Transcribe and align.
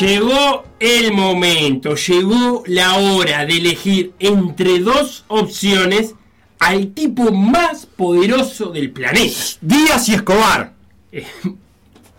Llegó 0.00 0.64
el 0.78 1.12
momento, 1.12 1.96
llegó 1.96 2.62
la 2.66 2.98
hora 2.98 3.44
de 3.44 3.56
elegir 3.56 4.12
entre 4.20 4.78
dos 4.78 5.24
opciones 5.26 6.14
al 6.60 6.92
tipo 6.94 7.32
más 7.32 7.86
poderoso 7.86 8.66
del 8.66 8.92
planeta. 8.92 9.40
Díaz 9.60 10.08
y 10.08 10.14
Escobar. 10.14 10.72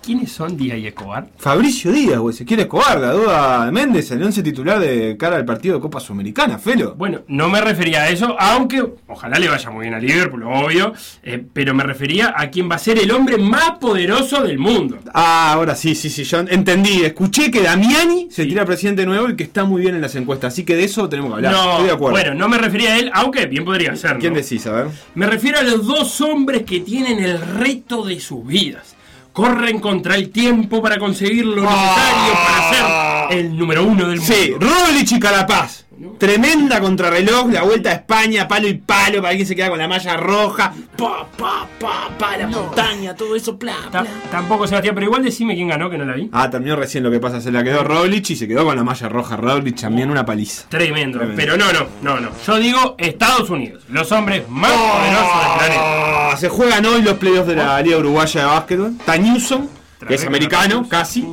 ¿Quiénes 0.09 0.31
son 0.31 0.57
Díaz 0.57 0.79
y 0.79 0.87
Escobar? 0.87 1.27
Fabricio 1.37 1.91
Díaz 1.91 2.17
o 2.17 2.31
Ezequiel 2.31 2.61
Escobar, 2.61 2.99
la 2.99 3.11
duda 3.11 3.65
de 3.67 3.71
Méndez, 3.71 4.09
el 4.09 4.23
once 4.23 4.41
titular 4.41 4.79
de 4.79 5.15
cara 5.17 5.35
al 5.35 5.45
partido 5.45 5.75
de 5.75 5.81
Copa 5.81 5.99
Sudamericana, 5.99 6.57
Felo. 6.57 6.95
Bueno, 6.95 7.19
no 7.27 7.47
me 7.47 7.61
refería 7.61 8.01
a 8.01 8.09
eso, 8.09 8.35
aunque 8.39 8.83
ojalá 9.05 9.37
le 9.37 9.47
vaya 9.47 9.69
muy 9.69 9.83
bien 9.83 9.93
a 9.93 9.99
Liverpool, 9.99 10.41
obvio, 10.45 10.93
eh, 11.21 11.45
pero 11.53 11.75
me 11.75 11.83
refería 11.83 12.33
a 12.35 12.49
quien 12.49 12.67
va 12.67 12.73
a 12.73 12.79
ser 12.79 12.97
el 12.97 13.11
hombre 13.11 13.37
más 13.37 13.73
poderoso 13.79 14.41
del 14.41 14.57
mundo. 14.57 14.97
Ah, 15.13 15.51
ahora 15.53 15.75
sí, 15.75 15.93
sí, 15.93 16.09
sí, 16.09 16.23
yo 16.23 16.39
entendí. 16.39 17.03
Escuché 17.03 17.51
que 17.51 17.61
Damiani 17.61 18.29
se 18.31 18.41
Sí. 18.45 18.49
tira 18.49 18.65
presidente 18.65 19.05
nuevo 19.05 19.29
y 19.29 19.35
que 19.35 19.43
está 19.43 19.63
muy 19.63 19.83
bien 19.83 19.93
en 19.93 20.01
las 20.01 20.15
encuestas, 20.15 20.53
así 20.53 20.63
que 20.65 20.75
de 20.75 20.85
eso 20.85 21.07
tenemos 21.07 21.29
que 21.29 21.35
hablar. 21.35 21.51
No, 21.53 21.71
Estoy 21.73 21.85
de 21.85 21.91
acuerdo. 21.91 22.11
bueno, 22.17 22.33
no 22.33 22.49
me 22.49 22.57
refería 22.57 22.93
a 22.93 22.97
él, 22.97 23.11
aunque 23.13 23.45
bien 23.45 23.63
podría 23.63 23.95
ser. 23.95 24.17
¿Quién 24.17 24.33
decís? 24.33 24.65
A 24.65 24.71
ver. 24.71 24.87
Me 25.13 25.27
refiero 25.27 25.59
a 25.59 25.61
los 25.61 25.85
dos 25.85 26.19
hombres 26.21 26.63
que 26.63 26.79
tienen 26.79 27.19
el 27.23 27.39
reto 27.39 28.03
de 28.07 28.19
sus 28.19 28.43
vidas. 28.43 28.95
Corren 29.39 29.79
contra 29.79 30.15
el 30.15 30.31
tiempo 30.31 30.81
para 30.81 30.97
conseguir 30.97 31.45
lo 31.45 31.61
necesario 31.61 32.33
para 32.33 33.29
ser 33.29 33.39
el 33.39 33.57
número 33.57 33.85
uno 33.85 34.09
del 34.09 34.19
mundo. 34.19 34.33
Sí, 34.33 34.53
Rolich 34.59 35.13
y 35.13 35.19
Carapaz. 35.19 35.85
Tremenda 36.17 36.79
contrarreloj, 36.79 37.51
la 37.51 37.63
vuelta 37.63 37.89
a 37.89 37.93
España, 37.93 38.47
palo 38.47 38.67
y 38.67 38.75
palo, 38.75 39.21
para 39.21 39.35
quien 39.35 39.45
se 39.45 39.55
queda 39.55 39.69
con 39.69 39.79
la 39.79 39.87
malla 39.87 40.17
roja. 40.17 40.73
Pa, 40.97 41.27
pa, 41.37 41.67
pa, 41.79 42.09
pa, 42.17 42.37
la 42.37 42.47
montaña, 42.47 43.15
todo 43.15 43.35
eso, 43.35 43.57
bla, 43.57 43.75
bla. 43.91 44.05
tampoco 44.31 44.67
Sebastián, 44.67 44.95
pero 44.95 45.05
igual 45.05 45.23
decime 45.23 45.55
quién 45.55 45.67
ganó, 45.67 45.89
que 45.89 45.97
no 45.97 46.05
la 46.05 46.13
vi. 46.13 46.29
Ah, 46.31 46.49
terminó 46.49 46.75
recién 46.75 47.03
lo 47.03 47.11
que 47.11 47.19
pasa, 47.19 47.41
se 47.41 47.51
la 47.51 47.63
quedó 47.63 47.83
Rolich 47.83 48.31
y 48.31 48.35
se 48.35 48.47
quedó 48.47 48.65
con 48.65 48.75
la 48.75 48.83
malla 48.83 49.09
roja. 49.09 49.35
Rolich 49.35 49.81
también 49.81 50.09
una 50.09 50.25
paliza. 50.25 50.67
Tremendo. 50.69 51.17
Tremendo. 51.19 51.41
Pero 51.41 51.57
no, 51.57 51.71
no, 51.73 51.87
no, 52.01 52.19
no. 52.19 52.29
Yo 52.45 52.57
digo 52.57 52.95
Estados 52.97 53.49
Unidos, 53.49 53.83
los 53.89 54.11
hombres 54.11 54.47
más 54.49 54.71
poderosos 54.71 55.43
del 55.43 55.57
planeta. 55.57 56.37
Se 56.37 56.49
juegan 56.49 56.85
hoy 56.85 57.01
los 57.01 57.15
playoffs 57.15 57.47
de 57.47 57.55
la 57.55 57.81
Liga 57.81 57.97
Uruguaya 57.97 58.41
de 58.41 58.47
Básquetbol. 58.47 58.93
Newsom, 59.19 59.67
que 60.07 60.15
es 60.15 60.25
americano, 60.25 60.87
casi, 60.87 61.25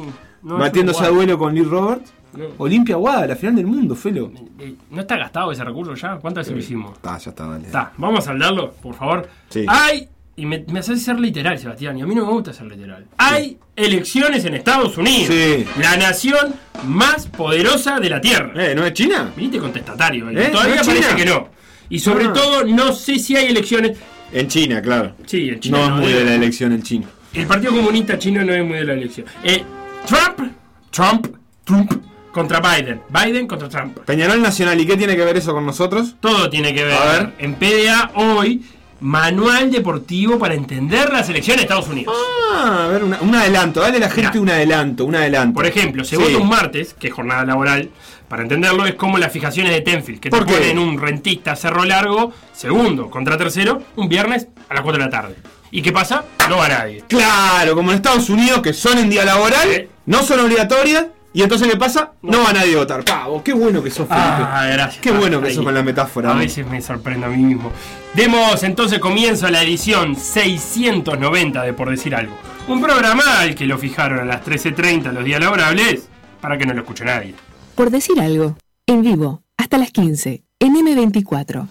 no, 0.43 0.59
batiéndose 0.59 1.05
a 1.05 1.09
duelo 1.09 1.39
con 1.39 1.55
Lee 1.55 1.63
Roberts. 1.63 2.16
No. 2.37 2.45
Olimpia 2.59 2.97
Guada, 2.97 3.27
la 3.27 3.37
final 3.37 3.57
del 3.57 3.67
mundo, 3.67 3.95
Felo. 3.95 4.31
Eh, 4.59 4.75
¿No 4.91 5.01
está 5.01 5.17
gastado 5.17 5.53
ese 5.53 5.65
recurso 5.65 5.95
ya? 5.95 6.17
¿Cuántas 6.17 6.43
veces 6.47 6.53
lo 6.55 6.59
hicimos? 6.61 6.95
Está, 6.97 7.19
ya 7.19 7.31
está, 7.31 7.47
dale. 7.47 7.67
Está, 7.67 7.93
vamos 7.97 8.27
a 8.27 8.31
hablarlo, 8.31 8.73
por 8.73 8.95
favor. 8.95 9.29
Sí. 9.49 9.65
Hay, 9.69 10.09
y 10.37 10.45
me, 10.47 10.65
me 10.69 10.81
haces 10.81 11.03
ser 11.03 11.19
literal, 11.19 11.59
Sebastián, 11.59 11.99
y 11.99 12.03
a 12.03 12.07
mí 12.07 12.15
no 12.15 12.27
me 12.27 12.33
gusta 12.33 12.53
ser 12.53 12.67
literal. 12.67 13.07
Hay 13.19 13.59
elecciones 13.75 14.45
en 14.45 14.55
Estados 14.55 14.97
Unidos. 14.99 15.29
Sí. 15.35 15.65
La 15.81 15.97
nación 15.97 16.55
más 16.87 17.27
poderosa 17.27 17.99
de 18.01 18.11
la 18.11 18.21
Tierra. 18.21 18.53
Eh, 18.71 18.75
¿no 18.75 18.85
es 18.85 18.93
China? 18.93 19.31
Viniste 19.37 19.59
contestatario. 19.59 20.29
¿Eh? 20.31 20.49
todavía 20.53 20.75
¿No 20.77 20.81
es 20.83 20.87
parece 20.87 21.05
China? 21.09 21.17
que 21.17 21.25
no. 21.27 21.49
Y 21.89 21.99
sobre 21.99 22.27
Ah. 22.27 22.33
todo, 22.33 22.65
no 22.65 22.93
sé 22.93 23.19
si 23.19 23.37
hay 23.37 23.47
elecciones. 23.47 23.97
En 24.33 24.49
China, 24.49 24.83
claro. 24.83 25.13
Sí, 25.25 25.49
en 25.49 25.61
China. 25.61 25.79
no 25.79 25.85
es 25.97 26.01
muy 26.03 26.13
de 26.13 26.25
la 26.25 26.35
elección 26.35 26.73
el 26.73 26.83
chino. 26.83 27.07
El 27.33 27.47
Partido 27.47 27.73
Comunista 27.73 28.19
Chino 28.19 28.45
no 28.45 28.53
es 28.53 28.65
muy 28.65 28.79
de 28.79 28.85
la 28.85 28.93
elección. 28.95 29.27
Eh, 29.45 29.63
Trump, 30.07 30.51
Trump, 30.91 31.27
Trump 31.65 31.93
contra 32.37 32.61
Biden. 32.61 33.01
Biden 33.09 33.47
contra 33.47 33.69
Trump. 33.69 33.99
Peñarol 34.05 34.41
Nacional, 34.43 34.79
¿y 34.79 34.87
qué 34.87 34.97
tiene 34.99 35.17
que 35.17 35.25
ver 35.25 35.37
eso 35.39 35.53
con 35.55 35.65
nosotros? 35.65 36.17
Todo 36.21 36.51
tiene 36.51 36.75
que 36.75 36.85
ver. 36.85 36.95
A 36.95 37.05
ver. 37.13 37.33
En 37.39 37.55
PDA 37.55 38.11
hoy, 38.15 38.63
manual 39.01 39.71
deportivo 39.71 40.39
para 40.39 40.55
entender 40.55 41.11
la 41.13 41.25
selección 41.25 41.57
de 41.57 41.63
Estados 41.63 41.89
Unidos. 41.89 42.15
Ah, 42.55 42.85
a 42.85 42.89
ver, 42.89 43.05
una- 43.05 43.21
un 43.21 43.35
adelanto. 43.35 43.81
Dale 43.81 43.97
a 43.97 44.01
la 44.01 44.11
gente 44.11 44.33
Mirá. 44.33 44.41
un 44.43 44.51
adelanto, 44.51 45.05
un 45.07 45.15
adelanto. 45.17 45.55
Por 45.55 45.67
ejemplo, 45.67 46.05
se 46.05 46.17
Sí. 46.17 46.23
vota 46.23 46.37
un 46.37 46.49
martes, 46.49 46.95
que 46.99 47.09
es 47.09 47.15
jornada 47.15 47.45
laboral, 47.45 47.91
para 48.29 48.43
entenderlo 48.43 48.85
es 48.87 48.95
como 48.95 49.17
las 49.19 49.33
fijaciones 49.33 49.73
de 49.73 49.81
Tenfield, 49.81 50.21
que 50.21 50.31
te 50.31 50.37
¿Por 50.37 50.47
qué? 50.47 50.55
ponen 50.55 50.79
un 50.79 51.01
rentista 51.01 51.57
cerro 51.57 51.85
largo, 51.85 52.33
segundo 52.53 53.09
contra 53.11 53.37
tercero, 53.39 53.83
un 53.97 54.09
viernes 54.09 54.49
a 54.69 54.75
las 54.75 54.83
4 54.83 54.99
de 54.99 55.05
la 55.05 55.11
tarde. 55.11 55.37
¿Y 55.71 55.83
qué 55.83 55.93
pasa? 55.93 56.25
No 56.49 56.59
va 56.59 56.69
nadie. 56.69 57.03
Claro, 57.09 57.75
como 57.75 57.91
en 57.91 57.97
Estados 57.97 58.29
Unidos, 58.31 58.61
que 58.63 58.73
son 58.73 58.99
en 58.99 59.11
día 59.11 59.25
laboral, 59.25 59.69
Sí. 59.75 59.83
no 60.07 60.23
son 60.23 60.41
obligatorias, 60.41 61.07
y 61.37 61.43
entonces 61.43 61.69
¿qué 61.69 61.77
pasa? 61.77 62.13
No, 62.23 62.45
va 62.45 62.55
nadie 62.55 62.75
a 62.77 62.79
votar. 62.79 63.05
Pavo, 63.05 63.45
qué 63.45 63.53
bueno 63.53 63.83
que 63.83 63.91
sos, 63.91 64.09
Felipe. 64.09 64.17
Ah, 64.25 64.71
gracias. 64.73 65.03
Qué 65.03 65.11
bueno 65.11 65.39
que 65.43 65.49
Ahí. 65.49 65.55
sos 65.55 65.63
con 65.63 65.75
la 65.75 65.83
metáfora. 65.83 66.31
A 66.31 66.33
¿no? 66.33 66.41
veces 66.41 66.67
me 66.67 66.81
sorprendo 66.81 67.27
a 67.27 67.29
mí 67.29 67.37
mismo. 67.37 67.71
Demos 68.15 68.63
entonces 68.63 69.01
comienzo 69.01 69.47
a 69.47 69.51
la 69.51 69.63
edición 69.63 70.17
690 70.17 71.63
de 71.63 71.75
Por 71.75 71.91
Decir 71.91 72.15
Algo. 72.15 72.35
Un 72.69 72.81
programa 72.81 73.41
al 73.41 73.55
que 73.55 73.67
lo 73.67 73.77
fijaron 73.77 74.21
a 74.21 74.25
las 74.25 74.47
13.30 74.47 75.13
los 75.13 75.27
días 75.27 75.39
laborables 75.39 76.09
para 76.41 76.57
que 76.57 76.65
no 76.65 76.73
lo 76.73 76.81
escuche 76.81 77.05
nadie. 77.05 77.35
Por 77.75 77.91
decir 77.91 78.19
algo, 78.19 78.57
en 78.87 79.03
vivo, 79.03 79.43
hasta 79.59 79.77
las 79.77 79.91
15, 79.91 80.43
en 80.59 80.75
M24. 80.75 81.67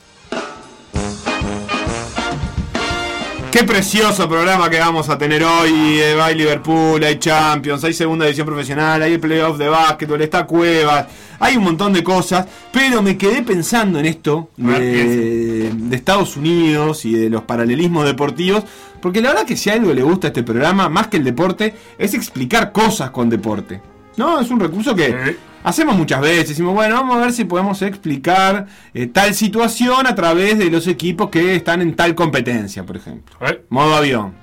Qué 3.56 3.64
precioso 3.64 4.28
programa 4.28 4.70
que 4.70 4.80
vamos 4.80 5.08
a 5.08 5.18
tener 5.18 5.42
hoy. 5.42 5.72
Eh, 5.72 6.20
hay 6.22 6.36
Liverpool, 6.36 7.02
hay 7.02 7.18
Champions, 7.18 7.86
hay 7.86 7.94
segunda 7.94 8.26
división 8.26 8.46
profesional, 8.46 9.02
hay 9.02 9.14
el 9.14 9.20
playoff 9.22 9.58
de 9.58 9.70
básquetbol, 9.70 10.22
está 10.22 10.46
Cuevas, 10.46 11.06
hay 11.40 11.56
un 11.56 11.64
montón 11.64 11.94
de 11.94 12.04
cosas. 12.04 12.46
Pero 12.74 13.02
me 13.02 13.18
quedé 13.18 13.44
pensando 13.44 13.98
en 13.98 14.08
esto 14.08 14.50
de, 14.58 15.72
de 15.74 15.96
Estados 15.96 16.36
Unidos 16.36 17.06
y 17.06 17.14
de 17.14 17.30
los 17.30 17.44
paralelismos 17.44 18.04
deportivos. 18.04 18.66
Porque 19.02 19.22
la 19.22 19.30
verdad 19.30 19.46
que 19.46 19.56
si 19.56 19.70
a 19.70 19.74
algo 19.76 19.94
le 19.94 20.04
gusta 20.04 20.28
a 20.28 20.32
este 20.32 20.44
programa, 20.44 20.90
más 20.90 21.08
que 21.08 21.16
el 21.16 21.24
deporte, 21.24 21.74
es 21.98 22.14
explicar 22.14 22.74
cosas 22.74 23.12
con 23.12 23.30
deporte. 23.30 23.80
¿No? 24.18 24.42
Es 24.42 24.52
un 24.52 24.60
recurso 24.60 24.94
que. 24.94 25.38
Hacemos 25.66 25.98
muchas 25.98 26.22
veces. 26.22 26.50
Decimos, 26.50 26.74
bueno, 26.74 26.96
vamos 26.96 27.18
a 27.18 27.22
ver 27.22 27.34
si 27.34 27.44
podemos 27.44 27.82
explicar 27.82 28.68
eh, 28.94 29.08
tal 29.08 29.34
situación 29.34 30.08
a 30.08 30.16
través 30.16 30.58
de 30.58 30.70
los 30.70 30.88
equipos 30.88 31.30
que 31.30 31.56
están 31.56 31.82
en 31.82 31.96
tal 31.96 32.16
competencia, 32.16 32.86
por 32.86 32.96
ejemplo. 32.96 33.36
¿Eh? 33.42 33.66
Modo 33.70 33.96
avión. 33.96 34.34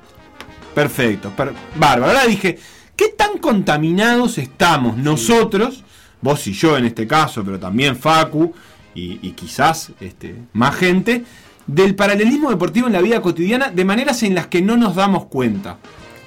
Perfecto. 0.74 1.30
per- 1.30 1.54
bárbaro. 1.76 2.12
Ahora 2.12 2.26
dije, 2.26 2.58
¿qué 2.96 3.08
tan 3.16 3.38
contaminados 3.38 4.38
estamos 4.38 4.96
nosotros, 4.96 5.84
vos 6.20 6.46
y 6.46 6.52
yo 6.52 6.76
en 6.76 6.84
este 6.86 7.06
caso, 7.06 7.44
pero 7.44 7.58
también 7.58 7.96
Facu 7.96 8.52
y, 8.94 9.18
y 9.26 9.32
quizás 9.32 9.92
este, 10.00 10.34
más 10.52 10.76
gente, 10.76 11.24
del 11.66 11.94
paralelismo 11.94 12.50
deportivo 12.50 12.88
en 12.88 12.92
la 12.92 13.00
vida 13.00 13.22
cotidiana 13.22 13.70
de 13.70 13.84
maneras 13.84 14.22
en 14.24 14.34
las 14.34 14.48
que 14.48 14.60
no 14.60 14.76
nos 14.76 14.96
damos 14.96 15.26
cuenta? 15.26 15.78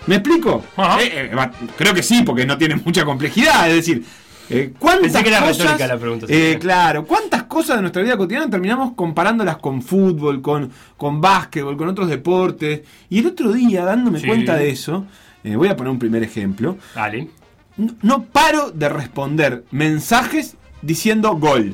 ¿Me 0.07 0.15
explico? 0.15 0.63
Eh, 0.99 1.31
eh, 1.33 1.49
creo 1.77 1.93
que 1.93 2.03
sí, 2.03 2.21
porque 2.23 2.45
no 2.45 2.57
tiene 2.57 2.75
mucha 2.75 3.03
complejidad. 3.03 3.67
Es 3.69 3.75
decir, 3.75 4.05
eh, 4.49 4.73
¿cuántas 4.77 5.03
Pensé 5.11 5.23
que 5.23 5.29
era 5.29 5.39
cosas, 5.41 5.57
retórica 5.59 5.87
la 5.87 5.97
pregunta, 5.97 6.25
eh, 6.29 6.57
Claro, 6.59 7.05
¿cuántas 7.05 7.43
cosas 7.43 7.77
de 7.77 7.81
nuestra 7.81 8.01
vida 8.01 8.17
cotidiana 8.17 8.49
terminamos 8.49 8.93
comparándolas 8.95 9.57
con 9.57 9.81
fútbol, 9.81 10.41
con, 10.41 10.71
con 10.97 11.19
básquetbol, 11.21 11.77
con 11.77 11.89
otros 11.89 12.09
deportes? 12.09 12.81
Y 13.09 13.19
el 13.19 13.27
otro 13.27 13.51
día, 13.53 13.83
dándome 13.85 14.19
Sí. 14.19 14.27
cuenta 14.27 14.55
de 14.55 14.69
eso, 14.69 15.05
eh, 15.43 15.55
voy 15.55 15.67
a 15.69 15.75
poner 15.75 15.91
un 15.91 15.99
primer 15.99 16.23
ejemplo, 16.23 16.77
Dale. 16.93 17.29
no, 17.77 17.93
no 18.01 18.23
paro 18.23 18.71
de 18.71 18.89
responder 18.89 19.63
mensajes 19.71 20.55
diciendo 20.81 21.35
gol. 21.35 21.73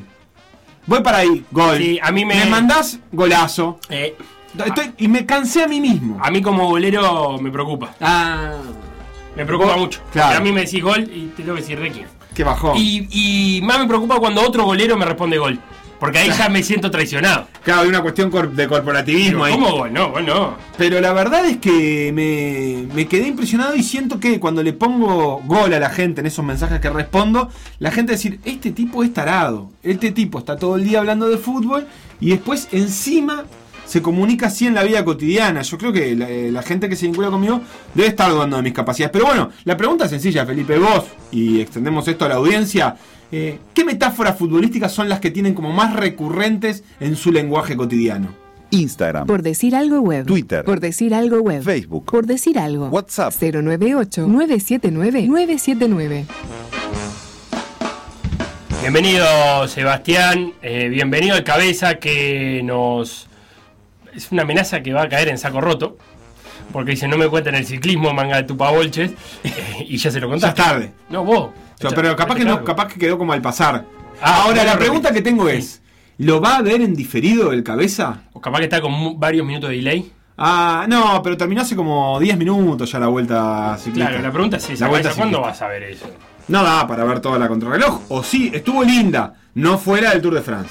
Voy 0.86 1.00
para 1.02 1.18
ahí, 1.18 1.44
gol. 1.52 1.76
Sí, 1.78 1.98
a 2.02 2.10
mí 2.10 2.24
me- 2.24 2.44
mandás 2.46 2.98
golazo. 3.12 3.78
Estoy- 3.88 4.92
y 4.98 5.08
me 5.08 5.24
cansé 5.24 5.62
a 5.62 5.68
mí 5.68 5.80
mismo. 5.80 6.18
a 6.22 6.30
mí 6.30 6.42
como 6.42 6.68
bolero 6.68 7.38
me 7.38 7.50
preocupa. 7.50 7.94
Ah, 8.00 8.54
Me 9.36 9.46
preocupa 9.46 9.76
mucho. 9.76 10.00
claro. 10.12 10.38
A 10.38 10.40
mí 10.40 10.52
me 10.52 10.60
decís 10.62 10.82
gol 10.82 11.02
y 11.02 11.28
te 11.36 11.42
tengo 11.42 11.54
que 11.54 11.60
decir 11.62 11.80
de 11.80 11.90
quién. 11.90 12.06
Qué 12.34 12.44
bajón. 12.44 12.76
Y, 12.76 13.08
y 13.10 13.62
más 13.62 13.78
me 13.80 13.86
preocupa 13.86 14.16
cuando 14.18 14.40
otro 14.42 14.64
golero 14.64 14.96
me 14.96 15.04
responde 15.04 15.38
gol. 15.38 15.58
Porque 16.00 16.18
ahí 16.18 16.30
ya 16.36 16.48
me 16.48 16.64
siento 16.64 16.90
traicionado. 16.90 17.46
Claro, 17.62 17.82
hay 17.82 17.88
una 17.88 18.02
cuestión 18.02 18.28
cor- 18.28 18.50
de 18.50 18.66
corporativismo 18.66 19.44
ahí. 19.44 19.52
¿Cómo 19.52 19.70
gol? 19.70 19.92
No, 19.92 20.10
gol 20.10 20.26
no. 20.26 20.56
Pero 20.76 21.00
la 21.00 21.12
verdad 21.12 21.46
es 21.46 21.58
que 21.58 22.10
me, 22.12 22.92
me 22.92 23.06
quedé 23.06 23.28
impresionado 23.28 23.76
y 23.76 23.84
siento 23.84 24.18
que 24.18 24.40
cuando 24.40 24.64
le 24.64 24.72
pongo 24.72 25.40
gol 25.44 25.72
a 25.72 25.78
la 25.78 25.90
gente 25.90 26.20
en 26.20 26.26
esos 26.26 26.44
mensajes 26.44 26.80
que 26.80 26.90
respondo, 26.90 27.50
la 27.78 27.92
gente 27.92 28.12
decir, 28.14 28.40
este 28.44 28.72
tipo 28.72 29.04
es 29.04 29.14
tarado, 29.14 29.70
este 29.84 30.10
tipo 30.10 30.40
está 30.40 30.56
todo 30.56 30.74
el 30.74 30.82
día 30.82 30.98
hablando 30.98 31.28
de 31.28 31.38
fútbol 31.38 31.86
y 32.20 32.30
después 32.30 32.66
encima 32.72 33.44
se 33.92 34.00
comunica 34.00 34.46
así 34.46 34.66
en 34.66 34.74
la 34.74 34.84
vida 34.84 35.04
cotidiana. 35.04 35.60
Yo 35.60 35.76
creo 35.76 35.92
que 35.92 36.16
la, 36.16 36.30
eh, 36.30 36.50
la 36.50 36.62
gente 36.62 36.88
que 36.88 36.96
se 36.96 37.04
vincula 37.04 37.28
conmigo 37.28 37.60
debe 37.92 38.08
estar 38.08 38.30
dudando 38.30 38.56
de 38.56 38.62
mis 38.62 38.72
capacidades. 38.72 39.12
Pero 39.12 39.26
bueno, 39.26 39.50
la 39.64 39.76
pregunta 39.76 40.06
es 40.06 40.10
sencilla, 40.10 40.46
Felipe, 40.46 40.78
vos, 40.78 41.04
y 41.30 41.60
extendemos 41.60 42.08
esto 42.08 42.24
a 42.24 42.30
la 42.30 42.36
audiencia, 42.36 42.96
eh, 43.30 43.58
¿qué 43.74 43.84
metáforas 43.84 44.38
futbolísticas 44.38 44.92
son 44.92 45.10
las 45.10 45.20
que 45.20 45.30
tienen 45.30 45.52
como 45.52 45.72
más 45.72 45.94
recurrentes 45.94 46.84
en 47.00 47.16
su 47.16 47.32
lenguaje 47.32 47.76
cotidiano? 47.76 48.28
Instagram, 48.70 49.26
Por 49.26 49.42
decir 49.42 49.76
algo 49.76 50.00
web. 50.00 50.24
Twitter. 50.24 50.64
Por 50.64 50.80
decir 50.80 51.12
algo 51.12 51.42
web. 51.42 51.62
Facebook. 51.62 52.06
Por 52.06 52.24
decir 52.24 52.58
algo. 52.58 52.88
WhatsApp. 52.88 53.34
098-979-979. 53.34 56.24
Bienvenido 58.80 59.68
Sebastián, 59.68 60.54
eh, 60.62 60.88
bienvenido 60.88 61.36
al 61.36 61.44
cabeza 61.44 61.96
que 61.96 62.62
nos... 62.64 63.28
Es 64.14 64.30
una 64.32 64.42
amenaza 64.42 64.82
que 64.82 64.92
va 64.92 65.02
a 65.02 65.08
caer 65.08 65.28
en 65.28 65.38
saco 65.38 65.60
roto, 65.60 65.96
porque 66.72 66.92
dice 66.92 67.08
no 67.08 67.16
me 67.16 67.28
cuenten 67.28 67.54
el 67.54 67.66
ciclismo, 67.66 68.12
manga 68.12 68.36
de 68.36 68.42
tupabolches, 68.44 69.12
y 69.86 69.96
ya 69.96 70.10
se 70.10 70.20
lo 70.20 70.28
Ya 70.28 70.34
es 70.36 70.42
contaste. 70.42 70.62
tarde. 70.62 70.92
No, 71.08 71.24
vos. 71.24 71.50
sea, 71.80 71.90
pero 71.90 72.14
capaz 72.16 72.34
que, 72.36 72.44
no, 72.44 72.62
capaz 72.64 72.88
que 72.88 72.98
quedó 72.98 73.18
como 73.18 73.32
al 73.32 73.42
pasar. 73.42 73.84
Ah, 74.20 74.42
Ahora, 74.44 74.64
la 74.64 74.78
pregunta 74.78 75.12
que 75.12 75.22
tengo 75.22 75.48
es: 75.48 75.82
¿lo 76.18 76.40
va 76.40 76.56
a 76.56 76.62
ver 76.62 76.80
en 76.82 76.94
diferido 76.94 77.52
el 77.52 77.62
cabeza? 77.62 78.22
O 78.32 78.40
capaz 78.40 78.58
que 78.58 78.64
está 78.64 78.80
con 78.80 79.18
varios 79.18 79.46
minutos 79.46 79.70
de 79.70 79.76
delay. 79.76 80.12
Ah, 80.36 80.86
no, 80.88 81.20
pero 81.22 81.36
terminó 81.36 81.60
hace 81.60 81.76
como 81.76 82.18
10 82.18 82.36
minutos 82.38 82.90
ya 82.90 82.98
la 82.98 83.06
vuelta 83.08 83.76
ciclista. 83.78 84.08
Claro, 84.10 84.22
la 84.22 84.32
pregunta 84.32 84.56
es 84.56 84.70
esa. 84.70 84.84
La 84.86 84.90
vuelta 84.90 85.10
¿Cuándo 85.14 85.40
vas 85.40 85.60
a 85.60 85.68
ver 85.68 85.82
eso? 85.84 86.06
No 86.48 86.62
da 86.64 86.86
para 86.86 87.04
ver 87.04 87.20
toda 87.20 87.38
la 87.38 87.48
contrarreloj. 87.48 88.00
O 88.08 88.22
sí, 88.22 88.50
estuvo 88.52 88.82
linda. 88.82 89.34
No 89.54 89.76
fuera 89.78 90.10
del 90.10 90.22
Tour 90.22 90.34
de 90.34 90.40
France. 90.40 90.70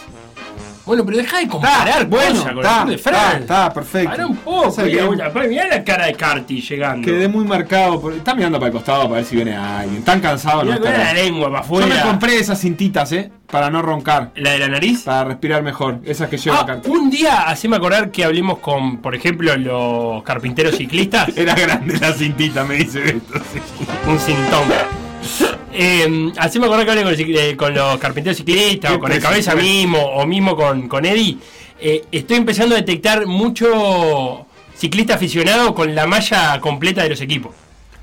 Bueno, 0.85 1.05
pero 1.05 1.17
deja 1.17 1.37
de 1.39 1.47
comparar 1.47 2.05
bueno, 2.07 2.43
con 2.43 2.57
está, 2.59 2.81
el 2.83 2.89
de 2.89 3.71
perfecto. 3.73 4.09
Para 4.11 4.27
un 4.27 4.35
poco. 4.37 4.75
Mirá, 5.47 5.67
la 5.67 5.83
cara 5.83 6.05
de 6.07 6.13
Carti 6.13 6.61
llegando. 6.61 7.05
Quedé 7.05 7.27
muy 7.27 7.45
marcado. 7.45 8.01
Por... 8.01 8.13
Está 8.13 8.33
mirando 8.35 8.59
para 8.59 8.67
el 8.67 8.73
costado 8.73 9.03
para 9.03 9.15
ver 9.15 9.25
si 9.25 9.35
viene 9.35 9.55
alguien. 9.55 10.03
Tan 10.03 10.19
cansado 10.19 10.63
no 10.63 10.71
Mirá, 10.71 10.79
mirá 10.79 10.91
está. 10.91 11.03
la 11.03 11.13
lengua 11.13 11.51
para 11.51 11.63
Yo 11.63 11.75
me 11.77 11.83
afuera. 11.85 12.01
compré 12.03 12.39
esas 12.39 12.59
cintitas, 12.59 13.11
¿eh? 13.11 13.31
Para 13.51 13.69
no 13.69 13.81
roncar. 13.81 14.31
¿La 14.35 14.51
de 14.51 14.59
la 14.59 14.67
nariz? 14.69 15.03
Para 15.03 15.25
respirar 15.25 15.61
mejor. 15.61 15.99
Esas 16.05 16.29
que 16.29 16.37
lleva 16.37 16.57
Ah, 16.59 16.61
acá. 16.61 16.81
un 16.87 17.09
día 17.09 17.43
haceme 17.49 17.75
acordar 17.75 18.09
que 18.11 18.23
hablemos 18.23 18.59
con, 18.59 18.97
por 18.97 19.13
ejemplo, 19.13 19.55
los 19.57 20.23
carpinteros 20.23 20.75
ciclistas. 20.77 21.29
Era 21.37 21.53
grande 21.53 21.99
la 21.99 22.13
cintita, 22.13 22.63
me 22.63 22.75
dice 22.75 23.03
esto. 23.07 23.33
sí. 23.53 23.59
un 24.09 24.19
sintón. 24.19 24.63
Eh, 25.73 26.31
haceme 26.37 26.65
acordar 26.65 26.85
que 26.85 26.91
hablé 26.91 27.03
con, 27.03 27.13
el 27.13 27.35
eh, 27.37 27.55
con 27.55 27.73
los 27.73 27.97
carpinteros 27.97 28.37
ciclistas 28.37 28.93
o 28.93 28.99
con 28.99 29.11
el 29.11 29.21
cabeza 29.21 29.55
mismo 29.55 29.99
o 29.99 30.25
mismo 30.25 30.55
con, 30.55 30.87
con 30.87 31.05
Eddie. 31.05 31.37
Eh, 31.79 32.03
estoy 32.11 32.37
empezando 32.37 32.75
a 32.75 32.77
detectar 32.79 33.25
mucho 33.25 34.45
ciclista 34.75 35.15
aficionado 35.15 35.73
con 35.73 35.93
la 35.95 36.05
malla 36.07 36.59
completa 36.59 37.03
de 37.03 37.09
los 37.09 37.21
equipos. 37.21 37.53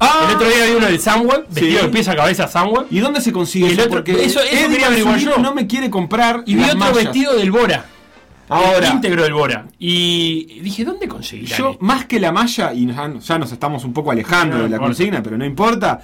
Ah, 0.01 0.27
El 0.31 0.37
otro 0.37 0.49
día 0.49 0.65
vi 0.65 0.73
uno 0.73 0.87
del 0.87 1.01
Sunweb, 1.01 1.47
vestido 1.49 1.81
Sí. 1.81 1.87
de 1.87 1.93
pies 1.93 2.09
a 2.09 2.15
cabeza 2.17 2.47
Sunweb. 2.49 2.87
¿Y 2.91 3.01
dónde 3.01 3.21
se 3.21 3.33
consigue 3.33 3.67
el 3.67 3.73
eso? 3.73 3.83
otro- 3.83 3.91
Porque 3.97 4.13
eso- 4.13 4.41
eso 4.41 4.43
Eddie 4.43 4.69
quería 4.69 4.87
averiguar 4.87 5.19
yo. 5.19 5.39
no 5.39 5.53
me 5.55 5.67
quiere 5.67 5.91
comprar 5.91 6.43
Y 6.47 6.55
vi 6.55 6.63
otro 6.65 6.77
mallas. 6.79 6.95
vestido 6.97 7.35
del 7.37 7.51
Bora. 7.51 7.85
Ahora. 8.49 8.87
El 8.89 8.95
íntegro 8.95 9.25
del 9.25 9.35
Bora. 9.35 9.67
Y 9.79 10.61
dije, 10.61 10.85
¿dónde 10.85 11.07
conseguirá? 11.09 11.57
Yo, 11.57 11.77
más 11.81 12.07
que 12.07 12.19
la 12.19 12.33
malla, 12.33 12.73
y 12.73 12.87
ya, 12.87 13.39
nos 13.39 13.53
estamos 13.53 13.85
un 13.85 13.93
poco 13.93 14.11
alejando 14.13 14.57
No 14.57 14.63
de 14.63 14.69
la 14.71 14.79
consigna, 14.79 15.23
pero 15.23 15.37
no 15.37 15.45
importa. 15.45 16.01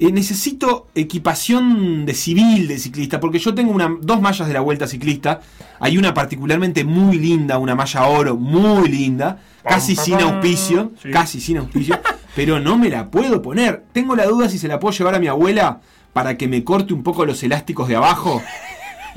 Eh, 0.00 0.12
necesito 0.12 0.88
equipación 0.94 2.06
de 2.06 2.14
civil 2.14 2.68
de 2.68 2.78
ciclista, 2.78 3.18
porque 3.18 3.38
yo 3.38 3.54
tengo 3.54 3.72
una, 3.72 3.96
dos 4.00 4.20
mallas 4.20 4.46
de 4.46 4.54
la 4.54 4.60
vuelta 4.60 4.86
ciclista. 4.86 5.40
Hay 5.80 5.98
una 5.98 6.14
particularmente 6.14 6.84
muy 6.84 7.18
linda, 7.18 7.58
una 7.58 7.74
malla 7.74 8.06
oro 8.06 8.36
muy 8.36 8.88
linda, 8.88 9.40
casi 9.62 9.94
Pam, 9.94 10.04
sin 10.04 10.14
auspicio, 10.20 10.92
sí. 11.02 11.10
casi 11.10 11.40
sin 11.40 11.58
auspicio, 11.58 11.98
pero 12.36 12.60
no 12.60 12.78
me 12.78 12.90
la 12.90 13.10
puedo 13.10 13.42
poner. 13.42 13.84
Tengo 13.92 14.14
la 14.14 14.26
duda 14.26 14.48
si 14.48 14.58
se 14.58 14.68
la 14.68 14.78
puedo 14.78 14.96
llevar 14.96 15.16
a 15.16 15.18
mi 15.18 15.26
abuela 15.26 15.80
para 16.12 16.36
que 16.36 16.48
me 16.48 16.62
corte 16.62 16.94
un 16.94 17.02
poco 17.02 17.26
los 17.26 17.42
elásticos 17.42 17.88
de 17.88 17.96
abajo, 17.96 18.42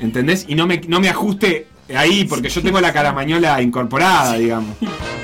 ¿entendés? 0.00 0.46
Y 0.48 0.56
no 0.56 0.66
me, 0.66 0.80
no 0.88 1.00
me 1.00 1.08
ajuste 1.08 1.68
ahí, 1.96 2.24
porque 2.24 2.48
yo 2.48 2.62
tengo 2.62 2.80
la 2.80 2.92
caramañola 2.92 3.60
incorporada, 3.62 4.34
digamos. 4.34 4.76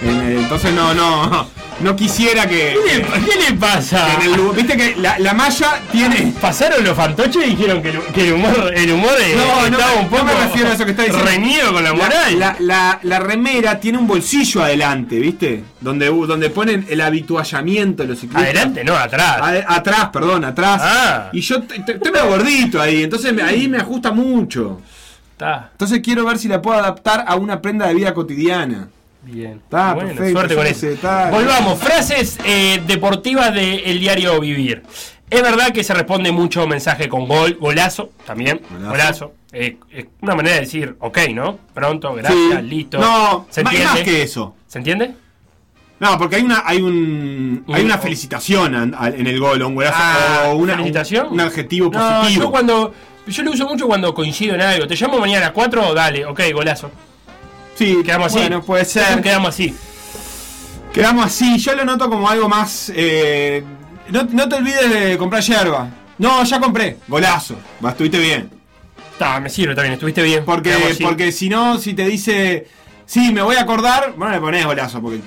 Entonces 0.03 0.73
no, 0.75 0.95
no, 0.95 1.47
no 1.81 1.97
quisiera 1.97 2.47
que... 2.49 2.77
¿Qué 2.87 2.97
le, 2.99 3.03
qué 3.03 3.51
le 3.51 3.57
pasa? 3.59 4.15
en 4.15 4.33
el 4.33 4.41
Viste 4.55 4.77
que 4.77 4.97
la, 4.97 5.19
la 5.19 5.35
malla 5.35 5.81
tiene... 5.91 6.33
Pasaron 6.41 6.85
los 6.85 6.97
fantoches 6.97 7.47
y 7.47 7.51
dijeron 7.51 7.83
que 7.83 7.91
el, 7.91 7.99
que 8.15 8.29
el 8.29 8.35
humor, 8.35 8.73
el 8.75 8.93
humor 8.93 9.13
eh, 9.21 9.35
No, 9.37 9.69
no, 9.71 9.77
estaba 9.79 10.01
un 10.01 10.09
poco 10.09 10.25
no 10.25 10.35
me 10.35 10.45
refiero 10.45 10.69
a 10.71 10.75
eso 10.75 10.85
que 10.85 10.91
está 10.93 11.03
diciendo. 11.05 11.29
reñido 11.29 11.73
con 11.73 11.83
la 11.85 11.95
moral. 11.95 12.39
la- 12.39 12.57
la- 12.61 12.99
la 13.03 13.19
remera 13.19 13.81
tiene 13.81 13.99
un 13.99 14.07
bolsillo 14.07 14.63
adelante, 14.63 15.19
¿viste? 15.19 15.65
Donde, 15.81 16.07
donde 16.07 16.51
ponen 16.51 16.87
el 16.89 17.01
habituallamiento 17.01 18.03
de 18.03 18.09
los 18.11 18.19
ciclistas. 18.21 18.45
Adelante, 18.45 18.85
no, 18.85 18.95
atrás. 18.97 19.41
Atrás, 19.67 20.11
perdón, 20.13 20.45
atrás. 20.45 20.81
Ah. 20.85 21.29
Y 21.33 21.41
yo 21.41 21.57
estoy 21.57 22.13
medio 22.13 22.29
gordito 22.29 22.81
ahí, 22.81 23.03
entonces 23.03 23.33
ahí 23.43 23.69
me 23.69 23.79
ajusta 23.79 24.11
mucho. 24.13 24.81
Está 25.39 25.69
Entonces 25.71 26.01
quiero 26.03 26.25
ver 26.25 26.37
si 26.39 26.49
la 26.49 26.61
puedo 26.61 26.77
adaptar 26.79 27.25
a 27.29 27.37
una 27.37 27.63
prenda 27.63 27.87
de 27.87 27.95
vida 27.95 28.13
cotidiana. 28.13 28.89
bien. 29.23 29.61
Está, 29.65 29.95
bueno, 29.95 30.09
perfecto, 30.11 30.33
suerte 30.33 30.55
con 30.57 30.67
eso. 30.67 30.87
está- 30.89 31.31
Volvamos, 31.31 31.79
frases 31.79 32.39
eh, 32.45 32.83
deportivas 32.87 33.55
del 33.55 34.01
diario 34.01 34.41
Vivir. 34.41 34.83
Es 35.31 35.43
verdad 35.43 35.71
que 35.73 35.85
se 35.85 35.93
responde 35.95 36.33
mucho 36.33 36.67
mensaje 36.67 37.09
con 37.09 37.29
gol, 37.29 37.57
golazo 37.61 38.11
también, 38.27 38.61
Golazo. 38.71 38.91
golazo. 38.91 39.33
Eh, 39.53 39.77
es 39.93 40.07
una 40.23 40.35
manera 40.35 40.55
de 40.57 40.61
decir, 40.63 40.97
ok, 40.99 41.19
¿no? 41.35 41.59
Pronto, 41.75 42.15
gracias, 42.15 42.61
Sí. 42.61 42.67
listo. 42.67 42.99
No, 42.99 43.47
¿Se 43.51 43.63
más, 43.63 43.75
entiende? 43.75 43.95
más 43.95 44.03
que 44.05 44.23
eso. 44.23 44.55
¿Se 44.67 44.79
entiende? 44.79 45.15
No, 46.01 46.17
porque 46.19 46.37
hay 46.37 46.43
una, 46.43 46.63
hay 46.65 46.81
un, 46.81 47.65
hay 47.69 47.81
Un- 47.81 47.87
una 47.87 47.99
felicitación 47.99 48.75
en 49.15 49.27
el 49.27 49.39
gol, 49.41 49.61
o 49.63 49.69
un 49.69 49.75
golazo, 49.75 49.97
Ah, 49.99 50.45
o 50.49 50.57
una, 50.57 50.75
¿felicitación? 50.77 51.27
un, 51.29 51.33
un 51.35 51.41
adjetivo 51.41 51.91
No, 51.93 52.21
positivo. 52.23 52.45
yo 52.45 52.51
cuando. 52.51 52.95
Yo 53.29 53.43
lo 53.43 53.53
uso 53.53 53.67
mucho 53.67 53.87
cuando 53.87 54.13
coincido 54.15 54.55
en 54.55 54.61
algo. 54.63 54.87
Te 54.87 54.95
llamo 54.97 55.19
mañana 55.19 55.39
a 55.39 55.49
las 55.49 55.53
4, 55.53 55.95
dale, 55.95 56.25
ok, 56.27 56.41
golazo. 56.53 56.91
Sí, 57.77 57.99
Quedamos 58.05 58.29
así. 58.29 58.39
Bueno, 58.39 58.63
puede 58.63 58.85
ser. 58.85 59.23
Quedamos 59.23 59.51
así. 59.51 59.75
Quedamos 60.93 61.27
así. 61.27 61.59
Yo 61.59 61.75
lo 61.75 61.85
noto 61.85 62.09
como 62.09 62.29
algo 62.29 62.49
más. 62.49 62.91
eh, 62.95 63.63
no, 64.11 64.25
no 64.33 64.49
te 64.49 64.57
olvides 64.57 64.91
de 64.91 65.19
comprar 65.19 65.43
yerba. 65.43 65.89
No, 66.19 66.43
ya 66.45 66.59
compré. 66.59 66.97
Golazo. 67.07 67.57
Va, 67.85 67.91
estuviste 67.91 68.19
bien. 68.19 68.51
Está, 69.13 69.39
me 69.41 69.51
sirve 69.51 69.75
también, 69.75 69.95
estuviste 69.95 70.23
bien. 70.23 70.45
Porque, 70.45 70.75
porque 71.03 71.31
si 71.33 71.49
no, 71.49 71.79
si 71.79 71.95
te 71.95 72.07
dice. 72.07 72.67
Sí, 73.07 73.33
me 73.33 73.43
voy 73.43 73.57
a 73.57 73.63
acordar. 73.63 74.15
Bueno, 74.17 74.35
le 74.35 74.41
ponés 74.41 74.65
golazo. 74.67 75.01
Porque. 75.01 75.21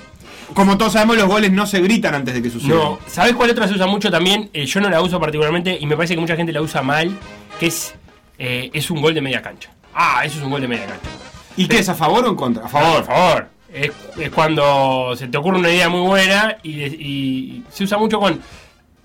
Como 0.54 0.76
todos 0.76 0.92
sabemos, 0.92 1.16
los 1.16 1.26
goles 1.26 1.50
no 1.50 1.66
se 1.66 1.80
gritan 1.80 2.14
antes 2.14 2.34
de 2.34 2.42
que 2.42 2.50
sucedan. 2.50 2.76
No, 2.76 2.98
¿sabes 3.06 3.34
cuál 3.34 3.50
otra 3.50 3.66
se 3.66 3.74
usa 3.74 3.86
mucho 3.86 4.10
también? 4.10 4.50
Eh, 4.52 4.66
yo 4.66 4.80
no 4.80 4.90
la 4.90 5.00
uso 5.00 5.18
particularmente 5.18 5.78
y 5.80 5.86
me 5.86 5.96
parece 5.96 6.14
que 6.14 6.20
mucha 6.20 6.36
gente 6.36 6.52
la 6.52 6.60
usa 6.60 6.82
mal, 6.82 7.16
que 7.62 7.68
es, 7.68 7.94
eh, 8.40 8.70
es 8.72 8.90
un 8.90 9.00
gol 9.00 9.14
de 9.14 9.20
media 9.20 9.40
cancha. 9.40 9.70
Ah, 9.94 10.22
eso 10.24 10.38
es 10.38 10.44
un 10.44 10.50
gol 10.50 10.60
de 10.60 10.66
media 10.66 10.84
cancha. 10.84 11.08
¿Y 11.56 11.68
qué 11.68 11.78
es 11.78 11.88
a 11.88 11.94
favor 11.94 12.24
o 12.24 12.30
en 12.30 12.34
contra? 12.34 12.64
A 12.64 12.68
favor. 12.68 13.04
favor. 13.04 13.46
Es, 13.72 13.92
es 14.18 14.30
cuando 14.30 15.14
se 15.14 15.28
te 15.28 15.38
ocurre 15.38 15.60
una 15.60 15.70
idea 15.70 15.88
muy 15.88 16.00
buena 16.00 16.56
y, 16.64 17.62
se 17.70 17.84
usa 17.84 17.98
mucho 17.98 18.18
con... 18.18 18.40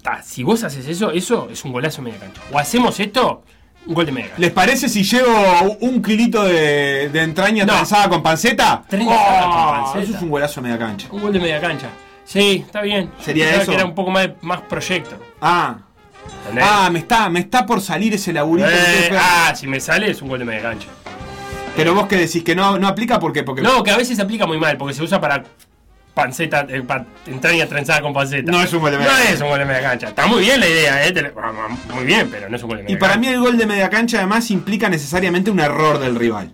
ta, 0.01 0.23
si 0.23 0.41
vos 0.41 0.63
haces 0.63 0.87
eso, 0.87 1.11
eso 1.11 1.49
es 1.51 1.63
un 1.65 1.71
golazo 1.71 1.97
de 1.97 2.05
media 2.09 2.19
cancha. 2.19 2.41
O 2.51 2.57
hacemos 2.57 2.99
esto, 2.99 3.43
un 3.85 3.93
gol 3.93 4.07
de 4.07 4.11
media 4.11 4.29
cancha. 4.29 4.41
¿Les 4.41 4.51
parece 4.51 4.89
si 4.89 5.03
llevo 5.03 5.31
un 5.81 6.01
kilito 6.01 6.43
de, 6.43 7.09
de 7.09 7.21
entraña 7.21 7.63
No. 7.63 7.73
trenzada 7.73 8.09
con 8.09 8.23
panceta? 8.23 8.83
Trenzada 8.89 9.43
con 9.43 9.51
Oh, 9.51 9.71
panceta. 9.71 10.03
Eso 10.03 10.15
es 10.17 10.21
un 10.23 10.29
golazo 10.31 10.61
a 10.61 10.63
media 10.63 10.79
cancha. 10.79 11.07
Un 11.11 11.21
gol 11.21 11.33
de 11.33 11.39
media 11.39 11.61
cancha. 11.61 11.89
Sí, 12.25 12.63
está 12.65 12.81
bien. 12.81 13.11
¿Sería 13.21 13.43
pensaba 13.43 13.61
eso? 13.61 13.71
que 13.71 13.75
era 13.77 13.85
un 13.85 13.93
poco 13.93 14.09
más, 14.09 14.29
más 14.41 14.61
proyecto. 14.61 15.15
Ah. 15.41 15.77
¿Entendés? 16.41 16.65
Ah, 16.67 16.89
me 16.91 16.99
está, 16.99 17.29
me 17.29 17.39
está 17.39 17.65
por 17.65 17.81
salir 17.81 18.13
ese 18.13 18.33
laburito. 18.33 18.69
Eh, 18.69 19.11
ah, 19.19 19.53
si 19.55 19.67
me 19.67 19.79
sale 19.79 20.11
es 20.11 20.21
un 20.21 20.29
gol 20.29 20.39
de 20.39 20.45
media 20.45 20.61
cancha. 20.61 20.87
Pero 21.75 21.93
vos 21.93 22.07
que 22.07 22.15
decís 22.17 22.43
que 22.43 22.55
no, 22.55 22.79
no 22.79 22.87
aplica 22.87 23.19
¿por 23.19 23.31
qué? 23.33 23.43
porque 23.43 23.61
No, 23.61 23.83
que 23.83 23.91
a 23.91 23.97
veces 23.97 24.15
se 24.15 24.21
aplica 24.23 24.47
muy 24.47 24.57
mal, 24.59 24.77
porque 24.77 24.93
se 24.95 25.03
usa 25.03 25.21
para 25.21 25.43
panceta, 26.13 26.65
eh, 26.69 26.81
para 26.81 27.05
entraña 27.27 27.67
trenzada 27.67 28.01
con 28.01 28.11
panceta. 28.13 28.51
No 28.51 28.61
es 28.63 28.73
un 28.73 28.79
gol 28.81 28.89
de 28.91 28.97
media 28.97 29.11
No 29.11 29.17
cancha. 29.19 29.33
es 29.33 29.41
un 29.41 29.49
gol 29.49 29.59
de 29.59 29.65
media 29.65 29.81
cancha. 29.83 30.07
Está 30.07 30.25
muy 30.25 30.39
bien 30.41 30.59
la 30.59 30.67
idea, 30.67 31.05
eh. 31.05 31.11
te 31.11 31.21
le- 31.21 31.31
Muy 31.93 32.05
bien, 32.05 32.27
pero 32.31 32.49
no 32.49 32.55
es 32.55 32.63
un 32.63 32.69
gol 32.69 32.77
de 32.79 32.83
media 32.85 32.95
Y 32.95 32.99
para 32.99 33.13
cancha. 33.13 33.29
mí 33.29 33.35
el 33.35 33.39
gol 33.41 33.57
de 33.57 33.65
media 33.67 33.89
cancha 33.91 34.17
además 34.17 34.49
implica 34.49 34.89
necesariamente 34.89 35.51
un 35.51 35.59
error 35.59 35.99
del 35.99 36.15
rival. 36.15 36.53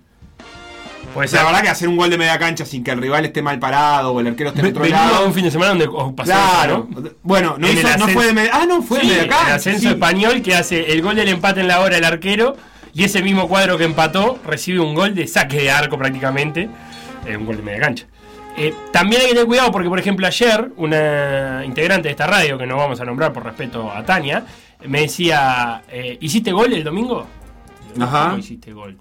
Ser. 1.13 1.39
la 1.39 1.45
verdad 1.45 1.61
que 1.61 1.69
hacer 1.69 1.87
un 1.87 1.97
gol 1.97 2.09
de 2.09 2.17
media 2.17 2.37
cancha 2.39 2.65
sin 2.65 2.83
que 2.83 2.91
el 2.91 2.99
rival 3.01 3.23
esté 3.25 3.41
mal 3.41 3.59
parado 3.59 4.13
o 4.13 4.19
el 4.19 4.27
arquero 4.27 4.49
esté 4.49 4.61
en 4.61 4.67
otro 4.67 4.85
lado. 4.85 5.25
un 5.25 5.33
fin 5.33 5.43
de 5.45 5.51
semana 5.51 5.69
donde 5.69 5.87
oh, 5.87 6.15
pasó 6.15 6.31
Claro. 6.31 6.87
eso, 6.91 7.01
¿no? 7.01 7.09
Bueno, 7.23 7.55
no, 7.57 7.67
hizo- 7.69 8.07
fue 8.09 8.25
de 8.27 8.33
media. 8.33 8.51
Ah, 8.53 8.65
no, 8.67 8.81
fue 8.81 9.01
Sí, 9.01 9.07
de 9.09 9.13
media 9.15 9.27
cancha. 9.29 9.47
el 9.49 9.53
ascenso 9.55 9.79
sí. 9.81 9.87
español 9.87 10.41
que 10.41 10.55
hace 10.55 10.91
el 10.91 11.01
gol 11.01 11.15
del 11.15 11.29
empate 11.29 11.61
en 11.61 11.67
la 11.67 11.79
hora 11.81 11.97
el 11.97 12.03
arquero 12.05 12.55
y 12.93 13.03
ese 13.03 13.21
mismo 13.23 13.47
cuadro 13.47 13.77
que 13.77 13.83
empató 13.85 14.39
recibe 14.45 14.79
un 14.79 14.93
gol 14.95 15.15
de 15.15 15.27
saque 15.27 15.57
de 15.57 15.71
arco 15.71 15.97
prácticamente, 15.97 16.69
eh, 17.25 17.37
un 17.37 17.45
gol 17.45 17.57
de 17.57 17.63
media 17.63 17.79
cancha. 17.81 18.05
Eh, 18.55 18.71
también 18.91 19.21
hay 19.21 19.27
que 19.29 19.33
tener 19.33 19.47
cuidado 19.47 19.71
porque, 19.71 19.89
por 19.89 19.97
ejemplo, 19.97 20.27
ayer 20.27 20.71
una 20.77 21.63
integrante 21.65 22.07
de 22.07 22.11
esta 22.11 22.27
radio, 22.27 22.55
que 22.57 22.67
no 22.67 22.77
vamos 22.77 23.01
a 23.01 23.05
nombrar 23.05 23.33
por 23.33 23.43
respeto 23.43 23.91
a 23.91 24.03
Tania, 24.05 24.43
me 24.85 25.01
decía, 25.01 25.81
eh, 25.89 26.17
¿hiciste 26.21 26.51
gol 26.51 26.71
el 26.71 26.83
domingo? 26.83 27.25
Ajá. 27.99 28.25
¿Cómo 28.25 28.37
hiciste 28.37 28.71
gol? 28.73 28.97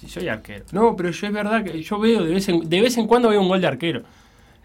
Si 0.00 0.08
soy 0.08 0.28
arquero. 0.28 0.64
No, 0.72 0.94
pero 0.96 1.10
yo 1.10 1.26
es 1.26 1.32
verdad 1.32 1.64
que 1.64 1.82
yo 1.82 1.98
veo, 1.98 2.24
de 2.24 2.34
vez 2.34 2.48
en, 2.48 2.68
de 2.68 2.80
vez 2.80 2.96
en 2.98 3.06
cuando 3.06 3.28
veo 3.30 3.40
un 3.40 3.48
gol 3.48 3.60
de 3.60 3.66
arquero. 3.66 4.02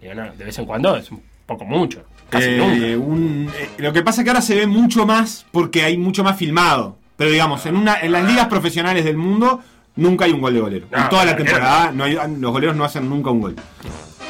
Digo, 0.02 0.14
no, 0.14 0.32
de 0.34 0.44
vez 0.46 0.58
en 0.60 0.66
cuando 0.66 0.96
es 0.96 1.10
un 1.12 1.22
poco 1.46 1.66
mucho. 1.66 2.04
Casi 2.30 2.50
Eh, 2.50 2.58
nunca. 2.58 3.06
un- 3.12 3.50
eh, 3.58 3.70
lo 3.78 3.92
que 3.94 4.02
pasa 4.02 4.22
es 4.22 4.26
que 4.26 4.30
ahora 4.30 4.42
se 4.42 4.56
ve 4.56 4.68
mucho 4.68 5.06
más 5.06 5.46
porque 5.52 5.84
hay 5.84 5.98
mucho 5.98 6.24
más 6.24 6.38
filmado. 6.38 6.98
Pero 7.18 7.30
digamos, 7.32 7.66
en, 7.66 7.76
una, 7.78 8.00
en 8.02 8.12
las 8.12 8.26
ligas 8.26 8.48
profesionales 8.48 9.06
del 9.06 9.18
mundo 9.18 9.60
nunca 9.96 10.26
hay 10.26 10.32
un 10.32 10.42
gol 10.42 10.54
de 10.54 10.60
golero. 10.60 10.88
No, 10.92 10.98
en 11.04 11.10
toda 11.10 11.26
la 11.26 11.36
temporada 11.36 11.92
no 11.92 12.04
hay- 12.04 12.18
los 12.40 12.52
goleros 12.52 12.76
no 12.76 12.84
hacen 12.84 13.08
nunca 13.10 13.30
un 13.30 13.42
gol. 13.42 13.56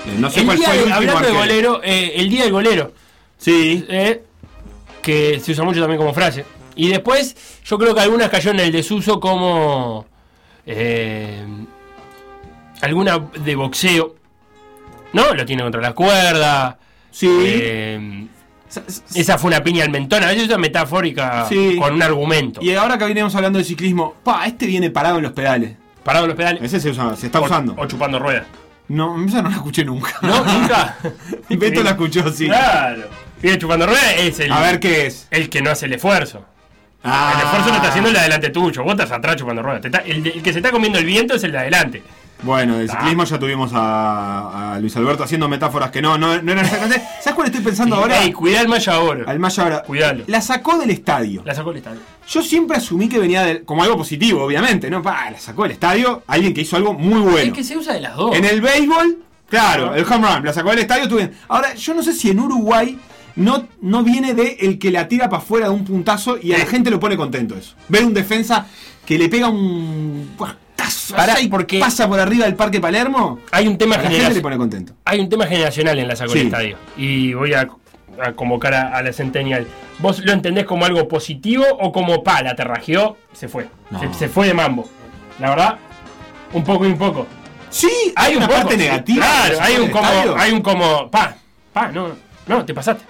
Eh, 0.06 0.16
no 0.20 0.30
sé 0.30 0.42
El 0.42 0.46
cuál 0.46 0.58
día 0.58 0.68
fue 0.70 0.80
el 0.80 0.86
de- 0.86 0.94
hablando 0.94 1.28
de 1.28 1.34
golero, 1.34 1.82
eh, 1.84 2.14
el 2.16 2.30
día 2.30 2.44
del 2.44 2.52
golero, 2.52 2.94
Sí. 3.38 3.86
eh, 3.90 4.24
que 5.02 5.40
se 5.40 5.52
usa 5.52 5.64
mucho 5.64 5.80
también 5.82 5.98
como 6.00 6.14
frase. 6.14 6.46
Y 6.76 6.90
después, 6.90 7.36
yo 7.66 7.78
creo 7.78 7.94
que 7.94 8.02
algunas 8.02 8.30
cayó 8.30 8.52
en 8.52 8.60
el 8.60 8.72
desuso 8.72 9.20
como 9.20 10.06
eh, 10.66 11.46
alguna 12.82 13.20
de 13.20 13.56
boxeo. 13.56 14.16
¿No? 15.14 15.34
Lo 15.34 15.46
tiene 15.46 15.62
contra 15.64 15.82
la 15.82 15.94
cuerda. 15.94 16.78
Sí. 17.12 17.28
eh, 17.30 18.28
Sa- 18.68 18.82
sa- 18.88 19.04
Esa 19.14 19.38
fue 19.38 19.50
una 19.50 19.64
piña 19.64 19.84
al 19.84 19.92
mentón, 19.92 20.24
a 20.24 20.28
veces 20.30 20.50
es 20.50 20.58
metafórica 20.58 21.46
Sí. 21.48 21.76
con 21.80 21.94
un 21.94 22.02
argumento. 22.02 22.60
Y 22.64 22.74
ahora 22.74 22.98
que 22.98 23.06
venimos 23.06 23.36
hablando 23.36 23.60
de 23.60 23.66
ciclismo, 23.66 24.16
pa, 24.24 24.48
este 24.48 24.66
viene 24.66 24.90
parado 24.90 25.18
en 25.18 25.24
los 25.24 25.32
pedales. 25.34 25.74
Parado 26.04 26.26
en 26.26 26.30
los 26.30 26.38
pedales. 26.38 26.64
Ese 26.64 26.80
se, 26.80 26.90
usa- 26.90 27.16
se 27.16 27.28
está 27.28 27.40
o- 27.40 27.46
usando. 27.46 27.76
O 27.78 27.86
chupando 27.86 28.18
ruedas. 28.18 28.48
No, 28.88 29.24
esa 29.26 29.44
no 29.44 29.50
la 29.50 29.58
escuché 29.58 29.86
nunca. 29.86 30.16
¿No? 30.24 30.44
¿Nunca? 30.44 30.98
Y 31.50 31.56
Beto 31.58 31.84
la 31.84 31.92
escuchó, 31.92 32.32
sí. 32.32 32.48
Claro. 32.48 33.04
Y 33.44 33.56
chupando 33.60 33.86
ruedas 33.86 34.16
es 34.18 34.40
el, 34.40 34.52
A 34.52 34.60
ver 34.62 34.80
qué 34.80 35.06
es. 35.06 35.28
el 35.30 35.50
que 35.50 35.62
no 35.62 35.70
hace 35.70 35.86
el 35.86 35.94
esfuerzo. 35.94 36.44
Ah. 37.04 37.34
El 37.36 37.44
esfuerzo 37.44 37.70
lo 37.70 37.76
está 37.76 37.88
haciendo 37.90 38.10
el 38.10 38.14
de 38.14 38.20
adelante 38.22 38.50
tuyo. 38.50 38.84
Vos 38.84 38.94
estás 38.94 39.12
atrás 39.12 39.36
chupando 39.36 39.62
ruedas. 39.62 39.84
Está- 39.84 40.00
el, 40.00 40.42
que 40.42 40.52
se 40.54 40.60
está 40.60 40.72
comiendo 40.72 41.00
el 41.00 41.06
viento 41.06 41.36
es 41.36 41.44
el 41.44 41.52
de 41.52 41.58
adelante. 41.60 42.04
Bueno, 42.44 42.78
del 42.78 42.90
Ah. 42.90 42.94
ciclismo 42.94 43.24
ya 43.24 43.40
tuvimos 43.40 43.72
a, 43.74 44.74
a 44.74 44.80
Luis 44.80 44.96
Alberto 44.98 45.24
haciendo 45.24 45.48
metáforas 45.48 45.92
que 45.92 46.02
no, 46.02 46.18
no, 46.18 46.42
no 46.42 46.52
eran 46.52 46.66
exactamente. 46.66 47.06
¿Sabes 47.22 47.36
cuál 47.36 47.48
estoy 47.48 47.62
pensando 47.62 47.96
ahora? 47.96 48.22
Ey, 48.22 48.34
cuidá 48.34 48.62
el 48.62 48.68
malla 48.68 48.94
ahora. 48.94 49.24
Al 49.28 49.40
Maya 49.40 49.64
ahora. 49.64 49.84
Cuidalo. 49.84 50.24
La 50.28 50.42
sacó 50.42 50.78
del 50.78 50.90
estadio. 50.90 51.42
La 51.46 51.56
sacó 51.56 51.72
el 51.72 51.78
estadio. 51.78 52.00
Yo 52.28 52.42
siempre 52.42 52.78
asumí 52.78 53.08
que 53.08 53.18
venía 53.20 53.44
del- 53.44 53.64
como 53.64 53.84
algo 53.84 53.96
positivo, 53.98 54.44
obviamente, 54.44 54.90
¿no? 54.90 55.02
Pa, 55.02 55.30
la 55.32 55.40
sacó 55.40 55.64
del 55.64 55.72
estadio 55.74 56.24
alguien 56.28 56.54
que 56.54 56.62
hizo 56.62 56.76
algo 56.76 56.94
muy 56.94 57.22
bueno. 57.22 57.38
Es 57.40 57.54
que 57.54 57.64
se 57.64 57.78
usa 57.78 57.94
de 57.94 58.02
las 58.02 58.16
dos. 58.16 58.36
En 58.36 58.44
el 58.44 58.60
béisbol, 58.60 59.20
claro, 59.50 59.96
el 59.96 60.04
home 60.04 60.28
run, 60.36 60.46
la 60.46 60.52
sacó 60.54 60.72
del 60.72 60.80
estadio. 60.80 61.08
bien. 61.16 61.34
Ahora, 61.48 61.74
yo 61.76 61.94
no 61.94 62.04
sé 62.04 62.12
si 62.14 62.30
en 62.30 62.40
Uruguay 62.42 62.98
no, 63.36 63.68
no 63.82 64.04
viene 64.04 64.34
de 64.34 64.58
el 64.62 64.78
que 64.80 64.92
la 64.92 65.08
tira 65.08 65.30
para 65.30 65.42
afuera 65.42 65.68
de 65.68 65.74
un 65.74 65.84
puntazo 65.86 66.38
y 66.42 66.54
a 66.54 66.58
la 66.58 66.66
Sí. 66.66 66.72
gente 66.72 66.90
lo 66.92 67.00
pone 67.00 67.18
contento 67.18 67.56
eso. 67.56 67.76
Ver 67.90 68.06
un 68.06 68.14
defensa 68.14 68.68
que 69.06 69.18
le 69.18 69.30
pega 69.30 69.50
un 69.50 70.32
puertazo 70.38 71.16
Pará, 71.16 71.40
y 71.42 71.48
porque- 71.48 71.80
pasa 71.80 72.08
por 72.08 72.20
arriba 72.20 72.46
del 72.46 72.56
Parque 72.56 72.80
Palermo, 72.80 73.40
Hay 73.52 73.68
un 73.68 73.78
tema 73.78 73.96
a 73.96 73.98
la 73.98 74.02
gente 74.04 74.14
le 74.18 74.24
generacional. 74.24 74.42
pone 74.44 74.58
contento. 74.58 74.94
Hay 75.06 75.20
un 75.20 75.30
tema 75.30 75.46
generacional 75.48 76.00
en 76.00 76.08
la 76.08 76.16
del 76.16 76.30
Sí. 76.30 76.40
estadio. 76.40 76.78
Y 76.98 77.34
voy 77.34 77.54
a, 77.54 77.68
a 78.24 78.32
convocar 78.34 78.74
a, 78.74 78.96
a 78.98 79.02
la 79.02 79.12
Centennial. 79.14 79.68
¿Vos 80.00 80.20
lo 80.26 80.32
entendés 80.32 80.66
como 80.66 80.86
algo 80.86 81.08
positivo 81.08 81.66
o 81.80 81.92
como 81.92 82.24
pa, 82.24 82.42
la 82.42 82.56
te 82.56 82.64
rajeó, 82.64 83.18
se 83.34 83.48
fue? 83.48 83.68
No. 83.92 84.00
Se, 84.00 84.14
se 84.14 84.28
fue 84.30 84.48
de 84.48 84.54
mambo. 84.54 84.90
La 85.40 85.50
verdad, 85.52 85.78
un 86.54 86.64
poco 86.64 86.86
y 86.86 86.90
un 86.90 86.98
poco. 86.98 87.28
Sí, 87.70 87.90
hay, 88.16 88.36
una 88.36 88.46
un 88.46 88.50
poco, 88.52 88.62
parte 88.62 88.78
negativa. 88.78 89.26
Claro, 89.26 89.58
hay 89.62 89.76
un 89.78 89.90
como, 89.90 90.08
hay 90.38 90.52
un 90.52 90.62
como, 90.62 91.10
pa, 91.10 91.36
pa, 91.74 91.92
no, 91.92 92.10
no, 92.48 92.66
te 92.66 92.74
pasaste. 92.74 93.04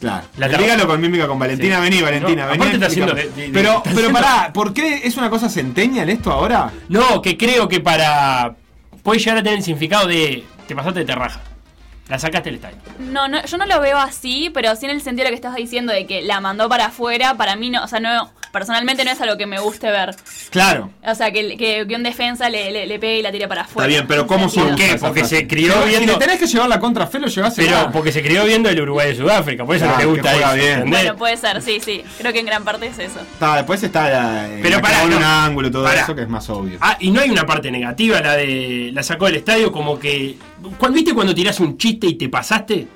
Claro. 0.00 0.26
La 0.36 0.48
Dígalo 0.48 0.86
con 0.86 1.00
mímica 1.00 1.26
con 1.26 1.38
Valentina, 1.38 1.76
Sí. 1.76 1.82
vení, 1.82 2.02
Valentina, 2.02 2.42
No, 2.44 2.50
vení. 2.50 2.56
aparte 2.62 2.74
está 2.74 2.86
explícame. 2.86 3.12
haciendo 3.12 3.34
de- 3.36 3.40
de- 3.42 3.46
de- 3.48 3.52
pero, 3.54 3.70
está 3.78 3.82
pero 3.84 3.96
haciendo- 3.96 4.18
pará, 4.20 4.52
¿por 4.52 4.74
qué 4.74 5.00
es 5.04 5.16
una 5.16 5.30
cosa 5.30 5.48
centennial 5.48 6.08
esto 6.10 6.30
ahora? 6.30 6.70
No, 6.88 7.22
que 7.22 7.36
creo 7.36 7.66
que 7.68 7.80
para. 7.80 8.54
puede 9.02 9.20
llegar 9.20 9.38
a 9.38 9.42
tener 9.42 9.58
el 9.58 9.64
significado 9.64 10.06
de. 10.06 10.44
te 10.68 10.74
pasaste 10.76 10.98
de 11.00 11.04
terraja. 11.06 11.40
La 12.08 12.18
sacaste 12.20 12.50
del 12.50 12.56
estadio. 12.56 12.76
No, 13.00 13.26
no, 13.26 13.44
yo 13.44 13.56
no 13.58 13.66
lo 13.66 13.80
veo 13.80 13.98
así, 13.98 14.50
pero 14.54 14.76
sí 14.76 14.84
en 14.86 14.92
el 14.92 15.00
sentido 15.02 15.24
de 15.24 15.30
lo 15.30 15.34
que 15.34 15.46
estás 15.46 15.56
diciendo 15.56 15.92
de 15.92 16.06
que 16.06 16.22
la 16.22 16.40
mandó 16.40 16.68
para 16.68 16.86
afuera, 16.86 17.34
para 17.34 17.56
mí 17.56 17.68
no, 17.68 17.82
o 17.82 17.88
sea, 17.88 17.98
no, 17.98 18.30
personalmente 18.52 19.04
no 19.04 19.10
es 19.10 19.20
algo 19.20 19.36
que 19.36 19.46
me 19.46 19.58
guste 19.58 19.90
ver. 19.90 20.14
Claro. 20.50 20.90
O 21.04 21.14
sea, 21.16 21.32
que, 21.32 21.56
que, 21.56 21.84
que 21.88 21.94
un 21.96 22.04
defensa 22.04 22.48
le, 22.48 22.70
le, 22.70 22.86
le 22.86 22.98
pegue 23.00 23.18
y 23.18 23.22
la 23.22 23.32
tire 23.32 23.48
para 23.48 23.62
afuera. 23.62 23.88
bien, 23.88 24.06
pero 24.06 24.24
¿cómo? 24.28 24.48
¿Por 24.48 24.76
qué? 24.76 24.96
Porque 25.00 25.24
se 25.24 25.48
crió 25.48 25.74
viendo- 25.84 26.12
le 26.12 26.18
tenés 26.20 26.38
que 26.38 26.46
llevar 26.46 26.68
la 26.68 26.78
contra 26.78 27.08
fe, 27.08 27.18
lo 27.18 27.26
llevás 27.26 27.54
Pero 27.56 27.90
porque 27.92 28.12
se 28.12 28.22
crió 28.22 28.44
viendo 28.44 28.68
el 28.68 28.80
Uruguay 28.80 29.08
de 29.08 29.16
Sudáfrica, 29.16 29.64
por 29.64 29.74
eso 29.74 29.86
no 29.86 29.92
le 29.92 29.98
que 29.98 30.04
gusta 30.06 30.32
eso. 30.36 30.54
bien. 30.54 30.88
Bueno, 30.88 31.16
puede 31.16 31.36
ser, 31.36 31.60
sí, 31.60 31.80
sí. 31.84 32.04
Creo 32.18 32.32
que 32.32 32.38
en 32.38 32.46
gran 32.46 32.62
parte 32.62 32.86
es 32.86 32.98
eso. 33.00 33.18
Está, 33.20 33.56
después 33.56 33.82
está 33.82 34.08
la, 34.08 34.46
eh, 34.48 34.60
Pero 34.62 34.80
la 34.80 35.02
en 35.02 35.10
no. 35.10 35.16
un 35.16 35.24
ángulo 35.24 35.68
y 35.68 35.70
todo 35.72 35.90
eso 35.90 36.14
que 36.14 36.22
es 36.22 36.28
más 36.28 36.48
obvio. 36.50 36.78
Ah, 36.80 36.96
y 37.00 37.10
no 37.10 37.20
hay 37.20 37.30
una 37.30 37.44
parte 37.46 37.70
negativa, 37.72 38.20
la 38.20 38.36
de. 38.36 38.90
la 38.92 39.02
sacó 39.02 39.26
del 39.26 39.36
estadio, 39.36 39.72
como 39.72 39.98
que. 39.98 40.36
¿Viste 40.92 41.14
cuando 41.14 41.34
tirás 41.34 41.60
un 41.60 41.76
chiste 41.76 42.06
y 42.06 42.14
te 42.14 42.28
pasaste? 42.28 42.86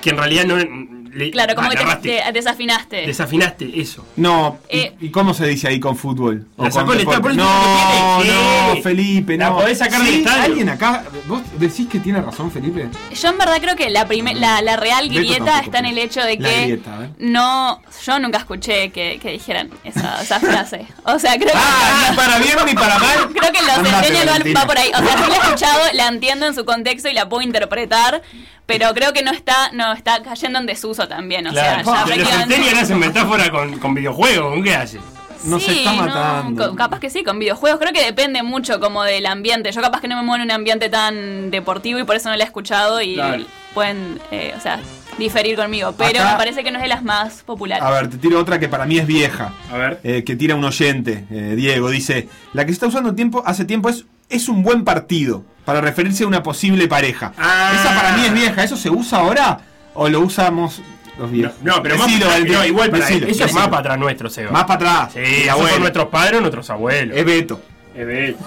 Que 0.00 0.10
en 0.10 0.16
realidad 0.16 0.44
no. 0.44 0.99
Le, 1.12 1.30
Claro, 1.30 1.54
como 1.54 1.68
que 1.70 1.76
te, 2.02 2.22
desafinaste. 2.32 3.06
desafinaste 3.06 3.80
eso. 3.80 4.04
No, 4.16 4.58
¿y- 4.70 4.78
Eh. 4.78 4.96
¿y, 5.00 5.10
cómo 5.10 5.34
se 5.34 5.46
dice 5.46 5.68
ahí 5.68 5.80
con 5.80 5.96
fútbol? 5.96 6.46
O 6.56 6.64
La 6.64 6.70
sacó 6.70 6.92
del 6.92 7.00
estadio, 7.00 7.22
por 7.22 7.32
deporte? 7.32 7.50
eso 7.50 8.24
No, 8.24 8.24
no, 8.24 8.74
que- 8.74 8.82
Felipe, 8.82 9.36
la 9.36 9.50
no. 9.50 9.56
podés 9.56 9.78
sacar 9.78 10.00
del 10.02 10.12
Sí, 10.14 10.18
estadio. 10.20 10.42
¿Alguien 10.44 10.68
acá? 10.68 11.04
¿Vos 11.26 11.42
decís 11.58 11.88
que 11.88 11.98
tiene 12.00 12.20
razón, 12.20 12.50
Felipe? 12.50 12.88
Yo 13.14 13.28
en 13.28 13.38
verdad 13.38 13.56
creo 13.60 13.76
que 13.76 13.90
la, 13.90 14.06
prime- 14.06 14.34
la, 14.34 14.62
la 14.62 14.76
real 14.76 15.08
grieta 15.08 15.44
tampoco 15.44 15.64
está 15.64 15.78
en 15.80 15.86
el 15.86 15.98
hecho 15.98 16.20
de 16.20 16.36
La 16.38 16.48
que 16.48 16.62
grieta, 16.62 16.94
a 16.94 16.98
ver. 16.98 17.10
no, 17.18 17.82
yo 18.06 18.18
nunca 18.20 18.38
escuché 18.38 18.90
que, 18.90 19.18
que 19.20 19.32
dijeran 19.32 19.70
esa, 19.84 20.22
esa 20.22 20.38
frase. 20.40 20.86
O 21.04 21.18
sea, 21.18 21.34
creo 21.36 21.48
que 21.52 21.58
Ah, 21.58 22.08
ni 22.10 22.16
para 22.16 22.38
bien 22.38 22.56
ni 22.66 22.74
para 22.74 22.98
mal. 22.98 23.28
creo 23.34 23.52
que 23.52 23.62
los 23.62 23.88
centennial 23.88 24.56
va- 24.56 24.66
por 24.66 24.78
ahí. 24.78 24.90
O 24.94 24.98
sea, 24.98 25.16
sí 25.24 25.30
la 25.30 25.36
he 25.36 25.38
escuchado, 25.40 25.80
la 25.94 26.06
entiendo 26.08 26.46
en 26.46 26.54
su 26.54 26.64
contexto 26.64 27.08
y 27.08 27.14
la 27.14 27.28
puedo 27.28 27.42
interpretar, 27.42 28.22
pero 28.66 28.92
creo 28.94 29.12
que 29.12 29.22
no 29.22 29.32
está, 29.32 29.70
no 29.72 29.92
está 29.92 30.22
cayendo 30.22 30.58
en 30.60 30.66
desuso 30.66 30.99
también. 31.08 31.46
O 31.46 31.50
Claro. 31.50 31.84
sea, 31.84 31.98
ya 31.98 32.04
prácticamente- 32.06 32.70
hacen 32.80 32.98
metáfora 32.98 33.50
con, 33.50 33.78
con 33.78 33.94
videojuegos, 33.94 34.52
¿con 34.54 34.62
qué 34.62 34.74
hace? 34.74 34.98
Nos 35.44 35.62
Sí, 35.64 35.78
está 35.78 35.92
no, 35.94 36.02
matando. 36.02 36.76
capaz 36.76 37.00
que 37.00 37.08
sí, 37.08 37.24
con 37.24 37.38
videojuegos. 37.38 37.80
Creo 37.80 37.92
que 37.94 38.04
depende 38.04 38.42
mucho 38.42 38.78
como 38.78 39.02
del 39.04 39.24
ambiente. 39.24 39.72
Yo 39.72 39.80
capaz 39.80 40.00
que 40.02 40.08
no 40.08 40.16
me 40.16 40.22
muevo 40.22 40.36
en 40.36 40.42
un 40.42 40.50
ambiente 40.50 40.90
tan 40.90 41.50
deportivo 41.50 41.98
y 41.98 42.04
por 42.04 42.14
eso 42.16 42.28
no 42.28 42.36
la 42.36 42.44
he 42.44 42.46
escuchado 42.46 43.00
y 43.00 43.14
Claro. 43.14 43.44
pueden, 43.72 44.20
eh, 44.30 44.52
o 44.54 44.60
sea, 44.60 44.80
diferir 45.18 45.56
conmigo. 45.56 45.94
Pero 45.96 46.20
Acá- 46.20 46.32
me 46.32 46.36
parece 46.36 46.62
que 46.62 46.70
no 46.70 46.76
es 46.76 46.82
de 46.82 46.88
las 46.88 47.02
más 47.02 47.42
populares. 47.42 47.82
A 47.82 47.90
ver, 47.90 48.10
te 48.10 48.18
tiro 48.18 48.38
otra 48.38 48.58
que 48.60 48.68
para 48.68 48.84
mí 48.84 48.98
es 48.98 49.06
vieja. 49.06 49.54
A 49.72 49.76
ver. 49.78 50.00
eh, 50.04 50.24
que 50.24 50.36
tira 50.36 50.54
un 50.54 50.64
oyente, 50.64 51.24
eh, 51.30 51.54
Diego, 51.56 51.88
dice, 51.88 52.28
la 52.52 52.64
que 52.66 52.72
se 52.72 52.74
está 52.74 52.86
usando 52.88 53.14
tiempo, 53.14 53.42
hace 53.46 53.64
tiempo 53.64 53.88
es, 53.88 54.04
es 54.28 54.46
un 54.50 54.62
buen 54.62 54.84
partido, 54.84 55.42
para 55.64 55.80
referirse 55.80 56.24
a 56.24 56.26
una 56.26 56.42
posible 56.42 56.86
pareja. 56.86 57.32
Ah. 57.38 57.72
Esa 57.74 57.94
para 57.94 58.16
mí 58.16 58.26
es 58.26 58.32
vieja, 58.34 58.62
¿eso 58.62 58.76
se 58.76 58.90
usa 58.90 59.20
ahora 59.20 59.58
o 59.94 60.08
lo 60.08 60.20
usamos 60.20 60.80
los 61.18 61.28
No, 61.28 61.32
viejos? 61.36 61.54
no, 61.62 61.82
pero 61.82 61.96
más, 61.98 62.06
Decilo, 62.06 62.26
no, 62.26 62.32
Valentina, 62.32 62.66
igual 62.66 62.90
para 62.90 63.06
decilo, 63.06 63.26
eso 63.26 63.44
es 63.44 63.52
más 63.52 63.68
para 63.68 63.78
atrás 63.80 63.98
nuestro, 63.98 64.30
Seba. 64.30 64.50
Más 64.52 64.64
para 64.64 64.74
atrás. 65.06 65.12
Sí, 65.14 65.44
son 65.48 65.80
nuestros 65.80 66.06
padres 66.08 66.38
o 66.38 66.40
nuestros 66.40 66.70
abuelos. 66.70 67.16
Es 67.16 67.24
Beto. 67.24 67.60
Es 67.94 68.06
Beto. 68.06 68.38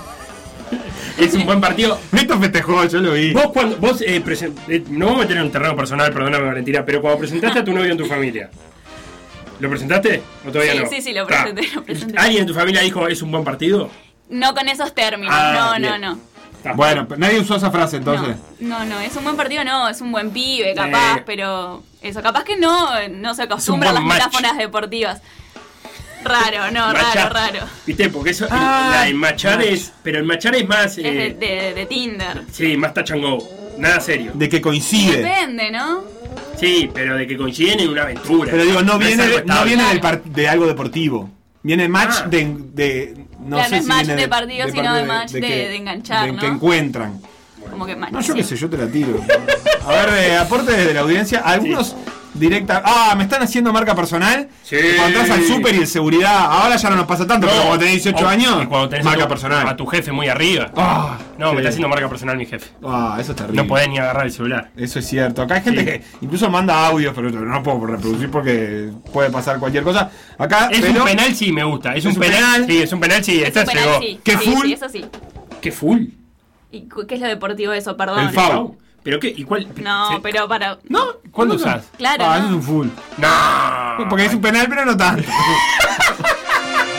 Es 1.18 1.34
un 1.36 1.46
buen 1.46 1.62
partido. 1.62 2.00
Beto 2.12 2.40
festejó, 2.40 2.84
yo 2.86 3.00
lo 3.00 3.14
vi. 3.14 3.32
Vos 3.34 3.48
cuando 3.54 3.78
vos 3.78 4.02
eh, 4.02 4.24
presen- 4.26 4.56
eh, 4.68 4.84
no 4.90 5.06
vamos 5.08 5.20
a 5.22 5.24
meter 5.24 5.38
en 5.38 5.44
un 5.44 5.52
terreno 5.52 5.76
personal, 5.76 6.12
perdóname 6.12 6.46
Valentina, 6.46 6.84
pero 6.84 7.02
cuando 7.02 7.20
presentaste 7.20 7.60
a 7.60 7.64
tu 7.64 7.72
novio 7.74 7.92
en 7.92 7.98
tu 7.98 8.06
familia, 8.06 8.50
¿lo 9.60 9.70
presentaste 9.70 10.24
o 10.48 10.52
todavía 10.52 10.74
Sí, 10.74 10.80
no? 10.80 10.90
sí, 10.90 11.02
sí, 11.02 11.14
lo 11.14 11.28
presenté, 11.28 11.68
lo 11.76 11.84
presenté. 11.84 12.18
¿Alguien 12.18 12.42
en 12.42 12.48
tu 12.48 12.54
familia 12.56 12.82
dijo 12.82 13.08
es 13.08 13.22
un 13.22 13.32
buen 13.32 13.44
partido? 13.44 13.92
No 14.30 14.56
con 14.56 14.68
esos 14.68 14.96
términos, 14.96 15.36
Ah, 15.38 15.76
no, 15.76 15.80
bien. 15.80 16.02
no, 16.02 16.16
no. 16.16 16.20
Bueno, 16.76 17.08
pero 17.08 17.20
nadie 17.20 17.40
usó 17.40 17.56
esa 17.56 17.70
frase 17.72 17.98
entonces. 17.98 18.36
No, 18.60 18.80
no, 18.80 18.86
no, 18.86 19.00
es 19.02 19.16
un 19.16 19.24
buen 19.24 19.36
partido, 19.36 19.64
no, 19.64 19.90
es 19.90 20.00
un 20.02 20.12
buen 20.12 20.32
pibe, 20.32 20.74
capaz, 20.74 21.18
Eh. 21.18 21.24
pero 21.26 21.84
eso, 22.02 22.22
capaz 22.22 22.44
que 22.44 22.56
no, 22.58 22.90
no 23.10 23.34
se 23.36 23.44
acostumbra 23.44 23.90
a 23.90 23.94
las 23.94 24.04
match. 24.04 24.20
metáforas 24.26 24.58
deportivas. 24.58 25.22
Raro, 26.24 26.72
no, 26.72 26.88
Machar. 26.94 27.34
raro, 27.34 27.34
raro. 27.60 27.68
¿Viste? 27.86 28.10
Porque 28.10 28.30
eso, 28.30 28.48
Ah, 28.50 28.92
la 28.94 29.02
de 29.04 29.14
machar 29.14 29.58
match. 29.58 29.68
es, 29.68 29.92
pero 30.04 30.20
el 30.20 30.24
machar 30.24 30.56
es 30.56 30.66
más, 30.68 30.98
Es 30.98 31.04
de, 31.04 31.26
eh, 31.28 31.34
de- 31.38 31.74
de 31.74 31.86
Tinder. 31.86 32.44
sí, 32.50 32.78
más 32.78 32.94
touch 32.94 33.12
and 33.12 33.22
go, 33.24 33.46
nada 33.78 34.00
serio. 34.00 34.32
De 34.34 34.48
que 34.48 34.62
coincide. 34.62 35.18
Depende, 35.22 35.70
¿no? 35.70 36.04
Sí, 36.58 36.90
pero 36.94 37.18
de 37.18 37.28
que 37.28 37.36
coinciden 37.36 37.82
en 37.82 37.90
una 37.90 38.04
aventura. 38.04 38.52
Pero 38.52 38.64
digo, 38.64 38.82
no 38.84 38.98
viene, 38.98 39.44
no 39.46 39.66
viene 39.66 39.84
del 39.90 40.00
par- 40.00 40.24
de 40.24 40.48
algo 40.48 40.66
deportivo. 40.66 41.30
Viene 41.64 41.88
match 41.88 42.16
Ah. 42.24 42.28
de, 42.28 42.56
de- 42.74 43.26
No 43.40 43.58
Claro, 43.58 43.64
sé 43.70 43.70
no 43.72 43.78
es 43.78 43.84
si 43.84 43.90
match 43.90 44.06
viene 44.06 44.22
de 44.22 44.28
partido, 44.28 44.70
sino 44.70 44.94
de 44.94 45.04
match 45.04 45.32
de- 45.32 45.42
que- 45.42 45.48
de 45.70 45.76
enganchar, 45.76 46.26
de 46.28 46.32
¿no? 46.34 46.40
que 46.40 46.48
encuentran. 46.48 47.22
Como 47.70 47.86
que 47.86 47.96
match. 47.96 48.12
No, 48.12 48.22
yo 48.22 48.34
sí. 48.34 48.40
qué 48.40 48.44
sé, 48.46 48.56
yo 48.56 48.70
te 48.70 48.78
la 48.78 48.88
tiro. 48.88 49.20
A 49.86 49.90
ver, 49.92 50.12
de 50.12 50.38
aporte 50.38 50.72
desde 50.72 50.94
la 50.94 51.02
audiencia. 51.02 51.40
Algunos 51.40 51.96
directa. 52.34 52.82
Ah, 52.86 53.14
me 53.16 53.24
están 53.24 53.42
haciendo 53.44 53.72
marca 53.74 53.96
personal. 53.96 54.48
Sí. 54.64 54.78
Cuando 54.98 55.20
entras 55.20 55.38
al 55.40 55.46
súper 55.46 55.76
y 55.76 55.80
el 55.80 55.88
seguridad. 55.88 56.36
Ahora 56.52 56.76
ya 56.76 56.90
no 56.90 56.96
nos 56.96 57.06
pasa 57.06 57.26
tanto, 57.28 57.48
pero 57.48 57.62
cuando 57.62 57.80
tenés 57.80 58.04
18 58.04 58.26
o- 58.26 58.28
años. 58.28 58.64
y 58.64 58.66
cuando 58.68 58.90
tenés 58.90 59.06
marca 59.06 59.24
a 59.24 59.28
tu, 59.28 59.30
personal. 59.30 59.68
a 59.68 59.76
tu 59.76 59.86
jefe 59.86 60.12
muy 60.12 60.28
arriba. 60.28 60.72
Ah, 60.76 61.18
no, 61.38 61.50
sí. 61.50 61.54
me 61.56 61.62
está 61.62 61.70
haciendo 61.70 61.90
marca 61.90 62.10
personal 62.10 62.38
mi 62.38 62.46
jefe. 62.46 62.72
Ah, 62.84 63.18
eso 63.20 63.32
es 63.32 63.38
terrible. 63.38 63.62
No 63.62 63.68
podés 63.68 63.88
ni 63.90 63.98
agarrar 64.00 64.26
el 64.26 64.32
celular. 64.32 64.72
Eso 64.76 65.00
es 65.00 65.08
cierto. 65.08 65.42
Acá 65.42 65.56
hay 65.56 65.62
gente 65.62 65.80
Sí. 65.82 65.86
que 65.86 66.02
incluso 66.22 66.50
manda 66.50 66.88
audios, 66.88 67.14
pero 67.16 67.30
no 67.30 67.64
puedo 67.64 67.86
reproducir 67.86 68.30
porque 68.30 68.90
puede 69.12 69.30
pasar 69.30 69.60
cualquier 69.60 69.84
cosa. 69.84 70.10
Acá, 70.38 70.70
Es 70.72 70.82
pero- 70.82 71.00
un 71.02 71.06
penal, 71.06 71.36
sí, 71.36 71.52
me 71.52 71.64
gusta. 71.64 71.92
Es, 71.96 72.06
¿Es 72.06 72.14
un 72.14 72.20
penal. 72.20 72.36
penal? 72.38 72.66
Sí, 72.68 72.82
es 72.82 72.94
un 72.94 73.00
penal, 73.00 73.24
sí. 73.24 73.42
Es 73.42 73.56
Esta 73.56 73.64
llegó. 73.66 74.00
sí. 74.00 74.20
¿Qué 74.24 74.38
full? 74.38 74.66
sí, 74.66 74.74
eso 74.74 74.90
sí. 74.90 75.06
¿Qué 75.62 75.72
full? 75.72 76.06
¿Y 76.72 76.90
cu- 76.90 77.06
qué 77.08 77.16
es 77.16 77.22
lo 77.22 77.28
deportivo 77.28 77.72
de 77.72 77.78
eso? 77.78 77.96
Perdón. 77.96 78.20
El 78.20 78.30
foul. 78.32 78.72
¿Pero 79.04 79.20
qué? 79.20 79.34
¿Y 79.36 79.44
cuál? 79.44 79.68
No, 79.82 80.12
se- 80.14 80.20
pero 80.22 80.48
para. 80.48 80.78
No, 80.88 81.06
¿cuándo 81.32 81.56
usás? 81.56 81.84
Claro. 81.98 82.24
Ah, 82.26 82.40
no. 82.40 82.46
eso 82.46 82.48
es 82.48 82.54
un 82.54 82.64
full. 82.64 82.88
No. 83.18 84.08
Porque 84.10 84.26
es 84.26 84.34
un 84.34 84.42
penal, 84.42 84.68
pero 84.70 84.86
no 84.86 84.96
tanto. 84.98 85.30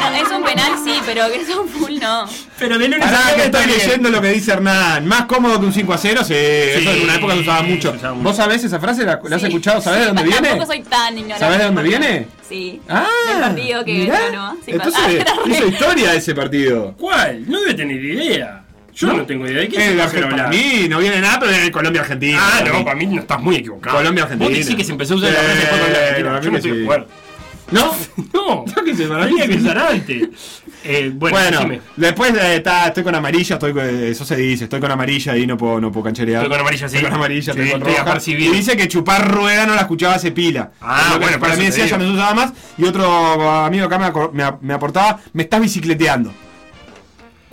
No, 0.00 0.10
es 0.20 0.30
un 0.30 0.44
penal, 0.44 0.72
sí, 0.84 1.00
pero 1.06 1.26
que 1.28 1.40
es 1.40 1.48
un 1.48 1.66
full, 1.68 1.94
no. 2.00 2.26
Pero 2.58 2.78
de 2.78 2.88
lunes 2.88 3.08
a 3.10 3.34
que 3.34 3.44
estoy 3.46 3.66
leyendo 3.66 4.10
lo 4.10 4.20
que 4.20 4.28
dice 4.28 4.52
Hernán. 4.52 5.06
Más 5.06 5.24
cómodo 5.24 5.58
que 5.58 5.66
un 5.66 5.72
5 5.72 5.92
a 5.94 5.98
0, 5.98 6.20
sí. 6.24 6.34
Eso 6.36 6.90
en 6.90 7.02
una 7.04 7.14
época 7.16 7.34
se 7.34 7.40
usaba 7.40 7.62
mucho. 7.62 7.90
se 7.90 7.96
usaba 7.96 8.14
mucho. 8.14 8.28
¿Vos 8.28 8.36
sabés 8.36 8.62
esa 8.62 8.78
frase? 8.78 9.04
¿La, 9.04 9.18
la 9.26 9.36
has 9.36 9.42
Sí, 9.42 9.48
escuchado? 9.48 9.80
¿Sabés 9.80 10.00
de 10.00 10.04
sí, 10.04 10.08
dónde 10.14 10.22
viene? 10.24 10.48
Tampoco 10.48 10.66
soy 10.72 10.82
tan 10.82 11.14
ignorante. 11.18 11.40
¿Sabés 11.44 11.58
de 11.58 11.64
dónde 11.64 11.82
viene? 11.82 12.28
Sí. 12.48 12.80
Ah, 12.88 13.06
Del 13.32 13.40
partido 13.40 13.84
que 13.84 14.06
ganó. 14.06 14.56
Sí, 14.64 14.70
Entonces 14.72 15.24
ah, 15.26 15.34
hizo 15.48 15.66
historia 15.66 16.14
ese 16.14 16.34
partido. 16.34 16.94
¿Cuál? 16.98 17.50
No 17.50 17.58
debe 17.60 17.74
tener 17.74 18.04
idea. 18.04 18.63
Yo 18.94 19.12
no, 19.12 19.26
tengo 19.26 19.46
idea 19.46 19.60
de 19.60 19.68
qué 19.68 19.76
Es 19.76 20.10
se 20.10 20.18
hablar. 20.18 20.30
Para 20.30 20.48
mí 20.48 20.86
no 20.88 20.98
viene 20.98 21.20
nada, 21.20 21.38
pero 21.40 21.50
viene 21.52 21.70
Colombia-Argentina. 21.70 22.38
Ah, 22.40 22.58
Para 22.60 22.70
no, 22.72 22.78
mí. 22.78 22.84
para 22.84 22.96
mí 22.96 23.06
no 23.06 23.20
estás 23.20 23.40
muy 23.40 23.56
equivocado. 23.56 23.96
Colombia-Argentina. 23.96 24.48
Vos 24.48 24.58
decís 24.58 24.74
que 24.76 24.84
se 24.84 24.92
empezó 24.92 25.14
a 25.14 25.16
usar 25.16 25.30
la 25.32 25.38
Sí, 25.40 25.44
frase 25.44 25.58
después 25.60 25.80
con 25.80 25.92
la 25.92 25.98
Argentina. 25.98 26.28
para 26.28 26.40
mí 26.40 26.44
Yo 26.44 26.50
no 26.50 26.52
que 26.52 26.56
estoy 26.58 26.78
de 26.78 26.84
acuerdo. 26.84 27.06
¿No? 27.70 27.94
No, 28.34 28.64
sé, 28.96 29.06
para 29.06 29.24
mí 29.26 29.30
tenía 29.32 29.48
que 29.48 29.62
usar 29.62 29.78
antes. 29.78 30.28
Eh, 30.84 31.10
bueno, 31.14 31.60
después 31.96 32.34
de, 32.34 32.60
ta, 32.60 32.88
estoy 32.88 33.02
con 33.02 33.14
amarilla, 33.14 33.54
estoy 33.54 33.72
con- 33.72 33.88
eso 34.04 34.24
se 34.24 34.36
dice, 34.36 34.64
estoy 34.64 34.80
con 34.80 34.90
amarilla 34.90 35.34
y 35.36 35.46
no 35.46 35.56
puedo, 35.56 35.80
no 35.80 35.90
puedo 35.90 36.04
cancherear. 36.04 36.42
Estoy 36.42 36.50
con 36.50 36.60
amarilla, 36.60 36.88
sí. 36.88 36.96
Estoy 36.96 37.10
con 37.10 37.18
amarilla, 37.18 37.42
Sí, 37.54 37.58
estoy 37.58 37.70
con 37.72 37.80
estoy 37.80 37.94
roja. 37.96 38.10
apercibido. 38.10 38.52
Y 38.52 38.56
dice 38.58 38.76
que 38.76 38.86
chupar 38.86 39.28
rueda 39.32 39.66
no 39.66 39.74
la 39.74 39.80
escuchaba 39.80 40.14
hace 40.14 40.30
pila. 40.30 40.72
Ah, 40.82 41.10
que 41.14 41.18
bueno, 41.24 41.40
para 41.40 41.56
mí 41.56 41.64
decía 41.64 41.86
ya 41.86 41.96
no 41.96 42.04
se 42.04 42.10
usaba 42.12 42.34
más. 42.34 42.52
Y 42.76 42.84
otro 42.84 43.50
amigo 43.64 43.86
acá 43.86 43.98
me, 44.32 44.44
me 44.60 44.74
aportaba, 44.74 45.20
me 45.32 45.44
estás 45.44 45.60
bicicleteando. 45.62 46.32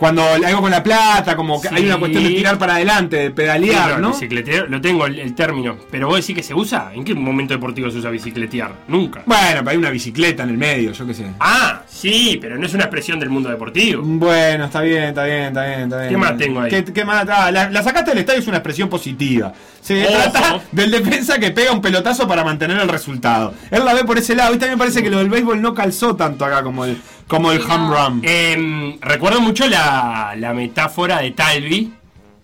Cuando 0.02 0.24
algo 0.32 0.60
con 0.62 0.72
la 0.72 0.82
plata, 0.82 1.36
como 1.36 1.60
que 1.60 1.68
Sí. 1.68 1.74
hay 1.76 1.86
una 1.86 1.96
cuestión 1.96 2.24
de 2.24 2.30
tirar 2.30 2.58
para 2.58 2.74
adelante, 2.74 3.16
de 3.18 3.30
pedalear, 3.30 3.94
Sí, 3.94 4.00
¿no? 4.00 4.08
Bicicleteo, 4.10 4.66
lo 4.66 4.80
tengo 4.80 5.06
el, 5.06 5.16
el 5.20 5.32
término. 5.36 5.76
Pero 5.92 6.08
vos 6.08 6.16
decís 6.16 6.34
que 6.34 6.42
se 6.42 6.54
usa. 6.54 6.90
¿En 6.92 7.04
qué 7.04 7.14
momento 7.14 7.54
deportivo 7.54 7.88
se 7.88 7.98
usa 7.98 8.10
bicicletear? 8.10 8.72
Nunca. 8.88 9.22
Bueno, 9.26 9.58
pero 9.58 9.70
hay 9.70 9.76
una 9.76 9.90
bicicleta 9.90 10.42
en 10.42 10.48
el 10.48 10.58
medio, 10.58 10.90
yo 10.90 11.06
qué 11.06 11.14
sé. 11.14 11.26
Ah, 11.38 11.82
sí, 11.86 12.36
pero 12.40 12.58
no 12.58 12.66
es 12.66 12.74
una 12.74 12.82
expresión 12.82 13.20
del 13.20 13.30
mundo 13.30 13.48
deportivo. 13.48 14.02
Bueno, 14.04 14.64
está 14.64 14.80
bien, 14.80 15.04
está 15.04 15.22
bien, 15.22 15.42
está 15.44 15.66
bien, 15.66 15.80
está 15.82 15.98
bien. 15.98 16.10
¿Qué 16.10 16.16
más 16.16 16.36
tengo 16.36 16.60
ahí? 16.62 16.70
¿Qué, 16.70 16.82
qué 16.84 17.04
más? 17.04 17.24
Ah, 17.28 17.52
la, 17.52 17.70
la 17.70 17.82
sacaste 17.84 18.10
del 18.10 18.18
estadio 18.18 18.40
es 18.40 18.48
una 18.48 18.56
expresión 18.56 18.88
positiva. 18.88 19.52
Se 19.80 20.04
Ojo. 20.04 20.12
trata 20.32 20.60
del 20.72 20.90
defensa 20.90 21.38
que 21.38 21.52
pega 21.52 21.70
un 21.70 21.80
pelotazo 21.80 22.26
para 22.26 22.42
mantener 22.42 22.76
el 22.80 22.88
resultado. 22.88 23.54
Él 23.70 23.84
la 23.84 23.94
ve 23.94 24.02
por 24.02 24.18
ese 24.18 24.34
lado. 24.34 24.52
Y 24.52 24.58
también 24.58 24.72
me 24.72 24.78
parece 24.78 25.00
que 25.00 25.10
lo 25.10 25.18
del 25.18 25.28
béisbol 25.30 25.62
no 25.62 25.74
calzó 25.74 26.16
tanto 26.16 26.44
acá 26.44 26.62
como 26.64 26.84
el, 26.84 26.96
como 27.32 27.50
el 27.52 27.60
home 27.62 27.96
run. 27.96 28.20
Em, 28.24 29.00
recuerdo 29.00 29.40
mucho 29.40 29.66
la, 29.68 30.34
la 30.38 30.52
metáfora 30.52 31.18
de 31.20 31.30
Talvi 31.32 31.92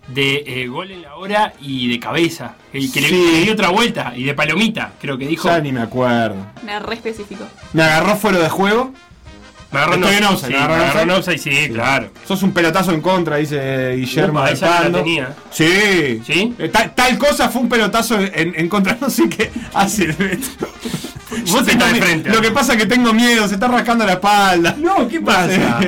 de 0.08 0.42
eh, 0.46 0.66
gol 0.66 0.90
en 0.90 1.02
la 1.02 1.16
hora 1.16 1.52
y 1.60 1.88
de 1.88 2.00
cabeza. 2.00 2.54
El 2.72 2.90
que 2.90 3.00
le, 3.02 3.08
Sí. 3.08 3.28
le 3.32 3.40
dio 3.42 3.52
otra 3.52 3.68
vuelta 3.68 4.12
y 4.16 4.24
de 4.24 4.34
palomita, 4.34 4.92
creo 5.00 5.18
que 5.18 5.26
dijo. 5.26 5.48
Ya 5.48 5.60
ni 5.60 5.70
me 5.72 5.82
acuerdo. 5.82 6.36
Me 6.64 6.78
re 6.80 6.94
específico. 6.94 7.44
Me 7.74 7.82
agarró 7.82 8.16
fuera 8.16 8.38
de 8.38 8.48
juego. 8.48 8.92
Me 9.70 9.80
agarró 9.80 9.94
Estoy 9.96 10.14
en 10.14 10.38
sí, 10.38 10.46
¿me 10.48 10.56
agarró 10.56 10.76
me 10.76 10.82
agarró 10.82 11.00
en 11.02 11.10
offside, 11.10 11.38
sí, 11.38 11.68
claro. 11.74 12.10
Sos 12.26 12.42
un 12.42 12.52
pelotazo 12.52 12.92
en 12.92 13.02
contra, 13.02 13.36
dice 13.36 13.96
Guillermo. 13.96 14.38
Upa, 14.40 14.50
esa 14.50 14.64
no 14.66 14.70
la 14.72 14.76
Arpando. 14.78 14.98
tenía. 15.00 15.34
Sí. 15.50 16.22
¿Sí? 16.26 16.54
Eh, 16.58 16.70
tal, 16.70 16.94
tal 16.94 17.18
cosa 17.18 17.50
fue 17.50 17.60
un 17.60 17.68
pelotazo 17.68 18.18
en, 18.18 18.54
en 18.56 18.66
contra. 18.70 18.96
No 18.98 19.10
sé 19.10 19.28
qué 19.28 19.50
hace 19.74 20.04
el 20.04 20.12
Beto. 20.14 20.66
Vos 21.30 21.68
estás 21.68 21.92
de 21.92 22.00
frente. 22.02 22.30
Lo 22.30 22.40
que 22.40 22.50
pasa 22.50 22.72
es 22.74 22.78
que 22.78 22.86
tengo 22.86 23.12
miedo, 23.12 23.46
se 23.48 23.54
está 23.54 23.68
rascando 23.68 24.04
la 24.06 24.12
espalda. 24.14 24.74
No, 24.78 25.06
¿qué 25.08 25.20
pasa? 25.22 25.80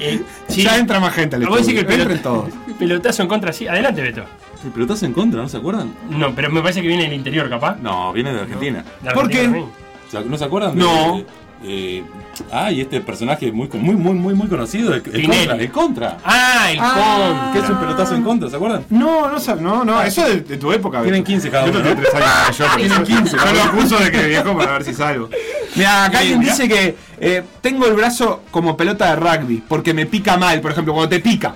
Eh, 0.00 0.22
sí. 0.48 0.62
Ya 0.62 0.76
entra 0.78 1.00
más 1.00 1.12
gente 1.14 1.36
al 1.36 1.46
Vos 1.46 1.58
decís 1.60 1.74
que 1.74 1.80
estudio. 1.80 1.96
el 1.96 2.02
Entren 2.02 2.22
todos. 2.22 2.44
pelota- 2.50 2.78
pelotazo 2.78 3.22
en 3.22 3.28
contra, 3.28 3.52
sí. 3.52 3.66
Adelante, 3.66 4.00
Beto. 4.02 4.24
El 4.64 4.70
pelotazo 4.70 5.06
en 5.06 5.12
contra, 5.12 5.40
¿no 5.42 5.48
se 5.48 5.56
acuerdan? 5.56 5.92
No, 6.10 6.34
pero 6.34 6.50
me 6.50 6.60
parece 6.60 6.82
que 6.82 6.88
viene 6.88 7.04
del 7.04 7.12
interior, 7.14 7.48
capaz. 7.48 7.76
No, 7.80 8.12
viene 8.12 8.32
de 8.32 8.40
Argentina. 8.40 8.84
De 9.02 9.10
¿Por 9.12 9.28
qué? 9.28 9.38
Argentina 9.40 9.66
¿Se- 10.10 10.24
¿No 10.24 10.36
se 10.38 10.44
acuerdan? 10.44 10.74
de- 10.74 10.80
No. 10.80 11.22
Eh, 11.64 12.04
ah, 12.52 12.70
y 12.70 12.80
este 12.80 13.00
personaje 13.00 13.50
muy, 13.50 13.68
muy, 13.72 13.94
muy, 13.96 14.14
muy, 14.14 14.34
muy 14.34 14.46
conocido, 14.48 14.94
el, 14.94 15.02
el 15.12 15.26
contra. 15.26 15.56
El 15.56 15.70
contra. 15.72 16.16
Ah, 16.24 16.68
el 16.70 16.78
Ah, 16.80 17.50
Que 17.52 17.58
es 17.58 17.68
un 17.68 17.78
pelotazo 17.80 18.14
en 18.14 18.22
contra, 18.22 18.48
¿se 18.48 18.56
acuerdan? 18.56 18.84
No, 18.90 19.28
no, 19.28 19.36
sab- 19.38 19.58
no, 19.60 19.84
no, 19.84 20.00
eso 20.02 20.22
es 20.26 20.34
de, 20.34 20.40
de 20.42 20.56
tu 20.56 20.70
época. 20.72 21.02
Tienen 21.02 21.20
Beto. 21.22 21.26
15 21.32 21.50
cada 21.50 21.66
Yo 21.66 21.72
uno, 21.72 21.82
tengo 21.82 21.94
¿no? 22.00 22.08
3 22.08 22.14
años 22.14 22.58
yo, 22.58 22.64
Tienen 22.76 22.92
eso. 22.92 23.04
15 23.04 23.36
Yo 23.36 23.52
lo 23.52 23.62
acuso 23.62 23.98
de 23.98 24.10
que 24.12 24.26
viejo 24.28 24.56
para 24.56 24.72
ver 24.72 24.84
si 24.84 24.94
salgo. 24.94 25.28
Mira, 25.74 26.04
acá 26.04 26.18
alguien 26.20 26.38
mirá. 26.38 26.52
dice 26.52 26.68
que 26.68 26.96
eh, 27.20 27.42
tengo 27.60 27.86
el 27.86 27.94
brazo 27.94 28.42
como 28.50 28.76
pelota 28.76 29.06
de 29.10 29.16
rugby 29.16 29.62
porque 29.68 29.92
me 29.94 30.06
pica 30.06 30.36
mal, 30.36 30.60
por 30.60 30.70
ejemplo, 30.72 30.92
cuando 30.94 31.08
te 31.08 31.18
pica. 31.20 31.54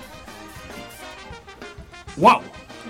Wow. 2.16 2.40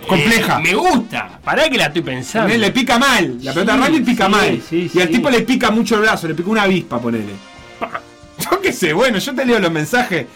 Compleja. 0.07 0.59
Eh, 0.59 0.63
me 0.63 0.75
gusta. 0.75 1.39
Pará 1.45 1.69
que 1.69 1.79
la 1.79 1.87
estoy 1.87 2.03
pensando. 2.03 2.55
Le 2.55 2.71
pica 2.71 2.99
mal. 2.99 3.39
La 3.43 3.53
pelota 3.55 3.77
de 3.89 4.01
pica 4.01 4.27
sí, 4.27 4.31
mal. 4.31 4.63
sí, 4.69 4.91
y 4.93 5.01
al 5.01 5.09
tipo 5.09 5.31
le 5.31 5.41
pica 5.43 5.71
mucho 5.71 5.95
el 5.97 6.01
brazo, 6.03 6.29
le 6.29 6.35
pica 6.35 6.51
una 6.51 6.63
avispa, 6.63 7.01
ponele. 7.01 7.33
Yo 8.51 8.61
qué 8.61 8.73
sé, 8.73 8.93
bueno, 8.93 9.19
yo 9.19 9.35
te 9.35 9.45
leo 9.45 9.59
los 9.61 9.71
mensajes. 9.71 10.27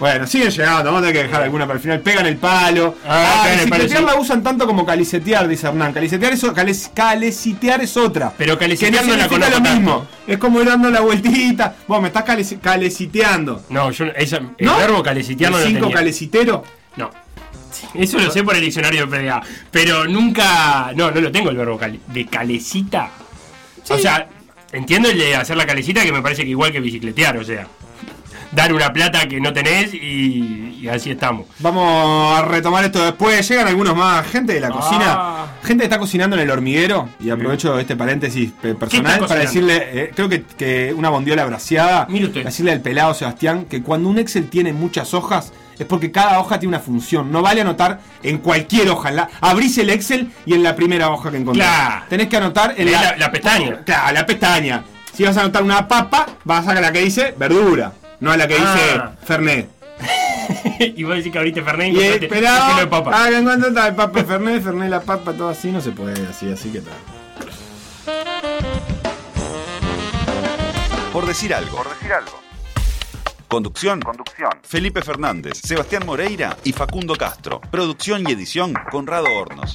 Bueno, 0.00 0.26
siguen 0.26 0.50
llegando, 0.50 0.84
vamos 0.84 0.98
a 0.98 1.06
tener 1.06 1.14
que 1.14 1.28
dejar 1.28 1.42
alguna 1.44 1.66
para 1.66 1.76
el 1.76 1.82
final. 1.82 2.00
Pegan 2.00 2.26
el 2.26 2.36
palo. 2.36 2.96
Ah, 3.06 3.44
Ah, 3.44 3.48
la 4.00 4.14
usan 4.16 4.42
tanto 4.42 4.66
como 4.66 4.84
calicetear, 4.84 5.46
dice 5.46 5.66
Hernán. 5.68 5.92
Calicetear 5.92 6.32
es, 6.32 6.42
cales- 6.44 6.90
calecitear 6.92 7.80
es 7.82 7.96
otra. 7.96 8.32
Pero 8.36 8.58
que 8.58 8.66
no 8.66 9.16
la 9.16 9.50
lo 9.50 9.60
mismo. 9.60 10.06
Es 10.26 10.38
como 10.38 10.60
ir 10.60 10.66
dando 10.66 10.90
la 10.90 11.00
vueltita. 11.02 11.76
Vos 11.86 12.00
me 12.00 12.08
estás 12.08 12.24
caleci- 12.24 12.58
caleciteando. 12.60 13.62
No, 13.68 13.90
yo 13.90 14.06
esa, 14.16 14.38
el 14.38 14.66
¿No? 14.66 14.76
verbo 14.78 15.02
calecitear 15.02 15.52
no 15.52 15.58
¿El 15.58 15.64
lo 15.64 15.68
cinco 15.68 15.80
tenía. 15.82 15.96
calecitero? 15.96 16.64
No. 16.96 17.10
Eso 17.94 18.18
lo 18.18 18.30
sé 18.30 18.42
por 18.42 18.54
el 18.54 18.60
diccionario 18.62 19.06
de 19.06 19.18
PDA. 19.18 19.42
Pero 19.70 20.06
nunca. 20.06 20.92
No, 20.96 21.10
no 21.10 21.20
lo 21.20 21.30
tengo 21.32 21.50
el 21.50 21.56
verbo 21.56 21.78
de 22.08 22.26
calecita. 22.26 23.10
O 23.88 23.98
sea, 23.98 24.28
entiendo 24.72 25.10
el 25.10 25.18
de 25.18 25.34
hacer 25.36 25.56
la 25.56 25.66
calecita 25.66 26.02
que 26.02 26.12
me 26.12 26.22
parece 26.22 26.44
que 26.44 26.50
igual 26.50 26.72
que 26.72 26.80
bicicletear, 26.80 27.36
o 27.36 27.44
sea. 27.44 27.66
Dar 28.54 28.70
una 28.74 28.92
plata 28.92 29.26
que 29.26 29.40
no 29.40 29.50
tenés 29.54 29.94
y, 29.94 30.76
y 30.82 30.86
así 30.88 31.10
estamos. 31.10 31.46
Vamos 31.60 32.38
a 32.38 32.42
retomar 32.44 32.84
esto 32.84 33.02
después. 33.02 33.48
Llegan 33.48 33.66
algunos 33.66 33.96
más. 33.96 34.26
Gente 34.26 34.52
de 34.52 34.60
la 34.60 34.66
Ah. 34.68 34.70
cocina. 34.72 35.46
Gente 35.66 35.82
que 35.82 35.86
está 35.86 35.98
cocinando 35.98 36.36
en 36.36 36.42
el 36.42 36.50
hormiguero. 36.50 37.08
Y 37.18 37.30
aprovecho 37.30 37.78
este 37.78 37.96
paréntesis 37.96 38.52
pe- 38.60 38.74
personal 38.74 39.20
para 39.20 39.40
decirle, 39.40 39.88
eh, 39.92 40.10
creo 40.14 40.28
que, 40.28 40.42
que 40.42 40.92
una 40.94 41.08
bondiola 41.08 41.46
braseada. 41.46 42.06
Decirle 42.44 42.72
al 42.72 42.82
pelado 42.82 43.14
Sebastián 43.14 43.64
que 43.70 43.82
cuando 43.82 44.10
un 44.10 44.18
Excel 44.18 44.50
tiene 44.50 44.74
muchas 44.74 45.14
hojas. 45.14 45.54
Es 45.82 45.88
porque 45.88 46.10
cada 46.10 46.38
hoja 46.40 46.58
tiene 46.58 46.76
una 46.76 46.84
función. 46.84 47.30
No 47.32 47.42
vale 47.42 47.60
anotar 47.60 48.00
en 48.22 48.38
cualquier 48.38 48.88
hoja. 48.90 49.08
En 49.10 49.16
la- 49.16 49.28
abrís 49.40 49.76
el 49.78 49.90
Excel 49.90 50.32
y 50.46 50.54
en 50.54 50.62
la 50.62 50.74
primera 50.76 51.10
hoja 51.10 51.30
que 51.30 51.36
encontrás. 51.38 51.68
Claro. 51.68 52.04
Tenés 52.08 52.28
que 52.28 52.36
anotar 52.36 52.74
en 52.76 52.90
la, 52.92 53.02
la- 53.02 53.16
la 53.16 53.30
pestaña. 53.32 53.80
Claro, 53.84 54.12
la 54.14 54.26
pestaña. 54.26 54.84
Si 55.12 55.24
vas 55.24 55.36
a 55.36 55.40
anotar 55.42 55.62
una 55.62 55.86
papa, 55.88 56.26
vas 56.44 56.66
a 56.68 56.74
la 56.74 56.90
que 56.92 57.00
dice 57.00 57.34
verdura. 57.38 57.92
No 58.20 58.30
a 58.32 58.36
la 58.36 58.46
que 58.48 58.56
Ah. 58.58 58.74
dice 58.74 59.26
Fernet. 59.26 59.68
y 60.96 61.04
vos 61.04 61.14
decís 61.16 61.30
que 61.32 61.38
abriste 61.38 61.62
Fernet 61.62 61.88
y 61.88 61.90
Y 62.00 62.18
kilo 62.28 62.76
de 62.80 62.86
papa. 62.86 63.10
ah, 63.14 63.28
que 63.28 63.36
encuentro 63.38 63.68
está 63.68 63.88
el 63.88 63.94
papa 63.94 64.24
Fernet, 64.24 64.62
Fernet 64.62 64.88
la 64.90 65.00
papa, 65.00 65.32
todo 65.32 65.48
así, 65.50 65.70
no 65.70 65.80
se 65.80 65.90
puede 65.92 66.26
así, 66.28 66.50
así 66.50 66.70
que 66.70 66.80
tal. 66.80 66.94
Por 71.12 71.26
decir 71.26 71.52
algo. 71.54 71.76
Por 71.76 71.88
decir 71.90 72.12
algo. 72.12 72.41
Conducción. 73.52 74.00
Conducción. 74.00 74.50
Felipe 74.62 75.02
Fernández, 75.02 75.60
Sebastián 75.62 76.04
Moreira 76.06 76.56
y 76.64 76.72
Facundo 76.72 77.14
Castro. 77.14 77.60
Producción 77.60 78.24
y 78.26 78.32
edición 78.32 78.72
Conrado 78.90 79.26
Hornos. 79.30 79.74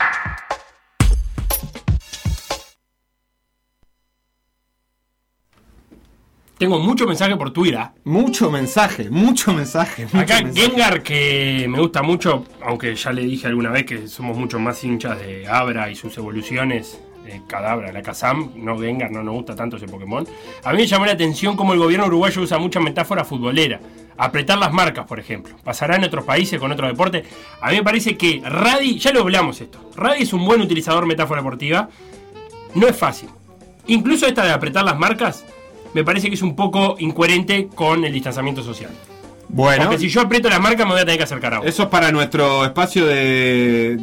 Tengo 6.58 6.80
mucho 6.80 7.06
mensaje 7.06 7.36
por 7.36 7.54
Twitter. 7.54 7.92
Mucho 8.04 8.50
mensaje, 8.50 9.12
mucho 9.12 9.54
mensaje. 9.54 10.06
Mucho 10.06 10.18
Acá 10.18 10.42
mensaje. 10.42 10.70
Gengar, 10.70 11.04
que 11.04 11.68
me 11.70 11.80
gusta 11.80 12.02
mucho, 12.02 12.46
aunque 12.64 12.96
ya 12.96 13.12
le 13.12 13.22
dije 13.22 13.46
alguna 13.46 13.70
vez 13.70 13.86
que 13.86 14.08
somos 14.08 14.36
mucho 14.36 14.58
más 14.58 14.84
hinchas 14.84 15.20
de 15.20 15.48
Abra 15.48 15.92
y 15.92 15.96
sus 15.96 16.18
evoluciones, 16.18 17.00
de 17.28 17.42
Cadabra, 17.46 17.92
la 17.92 18.02
Kazam, 18.02 18.52
no 18.56 18.80
Gengar, 18.80 19.12
no 19.12 19.22
nos 19.22 19.36
gusta 19.36 19.56
tanto 19.56 19.78
ese 19.78 19.88
Pokémon. 19.88 20.28
A 20.64 20.72
mí 20.72 20.78
me 20.78 20.88
llamó 20.88 21.06
la 21.06 21.12
atención 21.12 21.56
cómo 21.56 21.74
el 21.74 21.80
gobierno 21.80 22.08
uruguayo 22.08 22.42
usa 22.42 22.58
mucha 22.58 22.80
metáfora 22.80 23.24
futbolera. 23.24 23.80
Apretar 24.18 24.58
las 24.58 24.74
marcas, 24.74 25.06
por 25.06 25.20
ejemplo. 25.20 25.56
Pasará 25.64 25.96
en 25.96 26.04
otros 26.04 26.26
países 26.26 26.60
con 26.60 26.72
otro 26.72 26.88
deporte. 26.88 27.24
A 27.62 27.70
mí 27.70 27.76
me 27.78 27.84
parece 27.84 28.18
que 28.18 28.42
Radi, 28.44 28.98
ya 28.98 29.12
lo 29.12 29.22
hablamos 29.22 29.62
esto, 29.62 29.92
Radi 29.96 30.24
es 30.24 30.34
un 30.34 30.46
buen 30.46 30.62
utilizador 30.62 31.02
de 31.02 31.08
metáfora 31.08 31.42
deportiva. 31.42 31.90
No 32.74 32.88
es 32.88 32.96
fácil. 32.96 33.30
Incluso 33.88 34.26
esta 34.26 34.44
de 34.44 34.52
apretar 34.52 34.84
las 34.84 34.98
marcas, 34.98 35.46
me 35.94 36.04
parece 36.04 36.30
que 36.30 36.36
es 36.36 36.42
un 36.42 36.56
poco 36.56 36.96
incoherente 37.00 37.68
con 37.74 38.04
el 38.04 38.14
distanciamiento 38.14 38.64
social. 38.64 38.92
Bueno, 39.50 39.84
Porque 39.86 40.00
si 40.00 40.10
yo 40.10 40.22
aprieto 40.22 40.50
la 40.50 40.60
marca 40.60 40.84
me 40.86 40.92
voy 40.92 41.00
a 41.02 41.06
tener 41.06 41.18
que 41.18 41.24
acercar 41.24 41.54
a 41.54 41.60
vos. 41.60 41.68
eso 41.68 41.84
es 41.84 41.90
para 41.90 42.12
nuestro 42.12 42.66
espacio 42.66 43.06
de, 43.06 43.96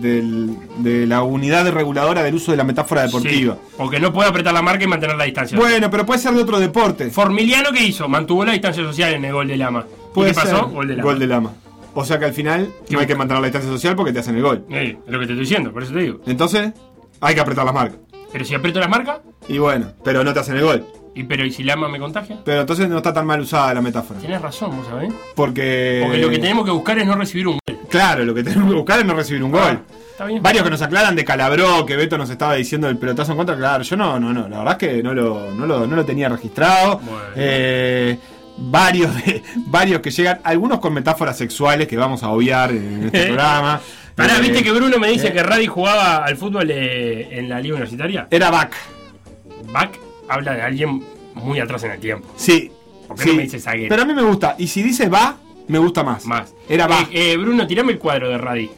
de 0.78 1.06
la 1.06 1.22
unidad 1.22 1.70
reguladora 1.70 2.22
del 2.22 2.34
uso 2.34 2.50
de 2.52 2.56
la 2.56 2.64
metáfora 2.64 3.02
deportiva. 3.02 3.54
Sí, 3.54 3.74
porque 3.76 4.00
no 4.00 4.12
puedo 4.12 4.28
apretar 4.28 4.54
la 4.54 4.62
marca 4.62 4.84
y 4.84 4.86
mantener 4.86 5.16
la 5.16 5.24
distancia. 5.24 5.58
Bueno, 5.58 5.90
pero 5.90 6.06
puede 6.06 6.18
ser 6.20 6.32
de 6.34 6.42
otro 6.42 6.58
deporte. 6.58 7.10
Formiliano, 7.10 7.70
¿qué 7.72 7.84
hizo? 7.84 8.08
Mantuvo 8.08 8.44
la 8.44 8.52
distancia 8.52 8.82
social 8.82 9.14
en 9.14 9.24
el 9.24 9.32
gol 9.32 9.48
de 9.48 9.56
Lama. 9.56 9.84
¿Y 9.88 10.14
Puede 10.14 10.30
¿Qué 10.30 10.34
pasó? 10.34 10.68
Gol 10.68 10.88
de 10.88 10.96
Lama. 10.96 11.10
Gol 11.10 11.18
de 11.18 11.26
Lama. 11.26 11.52
O 11.94 12.04
sea 12.04 12.18
que 12.18 12.24
al 12.24 12.32
final 12.32 12.72
no 12.90 12.98
hay 12.98 13.06
que 13.06 13.14
mantener 13.14 13.40
la 13.40 13.46
distancia 13.48 13.70
social 13.70 13.94
porque 13.94 14.12
te 14.12 14.18
hacen 14.20 14.36
el 14.36 14.42
gol. 14.42 14.64
Eh, 14.70 14.96
es 15.06 15.12
lo 15.12 15.20
que 15.20 15.26
te 15.26 15.32
estoy 15.32 15.44
diciendo, 15.44 15.72
por 15.72 15.82
eso 15.82 15.92
te 15.92 16.00
digo. 16.00 16.20
Entonces, 16.26 16.72
hay 17.20 17.34
que 17.34 17.40
apretar 17.40 17.64
las 17.64 17.74
marcas. 17.74 17.98
Pero 18.32 18.44
si 18.44 18.54
aprieto 18.54 18.80
las 18.80 18.88
marcas, 18.88 19.18
Y 19.46 19.58
bueno, 19.58 19.92
pero 20.02 20.24
no 20.24 20.32
te 20.32 20.40
hacen 20.40 20.56
el 20.56 20.64
gol. 20.64 20.84
Y 21.14 21.22
pero 21.24 21.44
¿y 21.44 21.52
si 21.52 21.62
Lama 21.62 21.88
me 21.88 21.98
contagia? 21.98 22.38
Pero 22.44 22.60
entonces 22.62 22.88
no 22.88 22.96
está 22.98 23.12
tan 23.12 23.26
mal 23.26 23.40
usada 23.40 23.74
la 23.74 23.80
metáfora. 23.80 24.18
Tienes 24.20 24.40
razón, 24.40 24.76
vos 24.76 24.86
sabés. 24.86 25.12
Porque. 25.34 26.00
Porque 26.04 26.18
lo 26.18 26.28
que 26.30 26.38
tenemos 26.38 26.64
que 26.64 26.70
buscar 26.70 26.98
es 26.98 27.06
no 27.06 27.14
recibir 27.14 27.46
un 27.48 27.58
gol. 27.66 27.78
Claro, 27.88 28.24
lo 28.24 28.34
que 28.34 28.42
tenemos 28.42 28.68
que 28.68 28.74
buscar 28.74 28.98
es 29.00 29.04
no 29.06 29.14
recibir 29.14 29.42
un 29.42 29.52
gol. 29.52 29.60
Ah, 29.62 29.80
Está 30.10 30.24
bien. 30.26 30.42
Varios 30.42 30.64
que 30.64 30.70
nos 30.70 30.82
aclaran 30.82 31.14
de 31.16 31.24
Calabró, 31.24 31.84
que 31.86 31.96
Beto 31.96 32.16
nos 32.18 32.30
estaba 32.30 32.54
diciendo 32.54 32.86
del 32.88 32.96
pelotazo 32.98 33.32
en 33.32 33.38
contra. 33.38 33.56
Claro, 33.56 33.82
yo 33.84 33.96
no, 33.96 34.18
no, 34.18 34.32
no. 34.32 34.48
La 34.48 34.58
verdad 34.58 34.76
es 34.82 34.88
que 34.88 35.02
no 35.02 35.12
lo, 35.14 35.50
no 35.52 35.66
lo, 35.66 35.86
no 35.86 35.96
lo 35.96 36.04
tenía 36.04 36.28
registrado. 36.28 36.98
Bueno. 36.98 37.20
Eh, 37.36 38.18
varios, 38.56 39.14
de, 39.24 39.42
varios 39.66 40.00
que 40.00 40.10
llegan, 40.10 40.40
algunos 40.44 40.78
con 40.80 40.92
metáforas 40.94 41.36
sexuales 41.36 41.86
que 41.88 41.96
vamos 41.96 42.22
a 42.22 42.30
obviar 42.30 42.70
en 42.70 43.04
este 43.04 43.24
programa. 43.26 43.80
Pará, 44.14 44.36
Eh, 44.38 44.40
¿viste 44.42 44.62
que 44.62 44.70
Bruno 44.72 44.98
me 44.98 45.08
dice 45.08 45.28
eh. 45.28 45.32
que 45.32 45.42
Radi 45.42 45.66
jugaba 45.66 46.24
al 46.24 46.36
fútbol 46.36 46.70
eh, 46.70 47.28
en 47.38 47.48
la 47.48 47.60
liga 47.60 47.74
universitaria? 47.74 48.26
Era 48.30 48.50
back. 48.50 48.72
Back 49.72 49.98
habla 50.34 50.54
de 50.54 50.62
alguien 50.62 51.02
muy 51.34 51.58
atrás 51.60 51.84
en 51.84 51.92
el 51.92 52.00
tiempo. 52.00 52.28
Sí. 52.36 52.70
¿Por 53.08 53.16
qué 53.16 53.22
sí. 53.24 53.28
no 53.30 53.36
me 53.36 53.42
dice 53.42 53.60
zaguero? 53.60 53.88
Pero 53.88 54.02
a 54.02 54.04
mí 54.04 54.14
me 54.14 54.22
gusta. 54.22 54.54
Y 54.58 54.66
si 54.66 54.82
dice 54.82 55.08
va, 55.08 55.36
me 55.68 55.78
gusta 55.78 56.02
más. 56.02 56.24
Más. 56.26 56.54
Era 56.68 56.86
va. 56.86 57.00
Eh, 57.12 57.32
eh, 57.32 57.36
Bruno, 57.36 57.66
tirame 57.66 57.92
el 57.92 57.98
cuadro 57.98 58.28
de 58.28 58.38
liga 58.54 58.72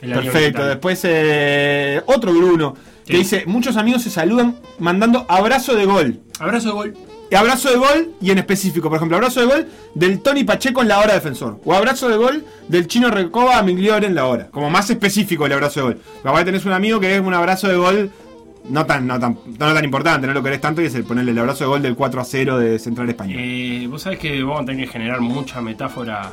Perfecto. 0.00 0.64
Después 0.66 1.00
eh, 1.04 2.02
otro 2.06 2.32
Bruno 2.32 2.74
que 3.06 3.12
Sí. 3.12 3.18
dice, 3.18 3.44
muchos 3.46 3.76
amigos 3.76 4.02
se 4.02 4.10
saludan 4.10 4.56
mandando 4.78 5.26
abrazo 5.28 5.74
de 5.74 5.84
gol. 5.84 6.20
Abrazo 6.38 6.68
de 6.68 6.74
gol. 6.74 6.94
Y 7.30 7.34
abrazo 7.36 7.70
de 7.70 7.76
gol 7.76 8.12
y 8.20 8.30
en 8.30 8.38
específico, 8.38 8.88
por 8.88 8.96
ejemplo, 8.96 9.16
abrazo 9.16 9.40
de 9.40 9.46
gol 9.46 9.66
del 9.94 10.20
Tony 10.20 10.44
Pacheco 10.44 10.82
en 10.82 10.88
la 10.88 11.00
hora 11.00 11.14
defensor. 11.14 11.58
O 11.64 11.74
abrazo 11.74 12.08
de 12.08 12.16
gol 12.16 12.44
del 12.68 12.86
Chino 12.86 13.10
Recoba 13.10 13.58
a 13.58 13.62
Migliore 13.62 14.06
en 14.06 14.14
la 14.14 14.26
hora. 14.26 14.48
Como 14.50 14.70
más 14.70 14.88
específico 14.90 15.46
el 15.46 15.52
abrazo 15.52 15.80
de 15.80 15.86
gol. 15.86 16.00
Capaz 16.22 16.38
que 16.40 16.44
tenés 16.44 16.64
un 16.64 16.72
amigo 16.72 17.00
que 17.00 17.14
es 17.14 17.20
un 17.20 17.34
abrazo 17.34 17.68
de 17.68 17.76
gol 17.76 18.10
no 18.68 18.86
tan, 18.86 19.06
no 19.06 19.18
tan, 19.20 19.38
no 19.58 19.74
tan 19.74 19.84
importante, 19.84 20.26
no 20.26 20.32
lo 20.32 20.42
querés 20.42 20.60
tanto, 20.60 20.80
y 20.82 20.86
es 20.86 20.94
el 20.94 21.04
ponerle 21.04 21.32
el 21.32 21.38
abrazo 21.38 21.64
de 21.64 21.68
gol 21.68 21.82
del 21.82 21.94
4 21.94 22.20
a 22.20 22.24
0 22.24 22.58
de 22.58 22.78
Central 22.78 23.08
Español. 23.08 23.38
Eh, 23.40 23.86
Vos 23.90 24.02
sabés 24.02 24.18
que 24.18 24.42
vamos 24.42 24.62
a 24.62 24.64
tener 24.66 24.86
que 24.86 24.92
generar 24.92 25.20
mucha 25.20 25.60
metáfora 25.60 26.32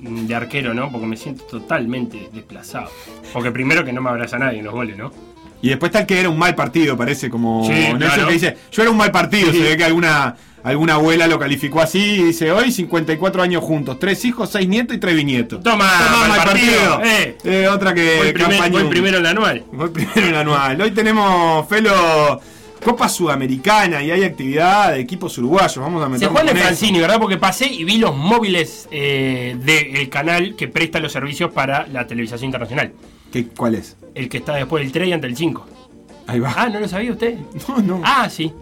mm, 0.00 0.26
de 0.26 0.34
arquero, 0.34 0.72
¿no? 0.74 0.90
Porque 0.90 1.06
me 1.06 1.16
siento 1.16 1.44
totalmente 1.44 2.28
desplazado. 2.32 2.90
Porque 3.32 3.50
primero 3.50 3.84
que 3.84 3.92
no 3.92 4.00
me 4.02 4.10
abraza 4.10 4.38
nadie 4.38 4.58
en 4.60 4.64
los 4.64 4.74
goles, 4.74 4.96
¿no? 4.96 5.12
Y 5.60 5.68
después 5.68 5.94
el 5.94 6.06
que 6.06 6.18
era 6.18 6.28
un 6.28 6.38
mal 6.38 6.54
partido, 6.56 6.96
parece 6.96 7.30
como 7.30 7.64
Sí, 7.64 7.70
Nelson 7.72 7.98
claro. 7.98 8.26
que 8.26 8.32
dice, 8.32 8.56
yo 8.72 8.82
era 8.82 8.90
un 8.90 8.96
mal 8.96 9.12
partido, 9.12 9.52
Sí. 9.52 9.58
se 9.58 9.62
ve 9.64 9.76
que 9.76 9.84
alguna, 9.84 10.34
alguna 10.64 10.94
abuela 10.94 11.26
lo 11.26 11.38
calificó 11.38 11.80
así 11.80 11.98
y 11.98 12.22
dice, 12.24 12.52
hoy 12.52 12.70
54 12.72 13.42
años 13.42 13.62
juntos, 13.64 13.98
tres 13.98 14.24
hijos, 14.24 14.50
seis 14.50 14.68
nietos 14.68 14.96
y 14.96 15.00
tres 15.00 15.14
bisnietos. 15.16 15.62
Toma, 15.62 15.90
mal 16.28 16.36
partido, 16.44 17.00
eh. 17.04 17.36
Eh, 17.44 17.68
otra 17.68 17.92
que 17.94 18.16
Voy, 18.18 18.32
primer- 18.32 18.70
voy 18.70 18.84
primero 18.84 19.16
en 19.18 19.22
la 19.24 19.30
anual. 19.30 19.64
Voy 19.72 19.88
primero 19.90 20.20
en 20.20 20.28
el 20.28 20.34
anual. 20.36 20.80
Hoy 20.80 20.90
tenemos, 20.92 21.68
Felo, 21.68 22.40
Copa 22.84 23.08
Sudamericana 23.08 24.02
y 24.02 24.10
hay 24.10 24.24
actividad 24.24 24.92
de 24.92 25.00
equipos 25.00 25.36
uruguayos. 25.38 25.76
Vamos 25.78 26.02
a 26.02 26.06
Se 26.06 26.10
meternos 26.12 26.32
juega 26.36 26.50
en 26.50 26.56
el. 26.56 26.62
Francini, 26.64 27.00
¿verdad? 27.00 27.18
Porque 27.20 27.36
pasé 27.36 27.66
y 27.66 27.84
vi 27.84 27.98
los 27.98 28.16
móviles 28.16 28.88
eh, 28.90 29.56
del 29.64 30.08
canal 30.08 30.56
que 30.56 30.68
presta 30.68 30.98
los 31.00 31.12
servicios 31.12 31.52
para 31.52 31.86
la 31.86 32.06
televisación 32.06 32.46
internacional. 32.48 32.92
¿Qué, 33.32 33.46
¿Cuál 33.46 33.76
es? 33.76 33.96
El 34.14 34.28
que 34.28 34.38
está 34.38 34.54
después 34.56 34.82
del 34.82 34.92
3 34.92 35.08
y 35.08 35.12
ante 35.12 35.26
el 35.26 35.36
5. 35.36 35.66
Ahí 36.26 36.38
va. 36.40 36.52
Ah, 36.56 36.68
¿no 36.68 36.80
lo 36.80 36.88
sabía 36.88 37.12
usted? 37.12 37.36
no, 37.68 37.78
no. 37.82 38.00
Ah, 38.04 38.28
sí. 38.28 38.52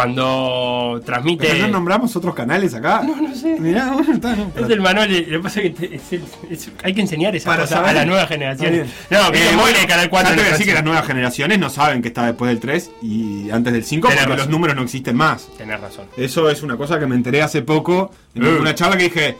Cuando 0.00 1.00
transmite... 1.06 1.46
¿Pero 1.48 1.66
no 1.68 1.72
nombramos 1.72 2.14
otros 2.16 2.34
canales 2.34 2.74
acá? 2.74 3.00
No, 3.02 3.16
no 3.16 3.34
sé. 3.34 3.58
Mirá, 3.58 3.92
bueno, 3.92 4.12
está, 4.12 4.36
no. 4.36 4.52
Es 4.54 4.68
del 4.68 4.82
manual, 4.82 5.10
lo 5.10 5.38
que 5.38 5.42
pasa 5.42 5.60
es 5.62 5.70
que 5.74 5.88
te- 5.88 5.96
es 5.96 6.12
el- 6.12 6.24
es- 6.50 6.70
hay 6.84 6.92
que 6.92 7.00
enseñar 7.00 7.34
esa 7.34 7.48
Para 7.48 7.62
cosa 7.62 7.76
saber. 7.76 7.90
a 7.90 7.92
la 7.94 8.04
nueva 8.04 8.26
generación. 8.26 8.74
Está 8.74 8.84
bien. 8.84 9.24
No, 9.24 9.32
que 9.32 9.38
Eh, 9.38 9.48
se 9.48 9.56
bueno, 9.56 9.78
Canal 9.88 10.10
4. 10.10 10.28
ya 10.28 10.36
te 10.36 10.40
voy 10.42 10.48
a 10.48 10.52
decir 10.52 10.66
que 10.66 10.74
las 10.74 10.84
nuevas 10.84 11.06
generaciones 11.06 11.58
no 11.58 11.70
saben 11.70 12.02
que 12.02 12.08
está 12.08 12.26
después 12.26 12.50
del 12.50 12.60
3 12.60 12.90
y 13.00 13.48
antes 13.50 13.72
del 13.72 13.84
5 13.84 14.08
Tenés 14.08 14.24
porque 14.24 14.36
razón. 14.36 14.50
los 14.50 14.54
números 14.54 14.76
no 14.76 14.82
existen 14.82 15.16
más. 15.16 15.48
Tenés 15.56 15.80
razón. 15.80 16.04
Eso 16.18 16.50
es 16.50 16.62
una 16.62 16.76
cosa 16.76 16.98
que 17.00 17.06
me 17.06 17.14
enteré 17.14 17.40
hace 17.40 17.62
poco 17.62 18.10
en 18.34 18.44
Eh. 18.44 18.48
una 18.60 18.74
charla 18.74 18.98
que 18.98 19.04
dije, 19.04 19.36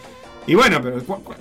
y 0.46 0.54
bueno, 0.54 0.80
pero 0.82 1.04
¿cu- 1.04 1.22
cu- 1.22 1.34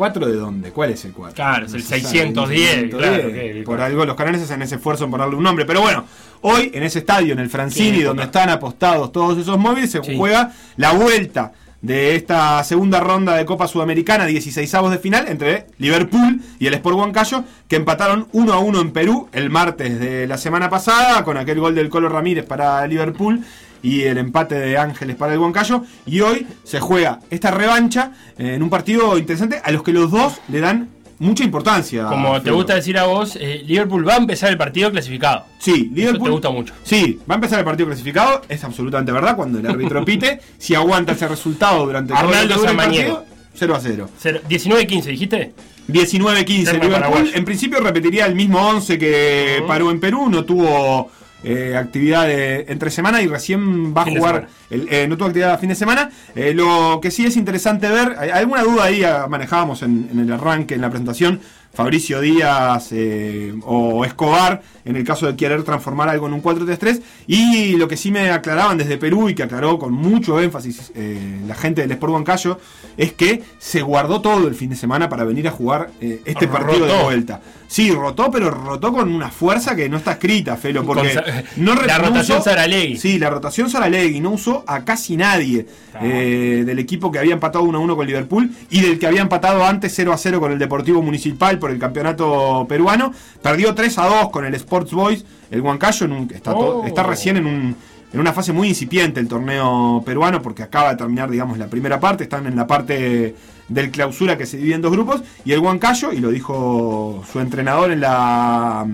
¿cuatro 0.00 0.24
de 0.26 0.32
dónde? 0.32 0.70
¿Cuál 0.70 0.88
es 0.92 1.04
el 1.04 1.12
4? 1.12 1.34
Claro, 1.34 1.66
es 1.66 1.74
el 1.74 1.82
610, 1.82 2.88
claro, 2.88 3.28
que- 3.30 3.62
Por 3.66 3.82
algo 3.82 4.06
los 4.06 4.16
canales 4.16 4.40
hacen 4.40 4.62
ese 4.62 4.76
esfuerzo 4.76 5.04
en 5.04 5.10
ponerle 5.10 5.36
un 5.36 5.42
nombre. 5.42 5.66
Pero 5.66 5.82
bueno, 5.82 6.06
hoy 6.40 6.70
en 6.72 6.82
ese 6.84 7.00
estadio, 7.00 7.34
en 7.34 7.38
el 7.38 7.50
Francini, 7.50 8.00
donde 8.00 8.22
están 8.22 8.48
apostados 8.48 9.12
todos 9.12 9.36
esos 9.36 9.58
móviles, 9.58 9.90
se 9.90 10.02
Sí. 10.02 10.16
juega 10.16 10.52
la 10.78 10.92
vuelta 10.94 11.52
de 11.82 12.14
esta 12.16 12.64
segunda 12.64 13.00
ronda 13.00 13.34
de 13.36 13.44
Copa 13.44 13.68
Sudamericana, 13.68 14.24
16avos 14.26 14.90
de 14.90 14.96
final, 14.98 15.28
entre 15.28 15.66
Liverpool 15.76 16.40
y 16.58 16.66
el 16.66 16.72
Sport 16.74 16.96
Huancayo, 16.96 17.44
que 17.68 17.76
empataron 17.76 18.26
1 18.32 18.54
a 18.54 18.58
1 18.58 18.80
en 18.80 18.92
Perú 18.92 19.28
el 19.32 19.50
martes 19.50 20.00
de 20.00 20.26
la 20.26 20.38
semana 20.38 20.70
pasada, 20.70 21.24
con 21.24 21.36
aquel 21.36 21.60
gol 21.60 21.74
del 21.74 21.90
Colo 21.90 22.08
Ramírez 22.08 22.46
para 22.46 22.86
Liverpool 22.86 23.44
y 23.82 24.02
el 24.02 24.18
empate 24.18 24.54
de 24.56 24.76
Ángeles 24.78 25.16
para 25.16 25.32
el 25.32 25.38
Huancayo. 25.38 25.82
Y 26.06 26.20
hoy 26.20 26.46
se 26.64 26.80
juega 26.80 27.20
esta 27.30 27.50
revancha 27.50 28.12
eh, 28.38 28.54
en 28.54 28.62
un 28.62 28.70
partido 28.70 29.16
interesante 29.18 29.60
a 29.62 29.70
los 29.70 29.82
que 29.82 29.92
los 29.92 30.10
dos 30.10 30.34
le 30.48 30.60
dan 30.60 30.88
mucha 31.18 31.44
importancia. 31.44 32.06
Como 32.06 32.40
te 32.40 32.50
gusta 32.50 32.74
decir 32.74 32.96
a 32.96 33.04
vos, 33.04 33.36
eh, 33.38 33.62
Liverpool 33.66 34.08
va 34.08 34.14
a 34.14 34.18
empezar 34.18 34.48
el 34.50 34.56
partido 34.56 34.90
clasificado. 34.90 35.44
Sí, 35.58 35.90
Liverpool. 35.94 36.24
te 36.24 36.30
gusta 36.30 36.50
mucho. 36.50 36.72
Sí, 36.82 37.18
va 37.30 37.34
a 37.34 37.36
empezar 37.36 37.58
el 37.58 37.64
partido 37.66 37.86
clasificado, 37.88 38.40
es 38.48 38.64
absolutamente 38.64 39.12
verdad 39.12 39.36
cuando 39.36 39.58
el 39.58 39.66
árbitro 39.66 40.02
pite. 40.06 40.40
si 40.56 40.74
aguanta 40.74 41.12
ese 41.12 41.28
resultado 41.28 41.84
durante 41.84 42.14
Arnaldo 42.14 42.66
el 42.66 42.74
partido, 42.76 43.24
0 43.54 43.74
a 43.74 43.80
0. 43.80 44.08
Cero- 44.18 44.40
19-15, 44.48 45.02
dijiste. 45.04 45.52
19-15 45.88 46.64
Terma 46.64 46.72
Liverpool. 46.84 46.90
paraguayo. 46.92 47.30
En 47.34 47.44
principio 47.44 47.80
repetiría 47.80 48.24
el 48.26 48.34
mismo 48.34 48.60
11 48.68 48.98
que 48.98 49.62
paró 49.66 49.90
en 49.90 49.98
Perú, 50.00 50.28
no 50.30 50.44
tuvo 50.44 51.10
eh, 51.44 51.74
actividad 51.76 52.26
de- 52.26 52.66
entre 52.68 52.90
semana 52.90 53.22
y 53.22 53.26
recién 53.26 53.94
va 53.96 54.02
a 54.02 54.04
jugar. 54.06 54.48
el- 54.70 54.88
eh, 54.90 55.06
no 55.08 55.16
tuvo 55.16 55.28
actividad 55.28 55.52
a 55.52 55.58
fin 55.58 55.68
de 55.70 55.74
semana. 55.74 56.10
Eh, 56.34 56.52
lo 56.54 56.98
que 57.02 57.10
sí 57.10 57.24
es 57.26 57.36
interesante 57.36 57.88
ver, 57.88 58.14
hay 58.18 58.30
alguna 58.30 58.62
duda 58.62 58.84
ahí 58.84 59.02
ah, 59.04 59.26
manejábamos 59.28 59.82
en, 59.82 60.08
en 60.12 60.18
el 60.20 60.32
arranque, 60.32 60.74
en 60.74 60.80
la 60.82 60.90
presentación. 60.90 61.40
Fabricio 61.72 62.20
Díaz 62.20 62.88
eh, 62.90 63.54
o 63.64 64.04
Escobar, 64.04 64.60
en 64.90 64.96
el 64.96 65.04
caso 65.04 65.26
de 65.26 65.36
querer 65.36 65.62
transformar 65.62 66.08
algo 66.08 66.26
en 66.26 66.34
un 66.34 66.42
4-3-3. 66.42 67.00
Y 67.26 67.76
lo 67.76 67.88
que 67.88 67.96
sí 67.96 68.10
me 68.10 68.30
aclaraban 68.30 68.76
desde 68.76 68.98
Perú 68.98 69.28
y 69.28 69.34
que 69.34 69.42
aclaró 69.44 69.78
con 69.78 69.92
mucho 69.92 70.40
énfasis 70.40 70.92
eh, 70.94 71.40
la 71.46 71.54
gente 71.54 71.80
del 71.82 71.92
Sport 71.92 72.12
Huancayo, 72.12 72.58
es 72.96 73.12
que 73.12 73.42
se 73.58 73.80
guardó 73.82 74.20
todo 74.20 74.46
el 74.48 74.54
fin 74.54 74.70
de 74.70 74.76
semana 74.76 75.08
para 75.08 75.24
venir 75.24 75.48
a 75.48 75.50
jugar 75.52 75.90
eh, 76.00 76.20
este 76.24 76.48
partido 76.48 76.86
de 76.86 76.92
Rotó. 76.92 77.04
vuelta. 77.04 77.40
Sí, 77.68 77.92
rotó, 77.92 78.32
pero 78.32 78.50
rotó 78.50 78.92
con 78.92 79.08
una 79.14 79.30
fuerza 79.30 79.76
que 79.76 79.88
no 79.88 79.98
está 79.98 80.12
escrita, 80.12 80.56
Felo, 80.56 80.84
porque 80.84 81.14
no 81.54 81.76
la 81.76 81.98
rotación 81.98 82.38
usó- 82.38 82.42
Saralegui. 82.50 82.96
Sí, 82.96 83.16
la 83.20 83.30
rotación 83.30 83.70
Saralegui 83.70 84.18
no 84.18 84.30
usó 84.30 84.64
a 84.66 84.84
casi 84.84 85.16
nadie 85.16 85.66
eh, 86.02 86.64
del 86.66 86.78
equipo 86.80 87.12
que 87.12 87.20
había 87.20 87.32
empatado 87.32 87.62
1 87.64 87.78
a 87.78 87.80
1 87.80 87.94
con 87.96 88.06
Liverpool 88.08 88.50
y 88.70 88.80
del 88.80 88.98
que 88.98 89.06
había 89.06 89.20
empatado 89.22 89.64
antes 89.64 89.92
0 89.94 90.12
a 90.12 90.18
0 90.18 90.40
con 90.40 90.50
el 90.50 90.58
Deportivo 90.58 91.00
Municipal 91.00 91.60
por 91.60 91.70
el 91.70 91.78
campeonato 91.78 92.66
peruano. 92.68 93.12
Perdió 93.40 93.72
3 93.72 93.98
a 93.98 94.06
2 94.06 94.30
con 94.30 94.44
el 94.44 94.54
Sports 94.80 94.92
Boys, 94.92 95.24
el 95.50 95.60
Huancayo 95.60 96.06
en 96.06 96.12
un- 96.12 96.30
está, 96.32 96.52
Oh. 96.54 96.84
está 96.86 97.02
recién 97.02 97.36
en 97.36 97.46
un 97.46 97.76
en 98.12 98.18
una 98.18 98.32
fase 98.32 98.52
muy 98.52 98.66
incipiente 98.66 99.20
el 99.20 99.28
torneo 99.28 100.02
peruano 100.04 100.42
porque 100.42 100.64
acaba 100.64 100.90
de 100.90 100.96
terminar, 100.96 101.30
digamos, 101.30 101.58
la 101.58 101.68
primera 101.68 102.00
parte, 102.00 102.24
están 102.24 102.44
en 102.48 102.56
la 102.56 102.66
parte 102.66 103.36
del 103.68 103.92
clausura 103.92 104.36
que 104.36 104.46
se 104.46 104.56
divide 104.56 104.74
en 104.74 104.82
dos 104.82 104.90
grupos 104.90 105.22
y 105.44 105.52
el 105.52 105.60
Huancayo, 105.60 106.12
y 106.12 106.18
lo 106.18 106.30
dijo 106.30 107.22
su 107.30 107.38
entrenador 107.38 107.92
en 107.92 108.00
la 108.00 108.84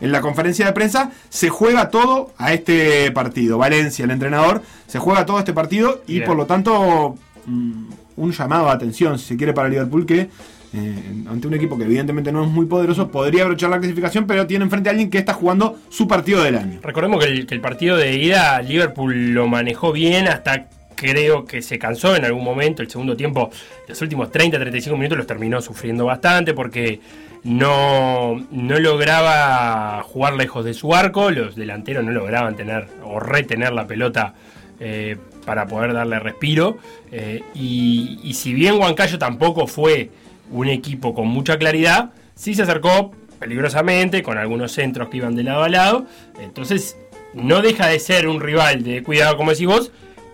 en 0.00 0.12
la 0.12 0.20
conferencia 0.20 0.66
de 0.66 0.72
prensa, 0.72 1.10
se 1.28 1.48
juega 1.50 1.88
todo 1.90 2.32
a 2.36 2.52
este 2.52 3.10
partido. 3.12 3.58
Valencia, 3.58 4.04
el 4.04 4.10
entrenador, 4.12 4.62
se 4.88 4.98
juega 4.98 5.24
todo 5.26 5.38
este 5.40 5.52
partido 5.52 6.02
y 6.08 6.14
Bien. 6.14 6.24
por 6.26 6.36
lo 6.36 6.46
tanto 6.46 7.14
mm, 7.46 7.84
un 8.16 8.32
llamado 8.32 8.66
de 8.66 8.72
atención, 8.72 9.18
si 9.20 9.24
se 9.26 9.36
quiere, 9.36 9.52
para 9.52 9.68
Liverpool 9.68 10.04
que 10.04 10.30
eh, 10.74 11.24
ante 11.26 11.46
un 11.46 11.54
equipo 11.54 11.78
que 11.78 11.84
evidentemente 11.84 12.30
no 12.30 12.44
es 12.44 12.50
muy 12.50 12.66
poderoso, 12.66 13.10
podría 13.10 13.44
abrochar 13.44 13.70
la 13.70 13.78
clasificación, 13.78 14.26
pero 14.26 14.46
tiene 14.46 14.64
enfrente 14.64 14.90
a 14.90 14.92
alguien 14.92 15.08
que 15.08 15.18
está 15.18 15.32
jugando 15.32 15.78
su 15.88 16.06
partido 16.06 16.42
del 16.42 16.56
año. 16.56 16.80
Recordemos 16.82 17.24
que 17.24 17.46
el, 17.48 17.60
partido 17.60 17.96
de 17.96 18.16
ida 18.16 18.60
Liverpool 18.60 19.32
lo 19.32 19.48
manejó 19.48 19.92
bien 19.92 20.28
hasta 20.28 20.68
creo 20.94 21.44
que 21.44 21.62
se 21.62 21.78
cansó 21.78 22.16
en 22.16 22.24
algún 22.24 22.44
momento. 22.44 22.82
El 22.82 22.90
segundo 22.90 23.16
tiempo, 23.16 23.50
los 23.86 24.02
últimos 24.02 24.30
30-35 24.30 24.92
minutos 24.92 25.16
los 25.16 25.26
terminó 25.26 25.60
sufriendo 25.62 26.04
bastante 26.04 26.52
porque 26.52 27.00
no, 27.44 28.44
no 28.50 28.78
lograba 28.78 30.02
jugar 30.02 30.34
lejos 30.34 30.64
de 30.64 30.74
su 30.74 30.94
arco. 30.94 31.30
Los 31.30 31.56
delanteros 31.56 32.04
no 32.04 32.10
lograban 32.10 32.56
tener 32.56 32.88
o 33.04 33.20
retener 33.20 33.72
la 33.72 33.86
pelota 33.86 34.34
eh, 34.80 35.16
para 35.46 35.66
poder 35.66 35.94
darle 35.94 36.18
respiro. 36.18 36.76
Eh, 37.10 37.42
y, 37.54 38.18
y 38.22 38.34
si 38.34 38.52
bien 38.52 38.74
Huancayo 38.74 39.18
tampoco 39.18 39.66
fue 39.66 40.10
un 40.50 40.68
equipo 40.68 41.14
con 41.14 41.28
mucha 41.28 41.58
claridad, 41.58 42.10
sí 42.34 42.54
se 42.54 42.62
acercó 42.62 43.12
peligrosamente 43.38 44.22
con 44.22 44.38
algunos 44.38 44.72
centros 44.72 45.08
que 45.08 45.18
iban 45.18 45.34
de 45.34 45.44
lado 45.44 45.62
a 45.62 45.68
lado. 45.68 46.06
Entonces, 46.40 46.96
no 47.34 47.62
deja 47.62 47.86
de 47.86 47.98
ser 48.00 48.28
un 48.28 48.40
rival 48.40 48.82
de 48.82 49.02
cuidado, 49.02 49.36
como 49.36 49.50
decís 49.50 49.66
vos, 49.66 49.92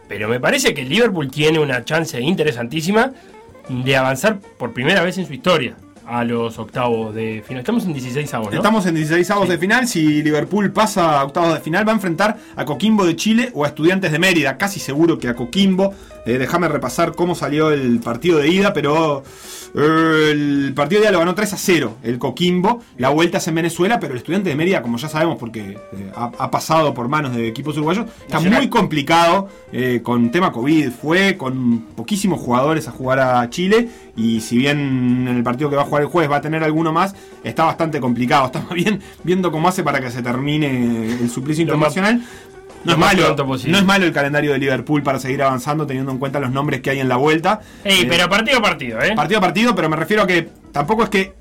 pero 0.08 0.28
me 0.28 0.40
parece 0.40 0.74
que 0.74 0.84
Liverpool 0.84 1.30
tiene 1.30 1.58
una 1.58 1.84
chance 1.84 2.20
interesantísima 2.20 3.12
de 3.68 3.96
avanzar 3.96 4.40
por 4.40 4.72
primera 4.72 5.02
vez 5.02 5.18
en 5.18 5.26
su 5.26 5.32
historia. 5.32 5.76
A 6.06 6.24
los 6.24 6.58
octavos 6.58 7.14
de 7.14 7.42
final. 7.46 7.60
Estamos 7.60 7.84
en 7.84 7.92
16 7.92 8.34
avos, 8.34 8.50
¿no? 8.50 8.56
Estamos 8.56 8.86
en 8.86 8.94
16 8.94 9.30
avos 9.30 9.48
de 9.48 9.58
final. 9.58 9.86
Si 9.88 10.22
Liverpool 10.22 10.70
pasa 10.72 11.20
a 11.20 11.24
octavos 11.24 11.54
de 11.54 11.60
final, 11.60 11.86
va 11.86 11.92
a 11.92 11.96
enfrentar 11.96 12.36
a 12.56 12.64
Coquimbo 12.64 13.04
de 13.06 13.16
Chile 13.16 13.50
o 13.54 13.64
a 13.64 13.68
Estudiantes 13.68 14.12
de 14.12 14.18
Mérida. 14.18 14.56
Casi 14.58 14.80
seguro 14.80 15.18
que 15.18 15.28
a 15.28 15.34
Coquimbo. 15.34 15.94
Eh, 16.26 16.38
Déjame 16.38 16.68
repasar 16.68 17.12
cómo 17.14 17.34
salió 17.34 17.70
el 17.70 18.00
partido 18.00 18.38
de 18.38 18.48
ida, 18.48 18.72
pero 18.72 19.22
eh, 19.74 20.30
el 20.32 20.72
partido 20.74 21.00
de 21.00 21.06
ida 21.06 21.12
lo 21.12 21.18
ganó 21.18 21.34
3 21.34 21.52
a 21.52 21.56
0 21.56 21.96
el 22.02 22.18
Coquimbo. 22.18 22.82
La 22.96 23.10
vuelta 23.10 23.38
es 23.38 23.48
en 23.48 23.54
Venezuela, 23.56 24.00
pero 24.00 24.12
el 24.12 24.18
Estudiante 24.18 24.48
de 24.48 24.56
Mérida, 24.56 24.80
como 24.82 24.96
ya 24.96 25.08
sabemos, 25.08 25.36
porque 25.38 25.60
eh, 25.92 26.12
ha, 26.14 26.30
ha 26.38 26.50
pasado 26.50 26.94
por 26.94 27.08
manos 27.08 27.34
de 27.34 27.46
equipos 27.48 27.76
uruguayos, 27.76 28.06
está 28.22 28.36
Nacional. 28.36 28.60
muy 28.60 28.68
complicado 28.70 29.48
con 30.02 30.30
tema 30.30 30.52
COVID. 30.52 30.90
Fue 30.90 31.36
con 31.36 31.80
poquísimos 31.96 32.40
jugadores 32.40 32.88
a 32.88 32.90
jugar 32.92 33.18
a 33.20 33.48
Chile 33.50 33.88
y 34.16 34.40
si 34.40 34.56
bien 34.56 35.26
en 35.28 35.36
el 35.36 35.42
partido 35.42 35.68
que 35.68 35.76
va 35.76 35.82
a 35.82 35.86
jugar 35.86 35.93
el 36.02 36.08
jueves 36.08 36.30
va 36.30 36.36
a 36.36 36.40
tener 36.40 36.62
alguno 36.62 36.92
más, 36.92 37.14
está 37.42 37.64
bastante 37.64 38.00
complicado. 38.00 38.46
Estamos 38.46 38.70
bien 38.70 39.00
viendo 39.22 39.50
cómo 39.50 39.68
hace 39.68 39.82
para 39.82 40.00
que 40.00 40.10
se 40.10 40.22
termine 40.22 41.18
el 41.20 41.30
suplicio 41.30 41.62
internacional. 41.62 42.22
No 42.84 42.92
es, 42.92 42.98
malo, 42.98 43.34
no 43.34 43.78
es 43.78 43.84
malo 43.84 44.04
el 44.04 44.12
calendario 44.12 44.52
de 44.52 44.58
Liverpool 44.58 45.02
para 45.02 45.18
seguir 45.18 45.42
avanzando 45.42 45.86
teniendo 45.86 46.12
en 46.12 46.18
cuenta 46.18 46.38
los 46.38 46.50
nombres 46.50 46.82
que 46.82 46.90
hay 46.90 47.00
en 47.00 47.08
la 47.08 47.16
vuelta. 47.16 47.60
Ey, 47.82 48.02
Eh, 48.02 48.06
pero 48.06 48.28
partido 48.28 48.58
a 48.58 48.62
partido, 48.62 49.00
¿eh? 49.00 49.14
partido 49.16 49.38
a 49.38 49.40
partido, 49.40 49.74
pero 49.74 49.88
me 49.88 49.96
refiero 49.96 50.22
a 50.22 50.26
que 50.26 50.50
tampoco 50.70 51.02
es 51.04 51.08
que. 51.08 51.32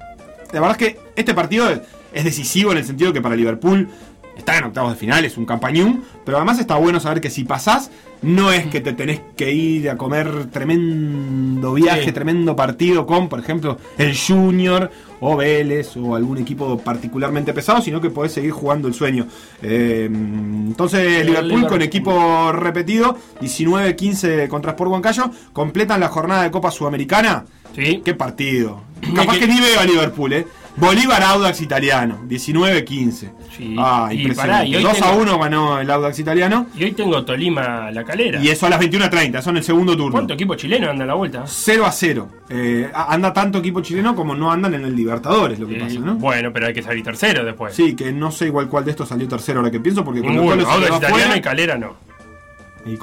La 0.53 0.61
verdad 0.61 0.77
es 0.79 0.87
que 0.87 0.99
este 1.17 1.33
partido 1.33 1.67
es 2.13 2.23
decisivo 2.23 2.71
en 2.71 2.77
el 2.77 2.85
sentido 2.85 3.11
que 3.11 3.21
para 3.21 3.35
Liverpool 3.35 3.89
está 4.37 4.57
en 4.57 4.65
octavos 4.65 4.91
de 4.93 4.97
final, 4.97 5.25
es 5.25 5.37
un 5.37 5.45
campañón, 5.45 6.03
pero 6.25 6.37
además 6.37 6.59
está 6.59 6.75
bueno 6.75 6.99
saber 6.99 7.21
que 7.21 7.29
si 7.29 7.43
pasás, 7.43 7.91
no 8.23 8.51
es 8.51 8.65
que 8.67 8.81
te 8.81 8.93
tenés 8.93 9.21
que 9.35 9.51
ir 9.51 9.89
a 9.89 9.97
comer 9.97 10.45
tremendo 10.51 11.73
viaje, 11.73 12.05
Sí. 12.05 12.11
tremendo 12.11 12.55
partido 12.55 13.05
con, 13.05 13.29
por 13.29 13.39
ejemplo, 13.39 13.77
el 13.97 14.15
Junior 14.17 14.89
o 15.19 15.37
Vélez 15.37 15.95
o 15.97 16.15
algún 16.15 16.37
equipo 16.39 16.77
particularmente 16.79 17.53
pesado, 17.53 17.81
sino 17.81 18.01
que 18.01 18.09
podés 18.09 18.33
seguir 18.33 18.51
jugando 18.51 18.87
el 18.87 18.93
sueño. 18.93 19.27
Eh, 19.61 20.09
entonces, 20.11 21.25
Liverpool, 21.25 21.67
con 21.67 21.81
equipo 21.81 22.51
repetido, 22.51 23.17
19-15 23.39 24.47
contra 24.47 24.71
Sport 24.71 24.91
Huancayo, 24.91 25.31
completan 25.53 25.99
la 25.99 26.09
jornada 26.09 26.43
de 26.43 26.51
Copa 26.51 26.71
Sudamericana. 26.71 27.45
Sí. 27.75 28.01
Qué 28.03 28.13
partido. 28.13 28.81
Capaz 29.15 29.33
que- 29.33 29.39
que 29.41 29.47
ni 29.47 29.59
veo 29.59 29.79
a 29.79 29.85
Liverpool, 29.85 30.33
¿eh? 30.33 30.45
Bolívar 30.75 31.21
Audax 31.21 31.61
italiano, 31.61 32.19
19-15. 32.27 33.31
Sí. 33.55 33.75
Ah, 33.77 34.09
Y 34.11 34.21
impresionante. 34.21 34.35
pará, 34.35 34.65
y 34.65 34.75
hoy 34.75 34.83
2 34.83 35.01
a 35.01 35.05
tengo- 35.11 35.21
1 35.21 35.39
ganó 35.39 35.79
el 35.79 35.89
Audax 35.91 36.17
italiano. 36.19 36.65
Y 36.75 36.83
hoy 36.83 36.91
tengo 36.93 37.23
Tolima 37.23 37.91
La 37.91 38.03
Calera. 38.03 38.41
Y 38.41 38.49
eso 38.49 38.65
a 38.65 38.69
las 38.69 38.79
21.30, 38.79 39.41
son 39.43 39.57
el 39.57 39.63
segundo 39.63 39.95
turno. 39.95 40.11
¿Cuánto 40.13 40.33
equipo 40.33 40.55
chileno 40.55 40.89
anda 40.89 41.03
a 41.03 41.07
la 41.07 41.13
vuelta? 41.13 41.43
0 41.45 41.85
a 41.85 41.91
0. 41.91 42.27
Eh, 42.49 42.89
anda 42.93 43.31
tanto 43.31 43.59
equipo 43.59 43.81
chileno 43.81 44.15
como 44.15 44.33
no 44.35 44.51
andan 44.51 44.73
en 44.73 44.83
el 44.85 44.95
Libertadores, 44.95 45.59
lo 45.59 45.67
que 45.67 45.77
Eh, 45.77 45.79
pasa, 45.81 45.99
¿no? 45.99 46.15
Bueno, 46.15 46.51
pero 46.51 46.65
hay 46.67 46.73
que 46.73 46.81
salir 46.81 47.03
tercero 47.03 47.45
después. 47.45 47.75
Sí, 47.75 47.95
que 47.95 48.11
no 48.11 48.31
sé 48.31 48.47
igual 48.47 48.67
cuál 48.67 48.83
de 48.85 48.91
estos 48.91 49.07
salió 49.09 49.27
tercero 49.27 49.59
ahora 49.59 49.69
que 49.71 49.79
pienso, 49.79 50.03
porque 50.03 50.21
con 50.21 50.31
Ninguno. 50.31 50.53
Audax 50.53 50.87
italiano 50.87 51.07
afuera, 51.07 51.37
y 51.37 51.41
Calera 51.41 51.77
no. 51.77 51.95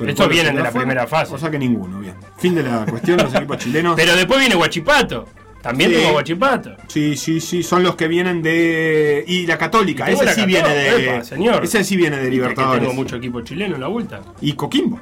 Estos 0.06 0.28
vienen 0.28 0.56
de 0.56 0.62
la 0.62 0.68
afuera, 0.68 0.86
primera 0.86 1.06
fase. 1.06 1.30
Cosa 1.30 1.50
que 1.50 1.58
ninguno, 1.58 2.00
bien. 2.00 2.14
Fin 2.36 2.54
de 2.54 2.62
la 2.64 2.84
cuestión, 2.84 3.16
los 3.18 3.32
equipos 3.34 3.56
chilenos. 3.58 3.94
Pero 3.96 4.14
después 4.14 4.38
viene 4.40 4.54
Guachipato. 4.54 5.26
También 5.62 5.90
Sí. 5.90 5.96
tengo 5.98 6.12
Guachipato. 6.12 6.70
Sí, 6.88 7.16
sí, 7.16 7.40
sí, 7.40 7.62
son 7.62 7.82
los 7.82 7.94
que 7.96 8.08
vienen 8.08 8.40
de. 8.42 9.24
Y 9.26 9.46
la 9.46 9.58
Católica, 9.58 10.10
Y 10.10 10.14
ese 10.14 10.24
la 10.24 10.32
sí 10.34 10.40
Católica, 10.40 10.68
viene 10.68 10.80
de. 10.82 11.14
epa, 11.14 11.24
señor. 11.24 11.64
Ese 11.64 11.84
sí 11.84 11.96
viene 11.96 12.16
de 12.16 12.30
Libertadores. 12.30 12.80
tengo 12.82 12.94
mucho 12.94 13.16
equipo 13.16 13.40
chileno 13.42 13.74
en 13.74 13.80
la 13.82 13.88
vuelta. 13.88 14.20
Y 14.40 14.54
Coquimbo. 14.54 15.00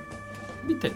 ¿Viste? 0.66 0.92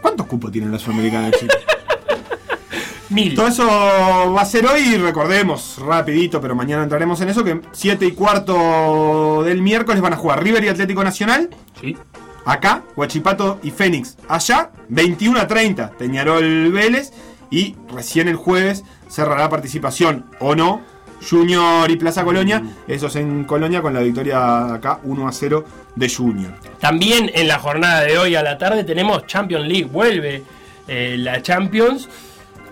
¿Cuántos 0.00 0.26
cupos 0.26 0.50
tiene 0.50 0.68
la 0.70 0.78
Sudamericana 0.78 1.26
de 1.30 1.38
Chile? 1.38 1.52
Mil. 3.10 3.34
Todo 3.34 3.48
eso 3.48 3.66
va 3.66 4.40
a 4.40 4.44
ser 4.46 4.64
hoy, 4.66 4.96
recordemos, 4.96 5.78
rapidito, 5.84 6.40
pero 6.40 6.54
mañana 6.54 6.84
entraremos 6.84 7.20
en 7.20 7.28
eso, 7.28 7.42
que 7.42 7.60
7 7.72 8.06
y 8.06 8.12
cuarto 8.12 9.42
del 9.44 9.60
miércoles 9.62 10.00
van 10.00 10.12
a 10.12 10.16
jugar 10.16 10.42
River 10.44 10.62
y 10.64 10.68
Atlético 10.68 11.02
Nacional, 11.02 11.50
Sí. 11.80 11.96
acá, 12.44 12.84
Huachipato 12.94 13.58
y 13.64 13.72
Fénix, 13.72 14.16
allá, 14.28 14.70
21 14.88 15.40
a 15.40 15.46
30, 15.48 15.90
Peñarol 15.98 16.70
Vélez, 16.70 17.12
y 17.50 17.76
recién 17.92 18.28
el 18.28 18.36
jueves 18.36 18.84
cerrará 19.08 19.48
participación, 19.48 20.26
o 20.38 20.54
no, 20.54 20.82
Junior 21.28 21.90
y 21.90 21.96
Plaza 21.96 22.24
Colonia, 22.24 22.62
eso 22.88 23.08
es 23.08 23.16
en 23.16 23.44
Colonia 23.44 23.82
con 23.82 23.92
la 23.92 24.00
victoria 24.00 24.74
acá 24.74 25.00
1 25.02 25.28
a 25.28 25.32
0 25.32 25.64
de 25.94 26.08
Junior. 26.08 26.54
También 26.78 27.30
en 27.34 27.48
la 27.48 27.58
jornada 27.58 28.02
de 28.02 28.18
hoy 28.18 28.34
a 28.34 28.42
la 28.42 28.56
tarde 28.56 28.84
tenemos 28.84 29.26
Champions 29.26 29.66
League. 29.66 29.84
Vuelve 29.84 30.42
eh, 30.88 31.16
la 31.18 31.42
Champions 31.42 32.08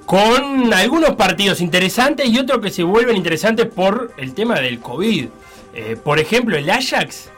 con 0.07 0.73
algunos 0.73 1.11
partidos 1.17 1.61
interesantes 1.61 2.27
y 2.29 2.39
otros 2.39 2.61
que 2.61 2.71
se 2.71 2.83
vuelven 2.83 3.17
interesantes 3.17 3.67
por 3.67 4.15
el 4.17 4.33
tema 4.33 4.59
del 4.61 4.79
COVID. 4.81 5.27
Eh, 5.75 5.97
por 6.03 6.19
ejemplo, 6.19 6.57
el 6.57 6.71
Ajax 6.71 7.31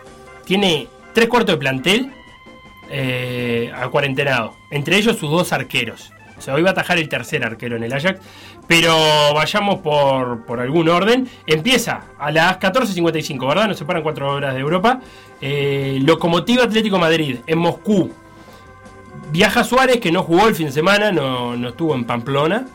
tiene 0.45 0.87
tres 1.13 1.29
cuartos 1.29 1.57
de 1.57 1.59
plantel 1.59 2.13
eh, 2.89 3.73
a 3.75 3.89
cuarentenado. 3.89 4.55
Entre 4.71 4.97
ellos 4.97 5.19
sus 5.19 5.31
dos 5.31 5.53
arqueros. 5.53 6.13
O 6.41 6.43
sea, 6.43 6.55
hoy 6.55 6.63
va 6.63 6.71
a 6.71 6.73
atajar 6.73 6.97
el 6.97 7.07
tercer 7.07 7.45
arquero 7.45 7.77
en 7.77 7.85
el 7.85 7.93
Ajax. 7.93 8.19
Pero 8.67 8.95
vayamos 9.35 9.81
por, 9.81 10.47
por 10.47 10.59
algún 10.59 10.89
orden. 10.89 11.29
Empieza 11.47 12.05
a 12.19 12.31
las 12.31 12.59
14.55, 12.59 13.47
¿verdad? 13.47 13.69
Nos 13.69 13.77
separan 13.77 14.03
cuatro 14.03 14.33
horas 14.33 14.55
de 14.55 14.61
Europa. 14.61 15.01
Eh, 15.43 15.99
Locomotiva 16.03 16.65
Atlético 16.65 16.99
Madrid 16.99 17.41
en 17.47 17.59
Moscú. 17.59 18.11
Viaja 19.31 19.65
Suárez, 19.65 20.01
que 20.01 20.11
no 20.11 20.23
jugó 20.23 20.49
el 20.49 20.55
fin 20.55 20.67
de 20.67 20.73
semana, 20.73 21.13
no, 21.13 21.57
no 21.57 21.69
estuvo 21.69 21.95
en 21.95 22.05
Pamplona. 22.05 22.67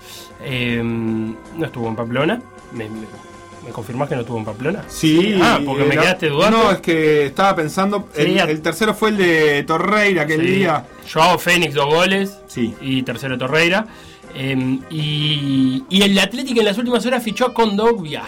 Eh, 0.43 0.80
no 0.84 1.65
estuvo 1.65 1.88
en 1.88 1.95
Pamplona. 1.95 2.39
¿Me, 2.71 2.88
me, 2.88 3.08
me 3.65 3.71
confirmás 3.71 4.08
que 4.08 4.15
no 4.15 4.21
estuvo 4.21 4.38
en 4.38 4.45
Pamplona? 4.45 4.84
Sí, 4.88 5.39
Ah, 5.41 5.60
porque 5.65 5.84
me 5.86 5.97
quedaste 5.97 6.30
dudando. 6.30 6.63
No, 6.65 6.71
es 6.71 6.80
que 6.80 7.25
estaba 7.25 7.56
pensando, 7.56 8.10
el, 8.15 8.28
Sí, 8.34 8.39
a- 8.39 8.43
el 8.43 8.62
tercero 8.62 8.93
fue 8.93 9.10
el 9.10 9.17
de 9.17 9.63
Torreira 9.63 10.21
aquel 10.23 10.41
Sí. 10.41 10.47
día. 10.47 10.86
Joao 11.12 11.38
Fénix, 11.39 11.73
dos 11.73 11.86
goles. 11.88 12.38
Sí. 12.47 12.73
Y 12.82 13.04
tercero 13.04 13.38
Torreira. 13.38 13.86
Eh, 14.36 14.80
y, 14.89 15.84
y 15.89 16.01
el 16.01 16.17
Atlético 16.19 16.60
en 16.60 16.65
las 16.65 16.78
últimas 16.78 17.06
horas 17.06 17.23
fichó 17.23 17.45
a 17.45 17.54
Condogbia, 17.54 18.23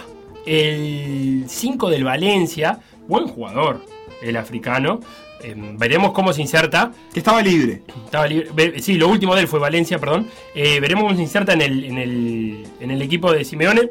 el 0.45 1.45
5 1.47 1.89
del 1.89 2.03
Valencia. 2.03 2.79
Buen 3.07 3.27
jugador, 3.27 3.81
el 4.21 4.37
africano. 4.37 4.99
Eh, 5.43 5.53
veremos 5.77 6.13
cómo 6.13 6.33
se 6.33 6.41
inserta. 6.41 6.91
Que 7.13 7.19
estaba 7.19 7.41
libre. 7.41 7.83
Estaba 8.05 8.25
libre- 8.27 8.81
sí, 8.81 8.95
lo 8.95 9.07
último 9.07 9.35
de 9.35 9.41
él 9.41 9.47
fue 9.47 9.59
Valencia, 9.59 9.99
perdón. 9.99 10.27
Eh, 10.55 10.79
veremos 10.79 11.03
cómo 11.03 11.15
se 11.15 11.21
inserta 11.21 11.53
en 11.53 11.61
el, 11.61 11.83
en, 11.83 11.97
el, 11.97 12.63
en 12.79 12.91
el 12.91 13.01
equipo 13.01 13.31
de 13.31 13.45
Simeone. 13.45 13.89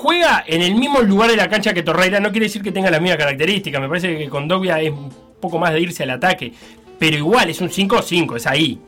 Juega 0.00 0.42
en 0.46 0.62
el 0.62 0.76
mismo 0.76 1.00
lugar 1.02 1.30
de 1.30 1.36
la 1.36 1.50
cancha 1.50 1.74
que 1.74 1.82
Torreira. 1.82 2.20
No 2.20 2.30
quiere 2.30 2.46
decir 2.46 2.62
que 2.62 2.72
tenga 2.72 2.90
las 2.90 3.02
mismas 3.02 3.18
características. 3.18 3.82
Me 3.82 3.86
parece 3.86 4.16
que 4.16 4.30
con 4.30 4.48
Dogbia 4.48 4.80
es 4.80 4.90
un 4.90 5.12
poco 5.38 5.58
más 5.58 5.74
de 5.74 5.80
irse 5.82 6.04
al 6.04 6.10
ataque. 6.10 6.54
Pero 6.98 7.18
igual, 7.18 7.50
es 7.50 7.60
un 7.60 7.68
5-5, 7.68 8.36
es 8.36 8.46
ahí. 8.46 8.80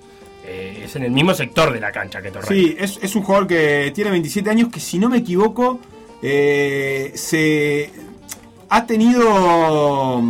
Eh, 0.47 0.85
es 0.87 0.97
en 0.97 1.03
el 1.03 1.11
mismo 1.11 1.35
sector 1.35 1.71
de 1.71 1.81
la 1.81 1.93
cancha 1.93 2.23
que 2.23 2.31
Torreira. 2.31 2.87
Sí, 2.87 2.99
es, 3.03 3.15
un 3.15 3.25
jugador 3.25 3.47
que 3.47 3.93
tiene 3.95 4.11
27 4.11 4.49
años 4.49 4.71
que 4.73 4.81
si 4.81 4.99
no 4.99 5.11
me 5.11 5.19
equivoco 5.19 5.81
eh, 6.23 7.13
se 7.15 7.91
ha 8.71 8.87
tenido 8.87 10.23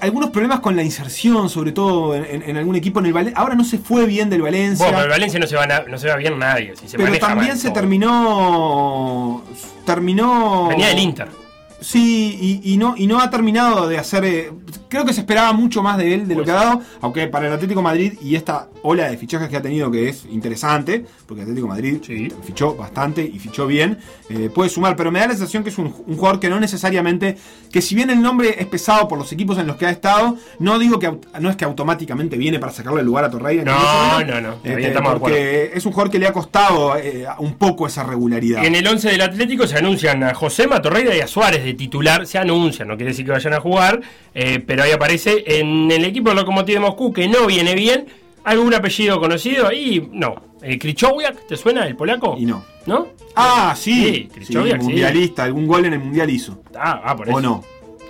algunos 0.00 0.30
problemas 0.30 0.60
con 0.60 0.74
la 0.74 0.82
inserción, 0.82 1.48
sobre 1.50 1.72
todo 1.72 2.14
en, 2.14 2.56
algún 2.56 2.76
equipo 2.76 3.00
en 3.00 3.06
el 3.06 3.12
Valencia. 3.12 3.38
Ahora 3.40 3.54
no 3.54 3.64
se 3.64 3.78
fue 3.78 4.06
bien 4.06 4.30
del 4.30 4.42
Valencia. 4.42 4.84
Bueno, 4.84 4.98
pero 4.98 5.04
el 5.04 5.10
Valencia 5.10 5.38
no 5.38 5.46
se 5.46 5.56
va, 5.56 5.66
na- 5.66 5.84
no 5.86 5.98
se 5.98 6.08
va 6.08 6.16
bien 6.16 6.38
nadie. 6.38 6.74
si 6.76 6.88
se 6.88 6.96
pero 6.96 7.16
también 7.18 7.48
mal 7.50 7.58
se 7.58 7.68
todo. 7.68 7.74
terminó 7.74 9.44
terminó 9.84 10.68
Venía 10.68 10.88
del 10.88 10.98
Inter. 10.98 11.43
Sí, 11.84 12.60
y, 12.64 12.72
y 12.72 12.76
no, 12.76 12.94
y 12.96 13.06
no 13.06 13.20
ha 13.20 13.30
terminado 13.30 13.88
de 13.88 13.98
hacer. 13.98 14.24
eh, 14.24 14.50
creo 14.88 15.04
que 15.04 15.12
se 15.12 15.20
esperaba 15.20 15.52
mucho 15.52 15.82
más 15.82 15.98
de 15.98 16.14
él 16.14 16.28
de 16.28 16.34
lo 16.34 16.42
Pues 16.42 16.46
que 16.46 16.50
ha 16.52 16.64
dado. 16.64 16.80
Aunque 17.00 17.26
para 17.28 17.46
el 17.46 17.52
Atlético 17.52 17.80
de 17.80 17.84
Madrid 17.84 18.12
y 18.22 18.36
esta 18.36 18.68
ola 18.82 19.08
de 19.10 19.16
fichajes 19.16 19.48
que 19.48 19.56
ha 19.56 19.62
tenido, 19.62 19.90
que 19.90 20.08
es 20.08 20.24
interesante, 20.30 21.04
porque 21.26 21.42
el 21.42 21.48
Atlético 21.48 21.66
de 21.66 21.72
Madrid 21.72 21.98
Sí. 22.04 22.28
fichó 22.44 22.74
bastante 22.74 23.22
y 23.22 23.38
fichó 23.38 23.66
bien, 23.66 23.98
eh, 24.28 24.50
puede 24.54 24.70
sumar. 24.70 24.96
Pero 24.96 25.10
me 25.10 25.18
da 25.20 25.26
la 25.26 25.32
sensación 25.32 25.62
que 25.62 25.70
es 25.70 25.78
un, 25.78 25.94
un 26.06 26.16
jugador 26.16 26.40
que 26.40 26.48
no 26.48 26.58
necesariamente. 26.60 27.36
Que 27.72 27.80
si 27.82 27.94
bien 27.94 28.10
el 28.10 28.20
nombre 28.22 28.54
es 28.58 28.66
pesado 28.66 29.08
por 29.08 29.18
los 29.18 29.30
equipos 29.32 29.58
en 29.58 29.66
los 29.66 29.76
que 29.76 29.86
ha 29.86 29.90
estado, 29.90 30.36
no 30.60 30.78
digo 30.78 30.98
que 30.98 31.12
no 31.40 31.50
es 31.50 31.56
que 31.56 31.64
automáticamente 31.64 32.36
viene 32.36 32.58
para 32.58 32.72
sacarle 32.72 33.00
el 33.00 33.06
lugar 33.06 33.24
a 33.24 33.30
Torreira. 33.30 33.64
No, 33.64 34.24
no, 34.24 34.40
no. 34.40 34.54
Este, 34.62 34.90
de 34.90 35.00
porque 35.18 35.70
es 35.74 35.84
un 35.86 35.92
jugador 35.92 36.10
que 36.10 36.18
le 36.18 36.26
ha 36.26 36.32
costado 36.32 36.96
eh, 36.96 37.26
un 37.38 37.54
poco 37.54 37.86
esa 37.86 38.04
regularidad. 38.04 38.64
En 38.64 38.74
el 38.74 38.86
11 38.86 39.10
del 39.10 39.20
Atlético 39.20 39.66
se 39.66 39.76
anuncian 39.76 40.22
a 40.22 40.34
José 40.34 40.68
Torreira 40.82 41.14
y 41.16 41.20
a 41.20 41.26
Suárez 41.26 41.64
de 41.64 41.73
titular. 41.74 42.26
Se 42.26 42.38
anuncian, 42.38 42.88
no 42.88 42.96
quiere 42.96 43.10
decir 43.10 43.24
que 43.24 43.32
vayan 43.32 43.54
a 43.54 43.60
jugar, 43.60 44.00
eh, 44.34 44.62
pero 44.66 44.82
ahí 44.82 44.90
aparece 44.92 45.44
en 45.46 45.90
el 45.90 46.04
equipo 46.04 46.30
de 46.30 46.36
Lokomotiv 46.36 46.74
de 46.74 46.80
Moscú 46.80 47.12
que 47.12 47.28
no 47.28 47.46
viene 47.46 47.74
bien. 47.74 48.06
¿Algún 48.44 48.74
apellido 48.74 49.18
conocido? 49.20 49.72
Y 49.72 50.08
no. 50.12 50.34
Eh, 50.62 50.78
Krychowiak, 50.78 51.46
¿te 51.46 51.56
suena 51.56 51.86
el 51.86 51.96
polaco? 51.96 52.36
Y 52.38 52.44
no. 52.44 52.64
¿No? 52.86 53.08
Ah, 53.36 53.74
sí. 53.76 54.28
Sí, 54.38 54.44
Sí, 54.44 54.56
mundialista, 54.56 55.44
algún 55.44 55.66
gol 55.66 55.86
en 55.86 55.94
el 55.94 55.98
mundial 55.98 56.28
hizo. 56.30 56.62
Ah, 56.76 57.00
ah, 57.04 57.16
por 57.16 57.28
eso. 57.28 57.36
¿O 57.36 57.40
no? 57.40 57.64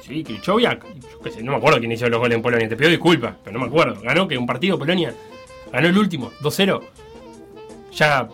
Sí, 0.07 0.23
Krychowiak. 0.23 0.85
Yo 1.13 1.21
qué 1.23 1.31
sé, 1.31 1.43
no 1.43 1.53
me 1.53 1.59
acuerdo 1.59 1.79
quién 1.79 1.93
hizo 1.93 2.09
los 2.09 2.19
goles 2.19 2.37
en 2.37 2.43
Polonia. 2.43 2.69
Te 2.69 2.77
pido 2.77 2.91
disculpas, 2.91 3.35
pero 3.43 3.55
no 3.55 3.65
me 3.65 3.69
acuerdo. 3.69 4.01
Ganó 4.03 4.29
que 4.29 4.37
un 4.37 4.47
partido 4.47 4.79
Polonia. 4.79 5.15
Ganó 5.73 5.89
el 5.89 5.97
último, 5.97 6.31
2-0. 6.43 6.81
Ya 7.93 8.29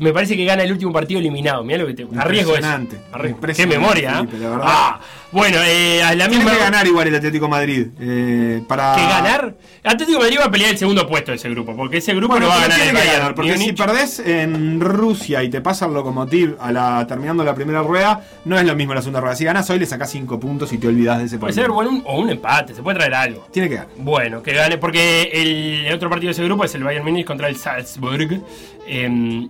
me 0.00 0.12
parece 0.12 0.36
que 0.36 0.44
gana 0.44 0.62
el 0.62 0.72
último 0.72 0.92
partido 0.92 1.20
eliminado. 1.20 1.62
Mira 1.64 1.78
lo 1.78 1.86
que 1.86 1.94
te. 1.94 2.06
Arriesgo 2.18 2.56
eso. 2.56 2.66
Arriesgo. 3.12 3.40
Qué 3.54 3.66
memoria. 3.66 4.10
¿eh? 4.10 4.14
Felipe, 4.18 4.38
la 4.38 4.50
verdad. 4.50 4.64
Ah, 4.68 5.00
bueno, 5.32 5.58
eh, 5.64 6.02
a 6.02 6.14
la 6.14 6.28
Tiene 6.28 6.44
misma. 6.44 6.52
que 6.58 6.64
ganar 6.64 6.86
igual 6.86 7.08
el 7.08 7.14
Atlético 7.14 7.48
Madrid. 7.48 7.86
eh, 8.00 8.62
para... 8.66 8.94
¿Que 8.96 9.02
ganar? 9.02 9.54
Atlético 9.88 10.18
de 10.18 10.24
Madrid 10.24 10.38
va 10.40 10.44
a 10.46 10.50
pelear 10.50 10.70
el 10.72 10.78
segundo 10.78 11.06
puesto 11.06 11.30
de 11.32 11.36
ese 11.36 11.48
grupo, 11.50 11.74
porque 11.76 11.98
ese 11.98 12.14
grupo 12.14 12.32
Bueno, 12.34 12.46
no 12.46 12.50
va 12.52 12.58
a 12.58 12.62
ganar 12.68 12.80
el 12.80 12.92
Bayern. 12.94 13.12
ganar, 13.18 13.34
porque 13.34 13.56
si 13.58 13.72
perdés 13.72 14.18
en 14.20 14.80
Rusia 14.80 15.42
y 15.42 15.50
te 15.50 15.60
pasa 15.60 15.86
el 15.86 15.94
Lokomotiv 15.94 16.56
a 16.60 16.70
la, 16.72 17.06
terminando 17.06 17.42
la 17.44 17.54
primera 17.54 17.82
rueda, 17.82 18.22
no 18.44 18.58
es 18.58 18.64
lo 18.64 18.74
mismo 18.76 18.94
la 18.94 19.00
segunda 19.02 19.20
rueda. 19.20 19.34
Si 19.36 19.44
ganas 19.44 19.68
hoy, 19.70 19.78
le 19.78 19.86
sacás 19.86 20.10
5 20.10 20.38
puntos 20.38 20.72
y 20.72 20.78
te 20.78 20.88
olvidás 20.88 21.18
de 21.18 21.24
ese 21.24 21.38
Puede 21.38 21.52
partido. 21.52 21.64
ser 21.66 21.72
bueno, 21.72 21.90
un- 21.90 22.02
o 22.06 22.20
un 22.20 22.30
empate, 22.30 22.74
se 22.74 22.82
puede 22.82 22.98
traer 22.98 23.14
algo. 23.14 23.46
Tiene 23.50 23.68
que 23.68 23.74
ganar. 23.76 23.90
Bueno, 23.98 24.42
que 24.42 24.52
gane, 24.52 24.78
porque 24.78 25.30
el, 25.32 25.86
el 25.86 25.94
otro 25.94 26.08
partido 26.10 26.28
de 26.28 26.32
ese 26.32 26.44
grupo 26.44 26.64
es 26.64 26.74
el 26.74 26.84
Bayern 26.84 27.04
Múnich 27.04 27.26
contra 27.26 27.48
el 27.48 27.56
Salzburg. 27.56 28.40
Em, 28.86 29.48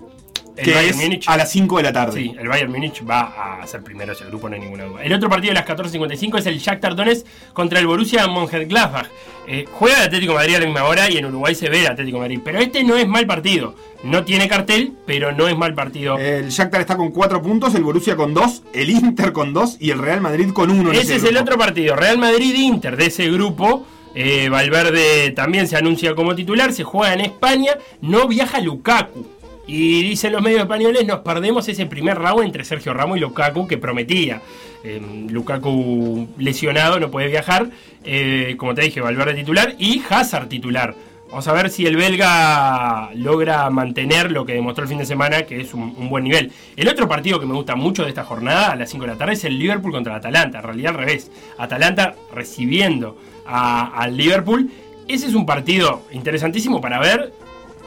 el 0.58 0.64
Que 0.64 0.74
Bayern 0.74 1.00
es 1.00 1.06
Múnich- 1.08 1.24
a 1.26 1.36
las 1.36 1.50
5 1.50 1.76
de 1.78 1.82
la 1.82 1.92
tarde. 1.92 2.20
Sí, 2.20 2.34
el 2.38 2.48
Bayern 2.48 2.70
Múnich 2.70 3.02
va 3.08 3.60
a 3.62 3.66
ser 3.66 3.82
primero 3.82 4.12
ese 4.12 4.24
grupo, 4.24 4.48
no 4.48 4.54
hay 4.56 4.60
ninguna 4.60 4.84
duda. 4.84 5.02
El 5.02 5.12
otro 5.12 5.28
partido 5.28 5.50
de 5.50 5.54
las 5.54 5.64
14.55 5.66 6.38
es 6.38 6.46
el 6.46 6.58
Shakhtar 6.58 6.94
Donetsk 6.96 7.26
contra 7.52 7.78
el 7.78 7.86
Borussia 7.86 8.26
Mönchengladbach. 8.26 9.06
Eh, 9.50 9.64
juega 9.72 9.96
el 9.98 10.04
Atlético 10.04 10.32
de 10.32 10.38
Madrid 10.40 10.54
a 10.56 10.58
la 10.60 10.66
misma 10.66 10.84
hora 10.84 11.08
y 11.10 11.16
en 11.16 11.24
Uruguay 11.24 11.54
se 11.54 11.70
ve 11.70 11.80
el 11.80 11.86
Atlético 11.86 12.18
de 12.18 12.22
Madrid. 12.22 12.40
Pero 12.44 12.58
este 12.58 12.84
no 12.84 12.96
es 12.96 13.08
mal 13.08 13.26
partido. 13.26 13.74
No 14.04 14.22
tiene 14.24 14.46
cartel, 14.46 14.92
pero 15.06 15.32
no 15.32 15.48
es 15.48 15.56
mal 15.56 15.74
partido. 15.74 16.18
El 16.18 16.50
Shakhtar 16.50 16.82
está 16.82 16.96
con 16.96 17.10
4 17.10 17.40
puntos, 17.42 17.74
el 17.74 17.82
Borussia 17.82 18.14
con 18.14 18.34
2, 18.34 18.62
el 18.74 18.90
Inter 18.90 19.32
con 19.32 19.52
2 19.54 19.76
y 19.80 19.90
el 19.90 19.98
Real 19.98 20.20
Madrid 20.20 20.50
con 20.52 20.70
1. 20.70 20.92
Ese 20.92 21.16
es 21.16 21.24
el 21.24 21.36
otro 21.38 21.56
partido, 21.56 21.96
Real 21.96 22.18
Madrid-Inter 22.18 22.96
de 22.96 23.06
ese 23.06 23.28
grupo. 23.30 23.86
Eh, 24.14 24.48
Valverde 24.50 25.30
también 25.30 25.68
se 25.68 25.76
anuncia 25.76 26.14
como 26.14 26.34
titular, 26.34 26.72
se 26.72 26.82
juega 26.84 27.14
en 27.14 27.20
España, 27.20 27.72
no 28.00 28.26
viaja 28.28 28.60
Lukaku. 28.60 29.26
Y 29.68 30.02
dicen 30.02 30.32
los 30.32 30.40
medios 30.40 30.62
españoles, 30.62 31.06
nos 31.06 31.20
perdemos 31.20 31.68
ese 31.68 31.84
primer 31.84 32.16
round 32.16 32.42
entre 32.42 32.64
Sergio 32.64 32.94
Ramos 32.94 33.18
y 33.18 33.20
Lukaku 33.20 33.68
que 33.68 33.76
prometía. 33.76 34.40
Eh, 34.82 34.98
Lukaku 35.28 36.26
lesionado, 36.38 36.98
no 36.98 37.10
puede 37.10 37.28
viajar. 37.28 37.68
Eh, 38.02 38.54
como 38.56 38.74
te 38.74 38.80
dije, 38.80 39.02
Valverde 39.02 39.34
titular 39.34 39.74
y 39.78 40.02
Hazard 40.08 40.48
titular. 40.48 40.94
Vamos 41.28 41.46
a 41.46 41.52
ver 41.52 41.68
si 41.68 41.84
el 41.84 41.96
belga 41.96 43.10
logra 43.14 43.68
mantener 43.68 44.32
lo 44.32 44.46
que 44.46 44.54
demostró 44.54 44.84
el 44.84 44.88
fin 44.88 44.96
de 44.96 45.04
semana, 45.04 45.42
que 45.42 45.60
es 45.60 45.74
un, 45.74 46.08
buen 46.08 46.24
nivel. 46.24 46.50
El 46.74 46.88
otro 46.88 47.06
partido 47.06 47.38
que 47.38 47.44
me 47.44 47.52
gusta 47.52 47.76
mucho 47.76 48.04
de 48.04 48.08
esta 48.08 48.24
jornada, 48.24 48.72
a 48.72 48.76
las 48.76 48.88
5 48.88 49.04
de 49.04 49.12
la 49.12 49.18
tarde, 49.18 49.34
es 49.34 49.44
el 49.44 49.58
Liverpool 49.58 49.92
contra 49.92 50.14
el 50.14 50.18
Atalanta. 50.20 50.60
En 50.60 50.64
realidad 50.64 50.92
al 50.92 51.00
revés. 51.00 51.30
Atalanta 51.58 52.14
recibiendo 52.32 53.18
al 53.44 54.16
Liverpool. 54.16 54.70
Ese 55.06 55.26
es 55.26 55.34
un 55.34 55.44
partido 55.44 56.00
interesantísimo 56.12 56.80
para 56.80 56.98
ver, 56.98 57.34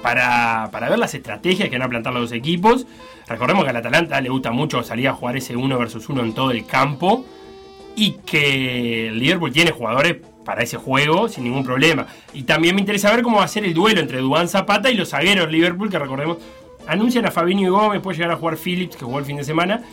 para, 0.02 0.70
para 0.72 0.90
ver 0.90 1.00
las 1.00 1.14
estrategias 1.14 1.70
que 1.70 1.78
van 1.78 1.88
a 1.88 1.90
plantar 1.90 2.14
los 2.14 2.32
equipos. 2.32 2.86
Recordemos 3.28 3.64
que 3.64 3.70
al 3.70 3.78
Atalanta 3.78 4.20
le 4.22 4.30
gusta 4.30 4.52
mucho 4.52 4.84
salir 4.84 5.08
a 5.08 5.14
jugar 5.14 5.38
ese 5.38 5.56
uno 5.56 5.78
versus 5.78 6.10
uno 6.10 6.22
en 6.22 6.34
todo 6.34 6.52
el 6.52 6.66
campo 6.66 7.26
y 7.96 8.14
que 8.26 9.08
el 9.08 9.20
Liverpool 9.20 9.52
tiene 9.52 9.72
jugadores 9.72 10.18
para 10.46 10.64
ese 10.64 10.78
juego 10.78 11.28
sin 11.30 11.44
ningún 11.44 11.64
problema. 11.64 12.08
Y 12.34 12.44
también 12.44 12.76
me 12.76 12.82
interesa 12.82 13.12
ver 13.12 13.22
cómo 13.22 13.38
va 13.38 13.44
a 13.44 13.48
ser 13.48 13.66
el 13.66 13.74
duelo 13.74 14.02
entre 14.02 14.20
Dubán 14.20 14.48
Zapata 14.48 14.90
y 14.90 14.96
los 14.96 15.10
zagueros 15.10 15.52
Liverpool, 15.52 15.90
que 15.90 16.00
recordemos, 16.00 16.38
anuncian 16.88 17.26
a 17.26 17.32
Fabinho 17.32 17.68
y 17.68 17.70
Gómez, 17.70 18.02
puede 18.02 18.18
llegar 18.18 18.32
a 18.32 18.38
jugar 18.38 18.58
Phillips, 18.58 18.96
que 18.96 19.06
jugó 19.06 19.20
el 19.20 19.26
fin 19.26 19.38
de 19.38 19.44
semana, 19.44 19.84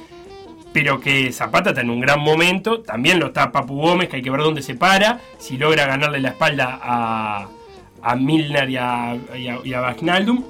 pero 0.73 1.01
que 1.01 1.33
Zapata 1.33 1.71
está 1.71 1.83
en 1.83 1.91
un 1.91 2.01
gran 2.01 2.21
momento, 2.21 2.81
también 2.81 3.19
lo 3.19 3.27
está 3.27 3.53
Papu 3.53 3.81
Gómez, 3.81 4.09
que 4.09 4.17
hay 4.17 4.23
que 4.23 4.31
ver 4.31 4.41
dónde 4.41 4.63
se 4.63 4.75
para, 4.75 5.21
si 5.39 5.57
logra 5.57 5.87
ganarle 5.87 6.21
la 6.21 6.31
espalda 6.31 6.79
a, 6.83 7.49
a 8.03 8.17
Milner 8.17 8.71
y 8.71 8.77
a, 8.77 9.19
y 9.37 9.49
a, 9.49 9.59
y 9.65 9.73
a 9.73 9.83
Wijnaldum. 9.83 10.43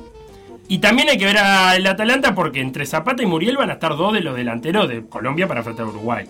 Y 0.68 0.78
también 0.78 1.08
hay 1.08 1.16
que 1.16 1.24
ver 1.24 1.38
al 1.38 1.86
Atalanta 1.86 2.34
porque 2.34 2.60
entre 2.60 2.84
Zapata 2.84 3.22
y 3.22 3.26
Muriel 3.26 3.56
van 3.56 3.70
a 3.70 3.74
estar 3.74 3.96
dos 3.96 4.12
de 4.12 4.20
los 4.20 4.36
delanteros 4.36 4.88
de 4.88 5.06
Colombia 5.06 5.48
para 5.48 5.60
enfrentar 5.60 5.86
a 5.86 5.88
Uruguay. 5.88 6.26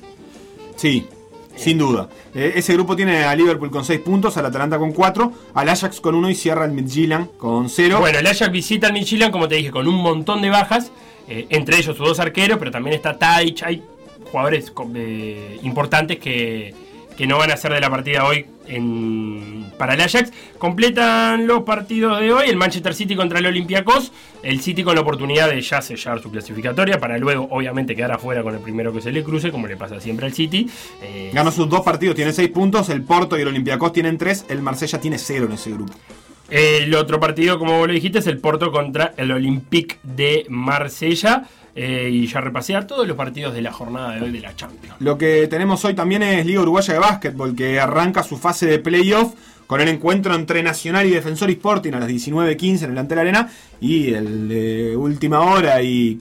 Sí, 0.76 1.08
sin 1.56 1.76
duda. 1.76 2.08
Eh, 2.34 2.52
ese 2.54 2.72
grupo 2.74 2.94
tiene 2.94 3.24
a 3.24 3.34
Liverpool 3.34 3.70
con 3.70 3.84
6 3.84 4.00
puntos, 4.00 4.36
al 4.36 4.46
Atalanta 4.46 4.78
con 4.78 4.92
4, 4.92 5.32
al 5.54 5.68
Ajax 5.68 6.00
con 6.00 6.14
1 6.14 6.30
y 6.30 6.34
cierra 6.36 6.64
el 6.64 6.70
Midtjylland 6.70 7.36
con 7.36 7.68
0. 7.68 7.98
Bueno, 7.98 8.20
el 8.20 8.26
Ajax 8.26 8.52
visita 8.52 8.86
al 8.86 8.92
Michelin, 8.92 9.32
como 9.32 9.48
te 9.48 9.56
dije, 9.56 9.72
con 9.72 9.88
un 9.88 9.96
montón 9.96 10.40
de 10.40 10.50
bajas, 10.50 10.92
eh, 11.28 11.46
entre 11.50 11.78
ellos 11.78 11.96
sus 11.96 12.06
dos 12.06 12.20
arqueros, 12.20 12.58
pero 12.58 12.70
también 12.70 12.94
está 12.94 13.18
Tadic, 13.18 13.64
hay 13.64 13.82
jugadores 14.30 14.72
eh, 14.94 15.58
importantes 15.64 16.18
que, 16.18 16.74
que 17.18 17.26
no 17.26 17.36
van 17.36 17.50
a 17.50 17.56
ser 17.56 17.72
de 17.74 17.80
la 17.80 17.90
partida 17.90 18.24
hoy 18.24 18.46
en- 18.68 19.66
para 19.76 19.94
el 19.94 20.00
Ajax. 20.00 20.32
Completan 20.58 21.46
los 21.46 21.62
partidos 21.64 22.20
de 22.20 22.32
hoy, 22.32 22.48
el 22.48 22.56
Manchester 22.56 22.94
City 22.94 23.16
contra 23.16 23.40
el 23.40 23.46
Olympiacos, 23.46 24.12
el 24.42 24.60
City 24.60 24.84
con 24.84 24.94
la 24.94 25.00
oportunidad 25.00 25.48
de 25.50 25.60
ya 25.60 25.82
sellar 25.82 26.20
su 26.22 26.30
clasificatoria, 26.30 26.98
para 27.00 27.18
luego 27.18 27.48
obviamente 27.50 27.96
quedar 27.96 28.12
afuera 28.12 28.42
con 28.42 28.54
el 28.54 28.60
primero 28.60 28.92
que 28.92 29.00
se 29.00 29.10
le 29.12 29.22
cruce, 29.24 29.50
como 29.50 29.66
le 29.66 29.76
pasa 29.76 30.00
siempre 30.00 30.26
al 30.26 30.32
City. 30.32 30.68
Eh, 31.02 31.30
Ganó 31.34 31.50
sus 31.50 31.68
dos 31.68 31.80
partidos, 31.82 32.14
tiene 32.14 32.32
6 32.32 32.48
puntos, 32.50 32.88
el 32.88 33.02
Porto 33.02 33.36
y 33.36 33.42
el 33.42 33.48
Olympiacos 33.48 33.92
tienen 33.92 34.16
3, 34.16 34.46
el 34.48 34.62
Marsella 34.62 35.00
tiene 35.00 35.18
0 35.18 35.46
en 35.46 35.52
ese 35.52 35.70
grupo. 35.72 35.92
El 36.50 36.94
otro 36.94 37.20
partido, 37.20 37.58
como 37.58 37.78
vos 37.78 37.86
lo 37.86 37.92
dijiste, 37.92 38.20
es 38.20 38.26
el 38.26 38.38
Porto 38.38 38.72
contra 38.72 39.12
el 39.16 39.30
Olympique 39.32 39.98
de 40.02 40.46
Marsella. 40.48 41.44
Eh, 41.74 42.10
y 42.12 42.26
ya 42.26 42.40
repasé 42.40 42.74
a 42.74 42.86
todos 42.88 43.06
los 43.06 43.16
partidos 43.16 43.54
de 43.54 43.62
la 43.62 43.72
jornada 43.72 44.16
de 44.16 44.22
hoy 44.22 44.32
de 44.32 44.40
la 44.40 44.56
Champions. 44.56 44.96
Lo 44.98 45.16
que 45.16 45.46
tenemos 45.46 45.84
hoy 45.84 45.94
también 45.94 46.24
es 46.24 46.44
Liga 46.44 46.62
Uruguaya 46.62 46.94
de 46.94 46.98
Básquetbol, 46.98 47.54
que 47.54 47.78
arranca 47.78 48.24
su 48.24 48.36
fase 48.36 48.66
de 48.66 48.80
playoff 48.80 49.34
con 49.68 49.80
el 49.80 49.88
encuentro 49.88 50.34
entre 50.34 50.62
Nacional 50.62 51.06
y 51.06 51.10
Defensor 51.10 51.50
Sporting 51.50 51.92
a 51.92 52.00
las 52.00 52.08
19.15 52.08 52.84
en 52.84 52.90
el 52.92 52.98
Antel 52.98 53.18
Arena 53.20 53.48
y 53.80 54.12
el 54.12 54.48
de 54.48 54.96
última 54.96 55.40
hora 55.40 55.80
y 55.82 56.20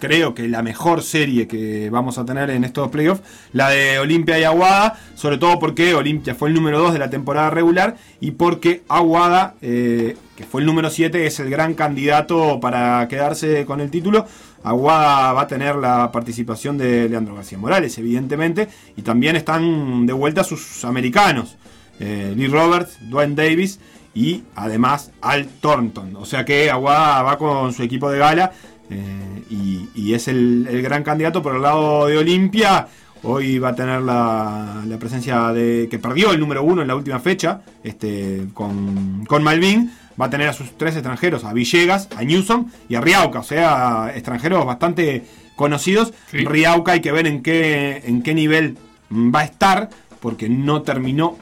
creo 0.00 0.34
que 0.34 0.48
la 0.48 0.62
mejor 0.62 1.02
serie 1.02 1.46
que 1.46 1.90
vamos 1.90 2.18
a 2.18 2.24
tener 2.24 2.50
en 2.50 2.64
estos 2.64 2.88
playoffs, 2.88 3.22
la 3.52 3.68
de 3.68 3.98
Olimpia 3.98 4.38
y 4.38 4.44
Aguada, 4.44 4.98
sobre 5.14 5.38
todo 5.38 5.58
porque 5.58 5.94
Olimpia 5.94 6.34
fue 6.34 6.48
el 6.48 6.54
número 6.54 6.80
2 6.80 6.94
de 6.94 6.98
la 6.98 7.10
temporada 7.10 7.50
regular 7.50 7.96
y 8.20 8.32
porque 8.32 8.82
Aguada, 8.88 9.54
eh, 9.62 10.16
que 10.36 10.44
fue 10.44 10.62
el 10.62 10.66
número 10.66 10.90
7, 10.90 11.26
es 11.26 11.38
el 11.38 11.50
gran 11.50 11.74
candidato 11.74 12.58
para 12.60 13.06
quedarse 13.08 13.64
con 13.66 13.80
el 13.80 13.90
título. 13.90 14.26
Aguada 14.64 15.32
va 15.32 15.42
a 15.42 15.46
tener 15.46 15.76
la 15.76 16.10
participación 16.10 16.76
de 16.76 17.08
Leandro 17.08 17.34
García 17.34 17.58
Morales, 17.58 17.96
evidentemente, 17.98 18.68
y 18.96 19.02
también 19.02 19.36
están 19.36 20.06
de 20.06 20.12
vuelta 20.12 20.44
sus 20.44 20.84
americanos, 20.84 21.56
eh, 21.98 22.34
Lee 22.36 22.48
Roberts, 22.48 22.98
Dwayne 23.08 23.34
Davis 23.34 23.78
y 24.14 24.42
además 24.54 25.12
Al 25.20 25.46
Thornton. 25.46 26.16
O 26.16 26.24
sea 26.24 26.44
que 26.44 26.70
Aguada 26.70 27.22
va 27.22 27.38
con 27.38 27.72
su 27.72 27.82
equipo 27.82 28.10
de 28.10 28.18
gala 28.18 28.52
eh, 28.90 29.42
y, 29.48 29.88
y 29.94 30.14
es 30.14 30.28
el, 30.28 30.66
el 30.68 30.82
gran 30.82 31.02
candidato 31.02 31.42
por 31.42 31.56
el 31.56 31.62
lado 31.62 32.06
de 32.06 32.18
Olimpia. 32.18 32.88
Hoy 33.22 33.58
va 33.58 33.70
a 33.70 33.74
tener 33.74 34.00
la, 34.00 34.82
la 34.86 34.98
presencia 34.98 35.52
de 35.52 35.88
que 35.90 35.98
perdió 35.98 36.32
el 36.32 36.40
número 36.40 36.62
uno 36.62 36.80
en 36.82 36.88
la 36.88 36.96
última 36.96 37.20
fecha 37.20 37.60
este, 37.84 38.46
con, 38.54 39.24
con 39.26 39.42
Malvin. 39.42 39.92
Va 40.20 40.26
a 40.26 40.30
tener 40.30 40.48
a 40.48 40.52
sus 40.52 40.76
tres 40.76 40.94
extranjeros, 40.96 41.44
a 41.44 41.52
Villegas, 41.52 42.08
a 42.16 42.24
Newsom 42.24 42.70
y 42.88 42.94
a 42.94 43.00
Riauca, 43.00 43.40
o 43.40 43.42
sea, 43.42 44.12
extranjeros 44.14 44.66
bastante 44.66 45.24
conocidos. 45.56 46.12
Sí. 46.30 46.38
Riauca 46.44 46.92
hay 46.92 47.00
que 47.00 47.12
ver 47.12 47.26
en 47.26 47.42
qué, 47.42 48.02
en 48.04 48.22
qué 48.22 48.34
nivel 48.34 48.76
va 49.10 49.40
a 49.40 49.44
estar, 49.44 49.88
porque 50.20 50.48
no 50.48 50.82
terminó, 50.82 51.38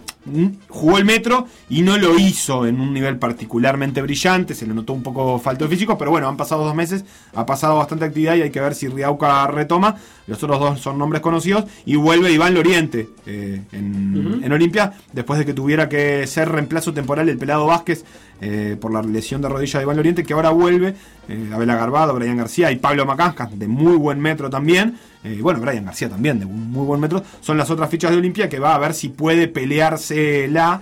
jugó 0.68 0.98
el 0.98 1.04
metro 1.04 1.46
y 1.68 1.82
no 1.82 1.96
lo 1.96 2.18
hizo 2.18 2.66
en 2.66 2.80
un 2.80 2.92
nivel 2.92 3.18
particularmente 3.18 4.02
brillante, 4.02 4.54
se 4.54 4.66
le 4.66 4.74
notó 4.74 4.92
un 4.92 5.02
poco 5.02 5.38
falto 5.38 5.64
de 5.64 5.70
físico, 5.70 5.98
pero 5.98 6.10
bueno, 6.10 6.28
han 6.28 6.36
pasado 6.36 6.64
dos 6.64 6.74
meses, 6.74 7.04
ha 7.34 7.46
pasado 7.46 7.76
bastante 7.76 8.04
actividad 8.04 8.36
y 8.36 8.42
hay 8.42 8.50
que 8.50 8.60
ver 8.60 8.74
si 8.74 8.88
Riauca 8.88 9.46
retoma. 9.46 9.96
Los 10.26 10.42
otros 10.42 10.60
dos 10.60 10.80
son 10.80 10.98
nombres 10.98 11.22
conocidos 11.22 11.64
y 11.86 11.96
vuelve 11.96 12.30
Iván 12.30 12.52
Loriente 12.54 13.08
eh, 13.26 13.62
en, 13.72 14.40
en 14.42 14.52
Olimpia, 14.52 14.92
después 15.12 15.38
de 15.38 15.46
que 15.46 15.54
tuviera 15.54 15.88
que 15.88 16.26
ser 16.26 16.50
reemplazo 16.50 16.92
temporal 16.92 17.26
del 17.26 17.38
Pelado 17.38 17.66
Vázquez 17.66 18.04
eh, 18.40 18.76
por 18.80 18.92
la 18.92 19.02
lesión 19.02 19.42
de 19.42 19.48
rodilla 19.48 19.78
de 19.78 19.84
Iván 19.84 19.96
Loriente, 19.96 20.24
que 20.24 20.32
ahora 20.32 20.50
vuelve. 20.50 20.94
Eh, 21.28 21.50
Abela 21.52 21.74
Garbado, 21.74 22.14
Brian 22.14 22.36
García 22.36 22.70
y 22.70 22.76
Pablo 22.76 23.04
Macanscas, 23.04 23.58
de 23.58 23.68
muy 23.68 23.96
buen 23.96 24.20
metro 24.20 24.48
también. 24.48 24.96
Eh, 25.28 25.38
bueno, 25.42 25.60
Brian 25.60 25.84
García 25.84 26.08
también, 26.08 26.38
de 26.40 26.46
un 26.46 26.70
muy 26.70 26.84
buen 26.86 27.00
metro. 27.00 27.22
Son 27.40 27.56
las 27.58 27.70
otras 27.70 27.90
fichas 27.90 28.10
de 28.10 28.16
Olimpia 28.16 28.48
que 28.48 28.58
va 28.58 28.74
a 28.74 28.78
ver 28.78 28.94
si 28.94 29.08
puede 29.08 29.48
pelearse 29.48 30.48
la 30.48 30.80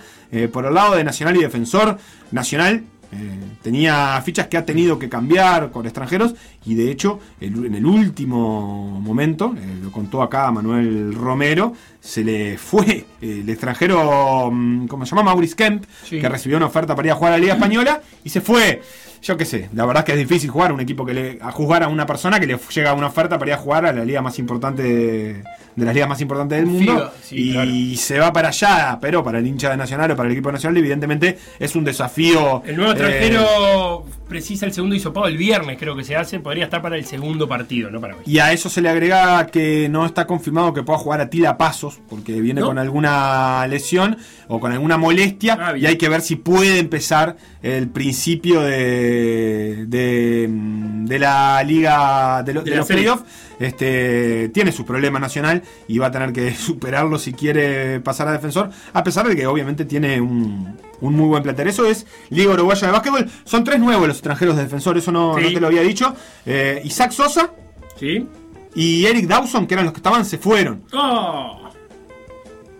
por 0.53 0.67
el 0.67 0.75
lado 0.75 0.97
de 0.97 1.05
Nacional 1.05 1.37
y 1.37 1.41
Defensor. 1.41 1.99
Nacional 2.33 2.83
eh, 3.13 3.39
tenía 3.63 4.21
fichas 4.23 4.49
que 4.49 4.57
ha 4.57 4.67
tenido 4.67 4.99
que 4.99 5.09
cambiar 5.09 5.71
con 5.71 5.87
extranjeros 5.87 6.35
y 6.67 6.75
de 6.75 6.91
hecho 6.91 7.21
el- 7.41 7.65
en 7.67 7.75
el 7.77 7.87
último 7.87 9.01
momento, 9.01 9.55
eh, 9.57 9.77
lo 9.83 9.93
contó 9.93 10.23
acá 10.23 10.51
Manuel 10.51 11.15
Romero, 11.15 11.73
se 12.01 12.25
le 12.25 12.59
fue 12.59 13.07
eh, 13.23 13.41
el 13.43 13.49
extranjero, 13.49 14.51
mm, 14.53 14.89
¿cómo 14.89 15.07
se 15.07 15.11
llama? 15.15 15.23
Maurice 15.31 15.55
Kemp, 15.55 15.85
Sí. 16.05 16.21
que 16.21 16.29
recibió 16.29 16.57
una 16.57 16.67
oferta 16.67 16.97
para 16.97 17.07
ir 17.09 17.13
a 17.13 17.15
jugar 17.15 17.33
a 17.35 17.37
la 17.37 17.41
Liga 17.41 17.55
Española 17.55 18.03
y 18.25 18.29
se 18.29 18.41
fue. 18.41 18.83
Yo 19.27 19.37
qué 19.37 19.45
sé, 19.45 19.69
la 19.75 19.85
verdad 19.85 20.03
es 20.03 20.05
que 20.05 20.13
es 20.13 20.29
difícil 20.29 20.51
jugar 20.51 20.73
un 20.73 20.81
equipo 20.81 21.05
que 21.05 21.13
le 21.13 21.39
a 21.41 21.51
juzgar 21.51 21.83
a 21.83 21.89
una 21.89 22.07
persona 22.07 22.39
que 22.39 22.47
le 22.47 22.57
llega 22.73 22.95
una 22.95 23.09
oferta 23.09 23.37
para 23.37 23.51
ir 23.51 23.55
a 23.55 23.59
jugar 23.59 23.85
a 23.85 23.93
la 23.93 24.05
liga 24.05 24.23
más 24.23 24.39
importante 24.39 24.85
de, 24.85 25.43
de 25.75 25.85
las 25.85 25.93
ligas 25.93 26.09
más 26.09 26.21
importantes 26.21 26.59
del 26.59 26.67
mundo 26.67 27.13
sí, 27.23 27.37
y 27.37 27.53
claro. 27.53 27.71
se 27.97 28.19
va 28.21 28.33
para 28.33 28.49
allá, 28.49 28.99
pero 29.01 29.25
para 29.25 29.41
el 29.41 29.47
hincha 29.49 29.69
de 29.69 29.77
Nacional 29.77 30.13
o 30.13 30.17
para 30.17 30.29
el 30.29 30.33
equipo 30.33 30.53
nacional 30.53 30.77
evidentemente 30.77 31.39
es 31.59 31.75
un 31.75 31.83
desafío 31.83 32.63
El 32.65 32.77
nuevo 32.77 32.93
eh, 32.93 32.95
extranjero 32.95 34.06
precisa 34.29 34.67
el 34.67 34.73
segundo 34.73 34.95
hisopado 34.97 35.27
el 35.27 35.37
viernes, 35.37 35.77
creo 35.79 35.95
que 35.97 36.05
se 36.05 36.17
hace. 36.17 36.41
Podría 36.41 36.65
estar 36.65 36.83
para 36.83 36.97
el 36.97 37.05
segundo 37.05 37.49
partido, 37.49 37.91
no 37.91 38.01
para 38.01 38.15
hoy. 38.17 38.23
Y 38.27 38.39
a 38.39 38.53
eso 38.53 38.69
se 38.69 38.81
le 38.83 38.89
agrega 38.89 39.47
que 39.47 39.89
no 39.89 40.05
está 40.05 40.27
confirmado 40.27 40.73
que 40.75 40.83
pueda 40.83 40.99
jugar 40.99 41.21
a 41.21 41.31
Tila 41.31 41.57
Pasos, 41.57 42.01
porque 42.09 42.41
viene 42.41 42.61
¿No? 42.61 42.67
con 42.69 42.79
alguna 42.79 43.67
lesión 43.69 44.17
o 44.49 44.61
con 44.61 44.73
alguna 44.73 44.97
molestia, 44.97 45.57
Ah, 45.61 45.77
y 45.79 45.87
hay 45.87 45.97
que 45.97 46.09
ver 46.09 46.21
si 46.21 46.37
puede 46.37 46.79
empezar 46.79 47.37
el 47.63 47.89
principio 47.89 48.61
de, 48.63 49.85
de, 49.87 50.47
de 50.51 51.19
la 51.19 51.63
liga 51.65 52.43
de, 52.43 52.55
lo- 52.55 52.61
De 52.63 52.71
de 52.71 52.71
la 52.73 52.77
los 52.79 52.87
playoffs. 52.89 53.25
Este, 53.59 54.51
tiene 54.51 54.71
sus 54.73 54.85
problemas 54.85 55.21
nacional 55.21 55.63
y 55.89 55.99
va 55.99 56.07
a 56.09 56.11
tener 56.11 56.33
que 56.33 56.55
superarlo 56.57 57.19
si 57.19 57.33
quiere 57.33 58.01
pasar 58.01 58.29
a 58.29 58.33
defensor, 58.33 58.71
a 58.93 59.03
pesar 59.03 59.27
de 59.29 59.35
que 59.37 59.47
obviamente 59.47 59.85
tiene 59.85 60.21
un, 60.21 60.77
un 61.01 61.15
muy 61.15 61.27
buen 61.29 61.43
plantel. 61.43 61.69
Eso 61.69 61.87
es 61.87 62.07
Liga 62.31 62.53
Uruguaya 62.53 62.87
de 62.89 62.93
Básquetbol. 62.93 63.31
Son 63.45 63.65
tres 63.65 63.79
nuevos 63.81 64.07
los 64.07 64.17
extranjeros 64.17 64.57
de 64.57 64.63
defensor, 64.65 64.97
eso 64.99 65.11
no, 65.13 65.35
Sí. 65.37 65.43
no 65.45 65.49
te 65.53 65.61
lo 65.61 65.67
había 65.69 65.83
dicho. 65.83 66.15
Eh, 66.45 66.81
Isaac 66.85 67.13
Sosa 67.13 67.51
¿Sí? 67.99 68.27
y 68.75 69.07
Eric 69.07 69.27
Dawson, 69.27 69.67
que 69.67 69.75
eran 69.75 69.87
los 69.87 69.93
que 69.95 69.99
estaban, 70.01 70.25
se 70.25 70.39
fueron. 70.39 70.83
¡Oh! 70.93 71.66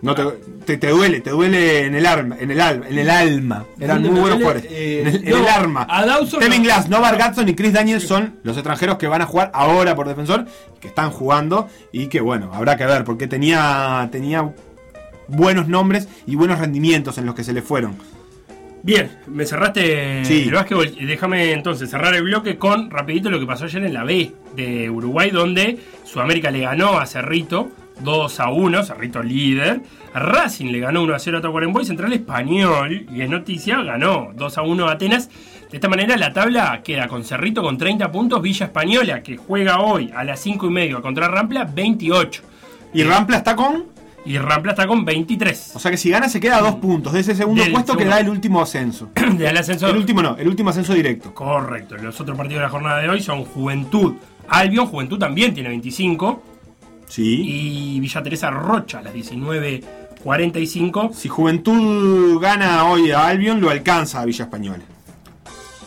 No 0.01 0.13
te, 0.13 0.23
te, 0.65 0.77
te 0.77 0.89
duele, 0.89 1.21
te 1.21 1.31
duele 1.31 1.85
en 1.85 1.95
el 1.95 2.05
alma, 2.05 2.37
en 2.39 2.51
el 2.51 2.61
alma, 2.61 2.85
en 2.87 2.99
el 2.99 3.09
alma. 3.09 3.65
Eran 3.79 3.97
¿Dónde 4.03 4.09
muy 4.11 4.19
buenos 4.19 4.37
jugadores. 4.37 4.65
Eh, 4.69 5.01
en 5.01 5.07
el, 5.07 5.15
en 5.23 5.29
no, 5.31 5.37
el 5.37 5.47
arma. 5.47 5.87
Kevin 6.39 6.57
no. 6.61 6.63
Glass, 6.65 6.89
Novar 6.89 7.17
Gatson 7.17 7.49
y 7.49 7.55
Chris 7.55 7.73
Daniels 7.73 8.03
son 8.07 8.35
los 8.43 8.55
extranjeros 8.57 8.97
que 8.97 9.07
van 9.07 9.23
a 9.23 9.25
jugar 9.25 9.49
ahora 9.55 9.95
por 9.95 10.07
defensor, 10.07 10.45
que 10.79 10.89
están 10.89 11.09
jugando 11.09 11.67
y 11.91 12.07
que 12.07 12.21
bueno, 12.21 12.51
habrá 12.53 12.77
que 12.77 12.85
ver, 12.85 13.03
porque 13.05 13.27
tenía, 13.27 14.07
tenía 14.11 14.53
buenos 15.27 15.67
nombres 15.67 16.07
y 16.27 16.35
buenos 16.35 16.59
rendimientos 16.59 17.17
en 17.17 17.25
los 17.25 17.33
que 17.33 17.43
se 17.43 17.53
le 17.53 17.63
fueron. 17.63 17.95
Bien, 18.83 19.09
me 19.25 19.45
cerraste 19.45 20.23
Sí. 20.23 20.43
el 20.43 20.53
básquetbol. 20.53 20.93
Déjame 21.07 21.51
entonces 21.53 21.89
cerrar 21.89 22.13
el 22.13 22.21
bloque 22.23 22.57
con 22.57 22.91
rapidito 22.91 23.29
lo 23.31 23.39
que 23.39 23.45
pasó 23.47 23.65
ayer 23.65 23.83
en 23.83 23.93
la 23.93 24.03
B 24.03 24.31
de 24.55 24.89
Uruguay, 24.89 25.31
donde 25.31 25.79
Sudamérica 26.05 26.51
le 26.51 26.61
ganó 26.61 26.99
a 26.99 27.05
Cerrito 27.07 27.69
2 28.01 28.39
a 28.39 28.49
1, 28.49 28.83
Cerrito 28.83 29.21
líder. 29.23 29.81
Racing 30.13 30.71
le 30.71 30.79
ganó 30.79 31.03
1 31.03 31.15
a 31.15 31.19
0 31.19 31.37
a 31.37 31.41
Tacuarembó 31.41 31.81
y 31.81 31.85
Central 31.85 32.13
Español, 32.13 33.05
y 33.13 33.21
es 33.21 33.29
noticia, 33.29 33.81
ganó 33.83 34.31
2 34.35 34.57
a 34.57 34.61
1 34.61 34.87
a 34.87 34.91
Atenas. 34.93 35.29
De 35.69 35.77
esta 35.77 35.89
manera 35.89 36.15
la 36.17 36.31
tabla 36.31 36.81
queda 36.83 37.07
con 37.07 37.23
Cerrito 37.23 37.61
con 37.61 37.77
30 37.77 38.11
puntos, 38.11 38.41
Villa 38.41 38.67
Española, 38.67 39.21
que 39.21 39.37
juega 39.37 39.79
hoy 39.81 40.11
a 40.15 40.23
las 40.23 40.39
5 40.39 40.65
y 40.67 40.69
media 40.69 41.01
contra 41.01 41.27
Rampla, 41.27 41.65
28. 41.65 42.41
Y 42.93 43.03
Rampla 43.03 43.37
está 43.37 43.55
con. 43.55 43.85
Y 44.25 44.37
Rampla 44.39 44.71
está 44.73 44.87
con 44.87 45.05
23. 45.05 45.73
O 45.75 45.79
sea 45.79 45.89
que 45.91 45.95
si 45.97 46.09
gana 46.09 46.27
se 46.27 46.39
queda 46.39 46.57
a 46.57 46.61
dos 46.61 46.75
puntos 46.75 47.13
de 47.13 47.21
ese 47.21 47.33
segundo 47.33 47.63
Del 47.63 47.71
puesto 47.71 47.93
que 47.93 47.99
segundo. 47.99 48.15
da 48.15 48.21
el 48.21 48.29
último 48.29 48.61
ascenso. 48.61 49.09
Del 49.37 49.55
ascenso. 49.55 49.87
El 49.87 49.97
último 49.97 50.21
no, 50.21 50.35
el 50.37 50.47
último 50.47 50.69
ascenso 50.69 50.93
directo. 50.93 51.33
Correcto. 51.33 51.95
Los 51.97 52.19
otros 52.19 52.35
partidos 52.37 52.59
de 52.59 52.63
la 52.65 52.69
jornada 52.69 52.99
de 52.99 53.09
hoy 53.09 53.21
son 53.21 53.45
Juventud. 53.45 54.15
Albion, 54.49 54.87
Juventud 54.87 55.17
también 55.17 55.53
tiene 55.53 55.69
25. 55.69 56.43
Sí. 57.07 57.95
Y 57.95 57.99
Villa 57.99 58.21
Teresa 58.21 58.49
Rocha 58.49 58.99
a 58.99 59.01
las 59.01 59.13
19.45. 59.13 61.13
Si 61.13 61.29
Juventud 61.29 62.39
gana 62.39 62.85
hoy 62.85 63.11
a 63.11 63.27
Albion, 63.27 63.61
lo 63.61 63.69
alcanza 63.69 64.21
a 64.21 64.25
Villa 64.25 64.45
Española. 64.45 64.83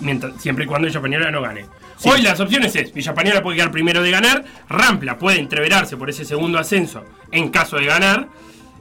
Mientras, 0.00 0.40
siempre 0.40 0.64
y 0.64 0.66
cuando 0.66 0.86
Villa 0.86 0.98
Española 0.98 1.30
no 1.30 1.42
gane. 1.42 1.66
Hoy 2.04 2.22
las 2.22 2.40
opciones 2.40 2.74
es, 2.76 2.94
Villa 2.94 3.10
Española 3.10 3.42
puede 3.42 3.58
quedar 3.58 3.70
primero 3.70 4.02
de 4.02 4.10
ganar, 4.10 4.42
Rampla 4.70 5.18
puede 5.18 5.38
entreverarse 5.38 5.98
por 5.98 6.08
ese 6.08 6.24
segundo 6.24 6.58
ascenso 6.58 7.04
en 7.30 7.50
caso 7.50 7.76
de 7.76 7.84
ganar, 7.84 8.26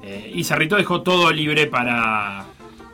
eh, 0.02 0.32
y 0.34 0.46
Cerrito 0.46 0.78
dejó 0.78 1.02
todo 1.02 1.30
libre 1.34 1.68
para, 1.68 2.46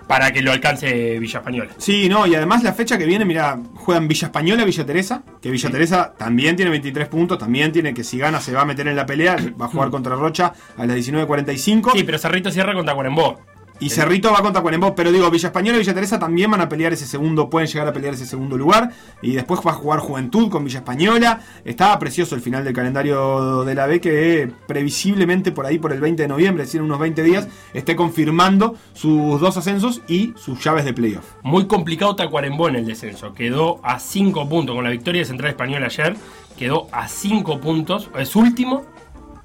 para 0.08 0.32
que 0.32 0.42
lo 0.42 0.52
alcance 0.52 1.20
Villa 1.20 1.40
Española. 1.40 1.72
Sí, 1.78 2.10
no, 2.10 2.28
y 2.28 2.36
además 2.36 2.64
la 2.64 2.74
fecha 2.74 2.98
que 2.98 3.06
viene, 3.06 3.26
mira, 3.26 3.60
juegan 3.76 4.08
Villa 4.08 4.28
Española, 4.28 4.64
Villa 4.66 4.86
Teresa, 4.86 5.24
que 5.42 5.50
Villa 5.50 5.70
Teresa 5.70 6.14
también 6.18 6.56
tiene 6.56 6.72
23 6.72 7.08
puntos, 7.08 7.38
también 7.38 7.72
tiene 7.72 7.94
que 7.94 8.04
si 8.04 8.18
gana 8.18 8.40
se 8.40 8.54
va 8.54 8.62
a 8.62 8.66
meter 8.66 8.88
en 8.88 8.96
la 8.96 9.06
pelea, 9.06 9.38
va 9.60 9.66
a 9.66 9.70
jugar 9.70 9.90
contra 9.92 10.16
Rocha 10.16 10.54
a 10.78 10.86
las 10.86 10.98
19.45. 10.98 11.92
Sí, 11.94 12.04
pero 12.04 12.18
Cerrito 12.18 12.52
cierra 12.52 12.74
contra 12.74 12.94
Cuarembó. 12.94 13.40
Y 13.80 13.90
Cerrito 13.90 14.32
va 14.32 14.42
contra 14.42 14.62
Cuarembó, 14.62 14.96
pero 14.96 15.12
digo, 15.12 15.30
Villa 15.30 15.48
Española 15.48 15.78
y 15.78 15.80
Villa 15.80 15.94
Teresa 15.94 16.18
también 16.18 16.50
van 16.50 16.62
a 16.62 16.70
pelear 16.70 16.94
ese 16.94 17.06
segundo, 17.06 17.50
pueden 17.50 17.68
llegar 17.68 17.88
a 17.88 17.94
pelear 17.94 18.14
ese 18.14 18.26
segundo 18.26 18.58
lugar. 18.58 18.92
Y 19.22 19.34
después 19.34 19.60
va 19.66 19.72
a 19.72 19.74
jugar 19.74 20.00
Juventud 20.00 20.50
con 20.50 20.64
Villa 20.64 20.80
Española. 20.80 21.42
Estaba 21.66 22.00
precioso 22.00 22.36
el 22.36 22.42
final 22.42 22.64
del 22.64 22.74
calendario 22.74 23.66
de 23.66 23.76
la 23.76 23.86
B, 23.86 24.00
que 24.00 24.44
eh, 24.44 24.52
previsiblemente 24.68 25.52
por 25.52 25.66
ahí, 25.66 25.78
por 25.78 25.92
el 25.92 26.00
20 26.00 26.22
de 26.24 26.28
noviembre, 26.28 26.64
es 26.64 26.70
decir, 26.70 26.82
unos 26.82 27.00
20 27.00 27.22
días, 27.24 27.48
esté 27.74 27.96
confirmando 27.96 28.76
sus 28.94 29.42
dos 29.42 29.58
ascensos 29.58 30.02
y 30.08 30.34
sus 30.38 30.64
llaves 30.64 30.86
de 30.86 30.94
playoff. 30.94 31.26
Muy 31.44 31.68
complicado 31.68 32.16
Tacuarembó 32.16 32.70
en 32.70 32.78
el 32.78 32.86
descenso. 32.86 33.34
Quedó 33.34 33.82
a 33.84 34.00
5 34.00 34.48
puntos. 34.48 34.76
Con 34.76 34.86
la 34.86 34.90
victoria 34.90 35.22
de 35.22 35.26
Central 35.26 35.50
Español 35.50 35.84
ayer, 35.84 36.16
quedó 36.58 36.88
a 36.92 37.08
5 37.10 37.60
puntos. 37.60 38.10
Es 38.18 38.36
último. 38.38 38.86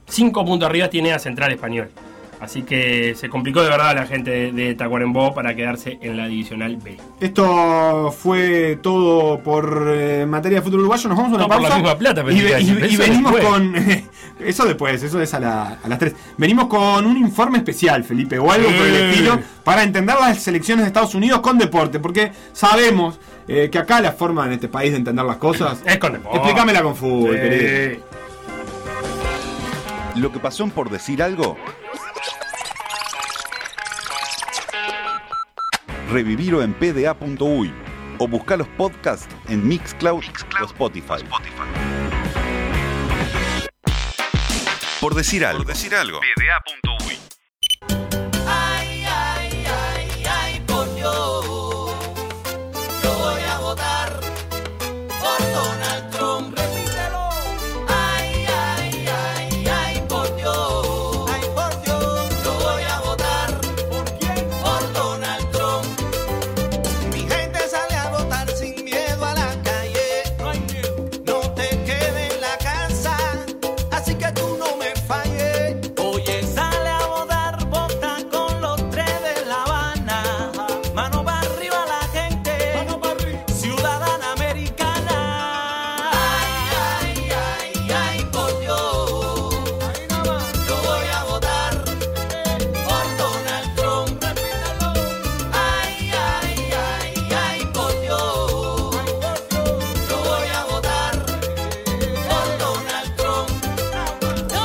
5 0.07 0.45
puntos 0.45 0.69
arriba 0.69 0.89
tiene 0.89 1.13
a 1.13 1.19
Central 1.19 1.53
Español. 1.53 1.91
Así 2.41 2.63
que 2.63 3.15
se 3.17 3.29
complicó 3.29 3.63
de 3.63 3.69
verdad 3.69 3.95
la 3.95 4.07
gente 4.07 4.31
de, 4.31 4.53
de 4.53 4.75
Tacuarembó 4.75 5.35
para 5.35 5.55
quedarse 5.55 5.99
en 6.01 6.17
la 6.17 6.27
divisional 6.27 6.77
B. 6.79 6.97
Esto 7.21 8.11
fue 8.19 8.79
todo 8.83 9.41
por 9.41 9.89
eh, 9.95 10.25
materia 10.27 10.59
de 10.59 10.63
fútbol 10.65 10.81
uruguayo. 10.81 11.09
Nos 11.11 11.19
vamos 11.19 11.33
a 11.33 11.35
una 11.37 11.43
No, 11.45 11.49
por 11.49 11.57
la 11.63 11.69
pausa. 11.69 11.77
misma 11.83 11.99
plata, 11.99 12.21
y, 12.23 12.41
ve- 12.41 12.61
y- 12.89 12.97
venimos 12.97 13.33
después. 13.35 13.45
con. 13.45 13.75
eso 14.47 14.65
después, 14.65 15.03
eso 15.03 15.21
es 15.21 15.35
a, 15.35 15.41
la- 15.41 15.79
a 15.85 15.89
las 15.89 15.99
3. 15.99 16.15
Venimos 16.39 16.69
con 16.69 17.05
un 17.05 17.19
informe 17.19 17.59
especial, 17.59 18.05
Felipe, 18.05 18.39
o 18.39 18.51
algo 18.51 18.69
por 18.71 18.87
el 18.87 18.97
estilo, 19.11 19.39
para 19.63 19.83
entender 19.83 20.17
las 20.19 20.39
selecciones 20.43 20.85
de 20.85 20.89
Estados 20.89 21.15
Unidos 21.15 21.41
con 21.41 21.59
deporte. 21.59 22.01
Porque 22.01 22.33
sabemos 22.55 23.21
eh, 23.49 23.69
que 23.71 23.79
acá 23.79 24.01
la 24.01 24.13
forma 24.13 24.47
en 24.47 24.53
este 24.53 24.69
país 24.69 24.93
de 24.93 24.97
entender 24.97 25.27
las 25.27 25.37
cosas. 25.37 25.83
Es 25.85 25.99
con 25.99 26.15
deporte. 26.15 26.39
Explícamela 26.39 26.83
con 26.83 26.97
fútbol, 26.97 27.35
Sí. 27.35 27.39
querido. 27.39 28.01
Lo 30.17 30.33
que 30.33 30.39
pasó 30.39 30.65
en 30.65 30.71
por 30.71 30.89
decir 30.91 31.23
algo. 31.23 31.57
Revivirlo 36.11 36.63
en 36.63 36.75
pda.uy 36.75 37.73
o 38.19 38.27
buscar 38.27 38.59
los 38.59 38.69
podcasts 38.69 39.29
en 39.49 39.67
Mixcloud, 39.67 40.23
o 40.61 40.65
Spotify. 40.65 41.25
Por 45.01 45.15
decir 45.15 45.45
algo. 45.45 45.63
Por 45.63 45.73
decir 45.73 45.95
algo. 45.95 46.21
pda.uy. 46.21 47.10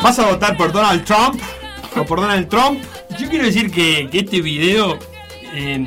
¿Vas 0.05 0.19
a 0.19 0.27
votar 0.27 0.55
por 0.55 0.71
Donald 0.71 1.03
Trump? 1.03 1.41
¿O 1.97 2.05
por 2.05 2.21
Donald 2.21 2.47
Trump? 2.47 2.79
Yo 3.17 3.27
quiero 3.27 3.43
decir 3.43 3.71
que, 3.71 4.07
que 4.11 4.19
este 4.19 4.39
video 4.39 4.99
eh, 5.51 5.83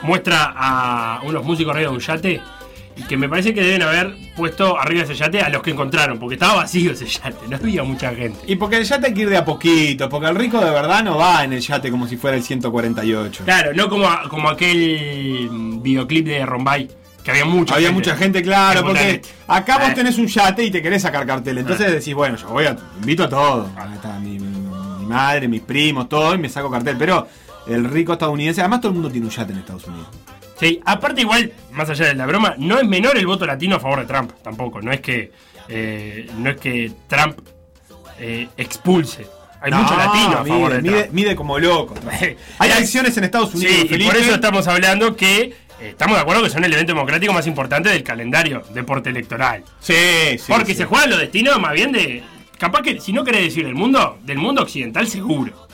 muestra 0.00 0.54
a 0.56 1.20
unos 1.24 1.44
músicos 1.44 1.74
arriba 1.74 1.90
de 1.90 1.96
un 1.96 2.00
yate 2.00 2.40
y 2.96 3.02
que 3.02 3.18
me 3.18 3.28
parece 3.28 3.52
que 3.52 3.60
deben 3.60 3.82
haber 3.82 4.16
puesto 4.34 4.78
arriba 4.80 5.04
de 5.04 5.12
ese 5.12 5.22
yate 5.22 5.42
a 5.42 5.50
los 5.50 5.60
que 5.60 5.72
encontraron, 5.72 6.18
porque 6.18 6.36
estaba 6.36 6.54
vacío 6.54 6.92
ese 6.92 7.04
yate, 7.04 7.46
no 7.46 7.56
había 7.56 7.84
mucha 7.84 8.14
gente. 8.14 8.38
Y 8.46 8.56
porque 8.56 8.78
el 8.78 8.84
yate 8.84 9.08
hay 9.08 9.12
que 9.12 9.20
ir 9.20 9.28
de 9.28 9.36
a 9.36 9.44
poquito, 9.44 10.08
porque 10.08 10.28
el 10.28 10.36
rico 10.36 10.58
de 10.64 10.70
verdad 10.70 11.04
no 11.04 11.18
va 11.18 11.44
en 11.44 11.52
el 11.52 11.60
yate 11.60 11.90
como 11.90 12.08
si 12.08 12.16
fuera 12.16 12.38
el 12.38 12.42
148. 12.42 13.44
Claro, 13.44 13.74
no 13.74 13.90
como, 13.90 14.08
como 14.30 14.48
aquel 14.48 15.46
mm, 15.50 15.82
videoclip 15.82 16.24
de 16.24 16.46
Rombay, 16.46 16.88
que 17.28 17.40
había 17.40 17.44
mucha 17.44 17.74
Había 17.74 17.88
gente. 17.88 18.00
mucha 18.00 18.16
gente, 18.16 18.42
claro, 18.42 18.82
porque 18.82 19.20
acá 19.46 19.76
vos 19.78 19.90
Eh. 19.90 19.94
tenés 19.94 20.16
un 20.16 20.26
yate 20.28 20.64
y 20.64 20.70
te 20.70 20.80
querés 20.80 21.02
sacar 21.02 21.26
cartel. 21.26 21.58
Entonces 21.58 21.86
Eh. 21.88 21.90
decís, 21.96 22.14
bueno, 22.14 22.36
yo 22.36 22.48
voy 22.48 22.64
a. 22.64 22.74
invito 23.00 23.24
a 23.24 23.28
todos. 23.28 23.70
Acá 23.76 23.94
está 23.94 24.18
mi, 24.18 24.38
madre, 24.38 25.46
mis 25.46 25.60
primos, 25.60 26.08
todo, 26.08 26.34
y 26.34 26.38
me 26.38 26.48
saco 26.48 26.70
cartel. 26.70 26.96
Pero 26.98 27.28
el 27.66 27.84
rico 27.84 28.14
estadounidense, 28.14 28.62
además 28.62 28.80
todo 28.80 28.88
el 28.90 28.94
mundo 28.94 29.10
tiene 29.10 29.26
un 29.26 29.32
yate 29.32 29.52
en 29.52 29.58
Estados 29.58 29.86
Unidos. 29.86 30.08
Sí, 30.58 30.80
aparte 30.86 31.20
igual, 31.20 31.52
más 31.72 31.88
allá 31.90 32.06
de 32.06 32.14
la 32.14 32.24
broma, 32.26 32.54
no 32.58 32.78
es 32.78 32.88
menor 32.88 33.16
el 33.18 33.26
voto 33.26 33.44
latino 33.46 33.76
a 33.76 33.80
favor 33.80 34.00
de 34.00 34.06
Trump, 34.06 34.32
tampoco. 34.42 34.80
No 34.80 34.90
es 34.90 35.00
que, 35.00 35.30
eh, 35.68 36.30
no 36.38 36.48
es 36.50 36.56
que 36.56 36.92
Trump 37.08 37.38
eh, 38.18 38.48
expulse. 38.56 39.26
Hay 39.60 39.70
No, 39.70 39.82
mucho 39.82 39.96
latino 39.96 40.38
a 40.38 40.42
mide, 40.44 40.52
favor 40.54 40.72
de 40.72 40.82
mide, 40.82 41.00
Trump. 41.02 41.12
mide 41.14 41.36
como 41.36 41.58
loco. 41.58 41.94
Hay 42.58 42.70
elecciones 42.70 43.16
en 43.18 43.24
Estados 43.24 43.54
Unidos. 43.54 43.74
Sí, 43.74 43.88
y 43.94 44.04
por 44.04 44.16
eso 44.16 44.34
estamos 44.34 44.66
hablando 44.66 45.14
que 45.14 45.54
estamos 45.80 46.16
de 46.16 46.22
acuerdo 46.22 46.42
que 46.42 46.50
son 46.50 46.64
el 46.64 46.72
evento 46.72 46.92
democrático 46.92 47.32
más 47.32 47.46
importante 47.46 47.88
del 47.88 48.02
calendario 48.02 48.62
deporte 48.72 49.10
electoral. 49.10 49.64
Sí, 49.80 49.94
sí. 50.38 50.44
Porque 50.52 50.72
sí. 50.72 50.78
se 50.78 50.84
juegan 50.84 51.10
los 51.10 51.18
destinos 51.18 51.60
más 51.60 51.72
bien 51.72 51.92
de. 51.92 52.22
Capaz 52.58 52.82
que, 52.82 53.00
si 53.00 53.12
no 53.12 53.24
querés 53.24 53.42
decir 53.44 53.64
del 53.64 53.74
mundo, 53.74 54.18
del 54.24 54.38
mundo 54.38 54.62
occidental 54.62 55.06
seguro. 55.06 55.68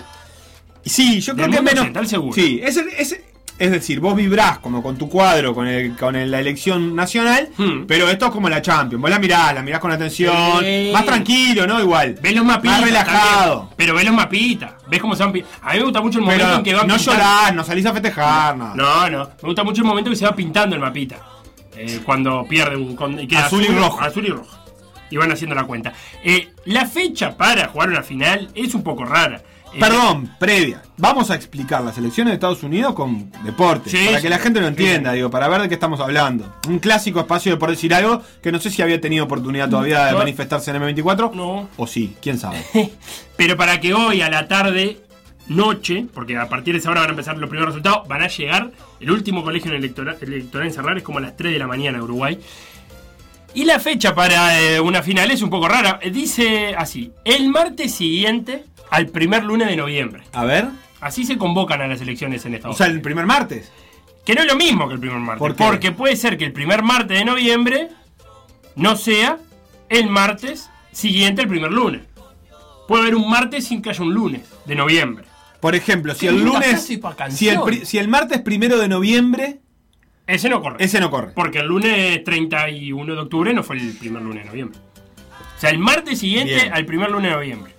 Sí, 0.85 1.21
yo 1.21 1.33
creo 1.35 1.47
Del 1.47 1.55
que 1.55 1.61
mundo 1.63 1.71
menos. 1.71 1.81
occidental 1.81 2.07
seguro. 2.07 2.35
Sí, 2.35 2.61
es, 2.63 2.77
es, 2.77 3.21
es 3.59 3.71
decir, 3.71 4.01
vos 4.01 4.17
vibrás 4.17 4.59
como 4.59 4.83
con 4.83 4.97
tu 4.97 5.09
cuadro, 5.09 5.55
con, 5.55 5.67
el, 5.69 5.95
con 5.97 6.17
el- 6.17 6.31
la 6.31 6.41
elección 6.41 6.95
nacional, 6.97 7.49
Hmm. 7.57 7.85
pero 7.87 8.09
esto 8.09 8.27
es 8.27 8.33
como 8.33 8.49
la 8.49 8.61
Champions. 8.61 9.01
Vos 9.01 9.11
la 9.11 9.19
mirás, 9.19 9.55
la 9.55 9.63
mirás 9.63 9.81
con 9.81 9.93
atención, 9.93 10.35
Sí. 10.61 10.91
más 10.93 11.05
tranquilo, 11.05 11.67
¿no? 11.67 11.81
Igual. 11.81 12.17
Ves 12.21 12.35
los 12.35 12.45
mapitas. 12.45 12.81
Más 12.81 12.89
relajado. 12.89 13.51
también, 13.59 13.75
pero 13.77 13.95
ves 13.95 14.05
los 14.05 14.15
mapitas. 14.15 14.73
Ves 14.89 15.01
cómo 15.01 15.15
se 15.17 15.23
van. 15.25 15.31
A 15.63 15.73
mí 15.73 15.79
me 15.79 15.85
gusta 15.85 16.01
mucho 16.01 16.19
el 16.19 16.25
momento 16.25 16.45
Pero 16.45 16.57
en 16.59 16.63
que 16.65 16.75
van 16.75 16.87
no 16.89 16.95
pintando- 16.97 17.13
llorás, 17.23 17.55
no 17.55 17.65
salís 17.65 17.87
a 17.87 17.93
festejar, 17.93 18.57
nada. 18.57 18.75
No, 18.75 19.11
no. 19.11 19.25
Me 19.43 19.47
gusta 19.49 19.63
mucho 19.65 19.83
el 19.83 19.87
momento 19.89 20.11
que 20.11 20.17
se 20.17 20.25
va 20.27 20.35
pintando 20.35 20.75
el 20.75 20.81
mapita. 20.83 21.17
Eh, 21.77 22.01
cuando 22.05 22.45
pierde 22.49 22.77
un. 22.77 22.95
con- 22.97 23.19
y 23.19 23.27
queda 23.27 23.47
Azul 23.47 23.63
y 23.65 23.69
rojo. 23.69 24.01
Azul 24.01 24.25
y 24.27 24.31
rojo. 24.31 24.57
Y 25.11 25.17
van 25.17 25.31
haciendo 25.31 25.55
la 25.55 25.65
cuenta. 25.65 25.93
Eh, 26.25 26.49
la 26.65 26.87
fecha 26.87 27.37
para 27.37 27.69
jugar 27.69 27.89
una 27.91 28.03
final 28.03 28.49
es 28.55 28.75
un 28.75 28.83
poco 28.83 29.05
rara. 29.05 29.41
Perdón, 29.81 30.31
previa. 30.39 30.83
Vamos 30.97 31.31
a 31.31 31.35
explicar 31.35 31.83
las 31.83 31.99
elecciones 31.99 32.31
de 32.31 32.35
Estados 32.35 32.63
Unidos 32.63 32.95
con 32.95 33.31
deporte. 33.45 33.91
Sí, 33.91 34.07
para 34.07 34.21
que 34.21 34.29
la 34.29 34.39
gente 34.39 34.61
lo 34.61 34.69
entienda, 34.69 35.11
Sí. 35.11 35.17
digo, 35.17 35.31
para 35.31 35.49
ver 35.49 35.63
de 35.63 35.69
qué 35.69 35.75
estamos 35.75 36.01
hablando. 36.01 36.55
Un 36.69 36.79
clásico 36.79 37.21
espacio 37.21 37.53
de 37.53 37.59
por 37.59 37.71
decir 37.71 37.93
algo 37.95 38.23
que 38.43 38.53
no 38.53 38.59
sé 38.61 38.71
si 38.71 38.83
había 38.83 39.01
tenido 39.01 39.25
oportunidad 39.25 39.69
todavía 39.69 40.07
de 40.07 40.13
No. 40.13 40.19
manifestarse 40.19 40.71
en 40.71 40.77
M24. 40.83 41.33
No. 41.35 41.69
O 41.77 41.87
sí, 41.87 42.15
quién 42.23 42.39
sabe. 42.39 42.65
Pero 43.37 43.57
para 43.57 43.81
que 43.81 43.95
hoy 43.95 44.21
a 44.23 44.31
la 44.31 44.47
tarde, 44.49 44.99
noche, 45.49 46.07
porque 46.15 46.37
a 46.39 46.49
partir 46.49 46.75
de 46.75 46.81
esa 46.81 46.91
hora 46.91 47.01
van 47.01 47.11
a 47.11 47.13
empezar 47.13 47.37
los 47.37 47.51
primeros 47.51 47.75
resultados, 47.75 48.07
van 48.09 48.23
a 48.23 48.29
llegar. 48.29 48.71
El 49.01 49.11
último 49.11 49.43
colegio 49.43 49.73
electoral, 49.73 50.17
electoral 50.21 50.69
en 50.69 50.73
cerrar 50.73 50.97
es 50.97 51.03
como 51.03 51.19
a 51.19 51.23
las 51.23 51.37
3 51.37 51.53
de 51.53 51.59
la 51.59 51.67
mañana 51.67 51.99
en 51.99 52.05
Uruguay. 52.05 52.39
Y 53.57 53.65
la 53.65 53.79
fecha 53.79 54.15
para 54.15 54.61
eh, 54.61 54.81
una 54.81 55.01
final 55.03 55.31
es 55.31 55.41
un 55.43 55.51
poco 55.51 55.69
rara. 55.69 56.01
Dice 56.13 56.75
así: 56.77 57.13
el 57.25 57.49
martes 57.51 57.95
siguiente 57.95 58.65
al 58.91 59.07
primer 59.09 59.45
lunes 59.45 59.69
de 59.69 59.77
noviembre. 59.77 60.23
A 60.33 60.45
ver. 60.45 60.69
Así 61.01 61.25
se 61.25 61.37
convocan 61.37 61.81
a 61.83 61.87
las 61.87 62.01
elecciones 62.01 62.45
en 62.47 62.53
O 62.53 62.57
Estados 62.57 62.77
sea, 62.77 62.87
el 62.87 62.93
Unidos. 62.93 63.05
primer 63.05 63.27
martes. 63.27 63.71
Que 64.25 64.35
no 64.35 64.41
es 64.43 64.47
lo 64.47 64.57
mismo 64.57 64.89
que 64.89 64.95
el 64.95 65.01
primer 65.01 65.19
martes. 65.19 65.39
¿Por 65.39 65.55
qué? 65.55 65.65
Porque 65.65 65.93
puede 65.93 66.17
ser 66.17 66.39
que 66.39 66.45
el 66.47 66.53
primer 66.53 66.83
martes 66.83 67.19
de 67.19 67.25
noviembre 67.25 67.89
no 68.77 68.97
sea 68.97 69.39
el 69.91 70.09
martes 70.09 70.71
siguiente 70.93 71.43
al 71.43 71.49
primer 71.49 71.71
lunes. 71.73 72.03
Puede 72.89 73.03
haber 73.03 73.17
un 73.17 73.29
martes 73.29 73.67
sin 73.67 73.83
que 73.83 73.91
haya 73.91 74.03
un 74.03 74.15
lunes 74.15 74.43
de 74.65 74.75
noviembre. 74.75 75.25
Por 75.61 75.75
ejemplo, 75.75 76.15
si 76.15 76.27
el 76.27 76.43
lunes. 76.43 76.83
Si 77.31 77.49
el, 77.49 77.87
si 77.87 77.99
el 77.99 78.09
martes 78.09 78.41
primero 78.43 78.79
de 78.79 78.89
noviembre, 78.89 79.61
Ese 80.27 80.49
no 80.49 80.61
corre. 80.63 80.83
ese 80.85 81.01
no 81.01 81.11
corre. 81.11 81.33
Porque 81.35 81.59
el 81.61 81.67
lunes 81.67 82.23
31 82.25 83.15
de 83.15 83.21
octubre 83.21 83.53
no 83.55 83.63
fue 83.63 83.77
el 83.79 83.93
primer 83.97 84.23
lunes 84.23 84.45
de 84.45 84.49
noviembre. 84.51 84.79
O 85.57 85.61
sea, 85.61 85.71
el 85.71 85.79
martes 85.79 86.19
siguiente 86.19 86.55
Bien. 86.55 86.73
al 86.73 86.85
primer 86.87 87.11
lunes 87.11 87.31
de 87.31 87.37
noviembre. 87.37 87.74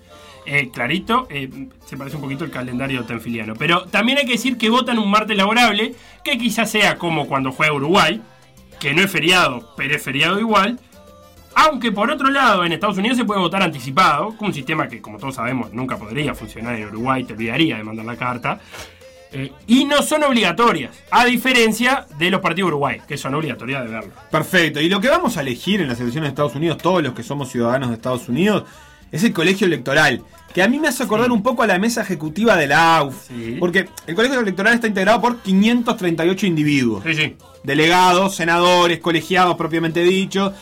Eh, 0.48 0.70
clarito, 0.72 1.26
eh, 1.28 1.50
se 1.84 1.96
parece 1.96 2.14
un 2.14 2.22
poquito 2.22 2.44
al 2.44 2.50
calendario 2.50 3.04
tenfiliano. 3.04 3.54
Pero 3.56 3.84
también 3.86 4.18
hay 4.18 4.26
que 4.26 4.32
decir 4.32 4.56
que 4.56 4.70
votan 4.70 4.98
un 4.98 5.10
martes 5.10 5.36
laborable, 5.36 5.94
que 6.22 6.38
quizás 6.38 6.70
sea 6.70 6.96
como 6.98 7.26
cuando 7.26 7.50
juega 7.50 7.72
Uruguay, 7.72 8.22
que 8.78 8.94
no 8.94 9.02
es 9.02 9.10
feriado, 9.10 9.74
pero 9.76 9.96
es 9.96 10.02
feriado 10.02 10.38
igual. 10.38 10.78
Aunque 11.56 11.90
por 11.90 12.10
otro 12.10 12.30
lado, 12.30 12.64
en 12.64 12.72
Estados 12.72 12.98
Unidos 12.98 13.16
se 13.16 13.24
puede 13.24 13.40
votar 13.40 13.62
anticipado, 13.62 14.36
con 14.36 14.48
un 14.48 14.54
sistema 14.54 14.88
que, 14.88 15.00
como 15.00 15.18
todos 15.18 15.34
sabemos, 15.34 15.72
nunca 15.72 15.96
podría 15.96 16.34
funcionar 16.34 16.76
en 16.76 16.86
Uruguay, 16.86 17.24
te 17.24 17.32
olvidaría 17.32 17.78
de 17.78 17.82
mandar 17.82 18.04
la 18.06 18.16
carta. 18.16 18.60
Eh, 19.32 19.52
y 19.66 19.84
no 19.84 20.02
son 20.02 20.22
obligatorias, 20.22 20.96
a 21.10 21.24
diferencia 21.24 22.06
de 22.18 22.30
los 22.30 22.40
partidos 22.40 22.68
Uruguay, 22.68 23.00
que 23.08 23.16
son 23.16 23.34
obligatorias 23.34 23.84
de 23.84 23.90
verlo. 23.90 24.12
Perfecto. 24.30 24.80
Y 24.80 24.88
lo 24.88 25.00
que 25.00 25.08
vamos 25.08 25.36
a 25.36 25.40
elegir 25.40 25.80
en 25.80 25.88
las 25.88 25.98
elecciones 25.98 26.28
de 26.28 26.32
Estados 26.32 26.54
Unidos, 26.54 26.78
todos 26.78 27.02
los 27.02 27.14
que 27.14 27.24
somos 27.24 27.50
ciudadanos 27.50 27.88
de 27.88 27.96
Estados 27.96 28.28
Unidos, 28.28 28.64
es 29.12 29.24
el 29.24 29.32
colegio 29.32 29.66
electoral. 29.66 30.22
Que 30.52 30.62
a 30.62 30.68
mí 30.68 30.78
me 30.78 30.88
hace 30.88 31.02
acordar 31.02 31.30
un 31.30 31.42
poco 31.42 31.62
a 31.62 31.66
la 31.66 31.78
mesa 31.78 32.00
ejecutiva 32.00 32.56
de 32.56 32.66
la 32.66 32.96
AUF. 32.96 33.28
Sí. 33.28 33.56
Porque 33.60 33.88
el 34.06 34.14
colegio 34.14 34.40
electoral 34.40 34.74
está 34.74 34.86
integrado 34.86 35.20
por 35.20 35.40
538 35.42 36.46
individuos. 36.46 37.04
Sí. 37.04 37.36
Delegados, 37.62 38.36
senadores, 38.36 39.00
colegiados 39.00 39.56
propiamente 39.56 40.02
dicho. 40.02 40.54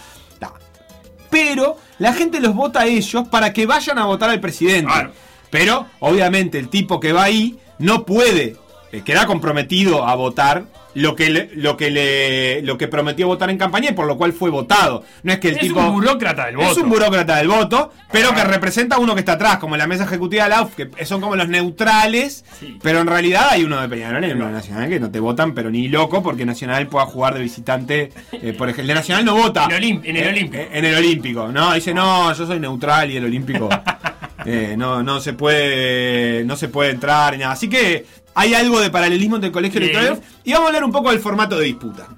Pero 1.30 1.78
la 1.98 2.12
gente 2.12 2.40
los 2.40 2.54
vota 2.54 2.82
a 2.82 2.86
ellos 2.86 3.26
para 3.28 3.52
que 3.52 3.66
vayan 3.66 3.98
a 3.98 4.04
votar 4.04 4.30
al 4.30 4.38
presidente. 4.38 4.86
Claro. 4.86 5.12
Pero, 5.50 5.86
obviamente, 5.98 6.60
el 6.60 6.68
tipo 6.68 7.00
que 7.00 7.12
va 7.12 7.24
ahí 7.24 7.58
no 7.80 8.04
puede, 8.04 8.56
eh, 8.92 9.02
queda 9.04 9.26
comprometido 9.26 10.06
a 10.06 10.14
votar 10.14 10.66
lo 10.94 11.14
que 11.16 11.30
le, 11.30 11.50
lo 11.54 11.76
que 11.76 11.90
le, 11.90 12.62
lo 12.62 12.78
que 12.78 12.88
prometió 12.88 13.26
votar 13.26 13.50
en 13.50 13.58
campaña 13.58 13.90
y 13.90 13.94
por 13.94 14.06
lo 14.06 14.16
cual 14.16 14.32
fue 14.32 14.50
votado. 14.50 15.04
No 15.22 15.32
es 15.32 15.38
que 15.40 15.48
el 15.48 15.54
Es 15.54 15.60
tipo 15.60 15.80
un 15.80 15.92
burócrata 15.94 16.46
del 16.46 16.56
voto. 16.56 16.70
es 16.72 16.78
un 16.78 16.88
burócrata 16.88 17.36
del 17.36 17.48
voto, 17.48 17.92
pero 18.12 18.28
Ah. 18.30 18.34
que 18.34 18.44
representa 18.44 18.96
a 18.96 18.98
uno 18.98 19.14
que 19.14 19.20
está 19.20 19.32
atrás, 19.32 19.58
como 19.58 19.76
la 19.76 19.86
mesa 19.86 20.04
ejecutiva 20.04 20.44
de 20.44 20.50
la 20.50 20.62
UF, 20.62 20.74
que 20.76 21.04
son 21.04 21.20
como 21.20 21.36
los 21.36 21.48
neutrales, 21.48 22.44
Sí. 22.60 22.78
pero 22.82 23.00
en 23.00 23.06
realidad 23.06 23.48
hay 23.50 23.64
uno 23.64 23.80
de 23.80 23.88
Peñarol 23.88 24.24
y 24.24 24.30
uno 24.32 24.46
de 24.46 24.52
Nacional 24.52 24.88
que 24.88 25.00
no 25.00 25.10
te 25.10 25.20
votan, 25.20 25.54
pero 25.54 25.70
ni 25.70 25.88
loco, 25.88 26.22
porque 26.22 26.44
Nacional 26.46 26.86
pueda 26.86 27.06
jugar 27.06 27.34
de 27.34 27.40
visitante. 27.40 28.12
eh, 28.32 28.52
por 28.52 28.68
ejemplo, 28.68 28.82
el 28.82 28.86
de 28.88 28.94
Nacional 28.94 29.24
no 29.24 29.34
vota. 29.34 29.64
En 29.64 29.70
Olim- 29.72 30.00
en 30.04 30.16
el 30.16 30.24
Eh, 30.24 30.28
Olímpico. 30.28 30.62
eh, 30.62 30.68
en 30.72 30.84
el 30.84 30.94
Olímpico, 30.96 31.48
no, 31.52 31.74
dice, 31.74 31.92
no, 31.94 32.32
yo 32.32 32.46
soy 32.46 32.60
neutral 32.60 33.10
y 33.10 33.16
el 33.16 33.24
Olímpico. 33.24 33.68
eh, 34.46 34.74
no, 34.76 35.02
no 35.02 35.20
se 35.20 35.32
puede. 35.32 36.44
No 36.44 36.56
se 36.56 36.68
puede 36.68 36.90
entrar 36.90 37.32
ni 37.32 37.38
nada. 37.40 37.52
Así 37.52 37.68
que 37.68 38.04
hay 38.34 38.54
algo 38.54 38.80
de 38.80 38.90
paralelismo 38.90 39.36
entre 39.36 39.48
el 39.48 39.52
colegio 39.52 39.80
Bien. 39.80 39.92
electoral. 39.92 40.22
Y 40.44 40.52
vamos 40.52 40.66
a 40.66 40.68
hablar 40.68 40.84
un 40.84 40.92
poco 40.92 41.10
del 41.10 41.20
formato 41.20 41.58
de 41.58 41.66
disputa. 41.66 42.08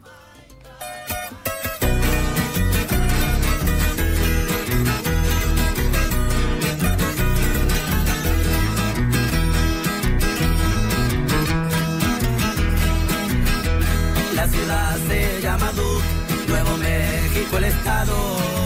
La 14.35 14.49
ciudad 14.49 14.99
se 15.09 15.41
llama 15.43 15.73
Duke, 15.73 16.49
Nuevo 16.49 16.77
México 16.79 17.59
el 17.59 17.65
estado. 17.65 18.66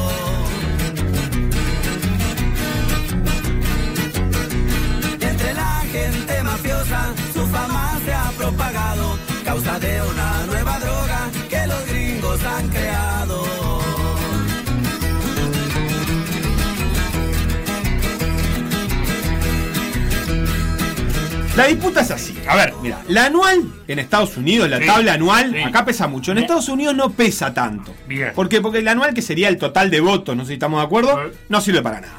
La 21.61 21.67
disputa 21.67 22.01
es 22.01 22.11
así. 22.11 22.35
A 22.49 22.57
ver, 22.57 22.73
Mira, 22.83 23.03
la 23.09 23.27
anual 23.27 23.63
en 23.87 23.99
Estados 23.99 24.37
Unidos, 24.37 24.69
la 24.69 24.79
Sí, 24.79 24.87
tabla 24.87 25.13
anual, 25.15 25.53
sí. 25.53 25.59
acá 25.63 25.85
pesa 25.85 26.07
mucho. 26.09 26.31
En 26.31 26.37
Bien. 26.37 26.45
Estados 26.45 26.69
Unidos 26.69 26.95
no 26.97 27.11
pesa 27.11 27.53
tanto. 27.53 27.95
Bien. 28.07 28.33
¿Por 28.35 28.49
qué? 28.49 28.61
Porque 28.61 28.79
el 28.79 28.89
anual, 28.89 29.13
que 29.13 29.23
sería 29.23 29.49
el 29.49 29.59
total 29.59 29.91
de 29.91 30.01
votos, 30.01 30.35
no 30.37 30.45
sé 30.45 30.49
si 30.49 30.53
estamos 30.55 30.81
de 30.81 30.87
acuerdo, 30.87 31.21
no 31.49 31.61
sirve 31.61 31.83
para 31.83 32.01
nada. 32.01 32.15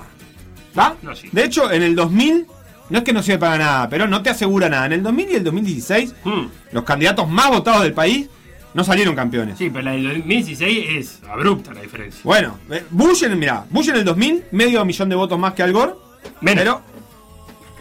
¿Va? 0.77 0.95
No 1.01 1.15
sirve. 1.15 1.29
De 1.33 1.43
hecho, 1.47 1.71
en 1.71 1.81
el 1.83 1.95
2000, 1.95 2.45
no 2.91 2.97
es 2.99 3.03
que 3.03 3.13
no 3.13 3.23
sirve 3.23 3.39
para 3.39 3.57
nada, 3.57 3.89
pero 3.89 4.07
no 4.07 4.21
te 4.21 4.29
asegura 4.29 4.69
nada. 4.69 4.85
En 4.85 4.93
el 4.93 5.03
2000 5.03 5.29
y 5.31 5.35
el 5.35 5.43
2016, 5.43 6.13
Hmm. 6.23 6.45
los 6.71 6.83
candidatos 6.83 7.27
más 7.27 7.49
votados 7.49 7.81
del 7.83 7.93
país 7.93 8.29
no 8.73 8.83
salieron 8.83 9.15
campeones. 9.15 9.57
Sí, 9.57 9.69
pero 9.69 9.83
la 9.85 9.91
del 9.93 10.03
2016 10.07 10.85
es 10.91 11.19
abrupta 11.27 11.73
la 11.73 11.81
diferencia. 11.81 12.21
Bueno, 12.23 12.59
eh, 12.69 12.85
Bush 12.91 13.23
en, 13.23 13.37
mirá, 13.39 13.65
Bush 13.69 13.89
en 13.89 13.95
el 13.95 14.05
2000, 14.05 14.43
medio 14.51 14.85
millón 14.85 15.09
de 15.09 15.15
votos 15.15 15.39
más 15.39 15.53
que 15.53 15.63
Al 15.63 15.73
Gore. 15.73 15.93
Menos. 16.41 16.63
Pero, 16.63 16.81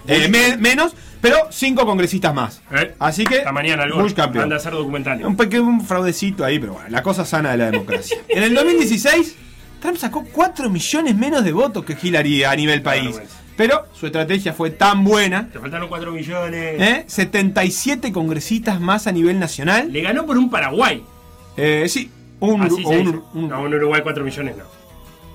eh, 0.09 0.29
me- 0.29 0.57
menos, 0.57 0.95
pero 1.21 1.37
cinco 1.51 1.85
congresistas 1.87 2.35
más. 2.35 2.63
Eh, 2.73 2.95
Así 2.99 3.25
que, 3.25 3.39
Esta 3.39 3.53
mañana 3.53 3.83
algo 3.85 4.03
Bush 4.03 4.15
campeón. 4.15 4.45
anda 4.45 4.57
a 4.57 4.59
hacer 4.59 4.73
documentales. 4.73 5.27
Un 5.27 5.37
pequeño 5.37 5.65
un 5.65 5.85
fraudecito 5.85 6.45
ahí, 6.45 6.59
pero 6.59 6.75
bueno, 6.75 6.89
la 6.89 7.03
cosa 7.03 7.25
sana 7.25 7.53
de 7.53 7.59
la 7.59 7.71
democracia. 7.71 8.19
en 8.29 8.43
el 8.43 8.55
2016, 8.55 9.37
Trump 9.81 9.97
sacó 9.97 10.25
4 10.33 10.69
millones 10.71 11.17
menos 11.17 11.45
de 11.45 11.53
votos 11.53 11.85
que 11.85 11.97
Hillary 12.01 12.45
a 12.45 12.55
nivel 12.57 12.83
país. 12.83 13.05
vergüenza. 13.05 13.37
Pero 13.57 13.87
su 13.93 14.07
estrategia 14.07 14.55
fue 14.55 14.71
tan 14.71 15.05
buena. 15.05 15.49
Te 15.53 15.59
faltaron 15.59 15.89
4 15.89 16.13
millones. 16.13 16.81
¿eh? 16.81 17.05
77 17.07 18.11
congresistas 18.13 18.81
más 18.81 19.07
a 19.07 19.13
nivel 19.13 19.39
nacional. 19.39 19.93
Le 19.93 20.01
ganó 20.01 20.25
por 20.25 20.39
un 20.39 20.49
Paraguay. 20.51 21.03
Eh, 21.59 21.85
sí, 21.89 22.11
un, 22.41 22.63
Así 22.63 22.83
un- 22.85 23.23
un- 23.35 23.49
No, 23.49 23.63
un 23.63 23.75
Uruguay 23.75 24.01
4 24.03 24.25
millones 24.25 24.57
no. 24.57 24.65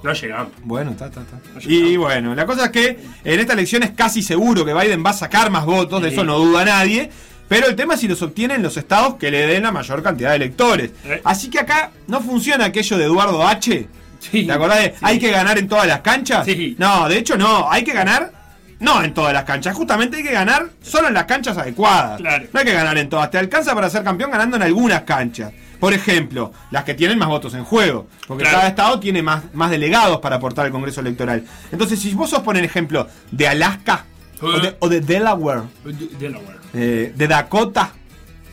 No 0.05 0.13
llegamos. 0.13 0.53
Bueno, 0.63 0.91
está, 0.91 1.07
está, 1.07 1.21
está. 1.21 1.37
No 1.53 1.59
Y 1.63 1.97
bueno, 1.97 2.35
la 2.35 2.45
cosa 2.45 2.65
es 2.65 2.71
que 2.71 2.99
en 3.23 3.39
esta 3.39 3.53
elección 3.53 3.83
es 3.83 3.91
casi 3.91 4.21
seguro 4.21 4.63
que 4.63 4.73
Biden 4.73 5.03
va 5.05 5.09
a 5.09 5.13
sacar 5.13 5.49
más 5.49 5.65
votos, 5.65 6.01
de 6.01 6.09
Sí. 6.09 6.13
eso 6.15 6.23
no 6.23 6.37
duda 6.37 6.63
nadie. 6.63 7.09
Pero 7.47 7.67
el 7.67 7.75
tema 7.75 7.95
es 7.95 7.99
si 7.99 8.07
los 8.07 8.21
obtienen 8.21 8.61
los 8.63 8.77
estados 8.77 9.15
que 9.15 9.29
le 9.31 9.45
den 9.47 9.63
la 9.63 9.71
mayor 9.71 10.01
cantidad 10.03 10.29
de 10.29 10.35
electores. 10.37 10.91
Eh. 11.05 11.21
Así 11.23 11.49
que 11.49 11.59
acá 11.59 11.91
no 12.07 12.21
funciona 12.21 12.65
aquello 12.65 12.97
de 12.97 13.05
Eduardo 13.05 13.45
H. 13.47 13.87
Sí, 14.19 14.45
¿Te 14.45 14.51
acordás 14.51 14.79
de 14.83 14.89
sí. 14.89 14.95
hay 15.01 15.19
que 15.19 15.31
ganar 15.31 15.57
en 15.57 15.67
todas 15.67 15.85
las 15.87 16.01
canchas? 16.01 16.45
Sí. 16.45 16.75
No, 16.79 17.07
de 17.09 17.17
hecho 17.17 17.37
no, 17.37 17.69
hay 17.71 17.83
que 17.83 17.93
ganar 17.93 18.31
no 18.79 19.03
en 19.03 19.13
todas 19.13 19.33
las 19.33 19.43
canchas, 19.43 19.75
justamente 19.75 20.17
hay 20.17 20.23
que 20.23 20.31
ganar 20.31 20.67
solo 20.81 21.07
en 21.07 21.13
las 21.13 21.25
canchas 21.25 21.57
adecuadas. 21.57 22.19
Claro. 22.19 22.45
No 22.51 22.59
hay 22.59 22.65
que 22.65 22.73
ganar 22.73 22.97
en 22.97 23.09
todas, 23.09 23.31
te 23.31 23.37
alcanza 23.37 23.73
para 23.73 23.89
ser 23.89 24.03
campeón 24.03 24.31
ganando 24.31 24.57
en 24.57 24.63
algunas 24.63 25.01
canchas. 25.01 25.51
Por 25.86 25.93
ejemplo, 25.93 26.51
las 26.71 26.83
que 26.83 26.95
tienen 26.95 27.19
más 27.19 27.27
votos 27.29 27.53
en 27.53 27.63
juego, 27.63 28.07
porque 28.27 28.41
Claro. 28.41 28.57
cada 28.57 28.69
estado 28.69 28.99
tiene 28.99 29.21
más, 29.21 29.43
más 29.53 29.69
delegados 29.69 30.17
para 30.19 30.38
aportar 30.38 30.65
al 30.65 30.71
Congreso 30.71 30.99
Electoral. 30.99 31.43
Entonces, 31.71 31.99
si 31.99 32.11
vos 32.15 32.27
sos, 32.27 32.39
por 32.39 32.57
ejemplo, 32.57 33.07
de 33.29 33.47
Alaska 33.47 34.05
o, 34.41 34.49
de, 34.51 34.75
o 34.79 34.89
de 34.89 35.01
Delaware, 35.01 35.61
De- 35.83 36.07
Delaware. 36.17 36.57
eh, 36.73 37.13
de 37.15 37.27
Dakota, 37.27 37.91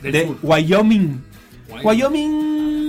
Del 0.03 0.11
de 0.11 0.27
sur. 0.27 0.37
Wyoming, 0.43 1.23
Wyoming. 1.83 2.82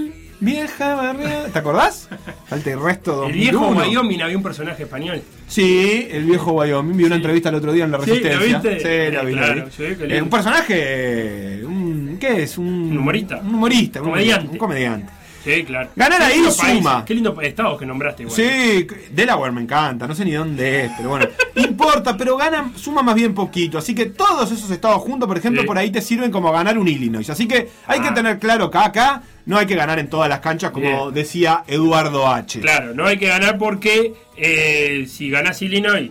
Vieja 0.44 0.94
barriada, 0.94 1.48
¿te 1.48 1.58
acordás? 1.58 2.08
Falta 2.46 2.70
el 2.70 2.80
resto 2.82 3.24
El 3.26 3.32
viejo 3.32 3.60
2001. 3.66 3.88
Wyoming 3.88 4.22
había 4.22 4.36
un 4.36 4.42
personaje 4.42 4.82
español. 4.82 5.22
Sí, 5.48 6.06
el 6.10 6.24
viejo 6.24 6.52
Wyoming. 6.52 6.96
Vi 6.96 7.04
una 7.04 7.14
Sí. 7.16 7.20
entrevista 7.20 7.48
el 7.48 7.54
otro 7.54 7.72
día 7.72 7.84
en 7.84 7.90
La 7.92 8.00
Sí, 8.00 8.06
¿lo 8.10 8.14
Resistencia. 8.14 8.58
viste? 8.70 8.80
Sí, 9.08 9.14
la 9.16 9.22
vi, 9.22 9.34
la 9.34 9.42
Claro, 9.54 9.70
sí, 9.74 9.84
Eh, 10.00 10.20
un 10.22 10.28
personaje. 10.30 11.60
Un, 11.64 12.16
¿Qué 12.20 12.42
es? 12.42 12.58
Un, 12.58 12.66
¿Un 12.66 12.98
humorista? 12.98 13.36
Un 13.38 13.54
humorista. 13.54 14.00
un- 14.02 14.06
Comediante. 14.10 14.48
Un 14.52 14.58
comediante. 14.58 15.12
Sí, 15.44 15.62
claro. 15.64 15.90
Ganar 15.94 16.22
ahí 16.22 16.40
suma. 16.50 17.04
Qué 17.04 17.12
lindo 17.14 17.38
estado 17.42 17.76
que 17.76 17.84
nombraste, 17.84 18.22
igual. 18.22 18.34
Sí, 18.36 18.86
Delaware 19.12 19.52
me 19.52 19.60
encanta, 19.60 20.06
no 20.06 20.14
sé 20.14 20.24
ni 20.24 20.32
dónde 20.32 20.86
es, 20.86 20.92
pero 20.96 21.10
bueno, 21.10 21.26
importa, 21.56 22.16
pero 22.16 22.36
gana, 22.38 22.72
suma 22.76 23.02
más 23.02 23.14
bien 23.14 23.34
poquito. 23.34 23.76
Así 23.76 23.94
que 23.94 24.06
todos 24.06 24.50
esos 24.50 24.70
estados 24.70 25.02
juntos, 25.02 25.26
por 25.26 25.36
ejemplo, 25.36 25.60
Sí. 25.60 25.66
por 25.66 25.76
ahí 25.76 25.90
te 25.90 26.00
sirven 26.00 26.30
como 26.30 26.50
ganar 26.50 26.78
un 26.78 26.88
Illinois. 26.88 27.28
Así 27.28 27.46
que 27.46 27.68
hay 27.86 28.00
que 28.00 28.08
Ah. 28.08 28.14
tener 28.14 28.38
claro 28.38 28.70
que 28.70 28.78
acá 28.78 29.22
no 29.46 29.58
hay 29.58 29.66
que 29.66 29.74
ganar 29.74 29.98
en 29.98 30.08
todas 30.08 30.28
las 30.28 30.40
canchas, 30.40 30.70
como 30.70 30.86
Bien. 31.06 31.14
decía 31.14 31.64
Eduardo 31.66 32.26
H. 32.28 32.60
Claro, 32.60 32.94
no 32.94 33.06
hay 33.06 33.18
que 33.18 33.28
ganar 33.28 33.58
porque 33.58 34.14
eh, 34.36 35.06
si 35.08 35.30
ganás 35.30 35.60
Illinois, 35.62 36.10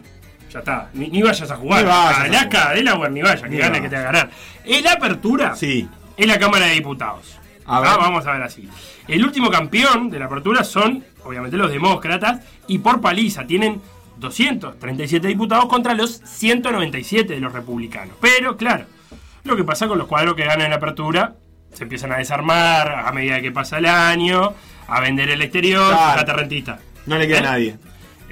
ya 0.51 0.59
está. 0.59 0.89
Ni, 0.93 1.07
ni 1.09 1.21
vayas 1.21 1.49
a 1.49 1.55
jugar. 1.55 1.83
Vayas 1.85 2.17
a 2.17 2.21
Alaska, 2.23 2.59
jugar. 2.61 2.75
Delaware, 2.75 3.11
ni 3.11 3.21
vaya, 3.21 3.47
que 3.49 3.57
vayas. 3.59 3.81
que 3.81 3.89
te 3.89 3.95
va 3.95 4.01
a 4.01 4.05
ganar. 4.05 4.29
En 4.65 4.83
la 4.83 4.91
apertura 4.93 5.55
Sí. 5.55 5.87
es 6.15 6.27
la 6.27 6.37
Cámara 6.37 6.65
de 6.67 6.73
Diputados. 6.73 7.37
A 7.65 7.77
Ah, 7.77 7.79
ver. 7.81 7.89
vamos 7.97 8.25
a 8.27 8.33
ver 8.33 8.43
así. 8.43 8.67
El 9.07 9.23
último 9.25 9.49
campeón 9.49 10.09
de 10.09 10.19
la 10.19 10.25
apertura 10.25 10.63
son, 10.63 11.03
obviamente, 11.23 11.57
los 11.57 11.71
demócratas 11.71 12.41
y 12.67 12.77
por 12.79 13.01
paliza 13.01 13.45
tienen 13.47 13.81
237 14.17 15.27
diputados 15.27 15.65
contra 15.65 15.93
los 15.93 16.21
197 16.23 17.33
de 17.33 17.39
los 17.39 17.51
republicanos. 17.51 18.15
Pero, 18.21 18.55
claro, 18.57 18.85
lo 19.43 19.55
que 19.55 19.63
pasa 19.63 19.87
con 19.87 19.97
los 19.97 20.07
cuadros 20.07 20.35
que 20.35 20.43
ganan 20.45 20.61
en 20.65 20.69
la 20.69 20.75
apertura, 20.77 21.35
se 21.73 21.83
empiezan 21.83 22.11
a 22.11 22.17
desarmar 22.17 22.91
a 23.05 23.11
medida 23.11 23.41
que 23.41 23.51
pasa 23.51 23.77
el 23.77 23.85
año, 23.85 24.53
a 24.87 24.99
vender 25.01 25.29
el 25.29 25.41
exterior, 25.41 25.89
Claro. 25.89 26.13
fíjate 26.13 26.33
rentista. 26.33 26.79
No 27.05 27.17
le 27.17 27.27
queda 27.27 27.37
¿Eh? 27.37 27.39
a 27.39 27.43
nadie. 27.43 27.75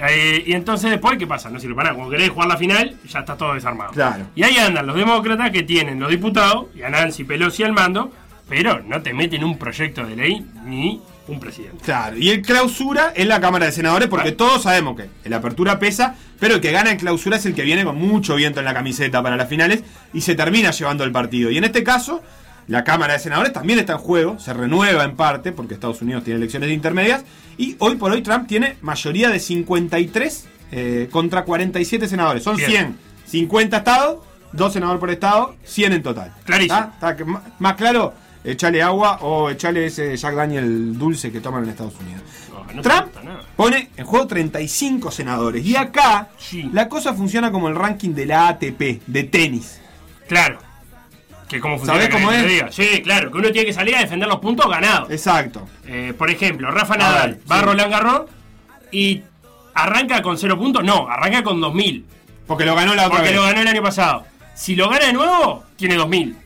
Eh, 0.10 0.44
y 0.48 0.54
entonces 0.54 0.90
después, 0.90 1.18
¿qué 1.18 1.28
pasa? 1.28 1.50
No 1.50 1.60
sirve 1.60 1.76
para 1.76 1.90
nada. 1.90 1.96
Cuando 1.98 2.12
querés 2.16 2.30
jugar 2.32 2.48
la 2.48 2.58
final, 2.58 2.96
ya 3.08 3.20
está 3.20 3.36
todo 3.38 3.54
desarmado. 3.54 3.92
Claro. 3.92 4.26
Y 4.36 4.44
ahí 4.44 4.58
andan 4.58 4.88
los 4.88 4.96
demócratas 4.96 5.52
que 5.52 5.64
tienen 5.64 6.00
los 6.00 6.10
diputados 6.10 6.68
y 6.76 6.82
a 6.82 6.90
Nancy 6.90 7.24
Pelosi 7.24 7.64
al 7.64 7.74
mando, 7.74 8.12
pero 8.50 8.82
no 8.82 9.02
te 9.02 9.14
meten 9.14 9.44
un 9.44 9.58
proyecto 9.60 10.04
de 10.06 10.16
ley 10.16 10.46
ni 10.66 11.00
un 11.28 11.40
presidente. 11.40 11.78
Claro, 11.86 12.18
y 12.18 12.30
el 12.30 12.42
clausura 12.42 13.14
es 13.16 13.28
la 13.28 13.40
Cámara 13.40 13.68
de 13.68 13.72
Senadores, 13.72 14.08
porque 14.10 14.30
Ah. 14.30 14.38
todos 14.38 14.64
sabemos 14.64 14.98
que 15.00 15.30
la 15.30 15.38
apertura 15.38 15.78
pesa, 15.78 16.16
pero 16.40 16.56
el 16.56 16.62
que 16.62 16.72
gana 16.72 16.90
en 16.92 16.98
clausura 16.98 17.38
es 17.38 17.46
el 17.46 17.54
que 17.54 17.62
viene 17.62 17.84
con 17.86 17.96
mucho 17.98 18.36
viento 18.36 18.60
en 18.60 18.66
la 18.66 18.74
camiseta 18.74 19.22
para 19.22 19.38
las 19.38 19.48
finales 19.48 19.84
y 20.14 20.22
se 20.22 20.34
termina 20.36 20.72
llevando 20.72 21.04
el 21.04 21.12
partido. 21.12 21.52
Y 21.52 21.58
en 21.58 21.64
este 21.64 21.84
caso, 21.84 22.24
la 22.72 22.84
Cámara 22.84 23.14
de 23.14 23.20
Senadores 23.20 23.54
también 23.54 23.80
está 23.80 23.94
en 23.94 24.00
juego, 24.00 24.40
se 24.40 24.54
renueva 24.54 25.04
en 25.04 25.16
parte, 25.16 25.52
porque 25.52 25.74
Estados 25.74 26.02
Unidos 26.02 26.24
tiene 26.24 26.38
elecciones 26.38 26.72
intermedias, 26.72 27.24
y 27.58 27.76
hoy 27.80 27.96
por 27.98 28.12
hoy 28.12 28.22
Trump 28.22 28.48
tiene 28.48 28.78
mayoría 28.82 29.30
de 29.30 29.40
53 29.40 30.48
eh, 30.72 31.10
contra 31.12 31.44
47 31.44 32.08
senadores. 32.08 32.44
Son 32.44 32.56
Bien. 32.56 32.70
100, 32.70 32.98
50 33.26 33.78
estados, 33.78 34.20
dos 34.54 34.74
senadores 34.74 35.00
por 35.00 35.10
estado, 35.12 35.56
100 35.66 35.94
en 35.94 36.02
total. 36.04 36.34
Clarísimo. 36.46 36.78
¿Está? 36.80 36.92
¿Está 36.94 37.16
que 37.18 37.26
ma- 37.26 37.44
más 37.60 37.76
claro? 37.76 38.14
Echale 38.44 38.82
agua 38.82 39.20
o 39.22 39.50
echale 39.52 39.86
ese 39.86 40.18
Jack 40.18 40.34
Daniel 40.34 40.98
dulce 40.98 41.32
que 41.32 41.42
toman 41.42 41.64
en 41.64 41.70
Estados 41.70 41.94
Unidos. 42.00 42.22
No, 42.50 42.64
no 42.74 42.82
te 42.82 42.90
Trump 42.90 43.08
pone 43.56 43.90
en 43.96 44.06
juego 44.06 44.26
35 44.26 45.12
senadores. 45.12 45.64
Y 45.64 45.76
acá 45.76 46.30
Sí. 46.40 46.68
la 46.74 46.90
cosa 46.90 47.14
funciona 47.14 47.52
como 47.52 47.68
el 47.68 47.76
ranking 47.76 48.16
de 48.16 48.26
la 48.26 48.48
ATP, 48.48 49.02
de 49.06 49.24
tenis. 49.26 49.80
Claro. 50.28 50.58
Que 51.52 51.60
cómo 51.60 51.78
funciona. 51.78 52.02
¿Sabés 52.02 52.16
cómo 52.16 52.32
es? 52.32 52.74
Sí, 52.74 53.02
claro, 53.04 53.30
que 53.30 53.38
uno 53.38 53.52
tiene 53.52 53.66
que 53.68 53.74
salir 53.74 53.94
a 53.96 54.00
defender 54.00 54.28
los 54.30 54.40
puntos 54.40 54.70
ganados. 54.70 55.12
Exacto. 55.12 55.68
Eh, 55.86 56.14
por 56.18 56.30
ejemplo, 56.32 56.72
Rafa 56.72 56.96
Nadal 56.96 57.32
ver, 57.32 57.52
va 57.52 57.60
a. 57.60 57.62
Roland 57.62 57.92
Garros 57.92 58.22
y 58.92 59.22
arranca 59.74 60.22
con 60.22 60.38
0 60.38 60.58
puntos. 60.58 60.84
No, 60.84 61.08
arranca 61.10 61.44
con 61.44 61.60
2000. 61.60 62.06
Porque 62.48 62.64
lo 62.66 62.74
ganó 62.74 62.96
la 62.96 63.04
otra 63.08 63.18
Porque 63.18 63.30
vez. 63.32 63.36
lo 63.38 63.44
ganó 63.44 63.62
el 63.62 63.68
año 63.68 63.84
pasado. 63.84 64.26
Si 64.56 64.76
lo 64.76 64.90
gana 64.90 65.06
de 65.08 65.14
nuevo, 65.14 65.66
tiene 65.76 65.96
2000. 65.96 66.38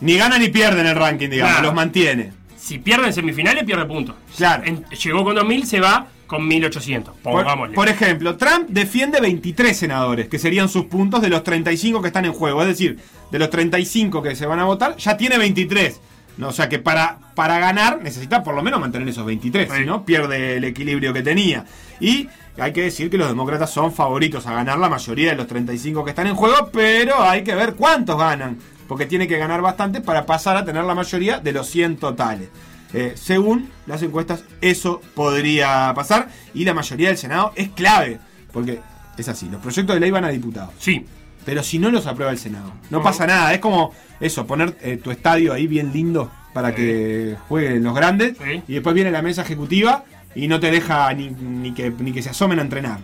Ni 0.00 0.16
gana 0.16 0.36
ni 0.38 0.48
pierde 0.48 0.80
en 0.80 0.86
el 0.88 0.96
ranking, 0.96 1.28
digamos. 1.28 1.52
Claro. 1.52 1.66
Los 1.68 1.74
mantiene. 1.74 2.32
Si 2.56 2.78
pierde 2.78 3.06
en 3.06 3.12
semifinales, 3.12 3.62
pierde 3.64 3.84
puntos. 3.86 4.16
Claro. 4.36 4.64
En- 4.64 4.84
llegó 4.86 5.24
con 5.24 5.34
2000, 5.36 5.66
se 5.66 5.78
va 5.80 6.06
con 6.30 6.46
1800. 6.46 7.12
Por, 7.16 7.42
Pongámosle. 7.42 7.74
por 7.74 7.88
ejemplo, 7.88 8.36
Trump 8.36 8.68
defiende 8.68 9.20
23 9.20 9.76
senadores, 9.76 10.28
que 10.28 10.38
serían 10.38 10.68
sus 10.68 10.84
puntos 10.84 11.20
de 11.20 11.28
los 11.28 11.42
35 11.42 12.00
que 12.00 12.06
están 12.06 12.24
en 12.24 12.32
juego. 12.32 12.62
Es 12.62 12.68
decir, 12.68 12.98
de 13.32 13.38
los 13.40 13.50
35 13.50 14.22
que 14.22 14.36
se 14.36 14.46
van 14.46 14.60
a 14.60 14.64
votar, 14.64 14.96
ya 14.96 15.16
tiene 15.16 15.38
23. 15.38 16.00
No, 16.36 16.48
o 16.48 16.52
sea 16.52 16.68
que 16.68 16.78
para, 16.78 17.18
para 17.34 17.58
ganar 17.58 18.00
necesita 18.00 18.44
por 18.44 18.54
lo 18.54 18.62
menos 18.62 18.78
mantener 18.80 19.08
esos 19.08 19.26
23, 19.26 19.68
Sí. 19.70 19.78
si 19.78 19.84
no 19.84 20.04
pierde 20.04 20.56
el 20.58 20.64
equilibrio 20.64 21.12
que 21.12 21.22
tenía. 21.22 21.64
Y 21.98 22.28
hay 22.58 22.72
que 22.72 22.82
decir 22.82 23.10
que 23.10 23.18
los 23.18 23.26
demócratas 23.28 23.70
son 23.70 23.92
favoritos 23.92 24.46
a 24.46 24.54
ganar 24.54 24.78
la 24.78 24.88
mayoría 24.88 25.30
de 25.30 25.36
los 25.36 25.48
35 25.48 26.04
que 26.04 26.10
están 26.10 26.28
en 26.28 26.36
juego, 26.36 26.70
pero 26.72 27.20
hay 27.22 27.42
que 27.42 27.56
ver 27.56 27.74
cuántos 27.74 28.16
ganan, 28.16 28.56
porque 28.86 29.06
tiene 29.06 29.26
que 29.26 29.36
ganar 29.36 29.60
bastante 29.62 30.00
para 30.00 30.24
pasar 30.24 30.56
a 30.56 30.64
tener 30.64 30.84
la 30.84 30.94
mayoría 30.94 31.40
de 31.40 31.52
los 31.52 31.66
100 31.68 31.96
totales. 31.96 32.48
Eh, 32.92 33.12
según 33.14 33.70
las 33.86 34.02
encuestas, 34.02 34.44
eso 34.60 35.00
podría 35.14 35.92
pasar 35.94 36.28
y 36.54 36.64
la 36.64 36.74
mayoría 36.74 37.08
del 37.08 37.18
Senado 37.18 37.52
es 37.54 37.68
clave, 37.70 38.18
porque 38.52 38.80
es 39.16 39.28
así, 39.28 39.48
los 39.48 39.60
proyectos 39.60 39.94
de 39.94 40.00
ley 40.00 40.10
van 40.10 40.24
a 40.24 40.28
diputados. 40.28 40.74
Sí. 40.78 41.04
Pero 41.44 41.62
si 41.62 41.78
no 41.78 41.90
los 41.90 42.06
aprueba 42.06 42.32
el 42.32 42.38
Senado, 42.38 42.72
no 42.90 43.02
pasa 43.02 43.26
nada. 43.26 43.54
Es 43.54 43.60
como 43.60 43.94
eso, 44.20 44.46
poner 44.46 44.76
eh, 44.82 44.98
tu 44.98 45.10
estadio 45.10 45.52
ahí 45.52 45.66
bien 45.66 45.92
lindo 45.92 46.30
para 46.52 46.74
que 46.74 47.36
jueguen 47.48 47.82
los 47.82 47.94
grandes. 47.94 48.36
Sí. 48.36 48.62
Y 48.68 48.74
después 48.74 48.94
viene 48.94 49.10
la 49.10 49.22
mesa 49.22 49.42
ejecutiva 49.42 50.04
y 50.34 50.48
no 50.48 50.60
te 50.60 50.70
deja 50.70 51.12
ni, 51.14 51.30
ni 51.30 51.72
que, 51.72 51.90
ni 51.90 52.12
que 52.12 52.22
se 52.22 52.30
asomen 52.30 52.58
a 52.58 52.62
entrenar. 52.62 53.00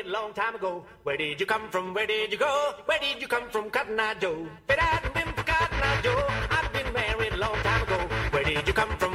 Married 0.00 0.06
a 0.06 0.12
long 0.12 0.32
time 0.32 0.54
ago. 0.54 0.84
Where 1.02 1.16
did 1.16 1.40
you 1.40 1.46
come 1.46 1.68
from? 1.70 1.94
Where 1.94 2.06
did 2.06 2.32
you 2.32 2.38
go? 2.38 2.74
Where 2.86 2.98
did 2.98 3.20
you 3.20 3.28
come 3.28 3.48
from, 3.50 3.70
Cotton 3.70 3.98
Eye 3.98 4.14
Joe? 4.20 4.46
But 4.66 4.78
I've 4.80 5.14
been 5.14 5.32
forgotten, 5.34 5.78
I 5.82 6.00
Joe. 6.02 6.26
I've 6.50 6.72
been 6.72 6.92
married 6.92 7.32
a 7.32 7.36
long 7.36 7.56
time 7.62 7.82
ago. 7.82 7.98
Where 8.30 8.44
did 8.44 8.66
you 8.66 8.72
come 8.72 8.96
from? 8.98 9.09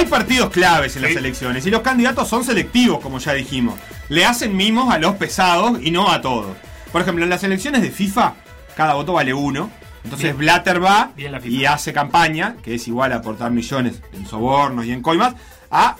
Hay 0.00 0.06
partidos 0.06 0.48
claves 0.48 0.96
en 0.96 1.02
las 1.02 1.10
elecciones 1.14 1.66
y 1.66 1.70
los 1.70 1.82
candidatos 1.82 2.26
son 2.26 2.42
selectivos, 2.42 3.00
como 3.00 3.18
ya 3.18 3.34
dijimos. 3.34 3.78
Le 4.08 4.24
hacen 4.24 4.56
mimos 4.56 4.90
a 4.90 4.98
los 4.98 5.16
pesados 5.16 5.78
y 5.82 5.90
no 5.90 6.10
a 6.10 6.22
todos. 6.22 6.56
Por 6.90 7.02
ejemplo, 7.02 7.22
en 7.24 7.28
las 7.28 7.44
elecciones 7.44 7.82
de 7.82 7.90
FIFA, 7.90 8.32
cada 8.74 8.94
voto 8.94 9.12
vale 9.12 9.34
uno. 9.34 9.70
Entonces 10.02 10.28
Bien. 10.28 10.38
Blatter 10.38 10.82
va 10.82 11.12
Bien 11.14 11.32
la 11.32 11.40
FIFA. 11.40 11.54
y 11.54 11.66
hace 11.66 11.92
campaña, 11.92 12.56
que 12.62 12.76
es 12.76 12.88
igual 12.88 13.12
a 13.12 13.16
aportar 13.16 13.50
millones 13.50 14.00
en 14.14 14.26
sobornos 14.26 14.86
y 14.86 14.92
en 14.92 15.02
coimas, 15.02 15.34
a, 15.70 15.96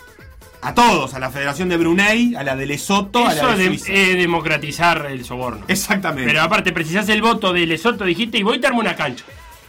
a 0.63 0.75
todos, 0.75 1.13
a 1.13 1.19
la 1.19 1.29
Federación 1.31 1.69
de 1.69 1.77
Brunei, 1.77 2.35
a 2.37 2.43
la 2.43 2.57
de 2.57 2.65
Lesoto, 2.65 3.27
a 3.27 3.35
la 3.35 3.55
de 3.55 3.69
de- 3.69 3.75
es 3.75 4.17
democratizar 4.17 5.09
el 5.11 5.27
soborno. 5.27 5.67
Exactamente. 5.69 6.25
Pero 6.25 6.41
aparte, 6.41 6.73
precisás 6.73 7.07
el 7.11 7.21
voto 7.21 7.53
de 7.53 7.67
Lesoto, 7.67 8.05
dijiste, 8.07 8.39
y 8.39 8.43
voy 8.43 8.57
a 8.57 8.61
te 8.63 8.67
armo 8.69 8.81
una 8.81 8.97
cancha. 8.97 9.27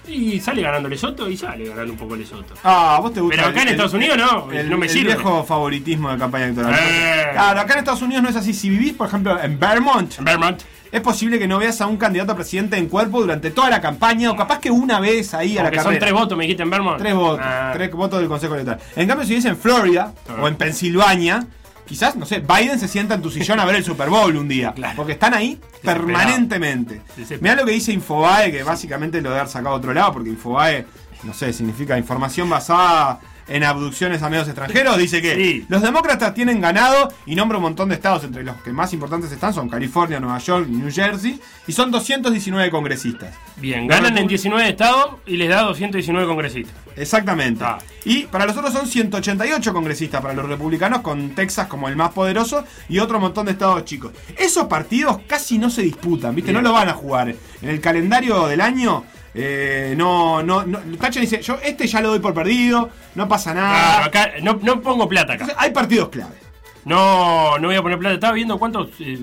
Y 0.08 0.40
sale 0.40 0.62
ganando 0.64 0.90
Lesoto 0.90 1.30
y 1.30 1.38
sale 1.38 1.66
ganando 1.70 1.94
un 1.94 2.00
poco 2.00 2.16
Lesoto. 2.16 2.54
Ah, 2.64 2.98
¿vos 3.02 3.14
te 3.14 3.22
gusta 3.22 3.36
Pero 3.38 3.50
acá 3.50 3.62
en 3.62 3.68
Estados 3.70 3.94
Unidos 3.94 4.18
no, 4.18 4.52
el, 4.52 4.70
no 4.70 4.78
me 4.78 4.88
el 4.88 4.92
sirve. 4.92 5.14
viejo 5.16 5.44
favoritismo 5.44 6.12
de 6.12 6.18
campaña 6.18 6.46
electoral. 6.46 6.74
Eh. 6.80 7.28
Claro, 7.34 7.60
acá 7.62 7.74
en 7.74 7.80
Estados 7.80 8.02
Unidos 8.02 8.24
no 8.24 8.30
es 8.30 8.36
así. 8.36 8.54
Si 8.54 8.70
vivís, 8.70 8.94
por 8.94 9.08
ejemplo, 9.08 9.40
en 9.42 9.60
Vermont, 9.60 10.18
En 10.18 10.26
Vermont. 10.26 10.62
es 10.92 11.02
posible 11.02 11.38
que 11.38 11.48
no 11.48 11.60
veas 11.60 11.80
a 11.82 11.88
un 11.88 11.98
candidato 11.98 12.32
a 12.32 12.36
presidente 12.36 12.78
en 12.78 12.88
cuerpo 12.90 13.22
durante 13.22 13.52
toda 13.52 13.70
la 13.70 13.80
campaña, 13.80 14.32
o 14.32 14.36
capaz 14.36 14.60
que 14.60 14.72
una 14.72 15.00
vez 15.00 15.34
ahí 15.36 15.58
a 15.58 15.64
la 15.64 15.70
son 15.70 15.84
carrera. 15.84 16.00
tres 16.00 16.14
votos, 16.14 16.38
me 16.38 16.44
dijiste 16.46 16.64
en 16.64 16.70
Vermont. 16.72 16.98
Tres 16.98 17.14
votos, 17.14 17.40
Ah, 17.44 17.72
tres 17.74 17.92
votos 17.92 18.20
del 18.20 18.28
Consejo 18.28 18.56
Electoral. 18.56 18.82
En 18.96 19.08
cambio, 19.08 19.26
si 19.28 19.36
es 19.36 19.46
en 19.46 19.56
Florida 19.56 20.14
o 20.42 20.48
en 20.48 20.56
Pensilvania, 20.56 21.46
quizás, 21.92 22.16
no 22.16 22.26
sé, 22.26 22.40
Biden 22.40 22.80
se 22.80 22.88
sienta 22.88 23.16
en 23.16 23.22
tu 23.22 23.30
sillón 23.30 23.60
a 23.60 23.66
ver 23.66 23.76
el 23.76 23.84
Super 23.84 24.10
Bowl 24.10 24.34
un 24.38 24.48
día. 24.48 24.72
Claro. 24.72 24.96
Porque 24.96 25.12
están 25.12 25.34
ahí 25.34 25.60
permanentemente. 25.84 27.02
Mirá 27.42 27.56
lo 27.56 27.66
que 27.66 27.74
dice 27.74 27.92
Infobae, 27.92 28.50
que 28.50 28.64
básicamente 28.64 29.22
lo 29.22 29.28
debe 29.28 29.42
haber 29.42 29.52
sacado 29.52 29.76
a 29.76 29.78
otro 29.78 29.94
lado, 29.94 30.14
porque 30.14 30.30
Infobae, 30.30 30.86
no 31.24 31.34
sé, 31.34 31.52
significa 31.52 31.98
información 31.98 32.50
basada 32.50 33.20
en 33.56 33.64
abducciones 33.64 34.22
a 34.24 34.30
medios 34.30 34.48
extranjeros. 34.48 34.98
Dice 34.98 35.22
que 35.22 35.36
Sí. 35.36 35.66
los 35.70 35.82
demócratas 35.82 36.34
tienen 36.34 36.62
ganado 36.62 37.12
y 37.26 37.36
nombra 37.36 37.58
un 37.58 37.64
montón 37.64 37.90
de 37.90 37.96
estados, 37.96 38.24
entre 38.24 38.44
los 38.44 38.56
que 38.58 38.72
más 38.72 38.94
importantes 38.94 39.32
están 39.32 39.54
son 39.54 39.70
California, 39.70 40.20
Nueva 40.20 40.38
York, 40.40 40.68
New 40.68 40.92
Jersey, 40.92 41.40
y 41.68 41.72
son 41.72 41.92
219 41.92 42.70
congresistas. 42.72 43.34
Bien, 43.58 43.88
ganan 43.88 44.18
en 44.18 44.28
19 44.28 44.70
estados 44.70 45.16
y 45.26 45.38
les 45.38 45.50
da 45.50 45.62
219 45.64 46.28
congresistas. 46.28 46.76
Exactamente. 46.96 47.64
Ah. 47.64 47.78
Y 48.06 48.24
para 48.24 48.46
los 48.46 48.58
otros 48.58 48.74
son 48.74 48.88
188 48.88 49.74
congresistas 49.74 50.22
para 50.22 50.34
los 50.34 50.48
republicanos, 50.48 51.02
con 51.02 51.30
Texas 51.32 51.68
como 51.68 51.88
el 51.88 51.96
más 51.96 52.12
poderoso 52.12 52.64
y 52.90 53.00
otro 53.00 53.20
montón 53.20 53.46
de 53.46 53.54
estados 53.54 53.86
chicos. 53.86 54.12
Esos 54.38 54.66
partidos 54.66 55.20
casi 55.28 55.58
no 55.58 55.70
se 55.70 55.84
disputan, 55.84 56.36
¿viste? 56.36 56.52
Bien. 56.52 56.62
No 56.64 56.70
lo 56.70 56.74
van 56.74 56.90
a 56.90 56.94
jugar. 56.94 57.34
En 57.62 57.70
el 57.70 57.80
calendario 57.80 58.48
del 58.48 58.62
año, 58.62 59.04
eh, 59.34 59.94
no, 59.98 60.44
no, 60.44 60.64
no. 60.64 60.80
Thatcher 61.00 61.22
dice: 61.22 61.42
Yo 61.42 61.58
este 61.64 61.88
ya 61.88 62.02
lo 62.02 62.10
doy 62.10 62.20
por 62.20 62.34
perdido, 62.34 62.90
no 63.16 63.28
pasa 63.28 63.54
nada. 63.54 63.96
Claro, 63.96 64.06
acá 64.06 64.32
no, 64.42 64.60
no 64.62 64.82
pongo 64.82 65.08
plata 65.08 65.34
acá. 65.34 65.44
Entonces, 65.46 65.56
hay 65.58 65.72
partidos 65.72 66.10
clave. 66.10 66.36
No, 66.84 67.60
no 67.60 67.68
voy 67.68 67.76
a 67.76 67.82
poner 67.84 68.00
plata. 68.00 68.16
Estaba 68.16 68.34
viendo 68.34 68.58
cuántos. 68.58 68.90
Eh, 69.00 69.20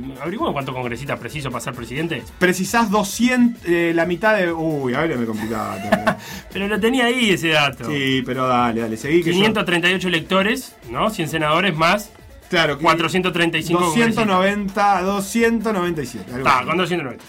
cuántos 0.52 0.74
congresistas 0.74 1.18
preciso 1.18 1.50
para 1.50 1.60
ser 1.62 1.74
presidente. 1.74 2.22
Precisás 2.38 2.88
200, 2.90 3.62
eh, 3.66 3.92
la 3.94 4.06
mitad 4.06 4.36
de. 4.36 4.52
Uy, 4.52 4.94
a 4.94 5.00
ver, 5.00 5.18
me 5.18 5.26
complicaba. 5.26 5.76
Pero 6.52 6.68
lo 6.68 6.78
tenía 6.78 7.06
ahí 7.06 7.30
ese 7.30 7.48
dato. 7.48 7.84
sí, 7.90 8.22
pero 8.24 8.46
dale, 8.46 8.80
dale, 8.82 8.96
seguí 8.96 9.22
que 9.24 9.30
yo- 9.30 9.38
538 9.38 10.06
electores, 10.08 10.76
¿no? 10.90 11.10
100 11.10 11.28
senadores 11.28 11.76
más 11.76 12.10
Claro, 12.48 12.78
que 12.78 12.84
435 12.84 13.78
congresistas. 13.78 14.26
290, 14.26 15.02
297. 15.02 16.32
algo 16.34 16.48
Está, 16.48 16.64
con 16.64 16.76
290. 16.78 17.24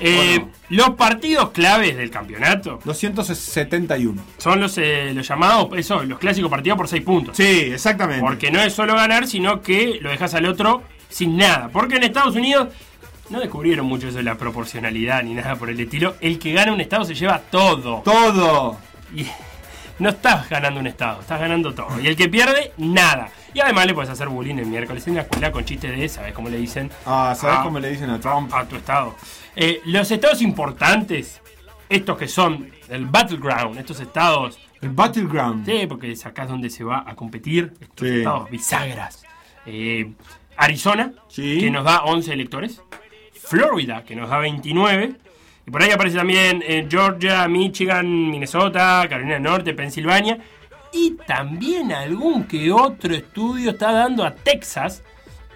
Eh, 0.00 0.38
Bueno. 0.38 0.52
Los 0.70 0.90
partidos 0.90 1.50
claves 1.50 1.96
del 1.96 2.10
campeonato 2.10 2.78
271. 2.84 4.22
son 4.38 4.60
los, 4.60 4.76
eh, 4.78 5.12
los 5.14 5.26
llamados, 5.26 5.68
eso, 5.76 6.02
los 6.04 6.18
clásicos 6.18 6.50
partidos 6.50 6.76
por 6.76 6.88
6 6.88 7.02
puntos. 7.02 7.36
Sí, 7.36 7.70
exactamente. 7.72 8.20
Porque 8.20 8.50
no 8.50 8.60
es 8.60 8.72
solo 8.74 8.94
ganar, 8.94 9.26
sino 9.26 9.62
que 9.62 9.98
lo 10.00 10.10
dejas 10.10 10.34
al 10.34 10.44
otro 10.46 10.82
sin 11.08 11.36
nada. 11.38 11.70
Porque 11.72 11.96
en 11.96 12.02
Estados 12.04 12.36
Unidos 12.36 12.68
no 13.30 13.40
descubrieron 13.40 13.86
mucho 13.86 14.08
eso 14.08 14.18
de 14.18 14.24
la 14.24 14.34
proporcionalidad 14.36 15.22
ni 15.22 15.34
nada 15.34 15.56
por 15.56 15.70
el 15.70 15.80
estilo. 15.80 16.16
El 16.20 16.38
que 16.38 16.52
gana 16.52 16.72
un 16.72 16.80
estado 16.80 17.04
se 17.04 17.14
lleva 17.14 17.38
todo. 17.50 18.02
Todo. 18.04 18.76
Y 19.14 19.26
no 19.98 20.10
estás 20.10 20.48
ganando 20.50 20.80
un 20.80 20.86
estado, 20.86 21.20
estás 21.22 21.40
ganando 21.40 21.72
todo. 21.74 21.98
Y 22.00 22.06
el 22.08 22.16
que 22.16 22.28
pierde, 22.28 22.72
nada. 22.76 23.30
Y 23.54 23.60
además 23.60 23.86
le 23.86 23.94
puedes 23.94 24.10
hacer 24.10 24.28
bullying 24.28 24.56
el 24.56 24.66
miércoles 24.66 25.06
en 25.08 25.14
la 25.14 25.22
escuela 25.22 25.50
con 25.50 25.64
chistes 25.64 25.96
de, 25.98 26.06
¿sabes 26.10 26.34
cómo 26.34 26.50
le 26.50 26.58
dicen? 26.58 26.90
Ah, 27.06 27.34
¿sabes 27.36 27.58
a- 27.58 27.62
cómo 27.62 27.80
le 27.80 27.88
dicen 27.90 28.10
a 28.10 28.20
Trump? 28.20 28.52
a 28.52 28.64
tu 28.66 28.76
estado. 28.76 29.16
Eh, 29.60 29.80
los 29.86 30.08
estados 30.12 30.40
importantes, 30.40 31.40
estos 31.88 32.16
que 32.16 32.28
son 32.28 32.70
el 32.88 33.06
battleground, 33.06 33.76
estos 33.78 33.98
estados, 33.98 34.56
El 34.80 34.90
Battleground. 34.90 35.66
sí, 35.66 35.86
porque 35.88 36.12
es 36.12 36.24
acá 36.24 36.46
donde 36.46 36.70
se 36.70 36.84
va 36.84 37.02
a 37.04 37.16
competir, 37.16 37.72
estos 37.80 38.08
Sí. 38.08 38.18
estados 38.18 38.48
bisagras. 38.50 39.24
Eh, 39.66 40.12
Arizona, 40.56 41.12
Sí. 41.28 41.58
que 41.58 41.70
nos 41.72 41.84
da 41.84 42.04
11 42.04 42.32
electores. 42.32 42.80
Florida, 43.34 44.04
que 44.04 44.14
nos 44.14 44.30
da 44.30 44.38
29. 44.38 45.14
Y 45.66 45.70
por 45.72 45.82
ahí 45.82 45.90
aparece 45.90 46.16
también 46.18 46.62
eh, 46.64 46.86
Georgia, 46.88 47.48
Michigan, 47.48 48.06
Minnesota, 48.30 49.04
Carolina 49.08 49.34
del 49.34 49.42
Norte, 49.42 49.74
Pensilvania. 49.74 50.38
Y 50.92 51.16
también 51.26 51.90
algún 51.92 52.44
que 52.44 52.70
otro 52.70 53.12
estudio 53.14 53.70
está 53.72 53.90
dando 53.92 54.24
a 54.24 54.34
Texas, 54.34 55.02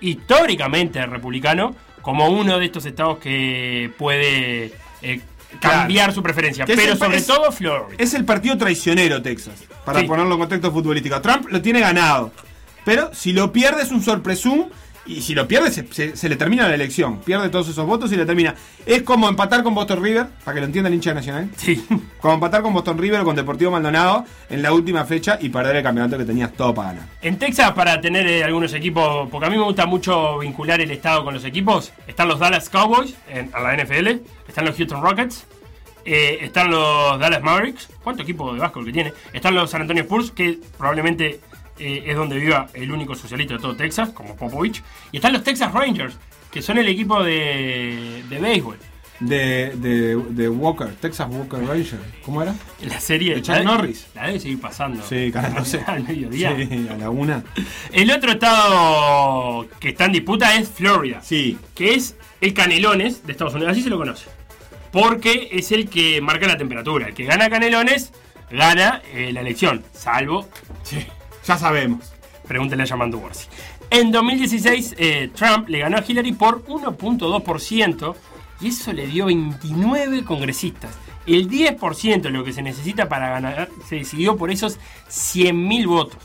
históricamente 0.01 1.05
republicano, 1.07 1.75
como 2.03 2.29
uno 2.29 2.59
de 2.59 2.67
estos 2.67 2.85
estados 2.87 3.19
que 3.19 3.91
puede 3.99 4.73
eh, 5.03 5.21
cambiar 5.61 6.13
su 6.13 6.23
preferencia. 6.23 6.65
Que 6.65 6.75
Pero 6.77 6.93
el- 6.93 6.99
sobre 6.99 7.19
es- 7.19 7.27
todo 7.27 7.51
Florida. 7.53 7.97
Es 7.99 8.15
el 8.15 8.25
partido 8.25 8.57
traicionero, 8.59 9.23
Texas. 9.23 9.55
Para 9.85 10.01
Sí. 10.01 10.07
ponerlo 10.07 10.35
en 10.35 10.41
contexto 10.41 10.71
futbolístico. 10.73 11.21
Trump 11.21 11.49
lo 11.51 11.61
tiene 11.63 11.81
ganado. 11.81 12.33
Pero 12.85 13.11
si 13.15 13.33
lo 13.33 13.53
pierde 13.53 13.83
es 13.83 13.91
un 13.91 14.03
sorpresum. 14.03 14.69
Y 15.05 15.21
si 15.23 15.35
lo 15.35 15.49
pierde, 15.49 15.71
se, 15.73 15.85
se- 15.93 16.17
se 16.17 16.29
le 16.29 16.37
termina 16.37 16.69
la 16.69 16.75
elección. 16.77 17.19
Pierde 17.21 17.49
todos 17.49 17.69
esos 17.69 17.85
votos 17.87 18.13
y 18.13 18.17
le 18.17 18.25
termina. 18.25 18.55
Es 18.87 19.03
como 19.03 19.29
empatar 19.29 19.65
con 19.65 19.75
Boston 19.75 20.01
River, 20.03 20.27
para 20.45 20.55
que 20.55 20.61
lo 20.61 20.67
entienda 20.67 20.89
el 20.89 20.95
hincha 20.95 21.13
nacional. 21.13 21.49
Sí. 21.57 21.85
Como 22.21 22.35
empatar 22.35 22.63
con 22.63 22.73
Boston 22.73 22.99
River 22.99 23.21
o 23.21 23.25
con 23.25 23.35
Deportivo 23.35 23.73
Maldonado 23.73 24.25
en 24.49 24.63
la 24.63 24.73
última 24.73 25.05
fecha 25.05 25.39
y 25.41 25.49
perder 25.49 25.75
el 25.77 25.83
campeonato 25.83 26.17
que 26.17 26.25
tenías 26.25 26.53
todo 26.53 26.73
para 26.73 26.93
ganar. 26.93 27.09
En 27.21 27.37
Texas, 27.37 27.73
para 27.73 28.01
tener 28.01 28.27
eh, 28.29 28.45
algunos 28.45 28.73
equipos, 28.75 29.29
porque 29.29 29.47
a 29.49 29.51
mí 29.51 29.57
me 29.57 29.65
gusta 29.65 29.87
mucho 29.87 30.39
vincular 30.39 30.81
el 30.81 30.91
estado 30.93 31.25
con 31.25 31.35
los 31.35 31.45
equipos, 31.45 31.93
están 32.07 32.29
los 32.29 32.39
Dallas 32.39 32.69
Cowboys 32.69 33.15
en, 33.29 33.51
la 33.51 33.77
NFL, 33.77 34.23
están 34.47 34.65
los 34.67 34.77
Houston 34.77 35.03
Rockets, 35.03 35.45
eh, 36.05 36.39
están 36.43 36.71
los 36.71 37.19
Dallas 37.19 37.43
Mavericks, 37.43 37.89
¿cuánto 38.05 38.23
equipo 38.23 38.53
de 38.55 38.61
básquetbol 38.61 38.87
que 38.87 38.93
tiene? 38.93 39.13
Están 39.33 39.55
los 39.57 39.69
San 39.71 39.81
Antonio 39.83 40.05
Spurs, 40.05 40.31
que 40.31 40.59
probablemente 40.79 41.41
eh, 41.83 42.05
es 42.07 42.17
donde 42.17 42.37
viva 42.39 42.69
el 42.75 42.91
único 42.93 43.15
socialista 43.15 43.55
de 43.55 43.61
todo 43.61 43.75
Texas, 43.77 44.11
como 44.11 44.37
Popovich, 44.37 44.83
y 45.11 45.17
están 45.17 45.33
los 45.33 45.43
Texas 45.43 45.73
Rangers, 45.73 46.17
que 46.51 46.63
son 46.63 46.79
el 46.79 46.89
equipo 46.89 47.23
de, 47.23 48.23
de 48.29 48.39
béisbol. 48.39 48.79
De, 49.21 49.73
de, 49.77 50.17
de 50.17 50.49
Walker, 50.49 50.89
Texas 51.01 51.29
Walker 51.31 51.61
Ranger. 51.65 52.01
¿Cómo 52.25 52.43
era? 52.43 52.55
La 52.85 52.99
serie 52.99 53.37
De 53.37 53.43
Chuck 53.43 53.61
Norris. 53.63 54.09
La 54.17 54.27
debe 54.27 54.41
seguir 54.41 54.61
pasando. 54.61 55.01
Sí, 55.09 55.31
canal 55.31 55.55
12. 55.59 55.85
Al 55.87 56.03
mediodía. 56.03 56.57
Sí, 56.57 56.89
a 56.91 56.97
la 56.97 57.09
una. 57.11 57.45
El 57.93 58.11
otro 58.11 58.33
estado 58.33 59.69
que 59.79 59.91
está 59.91 60.07
en 60.07 60.13
disputa 60.13 60.57
es 60.57 60.69
Florida. 60.71 61.21
Sí. 61.23 61.57
que 61.75 61.95
es 61.95 62.17
el 62.41 62.53
Canelones 62.53 63.25
de 63.25 63.31
Estados 63.33 63.55
Unidos, 63.55 63.73
así 63.73 63.83
se 63.83 63.91
lo 63.91 63.99
conoce. 63.99 64.27
Porque 64.91 65.51
es 65.53 65.71
el 65.71 65.89
que 65.89 66.21
marca 66.21 66.49
la 66.49 66.59
temperatura. 66.59 67.07
El 67.07 67.15
que 67.15 67.25
gana 67.25 67.49
Canelones 67.49 68.13
gana 68.51 69.03
eh, 69.15 69.31
la 69.33 69.41
elección, 69.43 69.85
salvo, 69.95 70.49
Ya 71.47 71.59
sabemos. 71.59 72.13
pregúntele 72.47 72.83
a 72.83 72.87
Yamandu 72.87 73.19
Borsi. 73.19 73.49
En 73.89 74.11
2016, 74.11 74.95
eh, 74.99 75.31
Trump 75.35 75.69
le 75.69 75.79
ganó 75.79 75.97
a 75.97 76.05
Hillary 76.07 76.33
por 76.33 76.65
1.2% 76.65 78.17
y 78.61 78.69
eso 78.69 78.93
le 78.93 79.07
dio 79.07 79.27
29 79.27 80.25
congresistas. 80.25 80.97
El 81.27 81.49
10% 81.49 82.23
de 82.23 82.31
lo 82.31 82.43
que 82.45 82.53
se 82.53 82.63
necesita 82.63 83.09
para 83.09 83.31
ganar 83.31 83.69
se 83.89 83.97
decidió 83.97 84.37
por 84.37 84.51
esos 84.51 84.79
100.000 85.09 85.87
votos. 85.87 86.19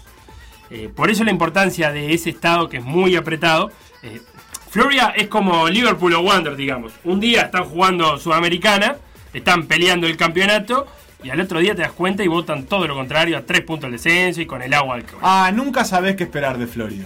Eh, 0.70 0.90
por 0.94 1.10
eso 1.10 1.24
la 1.24 1.32
importancia 1.32 1.92
de 1.92 2.14
ese 2.14 2.32
estado 2.32 2.68
que 2.68 2.78
es 2.78 2.84
muy 2.84 3.16
apretado. 3.16 3.72
Eh, 4.04 4.22
Florida 4.70 5.14
es 5.16 5.28
como 5.28 5.70
Liverpool 5.70 6.14
o 6.14 6.22
Wander, 6.22 6.56
digamos. 6.56 6.94
Un 7.04 7.20
día 7.20 7.44
están 7.44 7.66
jugando 7.66 8.18
Sudamericana, 8.18 8.98
están 9.34 9.68
peleando 9.68 10.08
el 10.08 10.18
campeonato 10.18 10.88
y 11.24 11.30
al 11.30 11.40
otro 11.42 11.60
día 11.60 11.76
te 11.76 11.82
das 11.82 11.92
cuenta 11.92 12.24
y 12.24 12.28
votan 12.28 12.66
todo 12.66 12.88
lo 12.88 12.96
contrario, 12.96 13.38
a 13.38 13.42
tres 13.46 13.62
puntos 13.62 13.84
del 13.90 13.94
descenso 13.94 14.42
y 14.42 14.46
con 14.46 14.62
el 14.62 14.74
agua 14.74 14.96
al 14.96 15.04
que 15.06 15.16
Ah, 15.22 15.52
nunca 15.54 15.84
sabés 15.86 16.16
qué 16.16 16.24
esperar 16.26 16.58
de 16.58 16.68
Florida. 16.68 17.06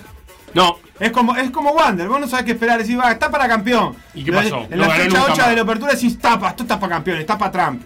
No, 0.53 0.79
Es 0.99 1.11
como, 1.11 1.35
es 1.35 1.49
como 1.49 1.71
Wander, 1.71 2.07
vos 2.09 2.19
no 2.19 2.27
sabés 2.27 2.45
qué 2.45 2.51
esperar, 2.51 2.77
decís, 2.79 2.99
va, 2.99 3.11
está 3.11 3.31
para 3.31 3.47
campeón. 3.47 3.95
¿Y 4.13 4.23
qué 4.23 4.33
pasó? 4.33 4.67
En 4.69 4.77
No 4.77 4.85
la 4.85 4.89
fecha 4.91 5.05
nunca 5.07 5.23
8 5.31 5.35
más. 5.37 5.49
de 5.49 5.55
la 5.55 5.61
apertura 5.61 5.93
decís, 5.93 6.19
tapa, 6.19 6.49
esto 6.49 6.63
está 6.63 6.79
para 6.79 6.95
campeón, 6.95 7.17
está 7.19 7.37
para 7.37 7.51
Trump. 7.51 7.81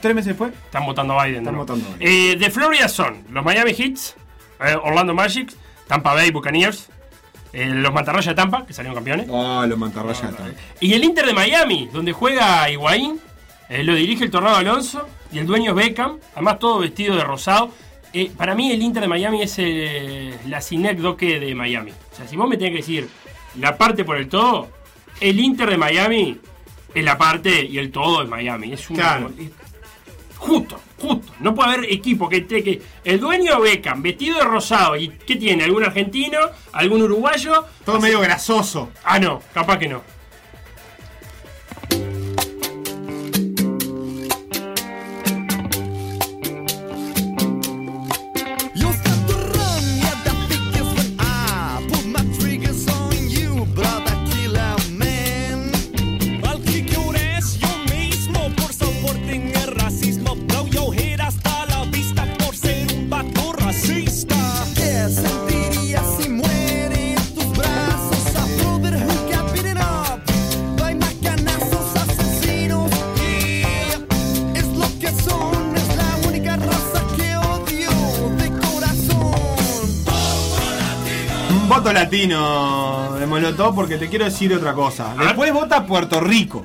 ¿Tres 0.00 0.14
meses 0.14 0.28
después? 0.28 0.52
están 0.64 0.86
votando 0.86 1.18
a 1.20 1.24
Biden. 1.24 1.40
Están 1.40 1.54
¿no? 1.54 1.60
votando 1.60 1.86
a 1.88 1.92
Eh, 2.00 2.36
de 2.36 2.50
Florida 2.50 2.88
son 2.88 3.22
los 3.30 3.44
Miami 3.44 3.72
Heats, 3.72 4.16
eh, 4.66 4.74
Orlando 4.82 5.14
Magic, 5.14 5.52
Tampa 5.86 6.14
Bay 6.14 6.30
Buccaneers, 6.30 6.88
eh, 7.52 7.66
los 7.66 7.92
Mantarraya 7.92 8.30
de 8.32 8.34
Tampa, 8.34 8.66
que 8.66 8.72
salieron 8.72 8.94
campeones. 8.96 9.28
Ah, 9.32 9.64
los 9.68 9.78
mantarrayas 9.78 10.24
están. 10.30 10.54
Y 10.80 10.94
el 10.94 11.04
Inter 11.04 11.26
de 11.26 11.34
Miami, 11.34 11.88
donde 11.92 12.12
juega 12.12 12.68
Higuaín, 12.70 13.20
eh, 13.68 13.82
lo 13.82 13.94
dirige 13.94 14.24
el 14.24 14.30
Tornado 14.30 14.56
Alonso 14.56 15.08
y 15.32 15.38
el 15.38 15.46
dueño 15.46 15.70
es 15.70 15.76
Beckham, 15.76 16.18
además 16.34 16.58
todo 16.58 16.78
vestido 16.78 17.16
de 17.16 17.24
rosado. 17.24 17.70
Eh, 18.12 18.30
para 18.36 18.54
mí 18.54 18.70
el 18.70 18.80
Inter 18.82 19.02
de 19.02 19.08
Miami 19.08 19.42
es 19.42 19.54
eh, 19.58 20.38
la 20.46 20.60
sinécdoque 20.60 21.40
de 21.40 21.54
Miami. 21.54 21.90
O 22.12 22.16
sea, 22.16 22.28
si 22.28 22.36
vos 22.36 22.48
me 22.48 22.56
tenés 22.56 22.72
que 22.72 22.76
decir 22.78 23.08
la 23.58 23.76
parte 23.76 24.04
por 24.04 24.16
el 24.16 24.28
todo, 24.28 24.68
el 25.20 25.40
Inter 25.40 25.70
de 25.70 25.76
Miami 25.76 26.38
es 26.94 27.04
la 27.04 27.18
parte 27.18 27.64
y 27.64 27.78
el 27.78 27.90
todo 27.90 28.22
es 28.22 28.28
Miami. 28.28 28.72
Es 28.72 28.88
un 28.90 28.96
Claro. 28.96 29.30
es- 29.38 29.50
justo, 30.38 30.78
justo. 31.00 31.32
No 31.40 31.54
puede 31.54 31.72
haber 31.74 31.92
equipo 31.92 32.28
que 32.28 32.36
esté 32.38 32.62
que 32.62 32.80
el 33.02 33.18
dueño 33.18 33.60
Beckham 33.60 34.02
vestido 34.02 34.38
de 34.38 34.44
rosado 34.44 34.94
y 34.96 35.08
¿qué 35.08 35.36
tiene? 35.36 35.64
¿Algún 35.64 35.82
argentino? 35.84 36.38
¿Algún 36.72 37.02
uruguayo? 37.02 37.64
Todo 37.84 37.98
medio 37.98 38.20
grasoso. 38.20 38.90
Ah, 39.04 39.18
no, 39.18 39.40
capaz 39.52 39.78
que 39.78 39.88
no. 39.88 40.02
De 82.14 83.26
Molotov 83.26 83.74
porque 83.74 83.96
te 83.96 84.08
quiero 84.08 84.24
decir 84.24 84.54
otra 84.54 84.72
cosa. 84.72 85.14
Después 85.18 85.52
vota 85.52 85.84
Puerto 85.84 86.20
Rico. 86.20 86.64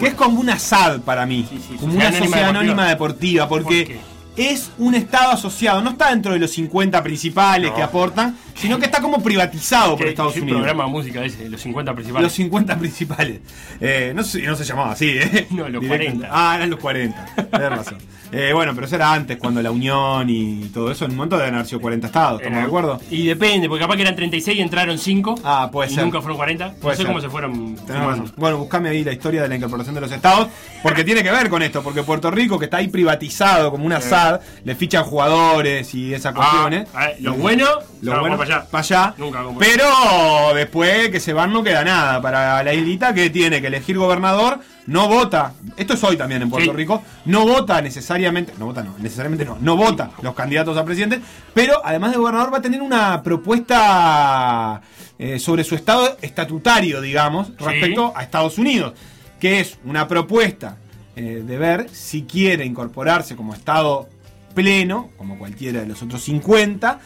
Que 0.00 0.08
es 0.08 0.14
como 0.14 0.40
una 0.40 0.58
SAD 0.58 1.00
para 1.00 1.26
mí. 1.26 1.46
sí, 1.48 1.76
como 1.78 1.94
una 1.94 2.10
sociedad 2.10 2.48
anónima 2.48 2.88
deportiva. 2.88 3.48
Porque 3.48 3.98
es 4.34 4.70
un 4.78 4.94
estado 4.94 5.32
asociado. 5.32 5.82
No 5.82 5.90
está 5.90 6.08
dentro 6.08 6.32
de 6.32 6.38
los 6.38 6.50
50 6.52 7.02
principales 7.02 7.70
que 7.72 7.82
aportan, 7.82 8.36
sino 8.54 8.78
que 8.78 8.86
está 8.86 8.95
como 9.10 9.22
privatizado 9.22 9.96
por 9.96 10.04
¿Qué- 10.04 10.10
Estados 10.10 10.34
qué 10.34 10.40
Unidos. 10.40 10.60
programa 10.60 10.84
de 10.84 10.90
música 10.90 11.24
ese? 11.24 11.48
Los 11.48 11.60
50 11.60 11.94
principales. 11.94 12.22
Los 12.24 12.32
50 12.32 12.76
principales. 12.78 13.40
Eh, 13.80 14.12
no, 14.14 14.22
sé, 14.22 14.42
no 14.42 14.56
se 14.56 14.64
llamaba 14.64 14.92
así, 14.92 15.08
¿eh? 15.10 15.46
No, 15.50 15.68
los 15.68 15.80
Directo. 15.80 16.04
40. 16.20 16.28
Ah, 16.30 16.54
eran 16.56 16.70
los 16.70 16.78
40. 16.80 17.26
Tienes 17.50 17.70
razón. 17.70 17.98
Eh, 18.32 18.50
bueno, 18.52 18.74
pero 18.74 18.86
eso 18.88 18.96
era 18.96 19.12
antes, 19.12 19.36
cuando 19.36 19.62
la 19.62 19.70
Unión 19.70 20.28
y 20.28 20.64
todo 20.74 20.90
eso, 20.90 21.04
en 21.04 21.12
un 21.12 21.16
momento 21.18 21.38
deben 21.38 21.54
haber 21.54 21.66
sido 21.66 21.80
40 21.80 22.08
estados, 22.08 22.40
¿estamos 22.40 22.58
de 22.60 22.66
acuerdo? 22.66 23.00
Y 23.08 23.26
depende, 23.28 23.68
porque 23.68 23.82
capaz 23.84 23.94
que 23.94 24.02
eran 24.02 24.16
36 24.16 24.58
y 24.58 24.60
entraron 24.62 24.98
5. 24.98 25.36
Ah, 25.44 25.68
puede 25.72 25.92
y 25.92 25.94
ser. 25.94 26.02
nunca 26.04 26.20
fueron 26.20 26.36
40. 26.36 26.72
Puede 26.72 26.80
no 26.82 26.90
sé 26.90 26.96
ser. 26.96 27.06
cómo 27.06 27.20
se 27.20 27.28
fueron. 27.30 27.76
Tenés. 27.86 28.34
Bueno, 28.34 28.58
buscame 28.58 28.88
ahí 28.88 29.04
la 29.04 29.12
historia 29.12 29.42
de 29.42 29.48
la 29.48 29.54
incorporación 29.54 29.94
de 29.94 30.00
los 30.00 30.10
estados, 30.10 30.48
porque 30.82 31.04
tiene 31.04 31.22
que 31.22 31.30
ver 31.30 31.48
con 31.48 31.62
esto, 31.62 31.84
porque 31.84 32.02
Puerto 32.02 32.28
Rico, 32.32 32.58
que 32.58 32.64
está 32.64 32.78
ahí 32.78 32.88
privatizado 32.88 33.70
como 33.70 33.86
una 33.86 34.00
SAD, 34.00 34.40
le 34.64 34.74
fichan 34.74 35.04
jugadores 35.04 35.94
y 35.94 36.12
esas 36.12 36.34
cuestiones. 36.34 36.88
Ah, 36.94 37.10
lo 37.20 37.34
bueno, 37.34 37.66
Lo 38.02 38.14
no, 38.14 38.20
bueno, 38.20 38.36
para 38.36 38.56
allá. 38.58 38.66
para 38.70 38.82
allá. 38.82 39.14
Nunca 39.16 39.40
Pero 39.58 40.54
después 40.54 41.08
que 41.08 41.18
se 41.20 41.32
van 41.32 41.52
no 41.52 41.62
queda 41.62 41.82
nada. 41.84 42.20
Para 42.20 42.62
la 42.62 42.74
islita 42.74 43.14
que 43.14 43.30
tiene 43.30 43.60
que 43.60 43.68
elegir 43.68 43.96
gobernador, 43.98 44.60
no 44.86 45.08
vota. 45.08 45.52
Esto 45.76 45.94
es 45.94 46.04
hoy 46.04 46.16
también 46.16 46.42
en 46.42 46.50
Puerto 46.50 46.70
Sí. 46.70 46.76
Rico. 46.76 47.02
No 47.24 47.46
vota 47.46 47.80
necesariamente. 47.80 48.52
No 48.58 48.66
vota, 48.66 48.82
no. 48.82 48.94
Necesariamente 48.98 49.44
no. 49.44 49.56
No 49.60 49.76
vota 49.76 50.10
los 50.22 50.34
candidatos 50.34 50.76
a 50.76 50.84
presidente. 50.84 51.20
Pero 51.54 51.80
además 51.84 52.12
de 52.12 52.18
gobernador 52.18 52.52
va 52.52 52.58
a 52.58 52.62
tener 52.62 52.82
una 52.82 53.22
propuesta 53.22 54.80
eh, 55.18 55.38
sobre 55.38 55.64
su 55.64 55.74
estado 55.74 56.16
estatutario, 56.20 57.00
digamos, 57.00 57.48
Sí. 57.48 57.54
respecto 57.64 58.12
a 58.14 58.22
Estados 58.22 58.58
Unidos. 58.58 58.92
Que 59.40 59.60
es 59.60 59.78
una 59.84 60.06
propuesta 60.08 60.76
eh, 61.14 61.42
de 61.46 61.58
ver 61.58 61.88
si 61.90 62.22
quiere 62.24 62.64
incorporarse 62.64 63.36
como 63.36 63.54
estado 63.54 64.08
pleno, 64.54 65.10
como 65.16 65.38
cualquiera 65.38 65.80
de 65.80 65.86
los 65.86 66.02
otros 66.02 66.22
50, 66.22 66.98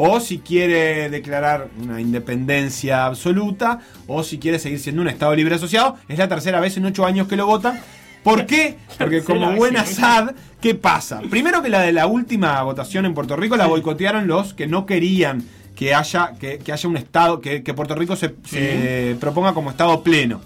o 0.00 0.20
si 0.20 0.38
quiere 0.38 1.10
declarar 1.10 1.70
una 1.82 2.00
independencia 2.00 3.04
absoluta, 3.04 3.80
o 4.06 4.22
si 4.22 4.38
quiere 4.38 4.60
seguir 4.60 4.78
siendo 4.78 5.02
un 5.02 5.08
Estado 5.08 5.34
libre 5.34 5.56
asociado. 5.56 5.96
Es 6.08 6.18
la 6.18 6.28
tercera 6.28 6.60
vez 6.60 6.76
en 6.76 6.86
ocho 6.86 7.04
años 7.04 7.26
que 7.26 7.34
lo 7.34 7.46
votan. 7.46 7.80
¿Por 8.22 8.46
qué? 8.46 8.76
Porque 8.96 9.24
como 9.24 9.50
buena 9.56 9.82
¿eh? 9.82 9.86
SAD, 9.86 10.34
¿qué 10.60 10.76
pasa? 10.76 11.20
Primero 11.28 11.62
que 11.62 11.68
la 11.68 11.80
de 11.80 11.90
la 11.90 12.06
última 12.06 12.62
votación 12.62 13.06
en 13.06 13.14
Puerto 13.14 13.34
Rico 13.34 13.56
la 13.56 13.66
boicotearon 13.66 14.28
los 14.28 14.54
que 14.54 14.68
no 14.68 14.86
querían 14.86 15.42
que 15.74 15.94
haya, 15.94 16.34
que, 16.38 16.58
que 16.58 16.72
haya 16.72 16.88
un 16.88 16.96
Estado, 16.96 17.40
que, 17.40 17.64
que 17.64 17.74
Puerto 17.74 17.96
Rico 17.96 18.14
se, 18.14 18.36
se 18.44 19.16
proponga 19.18 19.52
como 19.52 19.70
Estado 19.70 20.00
pleno. 20.04 20.40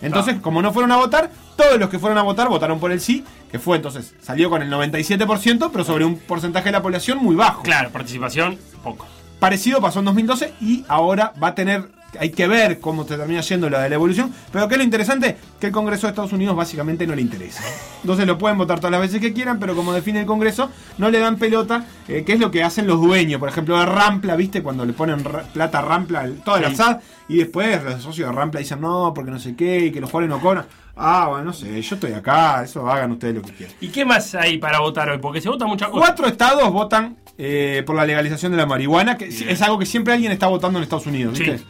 Entonces, 0.00 0.36
como 0.40 0.62
no 0.62 0.72
fueron 0.72 0.92
a 0.92 0.96
votar, 0.96 1.30
todos 1.56 1.78
los 1.78 1.88
que 1.88 1.98
fueron 1.98 2.18
a 2.18 2.22
votar 2.22 2.48
votaron 2.48 2.80
por 2.80 2.90
el 2.90 3.00
sí, 3.00 3.24
que 3.50 3.58
fue 3.58 3.76
entonces, 3.76 4.14
salió 4.20 4.50
con 4.50 4.62
el 4.62 4.70
97%, 4.70 5.70
pero 5.70 5.84
sobre 5.84 6.04
un 6.04 6.18
porcentaje 6.18 6.66
de 6.66 6.72
la 6.72 6.82
población 6.82 7.18
muy 7.18 7.36
bajo. 7.36 7.62
Claro, 7.62 7.90
participación, 7.90 8.58
poco. 8.82 9.06
Parecido 9.38 9.80
pasó 9.80 9.98
en 10.00 10.04
2012 10.06 10.54
y 10.60 10.84
ahora 10.88 11.32
va 11.42 11.48
a 11.48 11.54
tener, 11.54 11.88
hay 12.18 12.30
que 12.30 12.46
ver 12.46 12.80
cómo 12.80 13.04
te 13.06 13.16
termina 13.16 13.40
yendo 13.40 13.70
la 13.70 13.80
de 13.80 13.88
la 13.88 13.94
evolución, 13.94 14.32
pero 14.52 14.68
que 14.68 14.74
es 14.74 14.78
lo 14.78 14.84
interesante, 14.84 15.36
que 15.58 15.66
el 15.68 15.72
Congreso 15.72 16.06
de 16.06 16.10
Estados 16.10 16.32
Unidos 16.32 16.54
básicamente 16.56 17.06
no 17.06 17.14
le 17.14 17.22
interesa. 17.22 17.62
Entonces 18.02 18.26
lo 18.26 18.38
pueden 18.38 18.58
votar 18.58 18.78
todas 18.80 18.92
las 18.92 19.00
veces 19.00 19.20
que 19.20 19.32
quieran, 19.32 19.58
pero 19.58 19.74
como 19.74 19.92
define 19.92 20.20
el 20.20 20.26
Congreso, 20.26 20.70
no 20.98 21.10
le 21.10 21.18
dan 21.20 21.36
pelota, 21.36 21.84
eh, 22.08 22.22
que 22.24 22.32
es 22.34 22.40
lo 22.40 22.50
que 22.50 22.62
hacen 22.62 22.86
los 22.86 23.00
dueños. 23.00 23.38
Por 23.40 23.48
ejemplo, 23.48 23.78
de 23.78 23.86
Rampla, 23.86 24.36
¿viste? 24.36 24.62
Cuando 24.62 24.84
le 24.84 24.92
ponen 24.92 25.22
plata 25.52 25.78
a 25.78 25.82
Rampla, 25.82 26.28
toda 26.44 26.60
la 26.60 26.70
Sí. 26.70 26.76
SAD, 26.76 27.00
y 27.28 27.36
después 27.38 27.82
los 27.82 28.02
socios 28.02 28.28
de 28.28 28.34
Rampla 28.34 28.60
dicen 28.60 28.80
no, 28.80 29.12
porque 29.14 29.30
no 29.30 29.38
sé 29.38 29.54
qué, 29.56 29.86
y 29.86 29.90
que 29.92 30.00
los 30.00 30.10
jugadores 30.10 30.36
no 30.36 30.40
cobran. 30.42 30.66
Ah, 30.94 31.26
bueno, 31.30 31.44
no 31.46 31.52
sé, 31.54 31.80
yo 31.80 31.94
estoy 31.94 32.12
acá, 32.12 32.62
eso 32.64 32.86
hagan 32.90 33.12
ustedes 33.12 33.34
lo 33.36 33.40
que 33.42 33.52
quieran. 33.52 33.74
¿Y 33.80 33.88
qué 33.88 34.04
más 34.04 34.34
hay 34.34 34.58
para 34.58 34.80
votar 34.80 35.08
hoy? 35.08 35.18
Porque 35.18 35.40
se 35.40 35.48
vota 35.48 35.64
mucha 35.66 35.86
cosa. 35.88 36.04
Cuatro 36.06 36.26
estados 36.26 36.70
votan 36.70 37.16
eh, 37.38 37.82
por 37.86 37.96
la 37.96 38.04
legalización 38.04 38.52
de 38.52 38.58
la 38.58 38.66
marihuana, 38.66 39.16
que 39.16 39.26
es 39.28 39.62
algo 39.62 39.78
que 39.78 39.86
siempre 39.86 40.12
alguien 40.12 40.30
está 40.32 40.48
votando 40.48 40.78
en 40.78 40.82
Estados 40.82 41.06
Unidos, 41.06 41.38
¿viste? 41.38 41.58
Sí. 41.58 41.64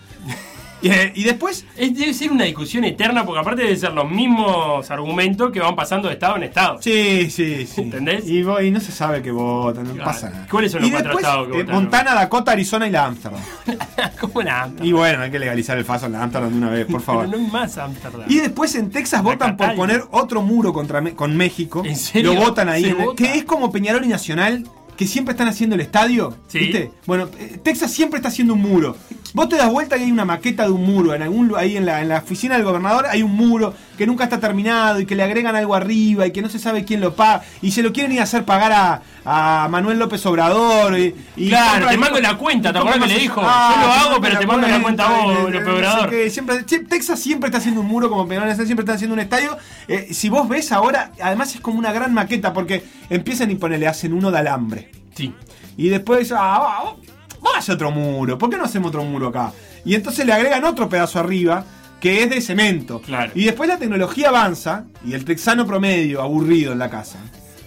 Y, 0.83 0.89
eh, 0.91 1.13
y 1.15 1.23
después, 1.25 1.65
Es- 1.77 1.97
debe 1.97 2.13
ser 2.13 2.33
una 2.33 2.45
discusión 2.45 2.83
eterna, 2.85 3.25
porque 3.25 3.41
aparte 3.41 3.63
deben 3.63 3.79
ser 3.79 3.93
los 3.93 4.11
mismos 4.11 4.91
argumentos 4.91 5.53
que 5.53 5.61
van 5.61 5.77
pasando 5.77 6.09
de 6.09 6.15
estado 6.15 6.37
en 6.37 6.43
estado. 6.45 6.83
sí, 6.83 7.31
sí, 7.31 7.67
sí. 7.67 7.83
¿Entendés? 7.83 8.27
Y, 8.29 8.41
y 8.41 8.71
no 8.73 8.81
se 8.81 8.91
sabe 8.93 9.23
que 9.23 9.31
votan, 9.31 9.85
no 9.85 9.95
Claro. 9.95 10.11
pasa 10.11 10.31
nada. 10.31 10.47
¿Cuáles 10.51 10.73
son 10.73 10.81
los 10.81 10.89
y 10.89 10.93
cuatro 10.93 11.11
después, 11.11 11.25
estados 11.25 11.47
que 11.49 11.55
eh, 11.55 11.63
votaron? 11.63 11.83
Montana, 11.83 12.15
Dakota, 12.15 12.53
Arizona 12.53 12.89
y 12.89 12.91
la 12.91 13.05
Ámsterdam. 13.07 13.41
¿Cómo 14.21 14.43
la 14.43 14.71
Y 14.83 14.91
bueno, 14.93 15.23
hay 15.23 15.31
que 15.31 15.39
legalizar 15.39 15.79
el 15.79 15.85
faso 15.85 16.07
en 16.07 16.13
la 16.13 16.23
Ámsterdam 16.25 16.51
de 16.51 16.57
una 16.59 16.71
vez, 16.71 16.87
por 16.87 17.01
favor. 17.01 17.27
Pero 17.27 17.39
no 17.39 17.45
hay 17.45 17.51
más 17.53 17.79
Amsterdam. 17.79 18.23
Y 18.29 18.39
después 18.41 18.75
en 18.75 18.91
Texas 18.91 19.23
votan 19.23 19.57
por 19.57 19.75
poner 19.77 20.03
otro 20.11 20.43
muro 20.43 20.73
contra 20.73 21.01
con 21.15 21.37
México. 21.37 21.83
¿En 21.85 21.97
serio? 21.97 22.35
Lo 22.35 22.41
votan 22.41 22.69
ahí. 22.69 22.83
¿Se 22.85 22.91
en 22.91 22.99
vota? 23.05 23.17
que 23.23 23.35
es 23.39 23.45
como 23.45 23.71
Peñarol 23.71 24.05
y 24.05 24.09
Nacional, 24.09 24.65
que 24.97 25.07
siempre 25.07 25.33
están 25.33 25.49
haciendo 25.49 25.75
el 25.77 25.81
estadio. 25.81 26.37
Sí. 26.49 26.59
¿Viste? 26.59 26.91
Bueno, 27.07 27.29
eh, 27.39 27.59
Texas 27.63 27.91
siempre 27.93 28.19
está 28.19 28.29
haciendo 28.29 28.55
un 28.55 28.63
muro. 28.63 28.97
Vos 29.35 29.49
te 29.49 29.57
das 29.57 29.71
vuelta 29.71 29.97
y 29.97 30.03
hay 30.05 30.13
una 30.13 30.25
maqueta 30.25 30.65
de 30.65 30.71
un 30.71 30.85
muro. 30.85 31.15
En 31.15 31.23
algún 31.23 31.55
ahí 31.57 31.77
en 31.77 31.87
la, 31.87 32.03
en 32.03 32.09
la 32.09 32.19
oficina 32.19 32.57
del 32.57 32.65
gobernador 32.65 33.07
hay 33.09 33.23
un 33.23 33.35
muro 33.35 33.75
que 33.97 34.07
nunca 34.07 34.25
está 34.25 34.41
terminado 34.41 35.01
y 35.01 35.07
que 35.07 35.15
le 35.15 35.23
agregan 35.23 35.57
algo 35.57 35.75
arriba 35.75 36.27
y 36.27 36.33
que 36.33 36.43
no 36.43 36.49
se 36.49 36.59
sabe 36.59 36.85
quién 36.85 37.01
lo 37.01 37.15
paga. 37.15 37.43
Y 37.63 37.71
se 37.71 37.83
lo 37.83 37.93
quieren 37.93 38.13
ir 38.13 38.21
a 38.21 38.25
hacer 38.25 38.45
pagar 38.45 38.73
a, 38.73 39.03
a 39.25 39.69
Manuel 39.71 39.99
López 39.99 40.25
Obrador. 40.27 40.99
Y, 40.99 41.15
y 41.37 41.49
Claro, 41.49 41.89
te 41.89 41.97
mando 41.97 42.21
la 42.21 42.37
cuenta, 42.37 42.73
¿te 42.73 42.79
acordás 42.79 42.99
que 42.99 43.07
le 43.07 43.19
dijo? 43.19 43.41
Yo 43.41 43.47
lo 43.47 43.49
hago, 43.93 44.21
pero 44.21 44.39
te 44.39 44.47
mando 44.47 44.69
la 44.69 44.83
cuenta 44.83 45.07
a 45.07 45.23
vos, 45.23 45.51
López 45.51 45.69
Obrador. 45.69 46.31
siempre, 46.31 46.63
Texas 46.65 47.19
siempre 47.19 47.49
está 47.49 47.59
haciendo 47.59 47.81
un 47.81 47.87
muro 47.87 48.09
como 48.11 48.27
Nacional, 48.27 48.67
siempre 48.67 48.83
está 48.83 48.95
haciendo 48.95 49.15
un 49.15 49.21
estadio. 49.21 49.57
Eh, 49.89 50.09
si 50.13 50.29
vos 50.29 50.49
ves 50.49 50.73
ahora, 50.73 51.13
además 51.21 51.55
es 51.55 51.61
como 51.61 51.79
una 51.79 51.93
gran 51.93 52.13
maqueta 52.15 52.53
porque 52.53 52.85
empiezan 53.11 53.51
y 53.51 53.57
ponele, 53.57 53.87
hacen 53.87 54.13
uno 54.13 54.31
de 54.31 54.39
alambre. 54.39 54.91
Sí. 55.15 55.35
Y 55.77 55.89
después, 55.89 56.33
ah, 56.33 56.59
va, 56.59 56.97
vamos 57.43 57.57
a 57.57 57.59
hacer 57.59 57.75
otro 57.75 57.91
muro. 57.91 58.39
¿Por 58.39 58.49
qué 58.49 58.57
no 58.57 58.65
hacemos 58.65 58.89
otro 58.89 59.05
muro 59.05 59.29
acá? 59.29 59.53
Y 59.85 59.95
entonces 59.95 60.25
le 60.25 60.33
agregan 60.33 60.65
otro 60.65 60.89
pedazo 60.89 61.19
arriba 61.19 61.65
que 62.01 62.23
es 62.23 62.31
de 62.31 62.41
cemento. 62.41 63.01
Claro. 63.01 63.33
Y 63.35 63.45
después 63.45 63.69
la 63.69 63.79
tecnología 63.79 64.29
avanza 64.29 64.87
y 65.05 65.15
el 65.15 65.25
texano 65.25 65.67
promedio, 65.67 66.21
aburrido 66.21 66.73
en 66.73 66.79
la 66.79 66.91
casa. 66.91 67.19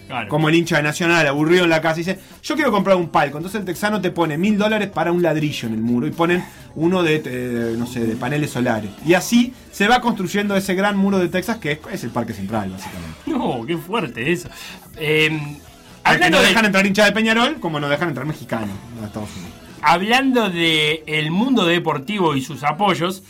Claro. 0.08 0.28
Como 0.28 0.50
el 0.50 0.56
hincha 0.56 0.78
de 0.78 0.84
Nacional, 0.84 1.26
aburrido 1.26 1.64
en 1.64 1.70
la 1.70 1.82
casa, 1.82 1.96
dice, 1.96 2.20
yo 2.44 2.56
quiero 2.56 2.72
comprar 2.72 2.96
un 2.96 3.10
palco. 3.10 3.38
Entonces 3.38 3.60
el 3.60 3.66
texano 3.66 4.02
te 4.02 4.12
pone 4.12 4.38
mil 4.38 4.58
dólares 4.58 4.90
para 4.90 5.12
un 5.12 5.22
ladrillo 5.22 5.68
en 5.68 5.74
el 5.74 5.82
muro 5.82 6.06
y 6.06 6.12
ponen 6.12 6.44
uno 6.76 7.02
de, 7.02 7.22
eh, 7.26 7.76
no 7.78 7.88
sé, 7.88 8.02
de 8.02 8.16
paneles 8.16 8.52
solares. 8.52 8.92
Y 9.06 9.14
así 9.14 9.54
se 9.72 9.88
va 9.88 10.02
construyendo 10.02 10.56
ese 10.56 10.76
gran 10.76 10.98
muro 10.98 11.18
de 11.18 11.30
Texas 11.30 11.58
que 11.58 11.72
es, 11.72 11.80
es 11.92 12.04
el 12.04 12.12
Parque 12.12 12.34
Central, 12.34 12.70
básicamente. 12.72 13.18
No, 13.26 13.66
qué 13.66 13.78
fuerte 13.78 14.32
eso. 14.32 14.50
Eh, 14.98 15.58
hablando, 16.04 16.38
no 16.38 16.44
de, 16.44 16.50
dejan 16.50 16.66
entrar 16.66 16.86
hinchas 16.86 17.06
de 17.06 17.12
Peñarol, 17.14 17.60
como 17.60 17.80
no 17.80 17.90
dejan 17.90 18.10
entrar 18.10 18.28
mexicanos 18.28 18.76
a 19.02 19.06
Estados 19.06 19.30
Unidos. 19.38 19.55
Hablando 19.86 20.50
de 20.50 21.04
el 21.08 21.32
mundo 21.32 21.66
deportivo 21.66 22.36
y 22.36 22.42
sus 22.42 22.64
apoyos, 22.64 23.24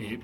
eh, 0.00 0.18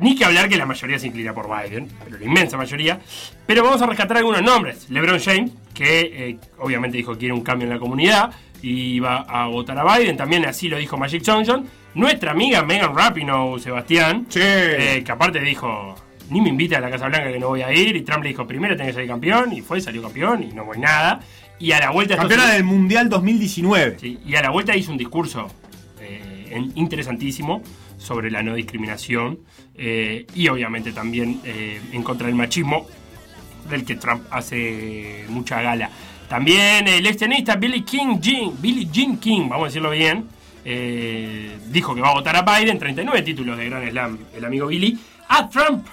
ni 0.00 0.14
que 0.16 0.24
hablar 0.24 0.48
que 0.48 0.56
la 0.56 0.66
mayoría 0.66 0.98
se 0.98 1.06
inclina 1.06 1.32
por 1.32 1.46
Biden, 1.48 1.88
pero 2.04 2.18
la 2.18 2.24
inmensa 2.24 2.56
mayoría. 2.56 3.00
Pero 3.46 3.62
vamos 3.62 3.80
a 3.82 3.86
rescatar 3.86 4.16
algunos 4.18 4.42
nombres. 4.42 4.90
LeBron 4.90 5.20
James, 5.20 5.52
que 5.72 6.00
eh, 6.30 6.38
obviamente 6.58 6.96
dijo 6.96 7.12
que 7.12 7.18
quiere 7.20 7.34
un 7.34 7.42
cambio 7.42 7.66
en 7.66 7.72
la 7.74 7.78
comunidad 7.78 8.30
y 8.62 8.98
va 9.00 9.18
a 9.28 9.46
votar 9.46 9.78
a 9.78 9.96
Biden. 9.98 10.16
También 10.16 10.44
así 10.46 10.68
lo 10.68 10.76
dijo 10.78 10.96
Magic 10.96 11.22
Johnson. 11.24 11.66
Nuestra 11.94 12.32
amiga 12.32 12.62
Megan 12.62 12.94
Rapinoe, 12.94 13.58
Sebastián, 13.60 14.26
Sí. 14.28 14.40
eh, 14.42 15.02
que 15.04 15.12
aparte 15.12 15.40
dijo, 15.40 15.94
ni 16.30 16.40
me 16.42 16.48
invita 16.50 16.76
a 16.78 16.80
la 16.80 16.90
Casa 16.90 17.06
Blanca 17.08 17.30
que 17.32 17.38
no 17.38 17.48
voy 17.48 17.62
a 17.62 17.72
ir. 17.72 17.96
Y 17.96 18.02
Trump 18.02 18.22
le 18.22 18.30
dijo, 18.30 18.46
primero 18.46 18.76
tenés 18.76 18.90
que 18.90 18.94
salir 18.96 19.08
campeón. 19.08 19.52
Y 19.54 19.62
fue, 19.62 19.80
salió 19.80 20.02
campeón 20.02 20.42
y 20.42 20.48
no 20.52 20.64
voy 20.64 20.78
nada. 20.78 21.20
Y 21.58 21.72
a 21.72 21.80
la 21.80 21.90
vuelta... 21.90 22.16
Campeona 22.16 22.52
del 22.52 22.64
Mundial 22.64 23.08
2019. 23.08 23.98
Sí, 23.98 24.18
y 24.24 24.34
a 24.34 24.42
la 24.42 24.50
vuelta 24.50 24.76
hizo 24.76 24.92
un 24.92 24.98
discurso 24.98 25.48
eh, 26.00 26.62
interesantísimo 26.74 27.62
sobre 27.98 28.30
la 28.30 28.42
no 28.42 28.54
discriminación 28.54 29.40
eh, 29.74 30.26
y 30.34 30.48
obviamente 30.48 30.92
también 30.92 31.40
eh, 31.44 31.80
en 31.92 32.02
contra 32.02 32.26
del 32.26 32.36
machismo 32.36 32.86
del 33.70 33.84
que 33.84 33.96
Trump 33.96 34.24
hace 34.30 35.24
mucha 35.28 35.62
gala. 35.62 35.90
También 36.28 36.86
el 36.88 37.06
ex 37.06 37.16
tenista 37.16 37.56
Billy 37.56 37.82
King 37.82 38.18
Jean, 38.20 38.52
Billy 38.60 38.88
Jean 38.92 39.16
King, 39.18 39.48
vamos 39.48 39.64
a 39.64 39.66
decirlo 39.66 39.90
bien, 39.90 40.28
dijo 41.70 41.94
que 41.94 42.00
va 42.00 42.10
a 42.10 42.14
votar 42.14 42.36
a 42.36 42.42
Biden, 42.42 42.78
39 42.78 43.22
títulos 43.22 43.56
de 43.56 43.66
Grand 43.66 43.88
Slam, 43.88 44.18
el 44.36 44.44
amigo 44.44 44.66
Billy, 44.66 44.98
a 45.28 45.48
Trump. 45.48 45.86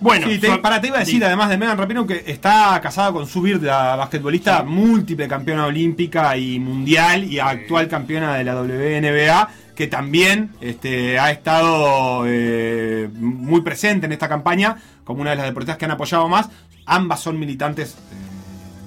Bueno, 0.00 0.28
Sí, 0.28 0.38
te, 0.38 0.48
son- 0.48 0.60
para, 0.62 0.80
te 0.80 0.88
iba 0.88 0.96
a 0.96 1.00
decir, 1.00 1.18
sí. 1.18 1.24
además 1.24 1.48
de 1.48 1.56
Megan 1.56 1.78
Rapinoe, 1.78 2.06
que 2.06 2.24
está 2.26 2.78
casada 2.82 3.12
con 3.12 3.26
Subir, 3.26 3.62
la 3.62 3.96
basquetbolista 3.96 4.62
múltiple 4.62 5.26
campeona 5.28 5.66
olímpica 5.66 6.36
y 6.36 6.58
mundial 6.58 7.24
y 7.24 7.38
actual 7.38 7.88
campeona 7.88 8.34
de 8.34 8.44
la 8.44 8.54
WNBA, 8.60 9.48
que 9.74 9.86
también 9.86 10.50
este, 10.60 11.18
ha 11.18 11.30
estado 11.30 12.24
eh, 12.26 13.08
muy 13.14 13.62
presente 13.62 14.06
en 14.06 14.12
esta 14.12 14.28
campaña 14.28 14.76
como 15.04 15.20
una 15.22 15.30
de 15.30 15.36
las 15.36 15.46
deportistas 15.46 15.78
que 15.78 15.84
han 15.86 15.90
apoyado 15.92 16.28
más. 16.28 16.48
Ambas 16.86 17.20
son 17.20 17.38
militantes 17.38 17.92
eh, 17.94 18.14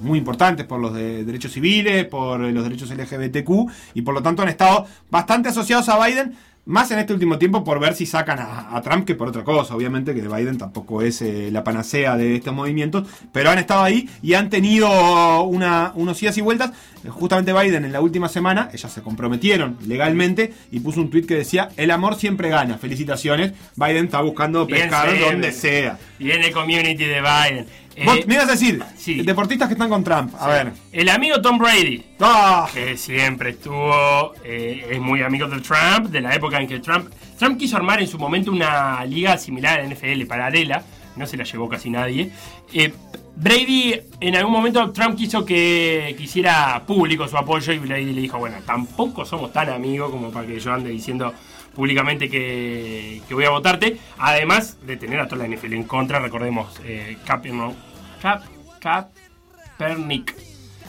muy 0.02 0.18
importantes 0.18 0.64
por 0.66 0.78
los 0.78 0.94
de 0.94 1.24
derechos 1.24 1.52
civiles, 1.52 2.04
por 2.06 2.38
los 2.40 2.62
derechos 2.64 2.90
LGBTQ 2.90 3.50
y 3.94 4.02
por 4.02 4.14
lo 4.14 4.22
tanto 4.22 4.42
han 4.42 4.48
estado 4.48 4.86
bastante 5.10 5.48
asociados 5.48 5.88
a 5.88 6.04
Biden. 6.06 6.34
Más 6.68 6.90
en 6.90 6.98
este 6.98 7.14
último 7.14 7.38
tiempo 7.38 7.64
por 7.64 7.80
ver 7.80 7.94
si 7.94 8.04
sacan 8.04 8.38
a, 8.40 8.76
a 8.76 8.82
Trump 8.82 9.06
que 9.06 9.14
por 9.14 9.28
otra 9.28 9.42
cosa. 9.42 9.74
Obviamente 9.74 10.14
que 10.14 10.20
Biden 10.20 10.58
tampoco 10.58 11.00
es 11.00 11.22
eh, 11.22 11.48
la 11.50 11.64
panacea 11.64 12.14
de 12.14 12.36
estos 12.36 12.52
movimientos, 12.52 13.08
pero 13.32 13.48
han 13.48 13.58
estado 13.58 13.84
ahí 13.84 14.06
y 14.20 14.34
han 14.34 14.50
tenido 14.50 15.44
una, 15.44 15.92
unos 15.94 16.22
idas 16.22 16.36
y 16.36 16.42
vueltas. 16.42 16.72
Eh, 17.04 17.08
Justamente 17.08 17.54
Biden 17.54 17.86
en 17.86 17.92
la 17.92 18.02
última 18.02 18.28
semana, 18.28 18.68
ellas 18.70 18.92
se 18.92 19.00
comprometieron 19.00 19.78
legalmente 19.86 20.52
y 20.70 20.80
puso 20.80 21.00
un 21.00 21.08
tuit 21.08 21.24
que 21.24 21.36
decía, 21.36 21.70
el 21.78 21.90
amor 21.90 22.16
siempre 22.16 22.50
gana. 22.50 22.76
Felicitaciones. 22.76 23.54
Biden 23.76 24.04
está 24.04 24.20
buscando 24.20 24.66
pescar 24.66 25.18
donde 25.18 25.52
sea. 25.52 25.98
Viene 26.18 26.52
community 26.52 27.04
de 27.04 27.22
Biden. 27.22 27.66
Eh, 28.00 28.04
Vos 28.04 28.24
me 28.28 28.34
ibas 28.34 28.46
a 28.48 28.52
decir, 28.52 28.80
sí. 28.96 29.22
deportistas 29.22 29.66
que 29.66 29.74
están 29.74 29.88
con 29.88 30.04
Trump. 30.04 30.32
A 30.38 30.46
ver. 30.46 30.72
el 30.92 31.08
amigo 31.08 31.42
Tom 31.42 31.58
Brady, 31.58 32.04
Ah, 32.20 32.68
que 32.72 32.96
siempre 32.96 33.50
estuvo, 33.50 34.34
eh, 34.44 34.86
es 34.88 35.00
muy 35.00 35.20
amigo 35.22 35.48
de 35.48 35.60
Trump, 35.60 36.06
de 36.08 36.20
la 36.20 36.32
época 36.32 36.60
en 36.60 36.68
que 36.68 36.78
Trump, 36.78 37.08
Trump 37.36 37.58
quiso 37.58 37.76
armar 37.76 38.00
en 38.00 38.06
su 38.06 38.16
momento 38.16 38.52
una 38.52 39.04
liga 39.04 39.36
similar 39.36 39.80
a 39.80 39.82
la 39.82 39.88
NFL, 39.88 40.26
paralela, 40.26 40.84
no 41.16 41.26
se 41.26 41.36
la 41.36 41.42
llevó 41.42 41.68
casi 41.68 41.90
nadie. 41.90 42.30
Eh, 42.72 42.92
Brady, 43.34 44.00
en 44.20 44.36
algún 44.36 44.52
momento 44.52 44.92
Trump 44.92 45.16
quiso 45.16 45.44
que 45.44 46.14
quisiera 46.16 46.80
público 46.86 47.26
su 47.26 47.36
apoyo 47.36 47.72
y 47.72 47.78
Brady 47.78 48.12
le 48.12 48.20
dijo, 48.20 48.38
bueno, 48.38 48.58
tampoco 48.64 49.24
somos 49.24 49.52
tan 49.52 49.70
amigos 49.70 50.12
como 50.12 50.30
para 50.30 50.46
que 50.46 50.60
yo 50.60 50.72
ande 50.72 50.90
diciendo 50.90 51.34
públicamente 51.78 52.28
que, 52.28 53.22
que 53.28 53.34
voy 53.34 53.44
a 53.44 53.50
votarte, 53.50 53.96
además 54.18 54.78
de 54.84 54.96
tener 54.96 55.20
a 55.20 55.28
toda 55.28 55.46
la 55.46 55.54
NFL 55.54 55.74
en 55.74 55.84
contra, 55.84 56.18
recordemos, 56.18 56.80
eh, 56.84 57.16
no, 57.52 57.72
Cap, 58.20 58.42
Kaepernick, 58.80 60.34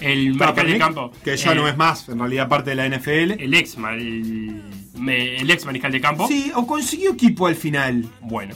el 0.01 0.33
mariscal 0.35 0.67
de 0.67 0.77
campo. 0.77 1.11
Que 1.23 1.37
ya 1.37 1.51
Eh, 1.51 1.55
no 1.55 1.67
es 1.67 1.77
más, 1.77 2.07
en 2.09 2.19
realidad, 2.19 2.47
parte 2.47 2.71
de 2.71 2.75
la 2.75 2.85
NFL. 2.85 3.31
el 3.41 3.53
ex, 3.53 3.77
el, 3.77 4.61
el 5.07 5.51
ex 5.51 5.65
mariscal 5.65 5.91
de 5.91 6.01
campo. 6.01 6.27
Sí, 6.27 6.51
o 6.55 6.65
consiguió 6.65 7.11
equipo 7.13 7.47
al 7.47 7.55
final. 7.55 8.05
Bueno. 8.21 8.55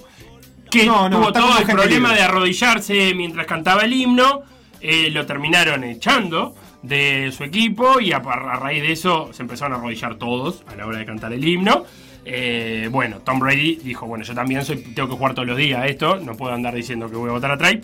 Que 0.71 0.85
No, 0.85 1.07
no, 1.07 1.19
tuvo 1.19 1.33
todo 1.33 1.59
el 1.59 1.65
problema 1.65 2.09
libre. 2.09 2.15
de 2.15 2.27
arrodillarse 2.27 3.13
mientras 3.13 3.45
cantaba 3.45 3.81
el 3.83 3.93
himno. 3.93 4.41
eh, 4.81 5.09
lo 5.11 5.25
terminaron 5.25 5.83
echando 5.85 6.55
de 6.81 7.31
su 7.31 7.43
equipo 7.45 8.01
y 8.01 8.11
a, 8.11 8.17
a 8.17 8.55
raíz 8.59 8.81
de 8.81 8.91
eso 8.91 9.29
se 9.31 9.41
empezaron 9.43 9.73
a 9.73 9.75
arrodillar 9.77 10.15
todos 10.15 10.63
a 10.67 10.75
la 10.75 10.85
hora 10.85 10.97
de 10.97 11.05
cantar 11.05 11.31
el 11.31 11.47
himno. 11.47 11.85
Eh, 12.25 12.89
bueno, 12.91 13.19
Tom 13.19 13.39
Brady 13.39 13.75
dijo, 13.83 14.07
bueno, 14.07 14.25
yo 14.25 14.33
también 14.33 14.65
soy, 14.65 14.77
tengo 14.77 15.07
que 15.09 15.15
jugar 15.15 15.33
todos 15.35 15.47
los 15.47 15.57
días 15.57 15.85
esto, 15.89 16.17
no 16.17 16.35
puedo 16.35 16.53
andar 16.53 16.73
diciendo 16.73 17.09
que 17.09 17.15
voy 17.15 17.29
a 17.29 17.33
votar 17.33 17.51
a 17.51 17.57
Trump. 17.57 17.83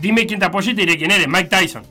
Dime 0.00 0.26
quién 0.26 0.38
te 0.40 0.46
apoya 0.46 0.70
y 0.72 0.74
te 0.74 0.80
diré 0.82 0.96
quién 0.98 1.10
eres, 1.10 1.28
Mike 1.28 1.48
Tyson. 1.48 1.82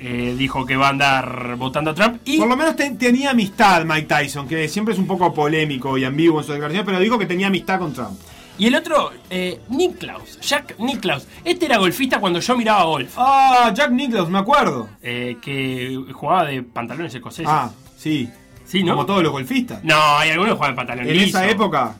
Eh, 0.00 0.34
dijo 0.38 0.64
que 0.64 0.76
va 0.76 0.86
a 0.86 0.90
andar 0.90 1.56
votando 1.56 1.90
a 1.90 1.94
Trump 1.94 2.20
y 2.24 2.38
Por 2.38 2.46
lo 2.48 2.56
menos 2.56 2.76
te- 2.76 2.90
tenía 2.92 3.30
amistad 3.30 3.84
Mike 3.84 4.06
Tyson, 4.06 4.46
que 4.46 4.68
siempre 4.68 4.94
es 4.94 5.00
un 5.00 5.06
poco 5.08 5.34
polémico 5.34 5.98
y 5.98 6.04
ambiguo 6.04 6.38
en 6.40 6.46
su 6.46 6.52
declaración, 6.52 6.84
pero 6.86 7.00
dijo 7.00 7.18
que 7.18 7.26
tenía 7.26 7.48
amistad 7.48 7.80
con 7.80 7.92
Trump. 7.92 8.16
Y 8.58 8.66
el 8.66 8.74
otro, 8.76 9.12
eh, 9.30 9.60
Niklaus, 9.68 10.38
Jack 10.40 10.78
Niklaus. 10.78 11.26
Este 11.44 11.66
era 11.66 11.78
golfista 11.78 12.18
cuando 12.20 12.38
yo 12.40 12.56
miraba 12.56 12.84
golf. 12.84 13.12
Ah, 13.16 13.72
Jack 13.74 13.90
Nicklaus, 13.92 14.28
me 14.30 14.38
acuerdo. 14.38 14.88
eh, 15.02 15.36
que 15.40 15.96
jugaba 16.12 16.44
de 16.44 16.62
pantalones 16.64 17.14
escoceses. 17.14 17.46
Ah, 17.48 17.70
sí. 17.96 18.28
sí, 18.64 18.82
¿no? 18.84 18.92
Como 18.94 19.06
todos 19.06 19.22
los 19.22 19.32
golfistas. 19.32 19.82
No, 19.84 19.96
hay 20.18 20.30
algunos 20.30 20.54
que 20.54 20.58
juegan 20.58 20.74
de 20.74 20.76
pantalones 20.76 21.12
En 21.12 21.20
esa 21.20 21.48
época, 21.48 21.96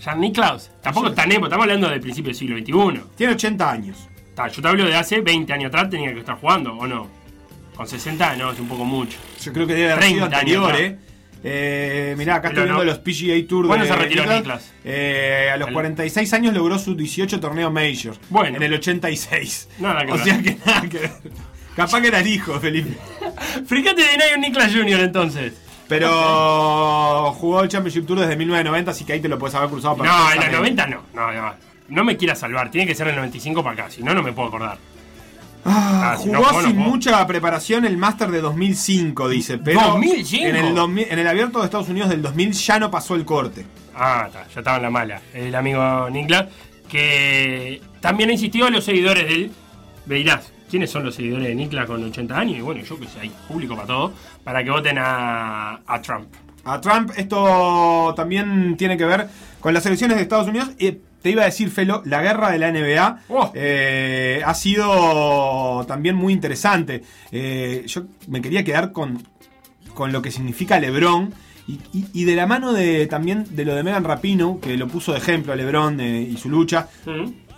Jack 0.00 0.16
Niklaus. 0.16 0.70
Tampoco 0.82 1.12
tan 1.12 1.30
época, 1.32 1.46
estamos 1.48 1.64
hablando 1.64 1.88
del 1.88 2.00
principio 2.00 2.28
del 2.30 2.36
siglo 2.36 2.56
XXI. 2.58 3.02
tiene 3.16 3.32
80 3.34 3.70
años. 3.70 4.08
Ta, 4.36 4.46
yo 4.48 4.62
te 4.62 4.68
hablo 4.68 4.84
de 4.84 4.94
hace 4.94 5.20
20 5.20 5.52
años 5.52 5.68
atrás, 5.68 5.90
tenía 5.90 6.12
que 6.12 6.20
estar 6.20 6.36
jugando, 6.38 6.74
¿o 6.76 6.86
no? 6.86 7.08
Con 7.74 7.88
60 7.88 8.36
no, 8.36 8.52
es 8.52 8.60
un 8.60 8.68
poco 8.68 8.84
mucho. 8.84 9.18
Yo 9.42 9.52
creo 9.52 9.66
que 9.66 9.74
debe 9.74 9.92
haber 9.92 10.04
sido 10.04 10.28
30 10.28 10.38
años, 10.38 10.62
anterior, 10.70 10.80
eh. 10.80 10.98
Eh, 11.48 12.14
mirá, 12.18 12.36
acá 12.36 12.48
Pero 12.48 12.62
estoy 12.62 12.64
viendo 12.76 12.84
no. 12.84 12.90
los 12.90 12.98
PGA 12.98 13.48
Tour 13.48 13.66
¿Cuándo 13.66 13.84
de 13.84 13.90
se 13.92 13.96
retiró 13.96 14.22
Nicklaus. 14.22 14.40
Nicklaus? 14.40 14.72
Eh, 14.84 15.50
a 15.52 15.56
los 15.58 15.68
El- 15.68 15.74
46 15.74 16.32
años 16.32 16.54
logró 16.54 16.78
su 16.78 16.94
18 16.96 17.38
torneo 17.40 17.70
Major. 17.70 18.14
Bueno. 18.30 18.56
En 18.56 18.62
el 18.62 18.74
86. 18.74 19.68
Nada 19.78 20.04
que 20.04 20.12
o 20.12 20.14
ver. 20.16 20.24
sea 20.24 20.42
que 20.42 20.56
nada 20.64 20.80
que 20.88 20.98
ver. 20.98 21.10
Capaz 21.76 22.00
que 22.00 22.08
era 22.08 22.20
el 22.20 22.26
hijo, 22.26 22.58
Felipe. 22.58 22.96
Fíjate 23.66 24.02
de 24.02 24.34
un 24.34 24.40
Niklaus 24.40 24.72
Jr. 24.74 25.00
entonces. 25.00 25.52
Pero 25.88 27.32
jugó 27.34 27.62
el 27.62 27.68
Championship 27.68 28.06
Tour 28.06 28.18
desde 28.20 28.34
1990, 28.36 28.90
así 28.90 29.04
que 29.04 29.12
ahí 29.12 29.20
te 29.20 29.28
lo 29.28 29.38
puedes 29.38 29.54
haber 29.54 29.68
cruzado 29.70 29.96
No, 29.98 30.02
en 30.04 30.08
los 30.08 30.18
perfectamente. 30.46 30.82
90 30.82 30.86
no. 30.86 31.02
No, 31.14 31.32
no. 31.32 31.54
No 31.88 32.04
me 32.04 32.16
quieras 32.16 32.38
salvar, 32.38 32.70
tiene 32.70 32.86
que 32.86 32.94
ser 32.94 33.08
el 33.08 33.16
95 33.16 33.62
para 33.62 33.84
acá, 33.84 33.90
si 33.90 34.02
no, 34.02 34.14
no 34.14 34.22
me 34.22 34.32
puedo 34.32 34.48
acordar. 34.48 34.78
Ah, 35.64 36.12
Ah, 36.12 36.16
jugó 36.16 36.32
no 36.32 36.42
juego, 36.44 36.62
no 36.62 36.68
sin 36.68 36.76
mucha 36.76 37.26
preparación 37.26 37.84
el 37.84 37.96
Master 37.96 38.30
de 38.30 38.40
2005, 38.40 39.28
dice. 39.28 39.58
Pero 39.58 39.80
2005. 39.80 40.46
En 40.46 40.56
el, 40.56 40.74
2000 40.74 41.06
en 41.10 41.18
el 41.18 41.26
abierto 41.26 41.58
de 41.58 41.64
Estados 41.64 41.88
Unidos 41.88 42.08
del 42.08 42.22
2000 42.22 42.52
ya 42.52 42.78
no 42.78 42.90
pasó 42.90 43.16
el 43.16 43.24
corte. 43.24 43.66
Ah, 43.94 44.24
está, 44.28 44.46
ya 44.46 44.60
estaba 44.60 44.76
en 44.76 44.82
la 44.84 44.90
mala. 44.90 45.20
El 45.34 45.54
amigo 45.54 46.08
Niklas, 46.10 46.46
que 46.88 47.80
también 48.00 48.30
ha 48.30 48.32
insistido 48.34 48.66
a 48.66 48.70
los 48.70 48.84
seguidores 48.84 49.28
del. 49.28 49.50
Me 50.06 50.16
dirás, 50.16 50.52
¿quiénes 50.70 50.90
son 50.90 51.04
los 51.04 51.16
seguidores 51.16 51.48
de 51.48 51.54
Niklas 51.56 51.86
con 51.86 52.04
80 52.04 52.38
años? 52.38 52.58
Y 52.58 52.60
bueno, 52.60 52.82
yo 52.84 53.00
que 53.00 53.08
sé, 53.08 53.20
hay 53.20 53.32
público 53.48 53.74
para 53.74 53.86
todo, 53.88 54.12
para 54.44 54.62
que 54.62 54.70
voten 54.70 54.98
a, 54.98 55.80
a 55.84 56.00
Trump. 56.00 56.28
A 56.64 56.80
Trump 56.80 57.10
esto 57.16 58.12
también 58.16 58.76
tiene 58.76 58.96
que 58.96 59.04
ver 59.04 59.28
con 59.60 59.74
las 59.74 59.84
elecciones 59.86 60.16
de 60.16 60.22
Estados 60.22 60.46
Unidos. 60.46 60.70
Y 60.78 60.98
te 61.22 61.30
iba 61.30 61.42
a 61.42 61.46
decir, 61.46 61.70
Felo, 61.70 62.02
la 62.04 62.22
guerra 62.22 62.50
de 62.50 62.58
la 62.58 62.70
NBA 62.70 63.20
Oh. 63.28 63.50
eh, 63.54 64.42
ha 64.44 64.54
sido 64.54 65.84
también 65.86 66.16
muy 66.16 66.32
interesante. 66.32 67.02
Eh, 67.32 67.84
yo 67.86 68.04
me 68.28 68.40
quería 68.40 68.64
quedar 68.64 68.92
con, 68.92 69.22
con 69.94 70.12
lo 70.12 70.22
que 70.22 70.30
significa 70.30 70.78
LeBron. 70.80 71.32
Y, 71.68 71.80
y- 71.92 72.06
y 72.12 72.24
de 72.24 72.36
la 72.36 72.46
mano 72.46 72.72
de 72.72 73.06
también 73.08 73.44
de 73.50 73.64
lo 73.64 73.74
de 73.74 73.82
Megan 73.82 74.04
Rapino, 74.04 74.60
que 74.60 74.76
lo 74.76 74.86
puso 74.86 75.10
de 75.12 75.18
ejemplo 75.18 75.52
a 75.52 75.56
LeBron 75.56 75.98
eh, 76.00 76.20
y 76.30 76.36
su 76.36 76.48
lucha. 76.48 76.88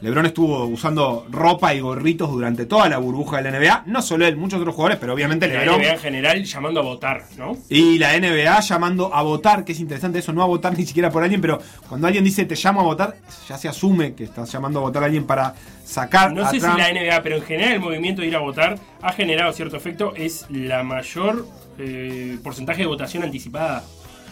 LeBron 0.00 0.26
estuvo 0.26 0.64
usando 0.66 1.26
ropa 1.30 1.74
y 1.74 1.80
gorritos 1.80 2.30
durante 2.30 2.66
toda 2.66 2.88
la 2.88 2.98
burbuja 2.98 3.42
de 3.42 3.50
la 3.50 3.58
NBA. 3.58 3.82
No 3.86 4.00
solo 4.00 4.26
él, 4.26 4.36
muchos 4.36 4.60
otros 4.60 4.74
jugadores, 4.74 4.98
pero 5.00 5.12
obviamente 5.12 5.48
La 5.48 5.64
LeBron. 5.64 5.80
NBA 5.80 5.92
en 5.92 5.98
general 5.98 6.44
llamando 6.44 6.80
a 6.80 6.82
votar, 6.84 7.24
¿no? 7.36 7.56
Y 7.68 7.98
la 7.98 8.18
NBA 8.18 8.60
llamando 8.60 9.12
a 9.12 9.22
votar, 9.22 9.64
que 9.64 9.72
es 9.72 9.80
interesante 9.80 10.20
eso, 10.20 10.32
no 10.32 10.42
a 10.42 10.46
votar 10.46 10.76
ni 10.78 10.86
siquiera 10.86 11.10
por 11.10 11.22
alguien, 11.22 11.40
pero 11.40 11.58
cuando 11.88 12.06
alguien 12.06 12.22
dice 12.22 12.44
te 12.44 12.54
llamo 12.54 12.80
a 12.80 12.84
votar, 12.84 13.16
ya 13.48 13.58
se 13.58 13.68
asume 13.68 14.14
que 14.14 14.24
estás 14.24 14.50
llamando 14.52 14.78
a 14.78 14.82
votar 14.82 15.02
a 15.02 15.06
alguien 15.06 15.24
para 15.24 15.54
sacar 15.84 16.32
No 16.32 16.44
a 16.44 16.50
sé 16.50 16.60
si 16.60 16.66
la 16.66 16.92
NBA, 16.92 17.22
pero 17.22 17.36
en 17.36 17.42
general 17.42 17.72
el 17.74 17.80
movimiento 17.80 18.22
de 18.22 18.28
ir 18.28 18.36
a 18.36 18.40
votar 18.40 18.78
ha 19.02 19.12
generado 19.12 19.52
cierto 19.52 19.76
efecto. 19.76 20.12
Es 20.14 20.46
la 20.48 20.84
mayor 20.84 21.46
eh, 21.78 22.38
porcentaje 22.42 22.82
de 22.82 22.86
votación 22.86 23.24
anticipada 23.24 23.82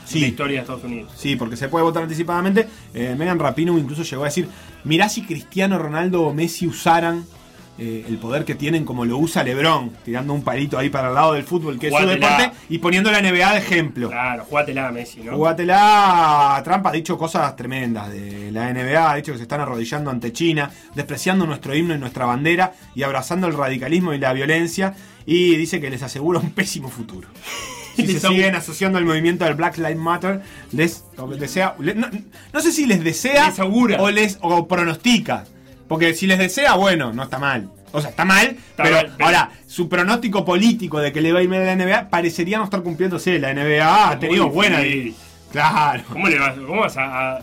Sí. 0.07 0.21
la 0.21 0.27
historia 0.29 0.55
de 0.57 0.61
Estados 0.61 0.85
Unidos. 0.85 1.13
Sí, 1.17 1.37
porque 1.37 1.57
se 1.57 1.69
puede 1.69 1.85
votar 1.85 2.03
anticipadamente. 2.03 2.69
Eh, 2.95 3.15
Megan 3.19 3.39
Rapinoe 3.39 3.79
incluso 3.79 4.03
llegó 4.03 4.23
a 4.23 4.27
decir, 4.27 4.49
mirá 4.85 5.09
si 5.09 5.23
Cristiano 5.23 5.79
Ronaldo 5.79 6.23
o 6.23 6.33
Messi 6.33 6.67
usaran 6.67 7.25
eh, 7.79 8.07
el 8.09 8.17
poder 8.17 8.47
que 8.47 8.55
tienen 8.55 8.87
como 8.87 9.05
lo 9.05 9.19
usa 9.19 9.43
LeBron, 9.45 9.91
tirando 10.03 10.33
un 10.33 10.43
palito 10.43 10.79
ahí 10.79 10.89
para 10.89 11.09
el 11.09 11.15
lado 11.15 11.35
del 11.35 11.45
fútbol, 11.45 11.79
que 11.79 11.89
es 11.89 11.95
su 11.95 12.07
deporte, 12.07 12.51
y 12.71 12.79
poniendo 12.79 13.11
la 13.11 13.21
NBA 13.21 13.53
de 13.53 13.59
ejemplo. 13.59 14.09
Claro, 14.09 14.45
jugátela 14.45 14.91
Messi, 14.91 15.21
¿no? 15.21 15.37
Jugátela. 15.37 16.63
Trump 16.65 16.87
ha 16.87 16.93
dicho 16.93 17.19
cosas 17.19 17.55
tremendas 17.55 18.11
de 18.11 18.51
la 18.51 18.73
NBA, 18.73 19.11
ha 19.11 19.17
dicho 19.17 19.33
que 19.33 19.39
se 19.39 19.43
están 19.43 19.61
arrodillando 19.61 20.11
ante 20.11 20.33
China, 20.33 20.71
despreciando 20.95 21.47
nuestro 21.47 21.75
himno 21.75 21.95
y 21.95 21.99
nuestra 21.99 22.25
bandera 22.25 22.73
y 22.95 23.03
abrazando 23.03 23.47
el 23.47 23.53
radicalismo 23.53 24.15
y 24.15 24.19
la 24.19 24.33
violencia. 24.33 24.95
Y 25.27 25.57
dice 25.57 25.79
que 25.79 25.91
les 25.91 26.03
asegura 26.03 26.39
un 26.39 26.53
pésimo 26.53 26.89
futuro. 26.89 27.29
Si 27.97 28.07
se 28.07 28.21
siguen 28.21 28.55
asociando 28.55 28.99
al 28.99 29.05
movimiento 29.05 29.45
del 29.45 29.55
Black 29.55 29.79
Lives 29.79 29.97
Matter, 29.97 30.43
les 30.73 31.03
desea. 31.39 31.75
no, 31.79 32.09
no 32.53 32.61
sé 32.61 32.73
si 32.73 32.87
les 32.87 33.03
desea 33.03 33.49
Les 33.49 33.59
augura. 33.59 34.01
o 34.01 34.11
les 34.11 34.39
o 34.43 34.69
pronostica. 34.69 35.45
Porque 35.89 36.15
si 36.15 36.27
les 36.27 36.39
desea, 36.39 36.75
bueno, 36.75 37.13
no 37.13 37.23
está 37.23 37.39
mal. 37.39 37.71
O 37.93 38.01
sea, 38.01 38.11
está 38.11 38.25
mal, 38.25 38.57
pero, 38.77 38.97
mal, 38.97 39.13
pero- 39.17 39.25
ahora, 39.27 39.51
su 39.67 39.89
pronóstico 39.89 40.45
político 40.45 40.99
de 41.01 41.13
que 41.13 41.21
le 41.21 41.33
va 41.33 41.39
a 41.39 41.43
ir 41.43 41.49
mal 41.49 41.63
a 41.63 41.65
la 41.65 41.73
NBA 41.77 42.09
parecería 42.11 42.59
no 42.59 42.65
estar 42.65 42.83
cumpliéndose. 42.83 43.39
La 43.39 43.55
NBA 43.55 44.11
ha 44.11 44.19
tenido 44.19 44.51
buena. 44.51 44.81
Claro. 45.53 46.03
¿Cómo 46.13 46.29
le 46.29 46.39
vas, 46.39 46.55
cómo 46.67 46.81
vas 46.81 46.97
a, 46.97 47.37
a- 47.37 47.43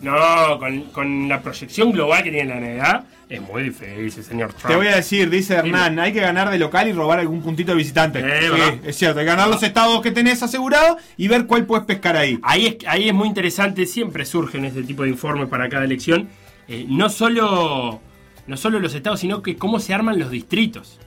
No, 0.00 0.58
con, 0.58 0.80
con 0.92 1.28
la 1.28 1.40
proyección 1.42 1.90
global 1.92 2.22
que 2.22 2.30
tiene 2.30 2.54
la 2.54 2.60
NBA, 2.60 3.04
es 3.28 3.42
muy 3.42 3.64
difícil, 3.64 4.22
señor 4.22 4.52
Trump. 4.52 4.68
Te 4.68 4.76
voy 4.76 4.86
a 4.86 4.96
decir, 4.96 5.28
dice 5.28 5.54
Hernán, 5.54 5.98
hay 5.98 6.12
que 6.12 6.20
ganar 6.20 6.50
de 6.50 6.58
local 6.58 6.88
y 6.88 6.92
robar 6.92 7.18
algún 7.18 7.42
puntito 7.42 7.72
de 7.72 7.78
visitante. 7.78 8.20
Eh, 8.20 8.40
Sí, 8.40 8.80
es 8.88 8.96
cierto, 8.96 9.18
hay 9.20 9.26
que 9.26 9.30
ganar 9.32 9.48
los 9.48 9.62
estados 9.62 10.00
que 10.00 10.10
tenés 10.12 10.42
asegurados 10.42 10.96
y 11.16 11.26
ver 11.28 11.46
cuál 11.46 11.66
puedes 11.66 11.84
pescar 11.84 12.16
ahí. 12.16 12.38
Ahí 12.42 12.66
es, 12.66 12.76
ahí 12.86 13.08
es 13.08 13.14
muy 13.14 13.28
interesante, 13.28 13.86
siempre 13.86 14.24
surgen 14.24 14.64
este 14.64 14.82
tipo 14.84 15.02
de 15.02 15.10
informes 15.10 15.48
para 15.48 15.68
cada 15.68 15.84
elección. 15.84 16.28
eh, 16.68 16.86
no, 16.88 17.10
solo, 17.10 18.00
no 18.46 18.56
solo 18.56 18.78
los 18.80 18.94
estados, 18.94 19.20
sino 19.20 19.42
que 19.42 19.56
cómo 19.56 19.80
se 19.80 19.92
arman 19.94 20.18
los 20.18 20.30
distritos. 20.30 20.98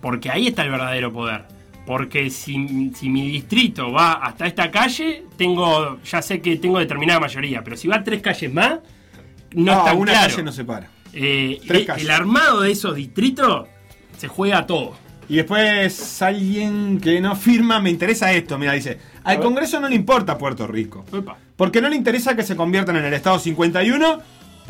Porque 0.00 0.30
ahí 0.30 0.48
está 0.48 0.62
el 0.62 0.70
verdadero 0.70 1.12
poder. 1.12 1.44
Porque 1.86 2.30
si, 2.30 2.90
si 2.94 3.08
mi 3.08 3.28
distrito 3.30 3.90
va 3.90 4.12
hasta 4.12 4.46
esta 4.46 4.70
calle, 4.70 5.24
tengo 5.36 5.98
ya 6.04 6.22
sé 6.22 6.40
que 6.40 6.56
tengo 6.56 6.78
determinada 6.78 7.18
mayoría. 7.20 7.62
Pero 7.64 7.76
si 7.76 7.88
va 7.88 8.02
tres 8.04 8.22
calles 8.22 8.52
más, 8.52 8.78
no, 9.52 9.74
No, 9.74 9.78
es 9.80 9.84
tan 9.86 9.98
una 9.98 10.12
claro. 10.12 10.30
calle 10.30 10.42
no 10.44 10.52
se 10.52 10.64
para. 10.64 10.88
Eh, 11.12 11.60
Tres 11.66 11.80
el- 11.80 11.86
calles. 11.86 12.04
el 12.04 12.10
armado 12.10 12.60
de 12.62 12.70
esos 12.72 12.94
distritos 12.94 13.66
se 14.16 14.28
juega 14.28 14.58
a 14.58 14.66
todo. 14.66 14.96
Y 15.28 15.36
después 15.36 16.20
alguien 16.22 17.00
que 17.00 17.20
no 17.20 17.34
firma, 17.36 17.80
me 17.80 17.90
interesa 17.90 18.32
esto, 18.32 18.58
mira, 18.58 18.72
dice, 18.72 18.98
al. 19.24 19.40
Congreso 19.40 19.80
no 19.80 19.88
le 19.88 19.94
importa 19.94 20.36
Puerto 20.38 20.66
Rico. 20.66 21.04
Porque 21.56 21.80
no 21.80 21.88
le 21.88 21.96
interesa 21.96 22.34
que 22.36 22.42
se 22.42 22.56
conviertan 22.56 22.96
en 22.96 23.04
el 23.04 23.14
Estado 23.14 23.38
51, 23.38 24.20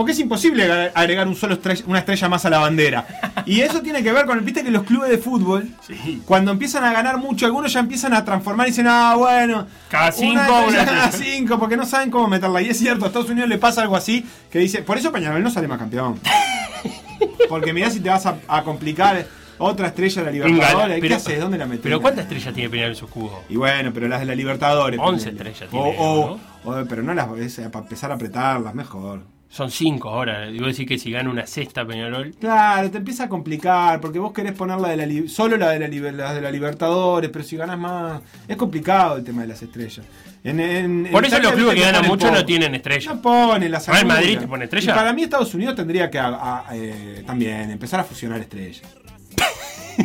porque 0.03 0.12
es 0.12 0.18
imposible 0.18 0.64
agre- 0.64 0.90
agregar 0.94 1.26
un 1.28 1.34
solo 1.36 1.55
estrella- 1.55 1.84
una 1.86 2.00
estrella 2.00 2.28
más 2.28 2.44
a 2.44 2.50
la 2.50 2.59
bandera. 2.59 3.07
Y 3.46 3.61
eso 3.61 3.80
tiene 3.80 4.03
que 4.03 4.12
ver 4.12 4.26
con, 4.26 4.44
viste 4.44 4.62
que 4.62 4.70
los 4.70 4.82
clubes 4.82 5.11
de 5.11 5.18
fútbol, 5.18 5.68
Sí. 5.86 6.22
cuando 6.26 6.50
empiezan 6.50 6.84
a 6.84 6.92
ganar 6.92 7.18
mucho, 7.18 7.46
algunos 7.46 7.72
ya 7.72 7.80
empiezan 7.80 8.12
a 8.14 8.24
transformar 8.24 8.66
y 8.66 8.70
dicen, 8.70 8.86
ah, 8.88 9.14
bueno, 9.16 9.66
Cada 9.88 10.11
cinco, 10.12 10.40
una 10.68 10.84
cada 10.84 11.07
estrella". 11.07 11.12
cinco, 11.12 11.59
porque 11.59 11.76
no 11.76 11.86
saben 11.86 12.11
cómo 12.11 12.28
meterla. 12.28 12.61
Y 12.62 12.68
es 12.68 12.78
cierto, 12.78 13.05
a 13.05 13.09
Estados 13.09 13.30
Unidos 13.30 13.48
le 13.48 13.59
pasa 13.59 13.82
algo 13.82 13.96
así, 13.96 14.26
que 14.50 14.59
dice, 14.59 14.82
por 14.82 14.98
eso 14.98 15.11
Peñarol 15.12 15.42
no 15.42 15.50
sale 15.50 15.68
más 15.68 15.78
campeón. 15.78 16.18
Porque 17.48 17.72
mirá 17.72 17.90
si 17.90 18.00
te 18.00 18.09
vas 18.09 18.26
a, 18.26 18.36
a 18.48 18.62
complicar 18.64 19.24
otra 19.59 19.88
estrella 19.88 20.22
de 20.22 20.26
la 20.26 20.32
Libertadores, 20.32 20.94
¿qué 20.96 21.00
pero- 21.03 21.16
haces? 21.16 21.40
¿Dónde 21.40 21.59
la 21.59 21.66
metes? 21.66 21.82
Pero 21.82 22.00
¿cuántas 22.00 22.24
estrellas 22.24 22.53
tiene 22.55 22.70
Peñarol 22.70 22.90
en 22.92 22.96
su 22.96 23.05
escudo? 23.05 23.42
Y 23.48 23.57
bueno, 23.57 23.92
pero 23.94 24.09
las 24.09 24.20
de 24.20 24.26
la 24.26 24.34
Libertadores. 24.34 24.98
11 25.00 25.30
ponele. 25.32 25.50
estrellas 25.50 25.72
O- 25.72 25.82
tiene, 25.84 25.96
o- 26.00 26.38
o- 26.64 26.84
pero 26.88 27.03
no 27.03 27.14
las 27.14 27.28
es, 27.38 27.61
para 27.68 27.84
empezar 27.84 28.11
a 28.11 28.14
apretarlas, 28.14 28.74
mejor. 28.74 29.22
Son 29.53 29.70
cinco 29.70 30.09
ahora. 30.09 30.46
Digo 30.46 30.66
decir 30.66 30.88
que 30.88 30.98
si 30.98 31.11
gana 31.11 31.28
una 31.28 31.46
sexta 31.46 31.84
Peñarol. 31.86 32.34
Claro, 32.40 32.90
te 32.90 32.96
empieza 32.96 33.24
a 33.24 33.28
complicar, 33.28 34.00
porque 34.00 34.18
vos 34.18 34.32
querés 34.32 34.53
poner 34.53 34.78
la 34.80 34.88
de 34.88 34.96
la 34.96 35.28
solo 35.28 35.59
la 35.59 35.68
de 35.72 35.78
la, 35.78 36.12
las 36.12 36.34
de 36.34 36.40
la 36.40 36.50
Libertadores, 36.50 37.28
pero 37.30 37.44
si 37.44 37.59
ganas 37.59 37.78
más. 37.78 38.22
Es 38.48 38.57
complicado 38.57 39.18
el 39.18 39.24
tema 39.24 39.42
de 39.42 39.48
las 39.48 39.61
estrellas. 39.62 40.07
En- 40.42 40.59
en- 40.59 41.09
Por 41.12 41.22
en 41.26 41.32
eso 41.34 41.42
los 41.42 41.53
clubes 41.53 41.74
que 41.74 41.82
ganan 41.82 42.07
mucho 42.07 42.28
poco. 42.28 42.38
no 42.38 42.46
tienen 42.46 42.74
estrella. 42.74 43.12
No 43.14 43.20
ponen 43.20 43.70
la 43.70 43.78
Real 43.78 44.07
Madrid 44.07 44.38
te 44.38 44.48
pone 44.48 44.64
estrella. 44.64 44.90
Y 44.92 44.94
para 44.96 45.12
mí 45.12 45.22
Estados 45.24 45.53
Unidos 45.55 45.74
tendría 45.74 46.11
que 46.11 46.18
a- 46.18 46.28
a- 46.28 46.64
eh, 46.72 47.22
también 47.26 47.70
empezar 47.70 48.00
a 48.00 48.05
fusionar 48.05 48.40
estrellas. 48.40 48.82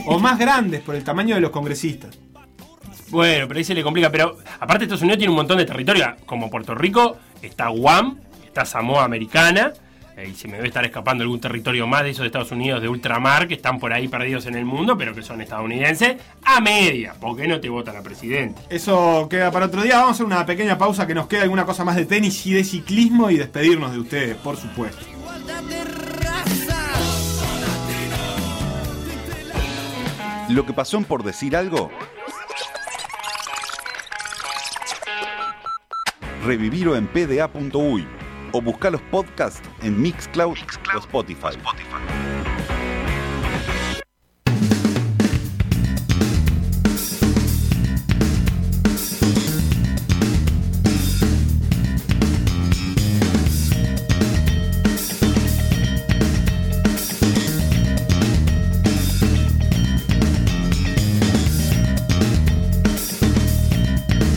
o 0.07 0.19
más 0.19 0.37
grandes 0.37 0.81
por 0.81 0.93
el 0.95 1.03
tamaño 1.05 1.35
de 1.35 1.41
los 1.41 1.51
congresistas. 1.51 2.19
Bueno, 3.09 3.47
pero 3.47 3.57
ahí 3.57 3.63
se 3.63 3.73
le 3.73 3.81
complica. 3.81 4.11
Pero 4.11 4.37
aparte 4.59 4.83
Estados 4.83 5.01
Unidos 5.03 5.17
tiene 5.19 5.31
un 5.31 5.37
montón 5.37 5.57
de 5.57 5.63
territorio. 5.65 6.15
Como 6.25 6.49
Puerto 6.49 6.75
Rico, 6.75 7.17
está 7.41 7.69
Guam, 7.69 8.19
está 8.57 8.65
Samoa 8.65 9.03
Americana. 9.03 9.71
eh, 10.17 10.29
Y 10.29 10.33
se 10.33 10.47
me 10.47 10.55
debe 10.55 10.67
estar 10.69 10.83
escapando 10.83 11.23
algún 11.23 11.39
territorio 11.39 11.85
más 11.85 12.01
de 12.01 12.09
esos 12.09 12.21
de 12.21 12.27
Estados 12.27 12.51
Unidos 12.51 12.81
de 12.81 12.89
ultramar 12.89 13.47
que 13.47 13.53
están 13.53 13.77
por 13.77 13.93
ahí 13.93 14.07
perdidos 14.07 14.47
en 14.47 14.55
el 14.55 14.65
mundo, 14.65 14.97
pero 14.97 15.13
que 15.13 15.21
son 15.21 15.41
estadounidenses 15.41 16.17
a 16.43 16.59
media. 16.59 17.13
¿Por 17.13 17.37
qué 17.37 17.47
no 17.47 17.59
te 17.59 17.69
votan 17.69 17.97
a 17.97 18.01
presidente? 18.01 18.59
Eso 18.69 19.27
queda 19.29 19.51
para 19.51 19.67
otro 19.67 19.83
día. 19.83 19.97
Vamos 19.97 20.09
a 20.09 20.13
hacer 20.13 20.25
una 20.25 20.43
pequeña 20.43 20.75
pausa 20.75 21.05
que 21.05 21.13
nos 21.13 21.27
queda 21.27 21.43
alguna 21.43 21.65
cosa 21.65 21.85
más 21.85 21.95
de 21.95 22.05
tenis 22.05 22.43
y 22.47 22.53
de 22.53 22.63
ciclismo 22.63 23.29
y 23.29 23.37
despedirnos 23.37 23.91
de 23.91 23.99
ustedes, 23.99 24.35
por 24.37 24.57
supuesto. 24.57 25.05
Igualdad 25.07 25.61
de 25.63 25.83
raza. 25.83 26.83
Lo 30.49 30.65
que 30.65 30.73
pasó 30.73 30.97
en 30.97 31.03
por 31.03 31.23
decir 31.23 31.55
algo. 31.55 31.91
Revivirlo 36.43 36.95
en 36.95 37.05
pda.uy 37.07 38.07
o 38.57 38.61
buscar 38.61 38.91
los 38.91 39.01
podcasts 39.01 39.61
en 39.83 40.01
Mixcloud, 40.01 40.57
o 40.95 40.99
Spotify. 40.99 41.57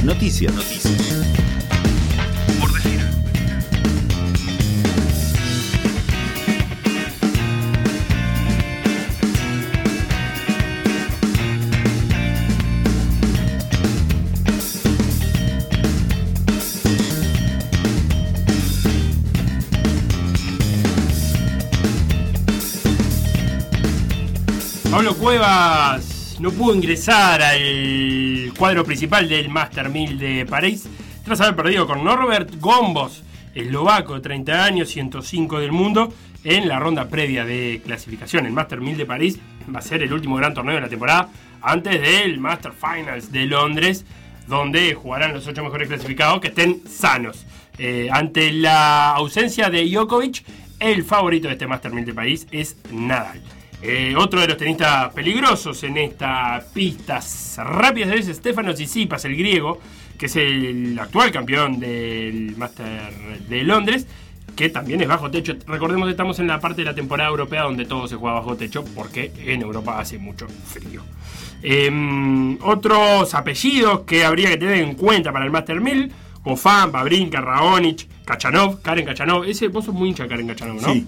Noticias. 0.04 0.54
Noticias. 0.54 0.89
Cuevas 25.16 26.36
no 26.40 26.50
pudo 26.52 26.74
ingresar 26.74 27.42
al 27.42 28.52
cuadro 28.56 28.84
principal 28.84 29.28
del 29.28 29.48
Master 29.48 29.88
1000 29.88 30.18
de 30.18 30.46
París 30.46 30.88
tras 31.24 31.40
haber 31.40 31.56
perdido 31.56 31.86
con 31.86 32.04
Norbert 32.04 32.54
Gombos, 32.60 33.22
eslovaco 33.54 34.14
de 34.14 34.20
30 34.20 34.64
años, 34.64 34.88
105 34.88 35.60
del 35.60 35.72
mundo, 35.72 36.12
en 36.44 36.68
la 36.68 36.78
ronda 36.78 37.08
previa 37.08 37.44
de 37.44 37.82
clasificación. 37.84 38.46
El 38.46 38.52
Master 38.52 38.80
1000 38.80 38.98
de 38.98 39.06
París 39.06 39.38
va 39.74 39.80
a 39.80 39.82
ser 39.82 40.02
el 40.02 40.12
último 40.12 40.36
gran 40.36 40.54
torneo 40.54 40.76
de 40.76 40.82
la 40.82 40.88
temporada 40.88 41.28
antes 41.60 42.00
del 42.00 42.38
Master 42.38 42.72
Finals 42.72 43.32
de 43.32 43.46
Londres, 43.46 44.04
donde 44.46 44.94
jugarán 44.94 45.34
los 45.34 45.46
ocho 45.46 45.64
mejores 45.64 45.88
clasificados 45.88 46.40
que 46.40 46.48
estén 46.48 46.82
sanos. 46.88 47.46
Eh, 47.78 48.08
ante 48.12 48.52
la 48.52 49.10
ausencia 49.10 49.70
de 49.70 49.84
Djokovic, 49.88 50.44
el 50.78 51.04
favorito 51.04 51.48
de 51.48 51.54
este 51.54 51.66
Master 51.66 51.92
1000 51.92 52.04
de 52.04 52.14
París 52.14 52.46
es 52.50 52.76
Nadal. 52.90 53.40
Eh, 53.82 54.14
otro 54.16 54.40
de 54.40 54.48
los 54.48 54.56
tenistas 54.58 55.12
peligrosos 55.14 55.82
en 55.84 55.96
esta 55.96 56.62
pista 56.72 57.20
rápida 57.58 58.14
es 58.14 58.26
Stefanos 58.26 58.74
Tsitsipas, 58.74 59.24
el 59.24 59.36
griego, 59.36 59.80
que 60.18 60.26
es 60.26 60.36
el 60.36 60.98
actual 60.98 61.32
campeón 61.32 61.80
del 61.80 62.54
Master 62.58 63.12
de 63.48 63.62
Londres, 63.64 64.06
que 64.54 64.68
también 64.68 65.00
es 65.00 65.08
bajo 65.08 65.30
techo. 65.30 65.54
Recordemos 65.66 66.06
que 66.06 66.10
estamos 66.10 66.38
en 66.40 66.46
la 66.46 66.60
parte 66.60 66.82
de 66.82 66.86
la 66.86 66.94
temporada 66.94 67.30
europea 67.30 67.62
donde 67.62 67.86
todo 67.86 68.06
se 68.06 68.16
juega 68.16 68.34
bajo 68.34 68.54
techo, 68.56 68.84
porque 68.94 69.32
en 69.46 69.62
Europa 69.62 69.98
hace 69.98 70.18
mucho 70.18 70.46
frío. 70.48 71.02
Eh, 71.62 72.58
otros 72.62 73.34
apellidos 73.34 74.00
que 74.00 74.24
habría 74.24 74.50
que 74.50 74.58
tener 74.58 74.76
en 74.76 74.94
cuenta 74.94 75.32
para 75.32 75.46
el 75.46 75.50
Master 75.50 75.80
1000, 75.80 76.12
Gofán, 76.44 76.92
Babrinka, 76.92 77.40
Raonic, 77.40 78.06
Kachanov, 78.24 78.82
Karen 78.82 79.06
Kachanov. 79.06 79.44
Ese, 79.44 79.68
vos 79.68 79.86
sos 79.86 79.94
muy 79.94 80.10
hincha 80.10 80.24
de 80.24 80.28
Karen 80.28 80.48
Kachanov, 80.48 80.82
¿no? 80.82 80.92
Sí. 80.92 81.06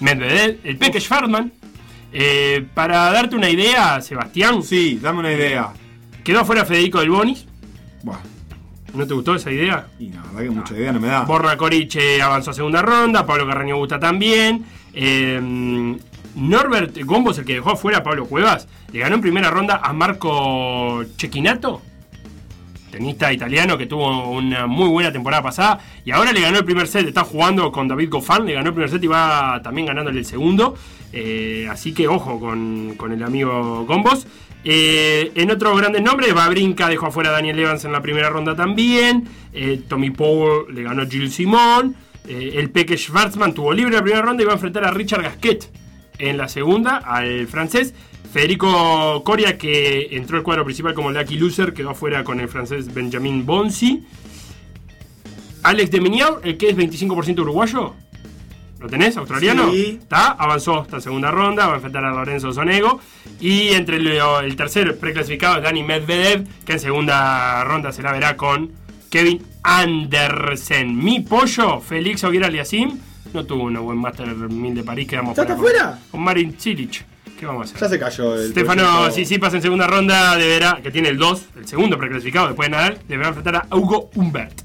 Medvedev, 0.00 0.58
el 0.64 0.76
Peque 0.76 1.00
Schwartzman. 1.00 1.52
Eh, 2.12 2.66
para 2.74 3.10
darte 3.12 3.36
una 3.36 3.48
idea, 3.50 4.00
Sebastián, 4.00 4.62
Sí, 4.62 4.98
dame 5.00 5.20
una 5.20 5.32
idea. 5.32 5.68
quedó 6.24 6.40
afuera 6.40 6.64
Federico 6.64 6.98
del 7.00 7.10
Bonis. 7.10 7.46
Buah, 8.02 8.18
¿No 8.94 9.06
te 9.06 9.14
gustó 9.14 9.34
esa 9.36 9.50
idea? 9.52 9.86
y 9.98 10.10
la 10.10 10.22
verdad 10.22 10.40
que 10.42 10.50
mucha 10.50 10.74
idea 10.74 10.92
no 10.92 10.98
me 11.00 11.06
da. 11.08 11.22
Borra 11.22 11.56
Coric 11.56 11.94
eh, 11.96 12.20
avanzó 12.20 12.50
a 12.50 12.54
segunda 12.54 12.82
ronda, 12.82 13.24
Pablo 13.24 13.46
Carreño 13.46 13.76
gusta 13.76 14.00
también. 14.00 14.64
Eh, 14.92 15.96
Norbert 16.34 16.98
Gombos, 17.04 17.38
el 17.38 17.44
que 17.44 17.54
dejó 17.54 17.70
afuera 17.72 17.98
a 17.98 18.02
Pablo 18.02 18.26
Cuevas, 18.26 18.66
le 18.92 18.98
ganó 19.00 19.16
en 19.16 19.20
primera 19.20 19.50
ronda 19.50 19.80
a 19.82 19.92
Marco 19.92 21.04
Cecchinato, 21.18 21.82
tenista 22.90 23.32
italiano 23.32 23.78
que 23.78 23.86
tuvo 23.86 24.30
una 24.30 24.66
muy 24.66 24.88
buena 24.88 25.12
temporada 25.12 25.42
pasada 25.42 25.80
y 26.04 26.10
ahora 26.10 26.32
le 26.32 26.40
ganó 26.40 26.58
el 26.58 26.64
primer 26.64 26.86
set, 26.86 27.06
está 27.06 27.24
jugando 27.24 27.70
con 27.70 27.88
David 27.88 28.10
Goffin, 28.10 28.46
le 28.46 28.54
ganó 28.54 28.68
el 28.68 28.74
primer 28.74 28.90
set 28.90 29.02
y 29.02 29.06
va 29.06 29.60
también 29.62 29.86
ganándole 29.86 30.18
el 30.18 30.26
segundo. 30.26 30.74
Eh, 31.12 31.66
así 31.70 31.92
que 31.92 32.06
ojo 32.06 32.38
con, 32.38 32.94
con 32.96 33.12
el 33.12 33.22
amigo 33.22 33.84
Gombos. 33.86 34.26
Eh, 34.62 35.32
en 35.34 35.50
otros 35.50 35.78
grandes 35.78 36.02
nombres, 36.02 36.34
Babrinka 36.34 36.88
dejó 36.88 37.06
afuera 37.06 37.30
a 37.30 37.32
Daniel 37.32 37.58
Evans 37.58 37.84
en 37.84 37.92
la 37.92 38.02
primera 38.02 38.28
ronda 38.28 38.54
también. 38.54 39.26
Eh, 39.52 39.82
Tommy 39.88 40.10
Powell 40.10 40.74
le 40.74 40.82
ganó 40.82 41.02
a 41.02 41.06
Gilles 41.06 41.34
Simon. 41.34 41.94
Eh, 42.28 42.52
el 42.56 42.70
Peque 42.70 42.96
Schwarzman 42.96 43.54
tuvo 43.54 43.72
libre 43.72 43.94
la 43.94 44.02
primera 44.02 44.22
ronda 44.22 44.42
y 44.42 44.46
va 44.46 44.52
a 44.52 44.56
enfrentar 44.56 44.84
a 44.84 44.90
Richard 44.90 45.22
Gasquet 45.22 45.70
en 46.18 46.36
la 46.36 46.48
segunda, 46.48 46.98
al 46.98 47.46
francés. 47.46 47.94
Federico 48.32 49.22
Coria, 49.24 49.58
que 49.58 50.08
entró 50.12 50.36
al 50.36 50.42
cuadro 50.44 50.64
principal 50.64 50.94
como 50.94 51.10
lucky 51.10 51.36
loser, 51.36 51.74
quedó 51.74 51.90
afuera 51.90 52.22
con 52.22 52.38
el 52.38 52.48
francés 52.48 52.92
Benjamin 52.94 53.44
Bonsi. 53.44 54.04
Alex 55.62 55.90
de 55.90 56.00
Miniao, 56.00 56.40
el 56.42 56.56
que 56.56 56.70
es 56.70 56.76
25% 56.76 57.40
uruguayo. 57.40 57.94
¿Lo 58.78 58.88
tenés? 58.88 59.16
¿Australiano? 59.16 59.70
Sí. 59.72 59.98
Está, 60.00 60.28
avanzó 60.30 60.80
hasta 60.80 61.00
segunda 61.00 61.30
ronda, 61.30 61.66
va 61.66 61.72
a 61.72 61.76
enfrentar 61.76 62.04
a 62.04 62.10
Lorenzo 62.12 62.52
Sonego. 62.52 63.00
Y 63.40 63.68
entre 63.70 63.96
el, 63.96 64.06
el 64.06 64.56
tercer 64.56 64.96
preclasificado 64.98 65.58
es 65.58 65.62
Dani 65.62 65.82
Medvedev, 65.82 66.46
que 66.64 66.74
en 66.74 66.80
segunda 66.80 67.62
ronda 67.64 67.92
se 67.92 68.02
la 68.02 68.12
verá 68.12 68.36
con 68.36 68.70
Kevin 69.10 69.42
Andersen. 69.64 70.96
Mi 70.96 71.20
pollo, 71.20 71.80
Félix 71.80 72.24
Oguera 72.24 72.46
Aliasim, 72.46 72.98
no 73.34 73.44
tuvo 73.44 73.64
un 73.64 73.74
buen 73.84 73.98
Master 73.98 74.28
1000 74.28 74.74
de 74.74 74.82
París, 74.84 75.08
quedamos 75.08 75.36
¿Ya 75.36 75.42
está 75.42 75.56
fuera 75.56 75.90
con-? 75.90 76.10
Con 76.12 76.22
Marin 76.22 76.56
Cilic. 76.58 77.09
¿Qué 77.40 77.46
vamos 77.46 77.62
a 77.62 77.64
hacer? 77.74 77.80
Ya 77.80 77.88
se 77.88 77.98
cayó 77.98 78.34
el. 78.34 78.50
Stefano 78.50 78.82
proyecto. 78.82 79.12
si 79.12 79.24
sí 79.24 79.38
pasa 79.38 79.56
en 79.56 79.62
segunda 79.62 79.86
ronda, 79.86 80.36
deberá, 80.36 80.78
que 80.82 80.90
tiene 80.90 81.08
el 81.08 81.16
2, 81.16 81.48
el 81.56 81.66
segundo 81.66 81.96
preclasificado 81.96 82.48
después 82.48 82.68
de 82.68 82.76
Nadal, 82.76 82.98
deberá 83.08 83.28
enfrentar 83.28 83.66
a 83.70 83.76
Hugo 83.76 84.10
Humbert. 84.14 84.60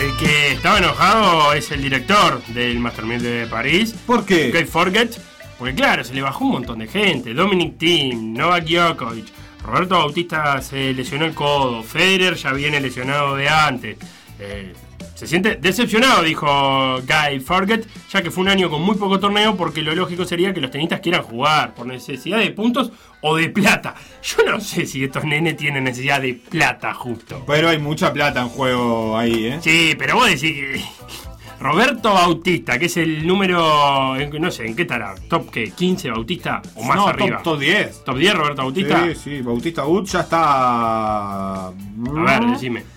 El 0.00 0.16
que 0.16 0.52
estaba 0.52 0.78
enojado 0.78 1.52
es 1.52 1.70
el 1.70 1.80
director 1.80 2.42
del 2.46 2.80
Master 2.80 3.04
1000 3.04 3.22
de 3.22 3.46
París, 3.46 3.94
¿Por 4.06 4.26
qué? 4.26 4.50
Guy 4.50 4.64
Forget, 4.64 5.16
porque 5.56 5.74
claro, 5.74 6.02
se 6.02 6.14
le 6.14 6.20
bajó 6.20 6.44
un 6.44 6.52
montón 6.52 6.80
de 6.80 6.88
gente. 6.88 7.32
Dominic 7.32 7.78
Thiem, 7.78 8.32
Novak 8.32 8.64
Djokovic, 8.64 9.26
Roberto 9.64 9.96
Bautista 9.98 10.60
se 10.60 10.92
lesionó 10.92 11.24
el 11.24 11.34
codo, 11.34 11.82
Federer 11.84 12.34
ya 12.34 12.52
viene 12.52 12.80
lesionado 12.80 13.36
de 13.36 13.48
antes. 13.48 13.96
Eh, 14.40 14.72
se 15.14 15.26
siente 15.26 15.56
decepcionado, 15.56 16.22
dijo 16.22 17.00
Guy 17.00 17.40
Forget, 17.40 17.86
ya 18.10 18.22
que 18.22 18.30
fue 18.30 18.42
un 18.42 18.48
año 18.48 18.68
con 18.68 18.82
muy 18.82 18.96
poco 18.96 19.20
torneo, 19.20 19.56
porque 19.56 19.80
lo 19.82 19.94
lógico 19.94 20.24
sería 20.24 20.52
que 20.52 20.60
los 20.60 20.70
tenistas 20.70 21.00
quieran 21.00 21.22
jugar 21.22 21.74
por 21.74 21.86
necesidad 21.86 22.38
de 22.38 22.50
puntos 22.50 22.90
o 23.20 23.36
de 23.36 23.48
plata. 23.48 23.94
Yo 24.22 24.44
no 24.50 24.60
sé 24.60 24.86
si 24.86 25.04
estos 25.04 25.24
nenes 25.24 25.56
tienen 25.56 25.84
necesidad 25.84 26.20
de 26.20 26.34
plata 26.34 26.92
justo. 26.94 27.44
Pero 27.46 27.68
hay 27.68 27.78
mucha 27.78 28.12
plata 28.12 28.42
en 28.42 28.48
juego 28.48 29.16
ahí, 29.16 29.46
¿eh? 29.46 29.58
Sí, 29.60 29.94
pero 29.98 30.16
vos 30.16 30.26
decís 30.26 30.52
que. 30.52 30.84
Roberto 31.60 32.12
Bautista, 32.12 32.78
que 32.78 32.86
es 32.86 32.96
el 32.98 33.26
número. 33.26 34.16
No 34.38 34.50
sé, 34.50 34.66
¿en 34.66 34.76
qué 34.76 34.82
estará? 34.82 35.14
¿Top 35.28 35.50
qué? 35.50 35.72
¿15 35.72 36.10
Bautista? 36.10 36.60
¿O 36.74 36.82
más 36.82 36.96
no, 36.96 37.06
arriba? 37.06 37.36
Top, 37.36 37.54
top 37.54 37.60
10. 37.60 38.04
¿Top 38.04 38.18
10 38.18 38.34
Roberto 38.34 38.62
Bautista? 38.62 39.04
Sí, 39.06 39.14
sí, 39.14 39.40
Bautista 39.40 39.86
Wood 39.86 40.04
ya 40.04 40.20
está. 40.20 41.68
A 41.68 41.72
ver, 41.72 42.46
decime. 42.50 42.93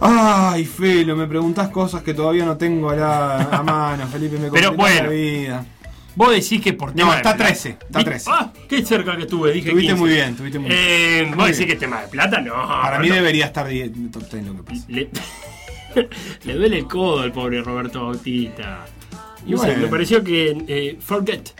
Ay, 0.00 0.64
Felo, 0.64 1.16
me 1.16 1.26
preguntás 1.26 1.68
cosas 1.68 2.02
que 2.02 2.12
todavía 2.14 2.44
no 2.44 2.56
tengo 2.56 2.90
a, 2.90 2.96
la, 2.96 3.36
a 3.44 3.62
mano, 3.62 4.06
Felipe, 4.08 4.38
me 4.38 4.50
Pero 4.52 4.72
bueno. 4.72 5.02
la 5.04 5.08
vida. 5.08 5.66
Vos 6.14 6.30
decís 6.30 6.62
que 6.62 6.72
por 6.72 6.92
tema 6.92 7.06
No, 7.08 7.10
de 7.12 7.16
está 7.18 7.34
plata- 7.36 7.44
13, 7.52 7.68
está 7.70 7.98
Di- 7.98 8.04
13. 8.06 8.30
Ah, 8.32 8.52
qué 8.68 8.84
cerca 8.84 9.16
que 9.16 9.22
estuve, 9.22 9.52
dije 9.52 9.70
Tuviste 9.70 9.92
15. 9.92 10.00
muy 10.00 10.10
bien, 10.14 10.34
tuviste 10.36 10.58
muy 10.58 10.70
bien. 10.70 10.80
Eh, 10.82 11.24
Muy 11.28 11.34
vos 11.36 11.44
decís 11.46 11.58
bien. 11.58 11.68
que 11.70 11.76
tema 11.76 12.00
de 12.00 12.08
plata, 12.08 12.40
no. 12.40 12.54
Para 12.54 12.98
mí 12.98 13.08
no. 13.08 13.14
debería 13.16 13.46
estar 13.46 13.68
10, 13.68 13.90
top 14.12 14.22
10 14.30 14.44
lo 14.46 14.56
que 14.56 14.62
pasa. 14.62 14.84
Le, 14.88 15.10
le 16.44 16.54
duele 16.54 16.78
el 16.78 16.86
codo 16.86 17.20
al 17.20 17.32
pobre 17.32 17.60
Roberto 17.62 18.04
Bautista. 18.06 18.86
Y 19.46 19.54
bueno. 19.54 19.74
me 19.82 19.86
pareció 19.88 20.24
que 20.24 20.56
eh, 20.66 20.98
Forget 21.00 21.50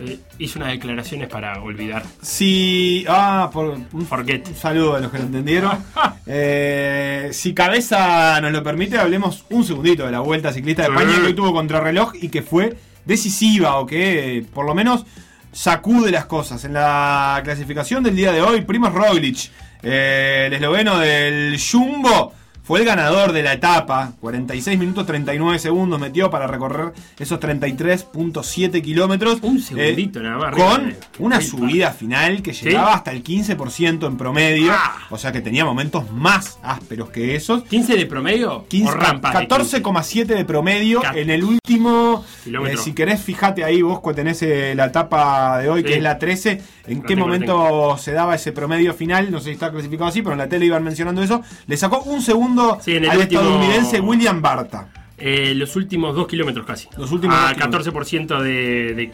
eh, 0.00 0.18
hizo 0.38 0.58
unas 0.58 0.72
declaraciones 0.72 1.28
para 1.28 1.60
olvidar. 1.62 2.02
Si. 2.22 3.04
Ah, 3.08 3.50
por. 3.52 3.78
Un, 3.92 4.06
Forget. 4.06 4.48
un 4.48 4.54
saludo 4.56 4.96
a 4.96 5.00
los 5.00 5.10
que 5.10 5.18
lo 5.18 5.24
entendieron. 5.24 5.78
Eh, 6.28 7.28
si 7.32 7.54
cabeza 7.54 8.40
nos 8.40 8.50
lo 8.50 8.60
permite, 8.64 8.98
hablemos 8.98 9.44
un 9.50 9.62
segundito 9.64 10.04
de 10.06 10.10
la 10.10 10.18
vuelta 10.18 10.52
ciclista 10.52 10.82
de 10.82 10.88
Sí. 10.88 10.94
España 10.94 11.20
que 11.20 11.26
hoy 11.28 11.34
tuvo 11.34 11.52
contrarreloj 11.52 12.14
y 12.20 12.30
que 12.30 12.42
fue 12.42 12.76
decisiva 13.04 13.76
o 13.76 13.86
que 13.86 14.44
por 14.52 14.66
lo 14.66 14.74
menos 14.74 15.06
sacude 15.52 16.10
las 16.10 16.26
cosas. 16.26 16.64
En 16.64 16.72
la 16.72 17.40
clasificación 17.44 18.02
del 18.02 18.16
día 18.16 18.32
de 18.32 18.42
hoy, 18.42 18.62
Primoz 18.62 18.92
Roglic, 18.92 19.50
eh, 19.84 20.44
el 20.48 20.54
esloveno 20.54 20.98
del 20.98 21.56
Jumbo, 21.60 22.32
fue 22.66 22.80
el 22.80 22.84
ganador 22.84 23.32
de 23.32 23.42
la 23.44 23.52
etapa. 23.52 24.12
46 24.20 24.76
minutos 24.78 25.06
39 25.06 25.58
segundos 25.60 26.00
metió 26.00 26.30
para 26.30 26.46
recorrer 26.48 26.92
esos 27.18 27.38
33.7 27.38 28.82
kilómetros. 28.82 29.38
Un 29.42 29.60
segundito 29.60 30.20
nada 30.20 30.38
más, 30.38 30.54
Con 30.54 30.88
de- 30.88 30.96
una 31.20 31.40
subida 31.40 31.92
final 31.92 32.42
que 32.42 32.52
¿Sí? 32.52 32.66
llegaba 32.66 32.94
hasta 32.94 33.12
el 33.12 33.22
15% 33.22 34.06
en 34.06 34.16
promedio. 34.16 34.72
Ah. 34.74 34.96
O 35.10 35.18
sea 35.18 35.30
que 35.32 35.40
tenía 35.40 35.64
momentos 35.64 36.10
más 36.10 36.58
ásperos 36.62 37.10
que 37.10 37.36
esos. 37.36 37.62
¿15 37.64 37.96
de 37.96 38.06
promedio? 38.06 38.64
15, 38.68 38.90
o 38.90 38.94
rampa 38.94 39.28
de 39.30 39.46
14,7 39.46 40.34
de 40.34 40.44
promedio 40.44 41.00
Cat- 41.02 41.16
en 41.16 41.30
el 41.30 41.44
último. 41.44 42.24
Eh, 42.46 42.76
si 42.76 42.92
querés, 42.92 43.20
fíjate 43.20 43.64
ahí, 43.64 43.82
vos 43.82 44.00
tenés 44.14 44.42
eh, 44.42 44.74
la 44.74 44.86
etapa 44.86 45.58
de 45.58 45.68
hoy, 45.68 45.82
Sí. 45.82 45.88
que 45.88 45.94
es 45.96 46.02
la 46.02 46.18
13. 46.18 46.62
¿En 46.88 47.02
qué 47.02 47.16
momento 47.16 47.96
se 47.98 48.12
daba 48.12 48.34
ese 48.36 48.52
promedio 48.52 48.94
final? 48.94 49.30
No 49.30 49.38
sé 49.38 49.46
si 49.46 49.50
está 49.52 49.70
clasificado 49.72 50.08
así, 50.08 50.22
pero 50.22 50.32
en 50.34 50.38
la 50.38 50.48
tele 50.48 50.66
iban 50.66 50.84
mencionando 50.84 51.22
eso. 51.22 51.42
Le 51.66 51.76
sacó 51.76 51.98
un 52.02 52.22
segundo 52.22 52.55
Sí, 52.80 52.96
en 52.96 53.04
el 53.04 53.10
al 53.10 53.18
último- 53.18 53.40
estadounidense 53.42 54.00
William 54.00 54.40
Barta. 54.42 54.88
Eh, 55.18 55.54
los 55.54 55.74
últimos 55.76 56.14
dos 56.14 56.26
kilómetros 56.26 56.66
casi. 56.66 56.88
Los 56.98 57.10
últimos 57.10 57.36
A 57.36 57.40
dos 57.42 57.52
kilómetros. 57.54 57.86
14% 57.86 58.40
de, 58.42 58.94
de 58.94 59.12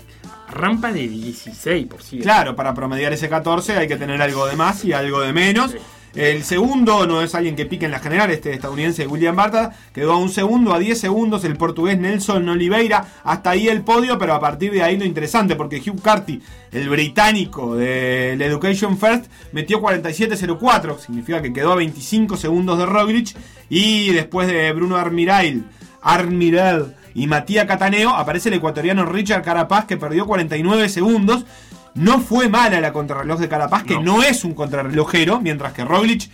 rampa 0.51 0.93
de 0.93 1.09
16%. 1.09 2.23
Claro, 2.23 2.57
para 2.57 2.75
promediar 2.75 3.13
ese 3.13 3.29
14 3.29 3.77
hay 3.77 3.87
que 3.89 3.97
tener 3.97 4.21
algo 4.21 4.47
de 4.47 4.57
más 4.57 4.85
y 4.85 4.93
algo 4.93 5.21
de 5.21 5.33
menos. 5.33 5.75
El 6.15 6.45
segundo 6.45 7.07
no 7.07 7.23
es 7.23 7.35
alguien 7.35 7.57
que 7.57 7.65
pique 7.65 7.87
en 7.87 7.91
la 7.91 7.99
general, 7.99 8.31
este 8.31 8.53
estadounidense 8.53 9.07
William 9.07 9.35
Barta, 9.35 9.75
quedó 9.95 10.13
a 10.13 10.19
un 10.19 10.29
segundo, 10.29 10.75
a 10.75 10.79
10 10.79 11.01
segundos 11.01 11.43
el 11.45 11.57
portugués 11.57 11.99
Nelson 11.99 12.47
Oliveira, 12.51 13.07
hasta 13.25 13.51
ahí 13.51 13.69
el 13.69 13.81
podio, 13.81 14.19
pero 14.19 14.35
a 14.35 14.41
partir 14.41 14.73
de 14.73 14.83
ahí 14.83 14.99
lo 14.99 15.07
interesante, 15.07 15.57
porque 15.57 15.81
Hugh 15.81 16.03
Carty, 16.03 16.43
el 16.71 16.91
británico 16.91 17.77
del 17.77 18.43
Education 18.43 18.99
First, 18.99 19.25
metió 19.53 19.81
47.04, 19.81 20.99
significa 20.99 21.41
que 21.41 21.53
quedó 21.55 21.73
a 21.73 21.77
25 21.77 22.37
segundos 22.37 22.79
de 22.79 22.85
Roglic, 22.85 23.35
y 23.71 24.11
después 24.13 24.49
de 24.49 24.71
Bruno 24.75 24.97
Armirail, 24.97 25.65
Armirel 26.03 26.95
y 27.15 27.27
Matías 27.27 27.65
Cataneo, 27.65 28.11
aparece 28.11 28.51
el 28.51 28.57
ecuatoriano 28.57 29.07
Richard 29.07 29.43
Carapaz, 29.43 29.87
que 29.87 29.97
perdió 29.97 30.27
49 30.27 30.91
segundos, 30.91 31.47
no 31.95 32.21
fue 32.21 32.49
mala 32.49 32.81
la 32.81 32.93
contrarreloj 32.93 33.39
de 33.41 33.49
Carapaz, 33.49 33.85
que 33.85 33.95
No. 33.95 34.03
no, 34.19 34.23
es 34.23 34.45
un 34.45 34.55
contrarrelojero, 34.55 35.41
mientras 35.41 35.73
que 35.73 35.85
Roglic 35.85 36.29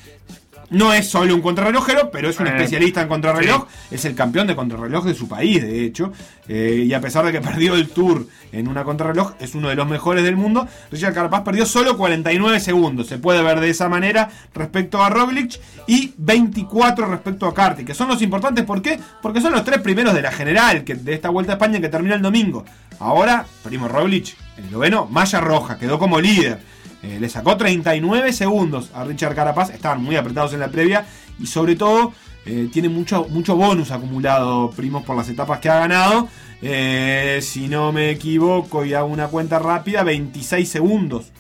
No 0.70 0.92
es 0.92 1.08
solo 1.08 1.34
un 1.34 1.40
contrarrelojero, 1.40 2.10
pero 2.10 2.28
es 2.28 2.38
un 2.40 2.46
Eh, 2.46 2.50
especialista 2.50 3.00
en 3.00 3.08
contrarreloj. 3.08 3.66
Es 3.90 4.04
el 4.04 4.14
campeón 4.14 4.46
de 4.46 4.54
contrarreloj 4.54 5.06
de 5.06 5.14
su 5.14 5.26
país, 5.26 5.62
de 5.62 5.82
hecho. 5.82 6.12
Eh, 6.46 6.84
y 6.86 6.92
a 6.92 7.00
pesar 7.00 7.24
de 7.24 7.32
que 7.32 7.40
perdió 7.40 7.74
el 7.74 7.88
Tour 7.88 8.26
en 8.52 8.68
una 8.68 8.84
contrarreloj, 8.84 9.32
es 9.40 9.54
uno 9.54 9.70
de 9.70 9.74
los 9.76 9.88
mejores 9.88 10.24
del 10.24 10.36
mundo. 10.36 10.68
Richard 10.92 11.14
Carapaz 11.14 11.40
perdió 11.40 11.64
solo 11.64 11.96
49 11.96 12.60
segundos. 12.60 13.06
Se 13.06 13.16
puede 13.16 13.42
ver 13.42 13.60
de 13.60 13.70
esa 13.70 13.88
manera 13.88 14.28
respecto 14.52 15.02
a 15.02 15.08
Roglic. 15.08 15.58
Y 15.86 16.12
24 16.18 17.06
respecto 17.06 17.46
a 17.46 17.54
Carti, 17.54 17.86
que 17.86 17.94
son 17.94 18.08
los 18.08 18.20
importantes. 18.20 18.62
¿Por 18.66 18.82
qué? 18.82 19.00
Porque 19.22 19.40
son 19.40 19.52
los 19.52 19.64
tres 19.64 19.80
primeros 19.80 20.12
de 20.12 20.20
la 20.20 20.32
general 20.32 20.84
que, 20.84 20.96
de 20.96 21.14
esta 21.14 21.30
Vuelta 21.30 21.52
a 21.52 21.54
España 21.54 21.80
que 21.80 21.88
termina 21.88 22.14
el 22.14 22.20
domingo. 22.20 22.66
Ahora, 23.00 23.46
Primo 23.64 23.88
Roglic, 23.88 24.36
el 24.58 24.70
noveno, 24.70 25.06
malla 25.10 25.40
roja, 25.40 25.78
quedó 25.78 25.98
como 25.98 26.20
líder. 26.20 26.58
Eh, 27.02 27.18
le 27.20 27.28
sacó 27.28 27.56
39 27.56 28.32
segundos 28.32 28.90
a 28.94 29.04
Richard 29.04 29.34
Carapaz. 29.34 29.70
Estaban 29.70 30.02
muy 30.02 30.16
apretados 30.16 30.52
en 30.52 30.60
la 30.60 30.68
previa. 30.68 31.06
Y 31.38 31.46
sobre 31.46 31.76
todo, 31.76 32.12
eh, 32.44 32.68
tiene 32.72 32.88
mucho, 32.88 33.26
mucho 33.28 33.56
bonus 33.56 33.90
acumulado, 33.90 34.70
primos, 34.70 35.04
por 35.04 35.16
las 35.16 35.28
etapas 35.28 35.60
que 35.60 35.68
ha 35.68 35.78
ganado. 35.78 36.28
Eh, 36.60 37.38
si 37.40 37.68
no 37.68 37.92
me 37.92 38.10
equivoco 38.10 38.84
y 38.84 38.94
hago 38.94 39.06
una 39.06 39.28
cuenta 39.28 39.58
rápida, 39.58 40.02
26 40.02 40.68
segundos. 40.68 41.30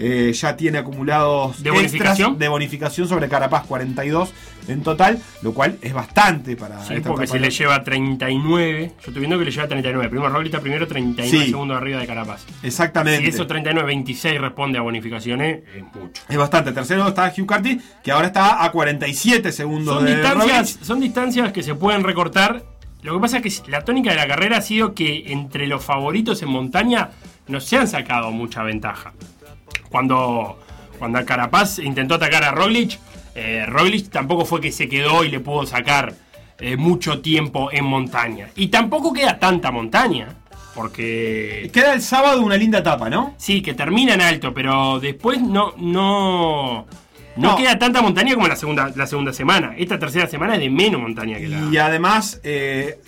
Eh, 0.00 0.32
ya 0.32 0.56
tiene 0.56 0.78
acumulados 0.78 1.60
¿De 1.62 1.70
bonificación? 1.72 2.38
de 2.38 2.46
bonificación 2.48 3.08
sobre 3.08 3.28
Carapaz, 3.28 3.66
42 3.66 4.32
en 4.68 4.82
total, 4.82 5.18
lo 5.42 5.52
cual 5.54 5.76
es 5.82 5.92
bastante 5.92 6.54
para 6.56 6.84
Sí, 6.84 6.94
esta 6.94 7.08
porque 7.08 7.26
si 7.26 7.38
le 7.38 7.50
lleva 7.50 7.82
39, 7.82 8.88
yo 8.90 8.94
estoy 8.98 9.18
viendo 9.18 9.38
que 9.38 9.44
le 9.46 9.50
lleva 9.50 9.66
39. 9.66 10.08
Primero 10.08 10.28
Roglic 10.30 10.58
primero 10.60 10.86
39 10.86 11.30
Sí. 11.44 11.50
segundos 11.50 11.76
arriba 11.76 11.98
de 12.00 12.06
Carapaz. 12.06 12.44
Exactamente. 12.62 13.22
Si 13.22 13.28
esos 13.30 13.46
39, 13.46 13.86
26 13.86 14.40
responde 14.40 14.78
a 14.78 14.82
bonificaciones, 14.82 15.62
es 15.74 15.82
mucho. 15.82 16.22
Es 16.28 16.36
bastante. 16.36 16.72
Tercero 16.72 17.08
está 17.08 17.32
Hugh 17.36 17.46
Carty, 17.46 17.80
que 18.04 18.12
ahora 18.12 18.26
está 18.28 18.64
a 18.64 18.70
47 18.70 19.50
segundos 19.52 19.96
Son 19.96 20.04
de 20.04 20.14
distancias, 20.16 20.72
Roglic. 20.74 20.84
son 20.86 21.00
distancias 21.00 21.52
que 21.52 21.62
se 21.62 21.74
pueden 21.74 22.04
recortar. 22.04 22.62
Lo 23.02 23.14
que 23.14 23.20
pasa 23.20 23.38
es 23.38 23.60
que 23.62 23.70
la 23.70 23.84
tónica 23.84 24.10
de 24.10 24.16
la 24.16 24.26
carrera 24.28 24.58
ha 24.58 24.62
sido 24.62 24.94
que 24.94 25.32
entre 25.32 25.66
los 25.66 25.84
favoritos 25.84 26.42
en 26.42 26.48
montaña 26.50 27.10
no 27.46 27.60
se 27.60 27.78
han 27.78 27.88
sacado 27.88 28.30
mucha 28.30 28.62
ventaja. 28.62 29.12
Cuando, 29.88 30.58
cuando 30.98 31.24
Carapaz 31.24 31.78
intentó 31.78 32.14
atacar 32.14 32.44
a 32.44 32.50
Roglic, 32.50 32.98
eh, 33.34 33.64
Roglic 33.66 34.10
tampoco 34.10 34.44
fue 34.44 34.60
que 34.60 34.72
se 34.72 34.88
quedó 34.88 35.24
y 35.24 35.30
le 35.30 35.40
pudo 35.40 35.64
sacar 35.66 36.14
eh, 36.58 36.76
mucho 36.76 37.20
tiempo 37.20 37.70
en 37.72 37.84
montaña. 37.84 38.48
Y 38.56 38.68
tampoco 38.68 39.12
queda 39.12 39.38
tanta 39.38 39.70
montaña, 39.70 40.28
porque... 40.74 41.70
Queda 41.72 41.94
el 41.94 42.02
sábado 42.02 42.42
una 42.42 42.56
linda 42.56 42.80
etapa, 42.80 43.08
¿no? 43.08 43.34
Sí, 43.38 43.62
que 43.62 43.74
termina 43.74 44.14
en 44.14 44.20
alto, 44.20 44.52
pero 44.52 44.98
después 45.00 45.40
no, 45.40 45.72
no, 45.76 46.86
no, 47.36 47.50
No. 47.50 47.56
queda 47.56 47.78
tanta 47.78 48.02
montaña 48.02 48.34
como 48.34 48.48
la 48.48 48.56
segunda, 48.56 48.92
la 48.94 49.06
segunda 49.06 49.32
semana. 49.32 49.74
Esta 49.78 49.98
tercera 49.98 50.26
semana 50.26 50.54
es 50.54 50.60
de 50.60 50.70
menos 50.70 51.00
montaña 51.00 51.38
que 51.38 51.48
la. 51.48 51.60
Y 51.72 51.76
además, 51.78 52.40
eh, 52.42 53.00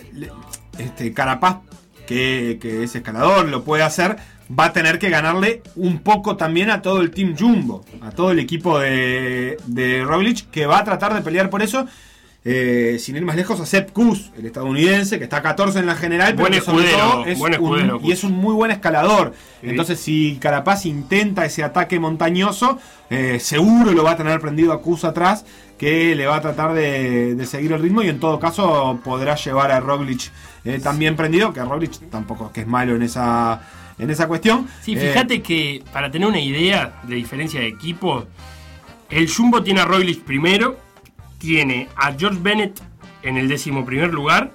este 0.77 1.13
Carapaz, 1.13 1.57
que, 2.07 2.57
que 2.61 2.83
es 2.83 2.95
escalador, 2.95 3.49
lo 3.49 3.63
puede 3.63 3.83
hacer, 3.83 4.15
va 4.59 4.65
a 4.65 4.73
tener 4.73 4.99
que 4.99 5.09
ganarle 5.09 5.61
un 5.75 5.99
poco 5.99 6.35
también 6.37 6.69
a 6.69 6.81
todo 6.81 7.01
el 7.01 7.11
Team 7.11 7.35
Jumbo, 7.37 7.83
a 8.01 8.11
todo 8.11 8.31
el 8.31 8.39
equipo 8.39 8.79
de, 8.79 9.57
de 9.67 10.03
Roglic, 10.03 10.49
que 10.51 10.65
va 10.65 10.79
a 10.79 10.83
tratar 10.83 11.13
de 11.13 11.21
pelear 11.21 11.49
por 11.49 11.61
eso. 11.61 11.85
eh, 12.43 12.97
sin 12.99 13.15
ir 13.15 13.23
más 13.23 13.35
lejos, 13.35 13.59
a 13.59 13.67
Sepp 13.67 13.91
Kuss, 13.91 14.31
el 14.35 14.47
estadounidense, 14.47 15.19
que 15.19 15.25
está 15.25 15.37
a 15.37 15.41
14 15.43 15.77
en 15.77 15.85
la 15.85 15.93
general, 15.95 16.29
pero 16.33 16.41
Buen 16.49 16.53
escudero, 16.55 16.97
todo 16.97 17.25
es 17.27 17.37
buen 17.37 17.53
un- 17.61 18.03
y 18.03 18.11
es 18.11 18.23
un 18.23 18.31
muy 18.31 18.55
buen 18.55 18.71
escalador. 18.71 19.33
Sí. 19.61 19.69
Entonces, 19.69 19.99
si 19.99 20.37
Carapaz 20.41 20.87
intenta 20.87 21.45
ese 21.45 21.63
ataque 21.63 21.99
montañoso, 21.99 22.79
eh, 23.11 23.37
seguro 23.39 23.91
lo 23.91 24.03
va 24.03 24.13
a 24.13 24.17
tener 24.17 24.39
prendido 24.39 24.73
a 24.73 24.81
Kuss 24.81 25.03
atrás, 25.03 25.45
que 25.77 26.15
le 26.15 26.25
va 26.25 26.37
a 26.37 26.41
tratar 26.41 26.73
de, 26.73 27.35
de 27.35 27.45
seguir 27.45 27.73
el 27.73 27.79
ritmo 27.81 28.01
y 28.01 28.09
en 28.09 28.19
todo 28.19 28.39
caso 28.39 28.99
podrá 29.03 29.35
llevar 29.35 29.71
a 29.71 29.79
Roglic 29.79 30.31
eh, 30.65 30.79
también 30.81 31.15
prendido, 31.15 31.53
que 31.53 31.63
Roglic 31.63 32.09
tampoco 32.09 32.47
es 32.47 32.51
que 32.53 32.61
es 32.61 32.67
malo 32.67 32.95
en 32.95 33.03
esa, 33.03 33.61
en 34.01 34.09
esa 34.09 34.27
cuestión. 34.27 34.67
Sí, 34.81 34.93
Eh, 34.93 34.97
fíjate 34.97 35.41
que 35.41 35.83
para 35.93 36.11
tener 36.11 36.27
una 36.27 36.39
idea 36.39 36.99
de 37.03 37.15
diferencia 37.15 37.59
de 37.61 37.67
equipos, 37.67 38.25
el 39.09 39.31
Jumbo 39.31 39.63
tiene 39.63 39.81
a 39.81 39.85
Roglic 39.85 40.23
primero, 40.23 40.77
tiene 41.37 41.87
a 41.95 42.11
George 42.13 42.39
Bennett 42.41 42.81
en 43.23 43.37
el 43.37 43.47
décimo 43.47 43.85
primer 43.85 44.11
lugar 44.11 44.51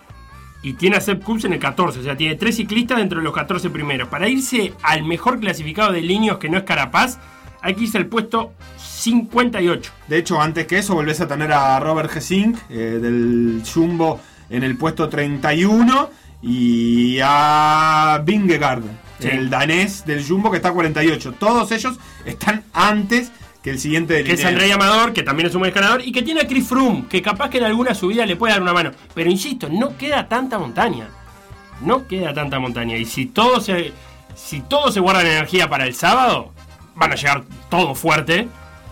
y 0.63 0.73
tiene 0.75 0.97
a 0.97 1.01
Sepp 1.01 1.23
Kuss 1.23 1.45
en 1.45 1.53
el 1.53 1.61
14. 1.61 2.01
O 2.01 2.03
sea, 2.03 2.17
tiene 2.17 2.35
tres 2.35 2.57
ciclistas 2.57 2.99
dentro 2.99 3.19
de 3.19 3.25
los 3.25 3.33
14 3.33 3.71
primeros. 3.71 4.09
Para 4.09 4.29
irse 4.29 4.73
al 4.83 5.05
mejor 5.05 5.39
clasificado 5.39 5.93
de 5.93 6.01
líneas 6.01 6.39
que 6.39 6.49
no 6.49 6.59
es 6.59 6.65
Carapaz, 6.65 7.19
hay 7.63 7.75
que 7.75 7.85
irse 7.85 7.99
al 7.99 8.07
puesto 8.07 8.53
58. 8.79 9.93
De 10.09 10.19
hecho, 10.19 10.41
antes 10.41 10.67
que 10.67 10.79
eso, 10.79 10.95
volvés 10.95 11.21
a 11.21 11.29
tener 11.29 11.53
a 11.53 11.79
Robert 11.79 12.11
Gesink 12.11 12.59
eh, 12.69 12.99
del 13.01 13.63
Jumbo 13.73 14.21
en 14.51 14.65
el 14.65 14.77
puesto 14.77 15.09
31 15.09 16.11
y 16.43 17.19
a 17.23 18.21
Vingegaard, 18.25 18.83
Sí. 19.19 19.29
el 19.29 19.49
danés 19.49 20.05
del 20.05 20.27
Jumbo 20.27 20.51
que 20.51 20.59
está 20.59 20.69
a 20.69 20.73
48. 20.73 21.33
Todos 21.39 21.73
ellos 21.73 21.99
están 22.25 22.65
antes 22.73 23.33
que 23.63 23.71
el 23.71 23.81
siguiente 23.81 24.15
del 24.15 24.25
Que 24.25 24.35
es 24.35 24.45
André 24.45 24.73
Amador, 24.73 25.13
que 25.13 25.25
también 25.25 25.49
es 25.49 25.55
un 25.55 25.59
buen 25.61 25.71
escalador, 25.71 26.01
y 26.07 26.13
que 26.13 26.23
tiene 26.23 26.43
a 26.43 26.47
Chris 26.47 26.69
Froome, 26.69 27.07
que 27.09 27.21
capaz 27.21 27.51
que 27.51 27.59
en 27.59 27.65
alguna 27.65 27.97
subida 27.97 28.25
le 28.25 28.37
puede 28.37 28.53
dar 28.53 28.63
una 28.63 28.73
mano. 28.73 28.93
Pero 29.13 29.29
insisto, 29.29 29.69
no 29.69 29.97
queda 29.99 30.29
tanta 30.29 30.57
montaña. 30.57 31.09
No 31.81 32.07
queda 32.07 32.33
tanta 32.33 32.61
montaña. 32.61 32.97
Y 32.97 33.05
si 33.05 33.27
todo 33.27 33.61
se, 33.61 33.93
si 34.37 34.61
todo 34.61 34.93
se 34.93 35.01
guarda 35.01 35.23
en 35.23 35.29
energía 35.29 35.69
para 35.69 35.85
el 35.85 35.95
sábado, 35.95 36.53
van 36.95 37.11
a 37.11 37.17
llegar 37.17 37.43
todo 37.69 37.97
fuerte. 37.97 38.47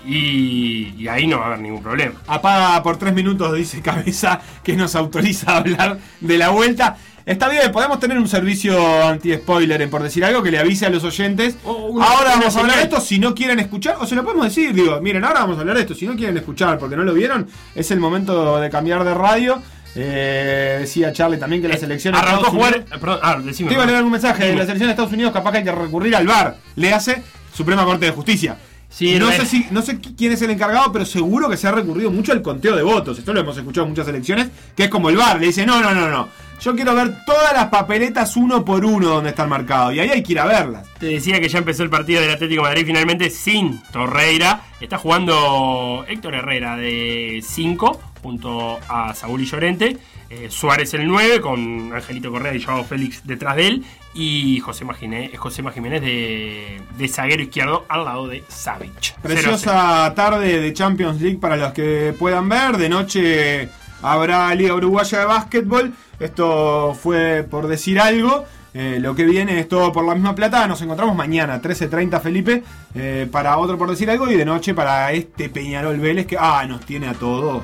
Y, 0.04 0.92
y 0.98 1.06
ahí 1.06 1.26
no 1.28 1.38
va 1.38 1.44
a 1.44 1.46
haber 1.46 1.60
ningún 1.60 1.82
problema. 1.82 2.20
Apaga 2.26 2.82
por 2.82 2.96
tres 2.96 3.14
minutos, 3.14 3.54
dice 3.54 3.80
Cabeza, 3.80 4.40
que 4.64 4.74
nos 4.74 4.96
autoriza 4.96 5.52
a 5.52 5.56
hablar 5.58 5.98
de 6.20 6.36
la 6.36 6.48
vuelta. 6.48 6.96
Está 7.26 7.48
bien, 7.48 7.72
podemos 7.72 7.98
tener 8.00 8.18
un 8.18 8.28
servicio 8.28 8.76
anti-spoiler, 9.04 9.80
en 9.80 9.88
por 9.88 10.02
decir 10.02 10.24
algo, 10.26 10.42
que 10.42 10.50
le 10.50 10.58
avise 10.58 10.84
a 10.84 10.90
los 10.90 11.04
oyentes. 11.04 11.56
Una- 11.64 12.04
ahora 12.06 12.30
una 12.32 12.36
vamos 12.36 12.56
a 12.56 12.60
hablar 12.60 12.76
de 12.76 12.82
esto, 12.82 13.00
si 13.00 13.18
no 13.18 13.34
quieren 13.34 13.58
escuchar, 13.60 13.96
o 13.98 14.06
se 14.06 14.14
lo 14.14 14.22
podemos 14.24 14.44
decir, 14.46 14.74
digo, 14.74 15.00
miren, 15.00 15.24
ahora 15.24 15.40
vamos 15.40 15.56
a 15.56 15.60
hablar 15.60 15.76
de 15.76 15.82
esto, 15.82 15.94
si 15.94 16.06
no 16.06 16.16
quieren 16.16 16.36
escuchar, 16.36 16.78
porque 16.78 16.96
no 16.96 17.02
lo 17.02 17.14
vieron, 17.14 17.46
es 17.74 17.90
el 17.90 17.98
momento 17.98 18.60
de 18.60 18.68
cambiar 18.68 19.04
de 19.04 19.14
radio. 19.14 19.62
Eh, 19.96 20.78
decía 20.80 21.12
Charlie 21.12 21.38
también 21.38 21.62
que 21.62 21.68
la 21.68 21.76
selección... 21.78 22.12
de 22.14 22.20
Arrancó 22.20 22.50
jugar. 22.50 22.74
Unidos- 22.74 22.92
eh, 22.92 22.98
Perdón, 23.00 23.18
ah, 23.22 23.38
decime. 23.42 23.68
Te 23.68 23.74
iba 23.74 23.84
a 23.84 23.86
leer 23.86 24.02
un 24.02 24.10
mensaje 24.10 24.44
Dime. 24.46 24.56
la 24.58 24.64
selección 24.64 24.88
de 24.88 24.90
Estados 24.90 25.12
Unidos, 25.12 25.32
capaz 25.32 25.52
que 25.52 25.58
hay 25.58 25.64
que 25.64 25.72
recurrir 25.72 26.14
al 26.16 26.26
VAR. 26.26 26.56
Le 26.76 26.92
hace 26.92 27.22
Suprema 27.54 27.84
Corte 27.84 28.06
de 28.06 28.12
Justicia. 28.12 28.58
Sí, 28.90 29.18
no, 29.18 29.30
sé 29.32 29.46
si, 29.46 29.66
no 29.70 29.82
sé 29.82 29.98
qui- 30.00 30.14
quién 30.16 30.32
es 30.32 30.42
el 30.42 30.50
encargado, 30.50 30.92
pero 30.92 31.04
seguro 31.04 31.48
que 31.48 31.56
se 31.56 31.66
ha 31.66 31.72
recurrido 31.72 32.10
mucho 32.12 32.32
al 32.32 32.42
conteo 32.42 32.76
de 32.76 32.82
votos. 32.82 33.18
Esto 33.18 33.32
lo 33.32 33.40
hemos 33.40 33.56
escuchado 33.56 33.86
en 33.86 33.90
muchas 33.90 34.06
elecciones, 34.08 34.48
que 34.76 34.84
es 34.84 34.88
como 34.90 35.08
el 35.10 35.16
VAR. 35.16 35.40
Le 35.40 35.46
dice, 35.46 35.64
no, 35.66 35.80
no, 35.80 35.92
no, 35.94 36.08
no. 36.08 36.28
Yo 36.60 36.74
quiero 36.74 36.94
ver 36.94 37.24
todas 37.24 37.52
las 37.52 37.66
papeletas 37.66 38.36
uno 38.36 38.64
por 38.64 38.84
uno 38.84 39.08
donde 39.08 39.30
están 39.30 39.48
marcados. 39.48 39.94
Y 39.94 40.00
ahí 40.00 40.10
hay 40.10 40.22
que 40.22 40.32
ir 40.32 40.40
a 40.40 40.46
verlas. 40.46 40.86
Te 40.98 41.06
decía 41.06 41.40
que 41.40 41.48
ya 41.48 41.58
empezó 41.58 41.82
el 41.82 41.90
partido 41.90 42.20
del 42.20 42.30
Atlético 42.30 42.62
de 42.62 42.68
Madrid 42.68 42.86
finalmente 42.86 43.30
sin 43.30 43.82
Torreira. 43.92 44.62
Está 44.80 44.98
jugando 44.98 46.04
Héctor 46.08 46.34
Herrera 46.34 46.76
de 46.76 47.40
5 47.42 48.00
junto 48.22 48.78
a 48.88 49.14
Saúl 49.14 49.42
y 49.42 49.44
Llorente. 49.44 49.98
Eh, 50.30 50.48
Suárez 50.50 50.94
el 50.94 51.06
9 51.06 51.40
con 51.40 51.92
Angelito 51.92 52.30
Correa 52.30 52.54
y 52.54 52.62
Joao 52.62 52.84
Félix 52.84 53.26
detrás 53.26 53.56
de 53.56 53.66
él. 53.68 53.84
Y 54.14 54.60
José 54.60 54.86
Jiménez, 54.98 55.38
José 55.38 55.62
Jiménez 55.72 56.00
de, 56.00 56.80
de 56.96 57.08
zaguero 57.08 57.42
izquierdo 57.42 57.84
al 57.88 58.04
lado 58.04 58.28
de 58.28 58.42
Savic. 58.48 59.18
Preciosa 59.20 60.12
tarde 60.14 60.60
de 60.60 60.72
Champions 60.72 61.20
League 61.20 61.38
para 61.38 61.56
los 61.56 61.72
que 61.72 62.14
puedan 62.18 62.48
ver. 62.48 62.78
De 62.78 62.88
noche 62.88 63.68
habrá 64.02 64.54
Liga 64.54 64.74
Uruguaya 64.74 65.18
de 65.18 65.24
Básquetbol. 65.24 65.92
Esto 66.24 66.94
fue 66.94 67.46
por 67.48 67.66
decir 67.68 68.00
algo. 68.00 68.46
Eh, 68.72 68.96
lo 68.98 69.14
que 69.14 69.24
viene 69.24 69.60
es 69.60 69.68
todo 69.68 69.92
por 69.92 70.04
la 70.06 70.14
misma 70.14 70.34
plata. 70.34 70.66
Nos 70.66 70.80
encontramos 70.80 71.14
mañana, 71.14 71.60
13.30, 71.60 72.18
Felipe, 72.20 72.64
eh, 72.94 73.28
para 73.30 73.58
otro 73.58 73.76
por 73.76 73.90
decir 73.90 74.10
algo. 74.10 74.30
Y 74.30 74.34
de 74.34 74.46
noche 74.46 74.72
para 74.72 75.12
este 75.12 75.50
Peñarol 75.50 75.98
Vélez 76.00 76.26
que, 76.26 76.38
ah, 76.40 76.64
nos 76.66 76.80
tiene 76.80 77.08
a 77.08 77.12
todos. 77.14 77.62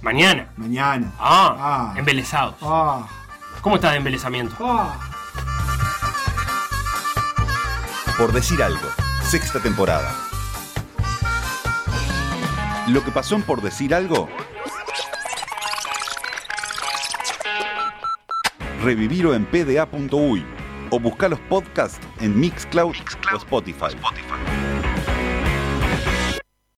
Mañana. 0.00 0.46
Mañana. 0.56 1.10
Ah, 1.18 1.56
Ah. 1.58 1.94
embelesados. 1.98 2.54
Ah, 2.62 3.06
¿Cómo 3.62 3.74
está 3.76 3.90
de 3.90 3.96
embelezamiento? 3.96 4.54
ah. 4.60 4.96
Por 8.16 8.32
decir 8.32 8.62
algo, 8.62 8.86
sexta 9.24 9.58
temporada. 9.60 10.14
Lo 12.86 13.02
que 13.04 13.10
pasó 13.10 13.34
en 13.34 13.42
Por 13.42 13.60
decir 13.60 13.92
algo. 13.92 14.28
Revivirlo 18.82 19.34
en 19.34 19.44
pda.uy 19.44 20.42
o 20.90 20.98
buscar 20.98 21.30
los 21.30 21.40
podcasts 21.40 22.00
en 22.20 22.38
Mixcloud, 22.38 22.94
o 23.32 23.36
Spotify. 23.36 23.94